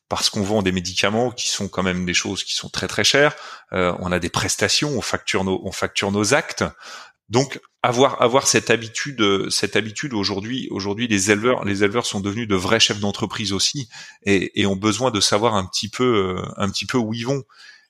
parce 0.08 0.30
qu'on 0.30 0.42
vend 0.42 0.62
des 0.62 0.72
médicaments 0.72 1.30
qui 1.30 1.48
sont 1.48 1.68
quand 1.68 1.82
même 1.82 2.06
des 2.06 2.14
choses 2.14 2.44
qui 2.44 2.54
sont 2.54 2.68
très 2.68 2.88
très 2.88 3.04
chères. 3.04 3.34
on 3.72 4.12
a 4.12 4.18
des 4.18 4.28
prestations, 4.30 4.90
on 4.90 5.00
facture 5.00 5.44
nos, 5.44 5.60
on 5.64 5.72
facture 5.72 6.12
nos 6.12 6.32
actes. 6.32 6.64
Donc 7.28 7.60
avoir 7.82 8.22
avoir 8.22 8.46
cette 8.46 8.70
habitude, 8.70 9.50
cette 9.50 9.74
habitude 9.74 10.14
aujourd'hui, 10.14 10.68
aujourd'hui 10.70 11.08
les 11.08 11.32
éleveurs, 11.32 11.64
les 11.64 11.82
éleveurs 11.82 12.06
sont 12.06 12.20
devenus 12.20 12.46
de 12.46 12.54
vrais 12.54 12.78
chefs 12.78 13.00
d'entreprise 13.00 13.52
aussi 13.52 13.88
et, 14.24 14.60
et, 14.60 14.66
ont 14.66 14.76
besoin 14.76 15.10
de 15.10 15.20
savoir 15.20 15.54
un 15.56 15.66
petit 15.66 15.88
peu, 15.88 16.40
un 16.56 16.70
petit 16.70 16.86
peu 16.86 16.98
où 16.98 17.12
ils 17.12 17.26
vont. 17.26 17.42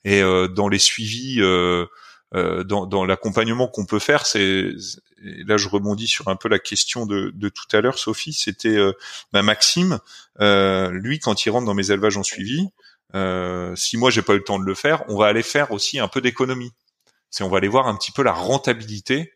Et 0.07 0.23
dans 0.55 0.69
les 0.69 0.79
suivis, 0.79 1.41
euh, 1.41 1.87
dans, 2.33 2.87
dans 2.87 3.05
l'accompagnement 3.05 3.69
qu'on 3.69 3.87
peut 3.87 3.99
faire, 3.99 4.27
c'est 4.27 4.73
là 5.23 5.57
je 5.57 5.69
rebondis 5.69 6.07
sur 6.07 6.29
un 6.29 6.37
peu 6.37 6.49
la 6.49 6.59
question 6.59 7.07
de, 7.07 7.31
de 7.35 7.49
tout 7.49 7.65
à 7.73 7.81
l'heure, 7.81 7.99
Sophie, 7.99 8.33
c'était 8.33 8.77
euh, 8.77 8.93
bah, 9.33 9.43
Maxime, 9.43 9.99
euh, 10.41 10.91
lui 10.91 11.19
quand 11.19 11.47
il 11.47 11.51
rentre 11.51 11.67
dans 11.67 11.75
mes 11.75 11.91
élevages 11.91 12.17
en 12.17 12.23
suivi, 12.23 12.69
euh, 13.15 13.75
si 13.77 13.97
moi 13.97 14.11
j'ai 14.11 14.23
pas 14.23 14.35
eu 14.35 14.39
le 14.39 14.45
temps 14.45 14.59
de 14.59 14.65
le 14.65 14.75
faire, 14.75 15.05
on 15.09 15.17
va 15.17 15.27
aller 15.27 15.43
faire 15.43 15.73
aussi 15.73 15.99
un 15.99 16.09
peu 16.09 16.21
d'économie. 16.21 16.73
C'est 17.31 17.45
on 17.45 17.49
va 17.49 17.59
aller 17.59 17.69
voir 17.69 17.89
un 17.89 17.97
petit 17.97 18.13
peu 18.13 18.23
la 18.23 18.33
rentabilité 18.33 19.33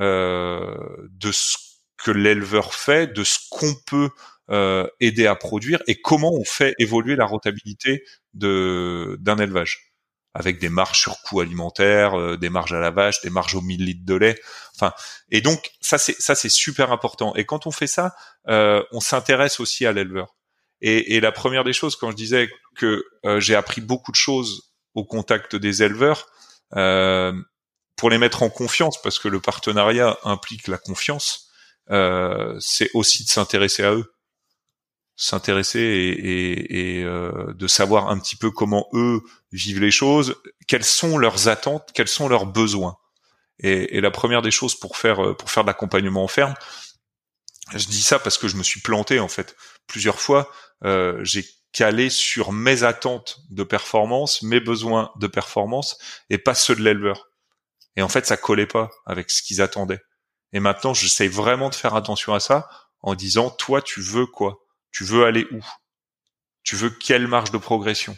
euh, 0.00 0.76
de 1.10 1.32
ce 1.32 1.56
que 1.96 2.10
l'éleveur 2.10 2.74
fait, 2.74 3.12
de 3.12 3.24
ce 3.24 3.38
qu'on 3.50 3.74
peut 3.86 4.10
euh, 4.50 4.86
aider 5.00 5.26
à 5.26 5.36
produire 5.36 5.82
et 5.86 6.00
comment 6.00 6.32
on 6.32 6.44
fait 6.44 6.74
évoluer 6.78 7.16
la 7.16 7.26
rentabilité 7.26 8.04
d'un 8.34 9.38
élevage 9.38 9.93
avec 10.34 10.58
des 10.58 10.68
marges 10.68 10.98
sur 10.98 11.20
coûts 11.22 11.40
alimentaires, 11.40 12.18
euh, 12.18 12.36
des 12.36 12.50
marges 12.50 12.72
à 12.72 12.80
la 12.80 12.90
vache, 12.90 13.20
des 13.22 13.30
marges 13.30 13.54
au 13.54 13.60
millilitres 13.60 14.04
de 14.04 14.14
lait. 14.14 14.40
Enfin, 14.74 14.92
et 15.30 15.40
donc 15.40 15.70
ça 15.80 15.96
c'est 15.96 16.20
ça 16.20 16.34
c'est 16.34 16.48
super 16.48 16.92
important. 16.92 17.34
Et 17.36 17.44
quand 17.44 17.66
on 17.66 17.70
fait 17.70 17.86
ça, 17.86 18.14
euh, 18.48 18.82
on 18.92 19.00
s'intéresse 19.00 19.60
aussi 19.60 19.86
à 19.86 19.92
l'éleveur. 19.92 20.34
Et, 20.80 21.16
et, 21.16 21.20
la 21.20 21.32
première 21.32 21.64
des 21.64 21.72
choses, 21.72 21.96
quand 21.96 22.10
je 22.10 22.16
disais 22.16 22.50
que 22.76 23.04
euh, 23.24 23.40
j'ai 23.40 23.54
appris 23.54 23.80
beaucoup 23.80 24.10
de 24.10 24.16
choses 24.16 24.74
au 24.94 25.04
contact 25.04 25.56
des 25.56 25.82
éleveurs, 25.82 26.26
euh, 26.76 27.32
pour 27.96 28.10
les 28.10 28.18
mettre 28.18 28.42
en 28.42 28.50
confiance, 28.50 29.00
parce 29.00 29.18
que 29.18 29.28
le 29.28 29.40
partenariat 29.40 30.18
implique 30.24 30.68
la 30.68 30.76
confiance, 30.76 31.48
c'est 31.88 32.90
aussi 32.94 33.24
de 33.24 33.28
s'intéresser 33.28 33.84
à 33.84 33.92
eux 33.92 34.13
s'intéresser 35.16 35.80
et, 35.80 37.02
euh, 37.04 37.52
de 37.54 37.66
savoir 37.66 38.08
un 38.08 38.18
petit 38.18 38.36
peu 38.36 38.50
comment 38.50 38.88
eux 38.92 39.22
vivent 39.52 39.80
les 39.80 39.90
choses, 39.90 40.36
quelles 40.66 40.84
sont 40.84 41.18
leurs 41.18 41.48
attentes, 41.48 41.90
quels 41.94 42.08
sont 42.08 42.28
leurs 42.28 42.46
besoins. 42.46 42.96
Et, 43.60 43.96
et 43.96 44.00
la 44.00 44.10
première 44.10 44.42
des 44.42 44.50
choses 44.50 44.74
pour 44.74 44.96
faire 44.96 45.24
euh, 45.24 45.34
pour 45.34 45.50
faire 45.50 45.62
de 45.62 45.68
l'accompagnement 45.68 46.24
en 46.24 46.28
ferme, 46.28 46.54
je 47.72 47.86
dis 47.86 48.02
ça 48.02 48.18
parce 48.18 48.38
que 48.38 48.48
je 48.48 48.56
me 48.56 48.62
suis 48.62 48.80
planté 48.80 49.20
en 49.20 49.28
fait 49.28 49.56
plusieurs 49.86 50.20
fois. 50.20 50.50
Euh, 50.84 51.18
j'ai 51.22 51.46
calé 51.72 52.10
sur 52.10 52.52
mes 52.52 52.82
attentes 52.82 53.40
de 53.50 53.62
performance, 53.62 54.42
mes 54.42 54.60
besoins 54.60 55.12
de 55.16 55.26
performance 55.26 55.98
et 56.30 56.38
pas 56.38 56.54
ceux 56.54 56.76
de 56.76 56.82
l'éleveur. 56.82 57.28
Et 57.96 58.02
en 58.02 58.08
fait, 58.08 58.26
ça 58.26 58.36
collait 58.36 58.66
pas 58.66 58.90
avec 59.06 59.30
ce 59.30 59.42
qu'ils 59.42 59.62
attendaient. 59.62 60.00
Et 60.52 60.60
maintenant, 60.60 60.94
j'essaie 60.94 61.28
vraiment 61.28 61.68
de 61.68 61.74
faire 61.74 61.94
attention 61.94 62.34
à 62.34 62.40
ça 62.40 62.68
en 63.00 63.14
disant, 63.14 63.50
toi, 63.50 63.82
tu 63.82 64.00
veux 64.00 64.26
quoi? 64.26 64.63
Tu 64.94 65.04
veux 65.04 65.24
aller 65.24 65.46
où? 65.50 65.60
Tu 66.62 66.76
veux 66.76 66.88
quelle 66.88 67.26
marge 67.26 67.50
de 67.50 67.58
progression? 67.58 68.16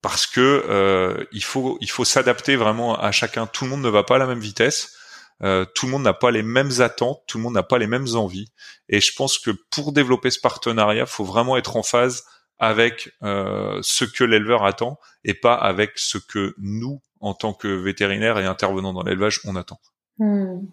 Parce 0.00 0.26
que 0.26 0.64
euh, 0.68 1.24
il 1.32 1.44
faut 1.44 1.76
il 1.80 1.90
faut 1.90 2.04
s'adapter 2.04 2.56
vraiment 2.56 2.98
à 2.98 3.12
chacun. 3.12 3.46
Tout 3.46 3.64
le 3.64 3.70
monde 3.70 3.82
ne 3.82 3.88
va 3.90 4.02
pas 4.02 4.16
à 4.16 4.18
la 4.18 4.26
même 4.26 4.40
vitesse. 4.40 4.96
Euh, 5.42 5.64
tout 5.74 5.86
le 5.86 5.92
monde 5.92 6.02
n'a 6.02 6.14
pas 6.14 6.30
les 6.32 6.42
mêmes 6.42 6.80
attentes, 6.80 7.22
tout 7.28 7.38
le 7.38 7.44
monde 7.44 7.54
n'a 7.54 7.62
pas 7.62 7.78
les 7.78 7.86
mêmes 7.86 8.08
envies. 8.14 8.50
Et 8.88 9.00
je 9.00 9.12
pense 9.14 9.38
que 9.38 9.50
pour 9.70 9.92
développer 9.92 10.30
ce 10.30 10.40
partenariat, 10.40 11.06
faut 11.06 11.24
vraiment 11.24 11.56
être 11.56 11.76
en 11.76 11.82
phase 11.82 12.24
avec 12.58 13.12
euh, 13.22 13.78
ce 13.82 14.04
que 14.04 14.24
l'éleveur 14.24 14.64
attend 14.64 14.98
et 15.22 15.34
pas 15.34 15.54
avec 15.54 15.92
ce 15.96 16.18
que 16.18 16.54
nous, 16.58 17.00
en 17.20 17.34
tant 17.34 17.52
que 17.52 17.68
vétérinaires 17.68 18.38
et 18.38 18.46
intervenants 18.46 18.94
dans 18.94 19.04
l'élevage, 19.04 19.40
on 19.44 19.54
attend. 19.54 19.78
Hmm. 20.18 20.66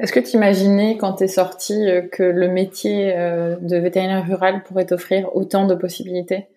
Est-ce 0.00 0.12
que 0.12 0.20
tu 0.20 0.36
imaginais 0.36 0.96
quand 0.98 1.14
tu 1.14 1.24
es 1.24 1.28
sorti 1.28 1.88
euh, 1.88 2.02
que 2.02 2.22
le 2.22 2.48
métier 2.48 3.16
euh, 3.16 3.56
de 3.60 3.76
vétérinaire 3.76 4.26
rural 4.26 4.62
pourrait 4.64 4.92
offrir 4.92 5.34
autant 5.34 5.66
de 5.66 5.74
possibilités? 5.74 6.48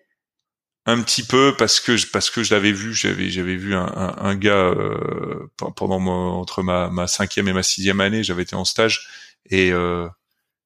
Un 0.84 1.00
petit 1.00 1.22
peu 1.22 1.54
parce 1.56 1.78
que 1.78 1.94
parce 2.10 2.28
que 2.28 2.42
je 2.42 2.52
l'avais 2.52 2.72
vu, 2.72 2.92
j'avais 2.92 3.30
j'avais 3.30 3.54
vu 3.54 3.72
un, 3.76 4.34
gars 4.34 4.74
euh, 4.74 5.48
pendant 5.76 6.04
entre 6.04 6.64
ma, 6.64 7.06
cinquième 7.06 7.46
et 7.46 7.52
ma 7.52 7.62
sixième 7.62 8.00
année, 8.00 8.24
j'avais 8.24 8.42
été 8.42 8.56
en 8.56 8.64
stage 8.64 9.06
et, 9.48 9.70
euh, 9.72 10.08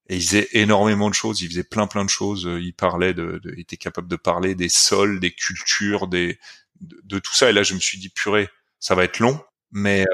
et 0.09 0.16
il 0.16 0.22
faisait 0.22 0.48
énormément 0.52 1.11
de 1.11 1.14
choses, 1.14 1.42
il 1.42 1.50
faisait 1.50 1.64
plein 1.64 1.86
plein 1.86 2.02
de 2.02 2.09
choses, 2.09 2.48
il 2.59 2.72
parlait 2.72 3.12
de, 3.12 3.40
de 3.44 3.52
était 3.59 3.76
capable 3.76 4.09
de 4.09 4.16
parler 4.16 4.54
des 4.54 4.70
sols, 4.70 5.20
des 5.20 5.32
cultures, 5.32 6.07
des 6.07 6.38
de, 6.80 7.18
tout 7.18 7.34
ça 7.34 7.50
et 7.50 7.52
là 7.52 7.62
je 7.62 7.74
me 7.74 7.78
suis 7.78 7.98
dit 7.98 8.09
purée, 8.09 8.48
ça 8.80 8.94
va 8.94 9.04
être 9.04 9.18
long, 9.18 9.38
mais 9.70 10.07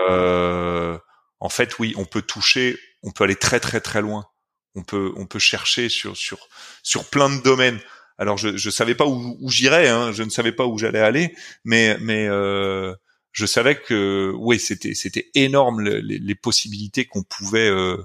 en 1.42 1.48
fait, 1.48 1.76
oui, 1.80 1.92
on 1.96 2.04
peut 2.04 2.22
toucher, 2.22 2.78
on 3.02 3.10
peut 3.10 3.24
aller 3.24 3.34
très 3.34 3.58
très 3.58 3.80
très 3.80 4.00
loin. 4.00 4.26
On 4.76 4.84
peut 4.84 5.12
on 5.16 5.26
peut 5.26 5.40
chercher 5.40 5.88
sur 5.88 6.16
sur 6.16 6.48
sur 6.84 7.04
plein 7.10 7.28
de 7.28 7.42
domaines. 7.42 7.80
Alors 8.16 8.38
je 8.38 8.56
je 8.56 8.70
savais 8.70 8.94
pas 8.94 9.06
où, 9.06 9.36
où 9.40 9.50
j'irais, 9.50 9.88
hein, 9.88 10.12
je 10.12 10.22
ne 10.22 10.30
savais 10.30 10.52
pas 10.52 10.66
où 10.66 10.78
j'allais 10.78 11.00
aller, 11.00 11.34
mais 11.64 11.96
mais 12.00 12.28
euh, 12.28 12.94
je 13.32 13.44
savais 13.46 13.74
que 13.74 14.32
oui 14.38 14.60
c'était 14.60 14.94
c'était 14.94 15.30
énorme 15.34 15.80
les, 15.80 16.00
les, 16.18 16.34
possibilités 16.36 17.06
qu'on 17.06 17.24
pouvait 17.24 17.68
euh, 17.68 17.96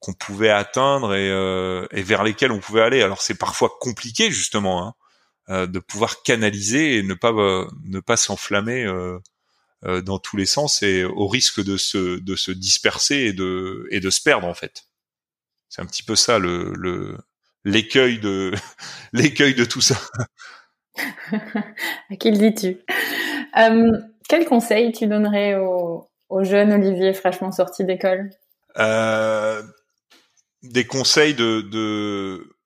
qu'on 0.00 0.12
pouvait 0.12 0.50
atteindre 0.50 1.14
et, 1.14 1.30
euh, 1.30 1.86
et 1.92 2.02
vers 2.02 2.22
lesquelles 2.22 2.52
on 2.52 2.60
pouvait 2.60 2.82
aller. 2.82 3.02
Alors 3.02 3.22
c'est 3.22 3.38
parfois 3.38 3.70
compliqué 3.80 4.30
justement 4.30 4.86
hein, 4.86 4.94
euh, 5.48 5.66
de 5.66 5.78
pouvoir 5.78 6.22
canaliser 6.22 6.98
et 6.98 7.02
ne 7.02 7.14
pas 7.14 7.32
ne 7.84 8.00
pas 8.00 8.18
s'enflammer 8.18 8.84
euh, 8.84 9.18
dans 9.82 10.18
tous 10.18 10.36
les 10.36 10.46
sens 10.46 10.82
et 10.82 11.04
au 11.04 11.26
risque 11.26 11.62
de 11.62 11.76
se 11.76 12.18
de 12.20 12.36
se 12.36 12.52
disperser 12.52 13.16
et 13.16 13.32
de 13.32 13.86
et 13.90 14.00
de 14.00 14.10
se 14.10 14.22
perdre 14.22 14.46
en 14.46 14.54
fait. 14.54 14.84
C'est 15.68 15.82
un 15.82 15.86
petit 15.86 16.02
peu 16.02 16.16
ça 16.16 16.38
le 16.38 16.72
le 16.76 17.18
l'écueil 17.64 18.18
de 18.20 18.52
l'écueil 19.12 19.54
de 19.54 19.64
tout 19.64 19.80
ça. 19.80 19.96
à 22.10 22.16
qui 22.18 22.30
le 22.30 22.38
dis-tu? 22.38 22.78
Euh, 23.58 23.92
Quel 24.28 24.44
conseil 24.46 24.92
tu 24.92 25.06
donnerais 25.06 25.56
au, 25.56 26.10
au 26.28 26.44
jeune 26.44 26.72
Olivier 26.72 27.12
fraîchement 27.14 27.52
sorti 27.52 27.84
d'école? 27.84 28.30
Euh, 28.78 29.62
Des 30.62 30.86
conseils 30.86 31.34
de, 31.34 31.60
de, 31.62 32.56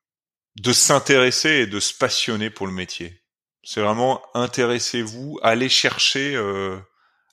de 0.61 0.73
s'intéresser 0.73 1.51
et 1.51 1.67
de 1.67 1.81
se 1.81 1.95
passionner 1.95 2.51
pour 2.51 2.67
le 2.67 2.73
métier. 2.73 3.23
C'est 3.63 3.81
vraiment 3.81 4.23
intéressez-vous, 4.35 5.39
allez 5.43 5.69
chercher, 5.69 6.37
euh, 6.37 6.77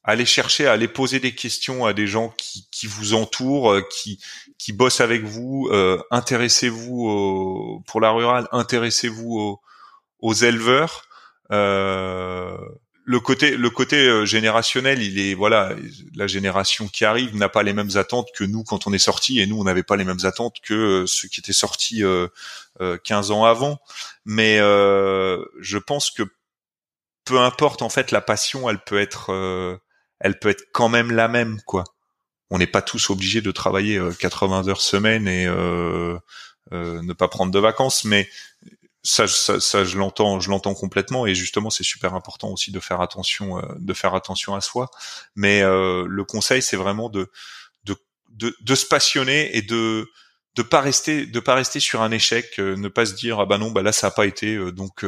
allez 0.03 0.25
chercher, 0.25 0.67
allez 0.67 0.87
poser 0.87 1.19
des 1.19 1.33
questions 1.33 1.85
à 1.85 1.93
des 1.93 2.07
gens 2.07 2.29
qui, 2.37 2.67
qui 2.71 2.87
vous 2.87 3.13
entourent, 3.13 3.73
euh, 3.73 3.81
qui, 3.81 4.19
qui 4.57 4.73
bossent 4.73 5.01
avec 5.01 5.23
vous. 5.23 5.69
Euh, 5.71 6.01
intéressez-vous 6.11 7.83
pour 7.87 8.01
la 8.01 8.11
rurale, 8.11 8.47
intéressez-vous 8.51 9.37
aux, 9.39 9.61
aux 10.19 10.33
éleveurs. 10.33 11.05
Euh, 11.51 12.57
le 13.05 13.19
côté 13.19 13.57
le 13.57 13.69
côté 13.69 14.07
euh, 14.07 14.25
générationnel, 14.25 15.01
il 15.01 15.19
est 15.19 15.33
voilà, 15.33 15.75
la 16.15 16.27
génération 16.27 16.87
qui 16.87 17.03
arrive 17.03 17.35
n'a 17.35 17.49
pas 17.49 17.63
les 17.63 17.73
mêmes 17.73 17.95
attentes 17.95 18.29
que 18.33 18.43
nous 18.43 18.63
quand 18.63 18.87
on 18.87 18.93
est 18.93 18.99
sorti 18.99 19.39
et 19.39 19.45
nous 19.45 19.59
on 19.59 19.65
n'avait 19.65 19.83
pas 19.83 19.97
les 19.97 20.05
mêmes 20.05 20.23
attentes 20.23 20.55
que 20.63 20.73
euh, 20.73 21.05
ceux 21.05 21.27
qui 21.27 21.41
étaient 21.41 21.53
sortis 21.53 22.03
euh, 22.03 22.27
15 23.03 23.31
ans 23.31 23.43
avant. 23.43 23.79
Mais 24.25 24.57
je 24.57 25.77
pense 25.77 26.11
que 26.11 26.23
peu 27.25 27.39
importe 27.39 27.81
en 27.81 27.89
fait 27.89 28.11
la 28.11 28.21
passion, 28.21 28.69
elle 28.69 28.79
peut 28.79 28.99
être 28.99 29.79
elle 30.23 30.39
peut 30.39 30.49
être 30.49 30.65
quand 30.73 30.89
même 30.89 31.11
la 31.11 31.27
même 31.27 31.61
quoi. 31.61 31.83
On 32.49 32.57
n'est 32.57 32.67
pas 32.67 32.81
tous 32.81 33.11
obligés 33.11 33.41
de 33.41 33.51
travailler 33.51 34.01
80 34.19 34.67
heures 34.67 34.81
semaine 34.81 35.27
et 35.27 35.45
ne 36.71 37.13
pas 37.13 37.27
prendre 37.27 37.51
de 37.51 37.59
vacances, 37.59 38.03
mais 38.03 38.27
ça, 39.03 39.27
ça, 39.27 39.59
ça, 39.59 39.83
je 39.83 39.97
l'entends, 39.97 40.39
je 40.39 40.49
l'entends 40.49 40.73
complètement 40.73 41.27
et 41.27 41.35
justement 41.35 41.69
c'est 41.69 41.83
super 41.83 42.15
important 42.15 42.49
aussi 42.49 42.71
de 42.71 42.79
faire 42.79 43.01
attention, 43.01 43.59
euh, 43.59 43.61
de 43.77 43.93
faire 43.93 44.15
attention 44.15 44.55
à 44.55 44.61
soi. 44.61 44.89
Mais 45.35 45.61
euh, 45.61 46.05
le 46.07 46.23
conseil 46.23 46.61
c'est 46.61 46.77
vraiment 46.77 47.09
de, 47.09 47.29
de, 47.83 47.95
de, 48.29 48.55
de, 48.61 48.75
se 48.75 48.85
passionner 48.85 49.55
et 49.55 49.61
de 49.61 50.09
de 50.55 50.61
pas 50.61 50.81
rester 50.81 51.25
de 51.25 51.39
pas 51.41 51.55
rester 51.55 51.81
sur 51.81 52.01
un 52.01 52.11
échec, 52.11 52.59
euh, 52.59 52.77
ne 52.77 52.87
pas 52.87 53.05
se 53.05 53.13
dire 53.13 53.41
ah 53.41 53.45
bah 53.45 53.57
non 53.57 53.71
bah 53.71 53.81
là 53.81 53.91
ça 53.91 54.07
a 54.07 54.11
pas 54.11 54.25
été 54.25 54.57
donc 54.71 55.05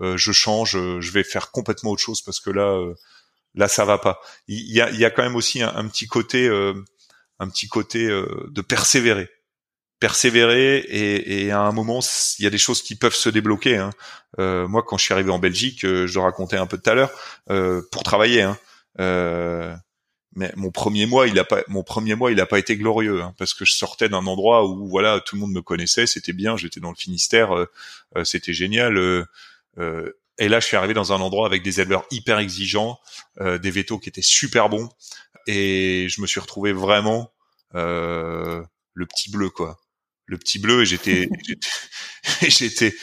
je 0.00 0.32
change, 0.32 0.72
je 0.72 1.10
vais 1.12 1.24
faire 1.24 1.52
complètement 1.52 1.90
autre 1.90 2.02
chose 2.02 2.22
parce 2.22 2.40
que 2.40 2.50
là 2.50 2.76
là 3.54 3.68
ça 3.68 3.84
va 3.84 3.98
pas. 3.98 4.20
Il 4.48 4.72
y 4.72 4.80
a, 4.80 4.90
il 4.90 4.98
y 4.98 5.04
a 5.04 5.10
quand 5.10 5.22
même 5.22 5.36
aussi 5.36 5.62
un, 5.62 5.88
petit 5.88 6.06
côté 6.06 6.48
un 7.38 7.48
petit 7.48 7.68
côté 7.68 8.06
de 8.06 8.60
persévérer 8.60 9.28
persévérer 10.00 10.78
et, 10.78 11.44
et, 11.44 11.52
à 11.52 11.60
un 11.60 11.70
moment 11.70 12.00
il 12.40 12.42
y 12.42 12.46
a 12.48 12.50
des 12.50 12.58
choses 12.58 12.82
qui 12.82 12.96
peuvent 12.96 13.14
se 13.14 13.28
débloquer. 13.28 13.76
Hein. 13.76 13.90
Euh, 14.40 14.66
moi, 14.66 14.82
quand 14.84 14.98
je 14.98 15.04
suis 15.04 15.14
arrivé 15.14 15.30
en 15.30 15.38
Belgique, 15.38 15.84
euh, 15.84 16.08
je 16.08 16.14
le 16.14 16.24
racontais 16.24 16.56
un 16.56 16.66
peu 16.66 16.76
tout 16.76 16.90
à 16.90 16.94
l'heure, 16.94 17.12
euh, 17.50 17.82
pour 17.92 18.02
travailler. 18.02 18.42
Hein, 18.42 18.58
euh, 18.98 19.72
mais 20.34 20.52
mon 20.56 20.70
premier 20.70 21.06
mois, 21.06 21.26
il 21.26 21.38
a 21.38 21.44
pas, 21.44 21.62
mon 21.68 21.82
premier 21.82 22.14
mois, 22.14 22.32
il 22.32 22.40
a 22.40 22.46
pas 22.46 22.58
été 22.58 22.76
glorieux 22.76 23.22
hein, 23.22 23.34
parce 23.38 23.52
que 23.54 23.64
je 23.64 23.74
sortais 23.74 24.08
d'un 24.08 24.26
endroit 24.26 24.66
où 24.66 24.88
voilà, 24.88 25.20
tout 25.20 25.36
le 25.36 25.42
monde 25.42 25.52
me 25.52 25.62
connaissait, 25.62 26.06
c'était 26.06 26.32
bien, 26.32 26.56
j'étais 26.56 26.80
dans 26.80 26.90
le 26.90 26.96
Finistère, 26.96 27.56
euh, 27.56 27.70
euh, 28.16 28.24
c'était 28.24 28.52
génial. 28.52 28.98
Et 30.44 30.48
là, 30.48 30.60
je 30.60 30.66
suis 30.66 30.76
arrivé 30.76 30.94
dans 30.94 31.12
un 31.12 31.20
endroit 31.20 31.46
avec 31.46 31.62
des 31.62 31.80
éleveurs 31.80 32.04
hyper 32.10 32.38
exigeants, 32.38 32.98
des 33.40 33.70
vétos 33.70 33.98
qui 33.98 34.08
étaient 34.08 34.22
super 34.22 34.68
bons, 34.68 34.88
et 35.46 36.06
je 36.08 36.20
me 36.20 36.26
suis 36.26 36.40
retrouvé 36.40 36.72
vraiment 36.72 37.32
le 37.72 38.66
petit 39.06 39.30
bleu 39.30 39.50
quoi 39.50 39.78
le 40.26 40.38
petit 40.38 40.58
bleu 40.58 40.82
et 40.82 40.86
j'étais 40.86 41.28
j'étais 42.48 42.94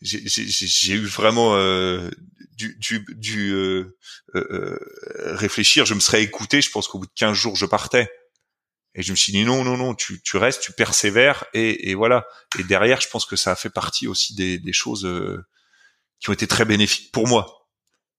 j'ai 0.00 0.94
eu 0.94 1.06
vraiment 1.06 1.56
euh, 1.56 2.08
du, 2.52 2.76
du, 2.78 3.04
du 3.16 3.52
euh, 3.52 3.96
euh, 4.36 4.78
réfléchir. 5.34 5.86
Je 5.86 5.94
me 5.94 5.98
serais 5.98 6.22
écouté. 6.22 6.62
Je 6.62 6.70
pense 6.70 6.86
qu'au 6.86 7.00
bout 7.00 7.06
de 7.06 7.12
15 7.16 7.36
jours, 7.36 7.56
je 7.56 7.66
partais. 7.66 8.08
Et 8.94 9.02
je 9.02 9.10
me 9.10 9.16
suis 9.16 9.32
dit 9.32 9.44
non, 9.44 9.64
non, 9.64 9.76
non, 9.76 9.96
tu, 9.96 10.22
tu 10.22 10.36
restes, 10.36 10.62
tu 10.62 10.72
persévères 10.72 11.44
et, 11.52 11.90
et 11.90 11.94
voilà. 11.94 12.28
Et 12.60 12.62
derrière, 12.62 13.00
je 13.00 13.08
pense 13.08 13.26
que 13.26 13.34
ça 13.34 13.50
a 13.50 13.56
fait 13.56 13.70
partie 13.70 14.06
aussi 14.06 14.36
des, 14.36 14.60
des 14.60 14.72
choses 14.72 15.04
qui 16.20 16.30
ont 16.30 16.32
été 16.32 16.46
très 16.46 16.64
bénéfiques 16.64 17.12
pour 17.12 17.26
moi. 17.26 17.68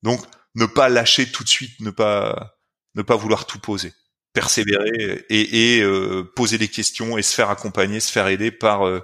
Donc, 0.04 0.26
ne 0.56 0.66
pas 0.66 0.90
lâcher 0.90 1.32
tout 1.32 1.44
de 1.44 1.50
suite, 1.50 1.80
ne 1.80 1.92
pas 1.92 2.56
ne 2.96 3.02
pas 3.02 3.16
vouloir 3.16 3.46
tout 3.46 3.60
poser 3.60 3.94
persévérer 4.34 5.26
et, 5.30 5.78
et 5.78 5.82
euh, 5.82 6.24
poser 6.36 6.58
des 6.58 6.68
questions 6.68 7.18
et 7.18 7.22
se 7.24 7.34
faire 7.34 7.50
accompagner, 7.50 8.00
se 8.00 8.12
faire 8.12 8.28
aider 8.28 8.52
par 8.52 8.88
euh, 8.88 9.02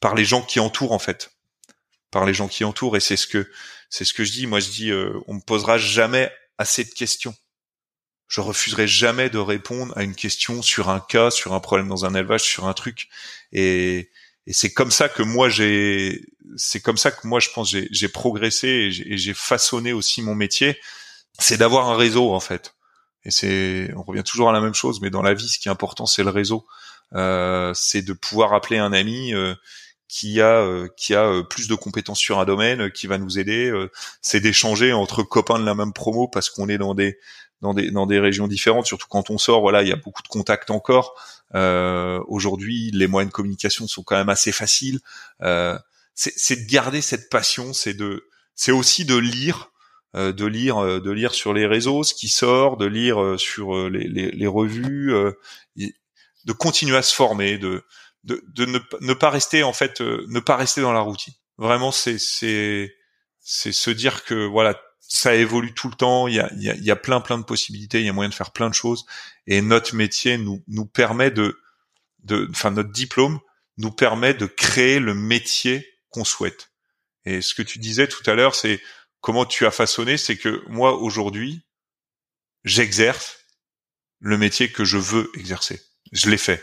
par 0.00 0.14
les 0.14 0.24
gens 0.24 0.42
qui 0.42 0.60
entourent 0.60 0.92
en 0.92 0.98
fait, 0.98 1.32
par 2.10 2.24
les 2.24 2.34
gens 2.34 2.48
qui 2.48 2.64
entourent. 2.64 2.96
Et 2.96 3.00
c'est 3.00 3.16
ce 3.16 3.26
que 3.26 3.50
c'est 3.90 4.04
ce 4.04 4.14
que 4.14 4.24
je 4.24 4.32
dis. 4.32 4.46
Moi, 4.46 4.60
je 4.60 4.70
dis, 4.70 4.90
euh, 4.90 5.18
on 5.26 5.34
me 5.34 5.40
posera 5.40 5.78
jamais 5.78 6.32
assez 6.58 6.84
de 6.84 6.90
questions. 6.90 7.34
Je 8.28 8.40
refuserai 8.40 8.86
jamais 8.86 9.30
de 9.30 9.38
répondre 9.38 9.96
à 9.96 10.02
une 10.02 10.14
question 10.14 10.60
sur 10.60 10.90
un 10.90 11.00
cas, 11.00 11.30
sur 11.30 11.54
un 11.54 11.60
problème 11.60 11.88
dans 11.88 12.04
un 12.04 12.14
élevage, 12.14 12.42
sur 12.42 12.66
un 12.66 12.74
truc. 12.74 13.08
Et, 13.52 14.10
et 14.48 14.52
c'est 14.54 14.72
comme 14.72 14.90
ça 14.90 15.08
que 15.08 15.22
moi 15.22 15.48
j'ai, 15.48 16.24
c'est 16.56 16.80
comme 16.80 16.96
ça 16.96 17.10
que 17.10 17.26
moi 17.26 17.38
je 17.38 17.50
pense 17.54 17.68
j'ai, 17.70 18.08
progressé 18.08 18.90
et 19.06 19.18
j'ai 19.18 19.34
façonné 19.34 19.92
aussi 19.92 20.22
mon 20.22 20.34
métier. 20.34 20.78
C'est 21.38 21.58
d'avoir 21.58 21.90
un 21.90 21.96
réseau 21.96 22.32
en 22.32 22.40
fait 22.40 22.74
et 23.24 23.30
c'est, 23.30 23.92
on 23.94 24.02
revient 24.02 24.22
toujours 24.22 24.48
à 24.48 24.52
la 24.52 24.60
même 24.60 24.74
chose, 24.74 25.00
mais 25.02 25.10
dans 25.10 25.22
la 25.22 25.34
vie, 25.34 25.48
ce 25.48 25.58
qui 25.58 25.68
est 25.68 25.70
important, 25.70 26.06
c'est 26.06 26.22
le 26.22 26.30
réseau. 26.30 26.66
Euh, 27.14 27.72
c'est 27.74 28.02
de 28.02 28.14
pouvoir 28.14 28.54
appeler 28.54 28.78
un 28.78 28.92
ami 28.92 29.34
euh, 29.34 29.54
qui 30.08 30.40
a 30.40 30.60
euh, 30.62 30.88
qui 30.96 31.14
a 31.14 31.24
euh, 31.24 31.42
plus 31.42 31.68
de 31.68 31.74
compétences 31.74 32.20
sur 32.20 32.38
un 32.38 32.44
domaine, 32.44 32.90
qui 32.90 33.06
va 33.06 33.18
nous 33.18 33.38
aider. 33.38 33.70
c'est 34.22 34.40
d'échanger 34.40 34.92
entre 34.94 35.22
copains 35.22 35.58
de 35.58 35.64
la 35.64 35.74
même 35.74 35.92
promo 35.92 36.28
parce 36.28 36.48
qu'on 36.50 36.68
est 36.68 36.78
dans 36.78 36.94
des 36.94 37.18
dans 37.60 37.74
des 37.74 37.90
dans 37.90 38.06
des 38.06 38.18
régions 38.18 38.48
différentes. 38.48 38.86
Surtout 38.86 39.08
quand 39.08 39.30
on 39.30 39.38
sort, 39.38 39.60
voilà, 39.60 39.82
il 39.82 39.88
y 39.88 39.92
a 39.92 39.96
beaucoup 39.96 40.22
de 40.22 40.28
contacts 40.28 40.70
encore. 40.70 41.14
Aujourd'hui, 41.54 42.90
les 42.92 43.06
moyens 43.06 43.30
de 43.30 43.34
communication 43.34 43.86
sont 43.86 44.02
quand 44.02 44.16
même 44.16 44.28
assez 44.28 44.52
faciles. 44.52 45.00
c'est 46.14 46.56
de 46.56 46.70
garder 46.70 47.00
cette 47.00 47.30
passion, 47.30 47.72
c'est 47.72 47.94
de 47.94 48.24
c'est 48.54 48.72
aussi 48.72 49.04
de 49.04 49.16
lire 49.16 49.70
euh, 50.16 50.32
de 50.32 50.46
lire 50.46 50.78
euh, 50.78 51.00
de 51.00 51.10
lire 51.10 51.34
sur 51.34 51.52
les 51.52 51.66
réseaux 51.66 52.02
ce 52.02 52.14
qui 52.14 52.28
sort, 52.28 52.78
de 52.78 52.86
lire 52.86 53.22
euh, 53.22 53.36
sur 53.36 53.90
les, 53.90 54.08
les, 54.08 54.30
les 54.30 54.46
revues, 54.46 55.12
de 55.76 56.52
continuer 56.52 56.96
à 56.96 57.02
se 57.02 57.14
former, 57.14 57.58
de 57.58 57.84
de, 58.24 58.42
de 58.48 58.64
ne, 58.64 58.78
ne, 59.00 59.12
pas 59.12 59.28
rester 59.28 59.62
en 59.62 59.74
fait 59.74 60.00
ne 60.00 60.40
pas 60.40 60.56
rester 60.56 60.80
dans 60.80 60.94
la 60.94 61.00
routine. 61.00 61.34
Vraiment 61.58 61.92
c'est 61.92 62.18
c'est 62.18 62.90
c'est 63.40 63.72
se 63.72 63.90
dire 63.90 64.24
que 64.24 64.46
voilà 64.46 64.80
ça 65.08 65.34
évolue 65.34 65.72
tout 65.72 65.88
le 65.88 65.94
temps, 65.94 66.28
il 66.28 66.34
y 66.34 66.90
a, 66.90 66.96
plein 66.96 67.20
plein 67.20 67.38
de 67.38 67.42
possibilités, 67.42 68.00
il 68.00 68.06
y 68.06 68.10
a 68.10 68.12
moyen 68.12 68.28
de 68.28 68.34
faire 68.34 68.52
plein 68.52 68.68
de 68.68 68.74
choses 68.74 69.06
et 69.46 69.62
notre 69.62 69.94
métier 69.94 70.36
nous 70.36 70.62
nous 70.68 70.86
permet 70.86 71.30
de 71.30 71.58
de 72.24 72.46
enfin 72.50 72.70
notre 72.70 72.92
diplôme 72.92 73.40
nous 73.78 73.90
permet 73.90 74.34
de 74.34 74.46
créer 74.46 74.98
le 74.98 75.14
métier 75.14 75.88
qu'on 76.10 76.24
souhaite. 76.24 76.70
Et 77.24 77.40
ce 77.40 77.54
que 77.54 77.62
tu 77.62 77.78
disais 77.78 78.06
tout 78.06 78.28
à 78.28 78.34
l'heure, 78.34 78.54
c'est 78.54 78.82
comment 79.20 79.46
tu 79.46 79.66
as 79.66 79.70
façonné, 79.70 80.16
c'est 80.16 80.36
que 80.36 80.62
moi 80.68 80.98
aujourd'hui, 80.98 81.62
j'exerce 82.64 83.38
le 84.18 84.36
métier 84.36 84.70
que 84.70 84.84
je 84.84 84.98
veux 84.98 85.30
exercer. 85.34 85.80
Je 86.12 86.28
l'ai 86.28 86.38
fait. 86.38 86.62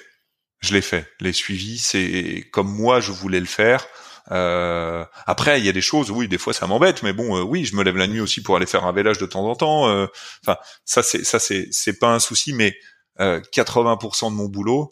Je 0.60 0.74
l'ai 0.74 0.82
fait. 0.82 1.10
Les 1.20 1.34
suivis, 1.34 1.80
c'est 1.80 2.48
comme 2.52 2.70
moi 2.70 3.00
je 3.00 3.12
voulais 3.12 3.40
le 3.40 3.46
faire. 3.46 3.88
Euh, 4.32 5.06
après, 5.26 5.60
il 5.60 5.66
y 5.66 5.70
a 5.70 5.72
des 5.72 5.82
choses, 5.82 6.12
oui, 6.12 6.28
des 6.28 6.38
fois 6.38 6.54
ça 6.54 6.68
m'embête, 6.68 7.04
mais 7.04 7.14
bon, 7.14 7.38
euh, 7.38 7.44
oui, 7.44 7.66
je 7.66 7.76
me 7.76 7.84
lève 7.84 7.98
la 7.98 8.08
nuit 8.08 8.20
aussi 8.20 8.42
pour 8.42 8.56
aller 8.56 8.66
faire 8.66 8.86
un 8.86 8.92
vélage 8.92 9.18
de 9.18 9.26
temps 9.26 9.46
en 9.46 9.56
temps. 9.56 9.88
Euh, 9.88 10.08
enfin, 10.44 10.58
ça 10.84 11.04
c'est 11.04 11.24
ça 11.24 11.40
c'est 11.40 11.68
c'est 11.72 12.00
pas 12.00 12.14
un 12.14 12.20
souci, 12.20 12.54
mais 12.54 12.76
80% 13.18 14.32
de 14.32 14.36
mon 14.36 14.50
boulot, 14.50 14.92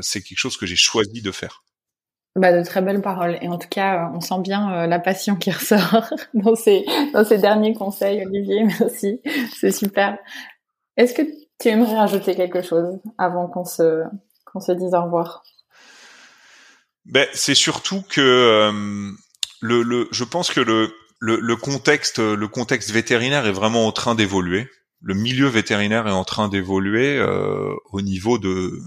c'est 0.00 0.22
quelque 0.22 0.38
chose 0.38 0.56
que 0.56 0.66
j'ai 0.66 0.76
choisi 0.76 1.22
de 1.22 1.30
faire. 1.30 1.62
Bah, 2.36 2.52
de 2.52 2.64
très 2.64 2.82
belles 2.82 3.00
paroles. 3.00 3.38
Et 3.42 3.48
en 3.48 3.58
tout 3.58 3.68
cas, 3.68 4.10
on 4.12 4.20
sent 4.20 4.40
bien 4.40 4.86
la 4.88 4.98
passion 4.98 5.36
qui 5.36 5.50
ressort 5.52 6.12
dans 6.34 6.56
ces, 6.56 6.84
dans 7.12 7.24
ces 7.24 7.38
derniers 7.38 7.74
conseils, 7.74 8.24
Olivier. 8.26 8.64
Merci. 8.64 9.20
C'est 9.54 9.70
super. 9.70 10.18
Est-ce 10.96 11.14
que 11.14 11.22
tu 11.60 11.68
aimerais 11.68 11.96
rajouter 11.96 12.34
quelque 12.34 12.62
chose 12.62 12.98
avant 13.18 13.46
qu'on 13.46 13.64
se, 13.64 14.02
qu'on 14.46 14.60
se 14.60 14.72
dise 14.72 14.92
au 14.94 15.04
revoir? 15.04 15.44
Ben, 17.10 17.26
c'est 17.34 17.56
surtout 17.56 18.02
que 18.02 18.20
euh, 18.20 19.12
le, 19.60 19.82
le, 19.82 20.08
je 20.12 20.24
pense 20.24 20.50
que 20.50 20.60
le, 20.60 20.94
le, 21.18 21.40
le, 21.40 21.56
contexte, 21.56 22.20
le 22.20 22.48
contexte 22.48 22.90
vétérinaire 22.90 23.46
est 23.46 23.52
vraiment 23.52 23.86
en 23.86 23.92
train 23.92 24.14
d'évoluer. 24.14 24.68
Le 25.02 25.14
milieu 25.14 25.48
vétérinaire 25.48 26.06
est 26.06 26.12
en 26.12 26.24
train 26.24 26.48
d'évoluer 26.48 27.18
euh, 27.18 27.74
au 27.90 28.00
niveau 28.00 28.38
de 28.38 28.78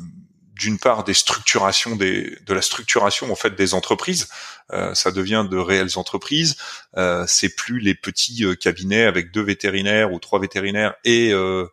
d'une 0.55 0.77
part 0.77 1.03
des 1.03 1.15
structurations 1.15 1.95
des 1.95 2.37
de 2.45 2.53
la 2.53 2.61
structuration 2.61 3.31
en 3.31 3.35
fait 3.35 3.55
des 3.55 3.73
entreprises. 3.73 4.29
Euh, 4.71 4.93
ça 4.93 5.11
devient 5.11 5.45
de 5.49 5.57
réelles 5.57 5.97
entreprises. 5.97 6.55
Euh, 6.95 7.25
c'est 7.27 7.53
plus 7.55 7.79
les 7.79 7.95
petits 7.95 8.45
euh, 8.45 8.55
cabinets 8.55 9.03
avec 9.03 9.31
deux 9.31 9.41
vétérinaires 9.41 10.13
ou 10.13 10.19
trois 10.19 10.39
vétérinaires 10.39 10.93
et 11.03 11.33
euh, 11.33 11.67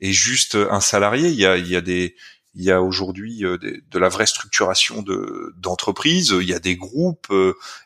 et 0.00 0.12
juste 0.12 0.54
un 0.54 0.80
salarié. 0.80 1.28
Il 1.30 1.36
y 1.36 1.46
a 1.46 1.56
il 1.56 1.68
y 1.68 1.74
a 1.74 1.80
des 1.80 2.14
il 2.54 2.64
y 2.64 2.70
a 2.70 2.82
aujourd'hui 2.82 3.40
de, 3.40 3.98
la 3.98 4.08
vraie 4.08 4.26
structuration 4.26 5.02
de 5.02 5.54
d'entreprise. 5.56 6.34
Il 6.40 6.48
y 6.48 6.54
a 6.54 6.58
des 6.58 6.76
groupes 6.76 7.32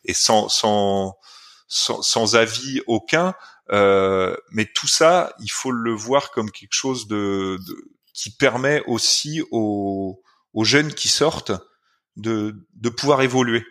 et 0.05 0.15
sans 0.15 1.17
avis 2.35 2.81
aucun. 2.87 3.35
mais 3.71 4.67
tout 4.75 4.89
ça, 4.89 5.35
il 5.41 5.51
faut 5.51 5.73
le 5.73 5.93
voir 5.93 6.31
comme 6.31 6.51
quelque 6.51 6.75
chose 6.75 7.07
de, 7.07 7.59
qui 8.13 8.31
permet 8.31 8.83
aussi 8.87 9.43
aux, 9.51 10.23
jeunes 10.63 10.93
qui 10.93 11.09
sortent 11.09 11.53
de, 12.17 12.55
pouvoir 12.97 13.23
évoluer 13.23 13.65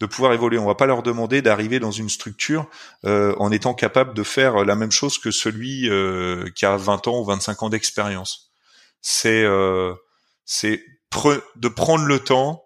de 0.00 0.06
pouvoir 0.06 0.32
évoluer. 0.32 0.58
On 0.58 0.66
va 0.66 0.76
pas 0.76 0.86
leur 0.86 1.02
demander 1.02 1.42
d'arriver 1.42 1.80
dans 1.80 1.90
une 1.90 2.08
structure 2.08 2.70
euh, 3.04 3.34
en 3.38 3.50
étant 3.50 3.74
capable 3.74 4.14
de 4.14 4.22
faire 4.22 4.64
la 4.64 4.76
même 4.76 4.92
chose 4.92 5.18
que 5.18 5.32
celui 5.32 5.90
euh, 5.90 6.48
qui 6.54 6.66
a 6.66 6.76
20 6.76 7.08
ans 7.08 7.18
ou 7.18 7.24
25 7.24 7.64
ans 7.64 7.68
d'expérience. 7.68 8.47
C'est 9.00 9.42
euh, 9.42 9.94
c'est 10.44 10.84
de 11.56 11.68
prendre 11.68 12.04
le 12.04 12.20
temps 12.20 12.64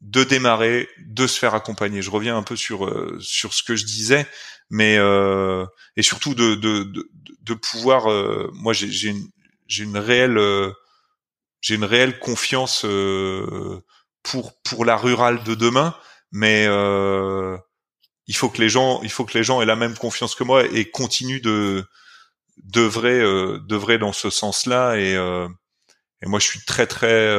de 0.00 0.22
démarrer, 0.22 0.88
de 0.98 1.26
se 1.26 1.38
faire 1.38 1.54
accompagner. 1.54 2.02
Je 2.02 2.10
reviens 2.10 2.36
un 2.36 2.42
peu 2.42 2.56
sur 2.56 2.86
euh, 2.86 3.18
sur 3.20 3.54
ce 3.54 3.62
que 3.62 3.74
je 3.74 3.86
disais, 3.86 4.26
mais 4.70 4.96
euh, 4.98 5.64
et 5.96 6.02
surtout 6.02 6.34
de 6.34 6.54
de 6.54 6.84
de, 6.84 7.10
de 7.40 7.54
pouvoir. 7.54 8.10
Euh, 8.10 8.50
moi, 8.54 8.72
j'ai 8.72 8.90
j'ai 8.90 9.08
une 9.10 9.30
une 9.78 9.98
réelle 9.98 10.38
j'ai 11.60 11.76
une 11.76 11.84
réelle 11.84 12.18
confiance 12.18 12.84
euh, 12.84 13.80
pour 14.22 14.52
pour 14.62 14.84
la 14.84 14.96
rurale 14.96 15.42
de 15.44 15.54
demain, 15.54 15.96
mais 16.30 16.66
euh, 16.68 17.56
il 18.26 18.36
faut 18.36 18.50
que 18.50 18.60
les 18.60 18.68
gens 18.68 19.00
il 19.02 19.10
faut 19.10 19.24
que 19.24 19.36
les 19.38 19.44
gens 19.44 19.62
aient 19.62 19.66
la 19.66 19.76
même 19.76 19.96
confiance 19.96 20.34
que 20.34 20.44
moi 20.44 20.66
et 20.66 20.90
continuent 20.90 21.40
de 21.40 21.86
devraient 22.62 23.20
euh, 23.20 23.58
devraient 23.66 23.98
dans 23.98 24.12
ce 24.12 24.30
sens-là 24.30 24.96
et 24.96 25.16
euh, 25.16 25.48
et 26.22 26.26
moi 26.26 26.38
je 26.38 26.46
suis 26.46 26.64
très 26.64 26.86
très 26.86 27.36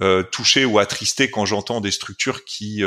euh, 0.00 0.22
touché 0.24 0.64
ou 0.64 0.78
attristé 0.78 1.30
quand 1.30 1.44
j'entends 1.44 1.80
des 1.80 1.90
structures 1.90 2.44
qui 2.44 2.82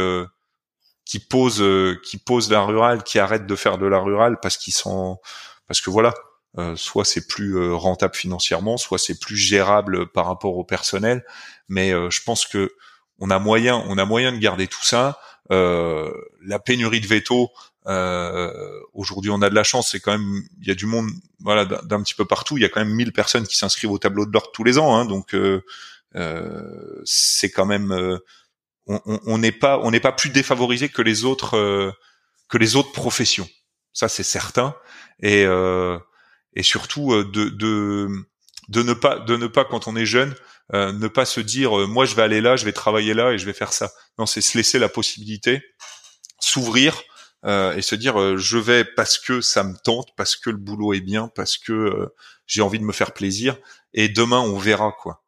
qui 1.05 1.19
posent 1.19 1.63
qui 2.03 2.17
posent 2.17 2.51
la 2.51 2.61
rurale, 2.63 3.03
qui 3.03 3.19
arrêtent 3.19 3.47
de 3.47 3.55
faire 3.55 3.77
de 3.77 3.85
la 3.85 3.99
rurale 3.99 4.39
parce 4.41 4.57
qu'ils 4.57 4.73
sont 4.73 5.19
parce 5.67 5.81
que 5.81 5.89
voilà 5.89 6.13
euh, 6.57 6.75
soit 6.75 7.05
c'est 7.05 7.27
plus 7.27 7.71
rentable 7.71 8.15
financièrement, 8.15 8.75
soit 8.77 8.97
c'est 8.97 9.19
plus 9.19 9.37
gérable 9.37 10.11
par 10.11 10.25
rapport 10.25 10.57
au 10.57 10.65
personnel. 10.65 11.23
Mais 11.69 11.93
euh, 11.93 12.09
je 12.09 12.21
pense 12.23 12.45
que 12.45 12.71
on 13.19 13.29
a 13.29 13.39
moyen, 13.39 13.83
on 13.87 13.97
a 13.97 14.05
moyen 14.05 14.31
de 14.33 14.37
garder 14.37 14.67
tout 14.67 14.83
ça. 14.83 15.19
la 15.49 16.59
pénurie 16.63 17.01
de 17.01 17.07
veto, 17.07 17.51
aujourd'hui 18.93 19.31
on 19.31 19.41
a 19.41 19.49
de 19.49 19.55
la 19.55 19.63
chance, 19.63 19.91
c'est 19.91 19.99
quand 19.99 20.11
même, 20.11 20.43
il 20.61 20.67
y 20.67 20.71
a 20.71 20.75
du 20.75 20.85
monde, 20.85 21.09
voilà, 21.39 21.65
d'un 21.65 22.01
petit 22.01 22.15
peu 22.15 22.25
partout. 22.25 22.57
Il 22.57 22.61
y 22.61 22.65
a 22.65 22.69
quand 22.69 22.81
même 22.81 22.93
1000 22.93 23.11
personnes 23.13 23.47
qui 23.47 23.55
s'inscrivent 23.57 23.91
au 23.91 23.97
tableau 23.97 24.25
de 24.25 24.31
l'ordre 24.31 24.51
tous 24.53 24.63
les 24.63 24.77
ans, 24.77 24.95
hein, 24.95 25.05
donc 25.05 25.35
c'est 27.05 27.49
quand 27.49 27.65
même, 27.65 28.19
on 28.87 29.37
n'est 29.37 29.51
pas, 29.51 29.79
on 29.79 29.91
n'est 29.91 29.99
pas 29.99 30.11
plus 30.11 30.29
défavorisé 30.29 30.89
que 30.89 31.01
les 31.01 31.25
autres, 31.25 31.93
que 32.49 32.57
les 32.57 32.75
autres 32.75 32.91
professions. 32.91 33.47
Ça 33.93 34.07
c'est 34.07 34.23
certain. 34.23 34.75
Et 35.21 35.45
euh, 35.45 35.97
et 36.53 36.63
surtout 36.63 37.13
euh, 37.13 37.29
de, 37.31 37.49
de 37.49 38.07
de 38.69 38.83
ne 38.83 38.93
pas 38.93 39.19
de 39.19 39.35
ne 39.35 39.47
pas 39.47 39.65
quand 39.65 39.87
on 39.87 39.95
est 39.95 40.05
jeune 40.05 40.35
euh, 40.73 40.91
ne 40.91 41.07
pas 41.07 41.25
se 41.25 41.39
dire 41.39 41.77
euh, 41.79 41.87
moi 41.87 42.05
je 42.05 42.15
vais 42.15 42.21
aller 42.21 42.41
là 42.41 42.55
je 42.55 42.65
vais 42.65 42.73
travailler 42.73 43.13
là 43.13 43.31
et 43.31 43.37
je 43.37 43.45
vais 43.45 43.53
faire 43.53 43.73
ça 43.73 43.91
non 44.17 44.25
c'est 44.25 44.41
se 44.41 44.57
laisser 44.57 44.79
la 44.79 44.89
possibilité 44.89 45.63
s'ouvrir 46.39 47.01
euh, 47.45 47.75
et 47.75 47.81
se 47.81 47.95
dire 47.95 48.37
je 48.37 48.57
vais 48.57 48.85
parce 48.85 49.17
que 49.17 49.41
ça 49.41 49.63
me 49.63 49.75
tente 49.75 50.09
parce 50.15 50.35
que 50.35 50.49
le 50.49 50.57
boulot 50.57 50.93
est 50.93 51.01
bien 51.01 51.29
parce 51.35 51.57
que 51.57 52.13
j'ai 52.45 52.61
envie 52.61 52.79
de 52.79 52.83
me 52.83 52.93
faire 52.93 53.13
plaisir 53.13 53.57
et 53.93 54.09
demain 54.09 54.39
on 54.39 54.57
verra 54.57 54.91
quoi 54.91 55.23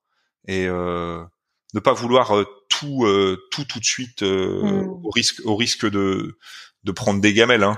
et 0.48 0.68
ne 0.68 1.80
pas 1.84 1.94
vouloir 1.94 2.34
tout 2.69 3.07
tout 3.52 3.65
tout 3.65 3.80
de 3.80 3.85
suite 3.85 4.22
mmh. 4.22 4.88
au 5.03 5.10
risque 5.10 5.41
au 5.45 5.56
risque 5.56 5.90
de 5.90 6.38
de 6.84 6.91
prendre 6.91 7.22
des 7.22 7.34
gamelles 7.34 7.64
hein. 7.64 7.77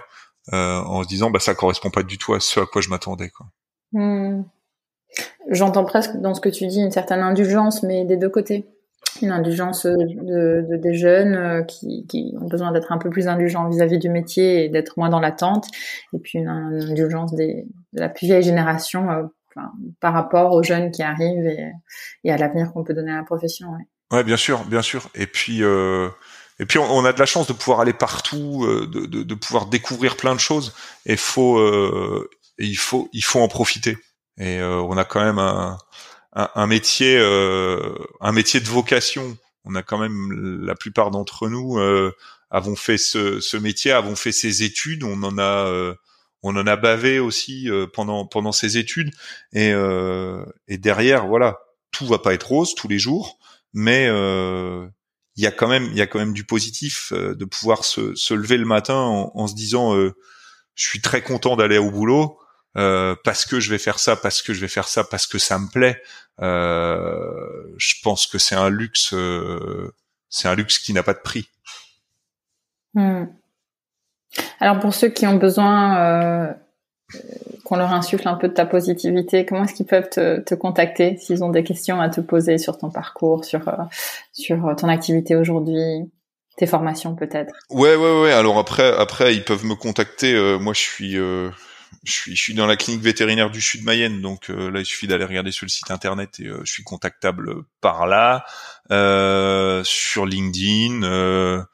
Euh, 0.54 0.80
en 0.80 1.02
se 1.02 1.08
disant 1.08 1.32
bah 1.32 1.40
ça 1.40 1.56
correspond 1.56 1.90
pas 1.90 2.04
du 2.04 2.20
tout 2.20 2.36
à 2.36 2.40
ce 2.40 2.60
à 2.60 2.66
quoi 2.68 2.80
je 2.80 2.90
m'attendais 2.90 3.30
quoi. 3.30 3.48
Hmm. 3.94 4.44
J'entends 5.50 5.86
presque 5.86 6.18
dans 6.18 6.36
ce 6.36 6.42
que 6.42 6.50
tu 6.50 6.68
dis 6.68 6.82
une 6.82 6.92
certaine 6.92 7.22
indulgence, 7.22 7.82
mais 7.82 8.06
des 8.06 8.18
deux 8.18 8.30
côtés. 8.30 8.68
Une 9.22 9.32
indulgence 9.32 9.86
de, 9.86 10.66
de 10.70 10.78
des 10.78 10.94
jeunes 10.94 11.36
euh, 11.36 11.64
qui, 11.64 12.06
qui, 12.08 12.34
ont 12.40 12.48
besoin 12.48 12.72
d'être 12.72 12.92
un 12.92 12.98
peu 12.98 13.10
plus 13.10 13.28
indulgents 13.28 13.70
vis-à-vis 13.70 13.98
du 13.98 14.10
métier 14.10 14.66
et 14.66 14.70
d'être 14.70 14.98
moins 14.98 15.10
dans 15.10 15.20
l'attente, 15.20 15.68
et 16.14 16.20
puis 16.20 16.40
une, 16.40 16.50
indulgence 16.50 17.34
des, 17.34 17.66
de 17.94 18.00
la 18.00 18.10
plus 18.10 18.28
vieille 18.28 18.44
génération 18.44 19.10
euh, 19.10 19.24
par 20.02 20.14
rapport 20.14 20.52
aux 20.52 20.64
jeunes 20.64 20.92
qui 20.92 21.02
arrivent 21.02 21.48
et, 21.48 21.72
et 22.26 22.32
à 22.32 22.38
l'avenir 22.38 22.74
qu'on 22.74 22.84
peut 22.84 22.94
donner 22.94 23.12
à 23.12 23.18
la 23.18 23.24
profession. 23.24 23.70
Ouais. 24.12 24.24
bien 24.24 24.38
sûr, 24.38 24.66
bien 24.66 24.82
sûr. 24.82 25.10
Et 25.16 25.28
puis 25.28 25.64
euh, 25.64 26.10
et 26.60 26.66
puis 26.66 26.80
on, 26.80 27.04
a 27.04 27.12
de 27.12 27.20
la 27.20 27.26
chance 27.26 27.48
de 27.48 27.54
pouvoir 27.54 27.82
aller 27.82 27.94
partout, 27.94 28.64
euh, 28.64 28.88
de, 28.88 29.06
de, 29.06 29.24
de, 29.24 29.36
pouvoir 29.36 29.66
découvrir 29.66 30.16
plein 30.16 30.34
de 30.34 30.40
choses. 30.40 30.74
Et 31.06 31.18
faut, 31.18 31.58
euh, 31.58 32.30
il 32.58 32.78
faut, 32.78 33.10
il 33.12 33.24
faut 33.24 33.42
en 33.42 33.50
profiter. 33.50 33.98
Et 34.38 34.60
euh, 34.60 34.80
on 34.82 34.98
a 34.98 35.04
quand 35.04 35.24
même 35.24 35.40
un, 35.40 35.78
un, 36.36 36.50
un 36.54 36.68
métier, 36.68 37.18
un 37.18 38.32
métier 38.32 38.60
de 38.60 38.68
vocation. 38.68 39.38
On 39.64 39.76
a 39.76 39.82
quand 39.82 39.98
même 39.98 40.62
la 40.64 40.76
plupart 40.76 41.12
d'entre 41.12 41.50
nous 41.50 41.80
avons 42.52 42.76
fait 42.76 42.98
ce, 42.98 43.40
ce, 43.40 43.58
métier, 43.58 43.92
avons 43.92 44.16
fait 44.16 44.32
ces 44.32 44.64
études. 44.64 45.04
On 45.04 45.24
en 45.24 45.38
a, 45.40 45.96
on 46.44 46.56
en 46.56 46.68
a 46.68 46.76
bavé 46.76 47.20
aussi 47.20 47.70
pendant 47.94 48.26
pendant 48.26 48.52
ces 48.52 48.78
études. 48.78 49.12
Et, 49.54 49.74
et 50.68 50.78
derrière, 50.78 51.28
voilà, 51.28 51.58
tout 51.92 52.06
va 52.06 52.20
pas 52.20 52.34
être 52.34 52.48
rose 52.48 52.76
tous 52.76 52.88
les 52.88 53.00
jours, 53.00 53.40
mais 53.74 54.10
il 55.36 55.44
y 55.44 55.48
a 55.48 55.52
quand 55.52 55.68
même 55.68 55.86
il 55.92 55.98
y 55.98 56.02
a 56.02 56.08
quand 56.08 56.20
même 56.20 56.34
du 56.34 56.46
positif 56.46 57.12
euh, 57.14 57.36
de 57.36 57.46
pouvoir 57.46 57.84
se, 57.84 58.16
se 58.16 58.34
lever 58.34 58.58
le 58.58 58.66
matin 58.66 58.96
en, 58.96 59.32
en 59.34 59.48
se 59.48 59.56
disant 59.56 59.96
euh, 59.96 60.14
je 60.76 60.88
suis 60.88 61.02
très 61.02 61.22
content 61.22 61.56
d'aller 61.56 61.78
au 61.78 61.92
boulot 61.92 62.38
euh, 62.78 63.16
parce 63.24 63.46
que 63.46 63.60
je 63.60 63.70
vais 63.70 63.78
faire 63.78 64.00
ça 64.00 64.16
parce 64.16 64.42
que 64.42 64.54
je 64.54 64.62
vais 64.62 64.68
faire 64.68 64.88
ça 64.88 65.04
parce 65.04 65.28
que 65.28 65.38
ça 65.38 65.60
me 65.60 65.68
plaît 65.68 66.02
euh, 66.42 67.74
je 67.78 67.96
pense 68.04 68.28
que 68.28 68.38
c'est 68.38 68.56
un 68.56 68.70
luxe 68.70 69.14
euh, 69.14 69.94
c'est 70.30 70.48
un 70.48 70.56
luxe 70.56 70.80
qui 70.80 70.94
n'a 70.94 71.04
pas 71.04 71.14
de 71.14 71.20
prix 71.20 71.50
hmm. 72.94 73.26
alors 74.60 74.80
pour 74.80 74.94
ceux 74.94 75.10
qui 75.10 75.26
ont 75.28 75.36
besoin 75.36 76.56
qu'on 77.66 77.76
leur 77.76 77.92
insuffle 77.92 78.28
un 78.28 78.36
peu 78.36 78.48
de 78.48 78.54
ta 78.54 78.66
positivité, 78.66 79.46
comment 79.46 79.64
est-ce 79.64 79.74
qu'ils 79.74 79.86
peuvent 79.86 80.10
te, 80.10 80.40
te 80.40 80.56
contacter 80.56 81.18
s'ils 81.18 81.44
ont 81.44 81.50
des 81.50 81.64
questions 81.64 82.00
à 82.00 82.10
te 82.10 82.22
poser 82.22 82.58
sur 82.58 82.78
ton 82.78 82.90
parcours, 82.90 83.44
sur 83.44 83.68
euh, 83.68 83.84
sur 84.34 84.76
ton 84.78 84.88
activité 84.88 85.36
aujourd'hui, 85.36 86.10
tes 86.58 86.68
formations 86.68 87.16
peut-être? 87.16 87.54
Ouais, 87.70 87.96
ouais, 87.96 88.22
ouais. 88.22 88.32
Alors 88.32 88.58
après, 88.60 88.96
après, 88.98 89.36
ils 89.36 89.44
peuvent 89.44 89.66
me 89.66 89.76
contacter. 89.76 90.34
Euh, 90.34 90.58
moi, 90.58 90.74
je 90.74 90.80
suis, 90.80 91.18
euh, 91.18 91.50
je 92.04 92.12
suis, 92.12 92.36
je 92.36 92.42
suis 92.42 92.54
dans 92.54 92.66
la 92.66 92.76
clinique 92.76 93.02
vétérinaire 93.02 93.50
du 93.50 93.62
Sud 93.62 93.84
Mayenne, 93.84 94.22
donc 94.22 94.50
là, 94.50 94.80
il 94.80 94.86
suffit 94.86 95.08
d'aller 95.08 95.26
regarder 95.26 95.52
sur 95.52 95.66
le 95.66 95.70
site 95.70 95.92
internet 95.92 96.40
et 96.40 96.50
je 96.64 96.72
suis 96.72 96.84
contactable 96.84 97.64
par 97.82 98.08
là, 98.08 98.46
sur 99.84 100.26
LinkedIn. 100.26 101.66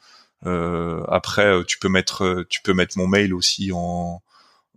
après, 1.08 1.64
tu 1.66 1.80
peux 1.80 1.90
mettre, 1.90 2.46
tu 2.50 2.62
peux 2.62 2.74
mettre 2.74 2.98
mon 2.98 3.08
mail 3.08 3.34
aussi 3.34 3.72
en 3.74 4.22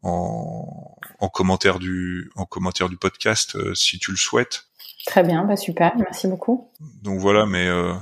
en, 0.05 0.97
en 1.19 1.29
commentaire 1.29 1.79
du 1.79 2.31
en 2.37 2.45
commentaire 2.45 2.89
du 2.89 2.97
podcast 2.97 3.57
euh, 3.57 3.75
si 3.75 3.99
tu 3.99 4.11
le 4.11 4.17
souhaites. 4.17 4.67
Très 5.07 5.23
bien, 5.23 5.45
bah 5.45 5.57
super, 5.57 5.97
merci 5.97 6.29
beaucoup. 6.29 6.71
Donc 7.03 7.19
voilà, 7.19 7.47
mais 7.47 7.67
euh, 7.67 7.95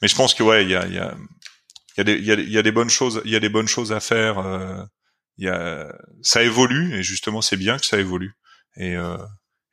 mais 0.00 0.08
je 0.08 0.16
pense 0.16 0.34
que 0.34 0.42
ouais, 0.42 0.64
il 0.64 0.70
y 0.70 0.76
a 0.76 0.86
il 0.86 0.94
y 0.94 0.98
a 0.98 1.14
il 1.96 1.98
y 1.98 2.00
a 2.00 2.04
des 2.04 2.14
il 2.14 2.24
y 2.24 2.32
a, 2.32 2.34
y 2.34 2.58
a, 2.58 2.62
des 2.62 2.72
bonnes 2.72 2.90
choses 2.90 3.20
il 3.24 3.32
y 3.32 3.36
a 3.36 3.40
des 3.40 3.48
bonnes 3.48 3.68
choses 3.68 3.92
à 3.92 4.00
faire. 4.00 4.38
Euh, 4.38 4.82
y 5.44 5.48
a 5.48 5.94
ça 6.22 6.42
évolue 6.42 6.94
et 6.94 7.02
justement 7.02 7.40
c'est 7.40 7.56
bien 7.56 7.78
que 7.78 7.86
ça 7.86 7.98
évolue 7.98 8.34
et 8.76 8.96
euh, 8.96 9.16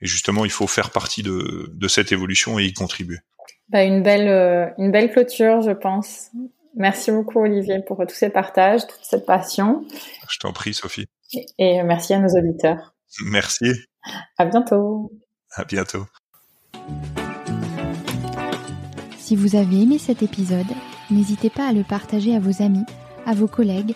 et 0.01 0.07
justement 0.07 0.45
il 0.45 0.51
faut 0.51 0.67
faire 0.67 0.91
partie 0.91 1.23
de 1.23 1.69
de 1.73 1.87
cette 1.87 2.11
évolution 2.11 2.59
et 2.59 2.65
y 2.65 2.73
contribuer. 2.73 3.19
Bah 3.69 3.83
une 3.83 4.03
belle 4.03 4.27
euh, 4.27 4.67
une 4.77 4.91
belle 4.91 5.11
clôture, 5.11 5.61
je 5.61 5.71
pense. 5.71 6.29
Merci 6.75 7.11
beaucoup 7.11 7.39
Olivier 7.39 7.81
pour 7.85 7.97
tous 8.07 8.15
ces 8.15 8.29
partages, 8.29 8.87
toute 8.87 9.03
cette 9.03 9.25
passion. 9.25 9.85
Je 10.29 10.39
t'en 10.39 10.53
prie 10.53 10.73
Sophie. 10.73 11.05
Et 11.57 11.81
merci 11.83 12.13
à 12.13 12.19
nos 12.19 12.29
auditeurs. 12.29 12.93
Merci. 13.25 13.71
À 14.37 14.45
bientôt. 14.45 15.11
À 15.51 15.63
bientôt. 15.65 16.05
Si 19.17 19.35
vous 19.35 19.55
avez 19.55 19.83
aimé 19.83 19.99
cet 19.99 20.21
épisode, 20.23 20.65
n'hésitez 21.09 21.49
pas 21.49 21.67
à 21.67 21.73
le 21.73 21.83
partager 21.83 22.35
à 22.35 22.39
vos 22.39 22.61
amis, 22.61 22.85
à 23.25 23.33
vos 23.33 23.47
collègues, 23.47 23.95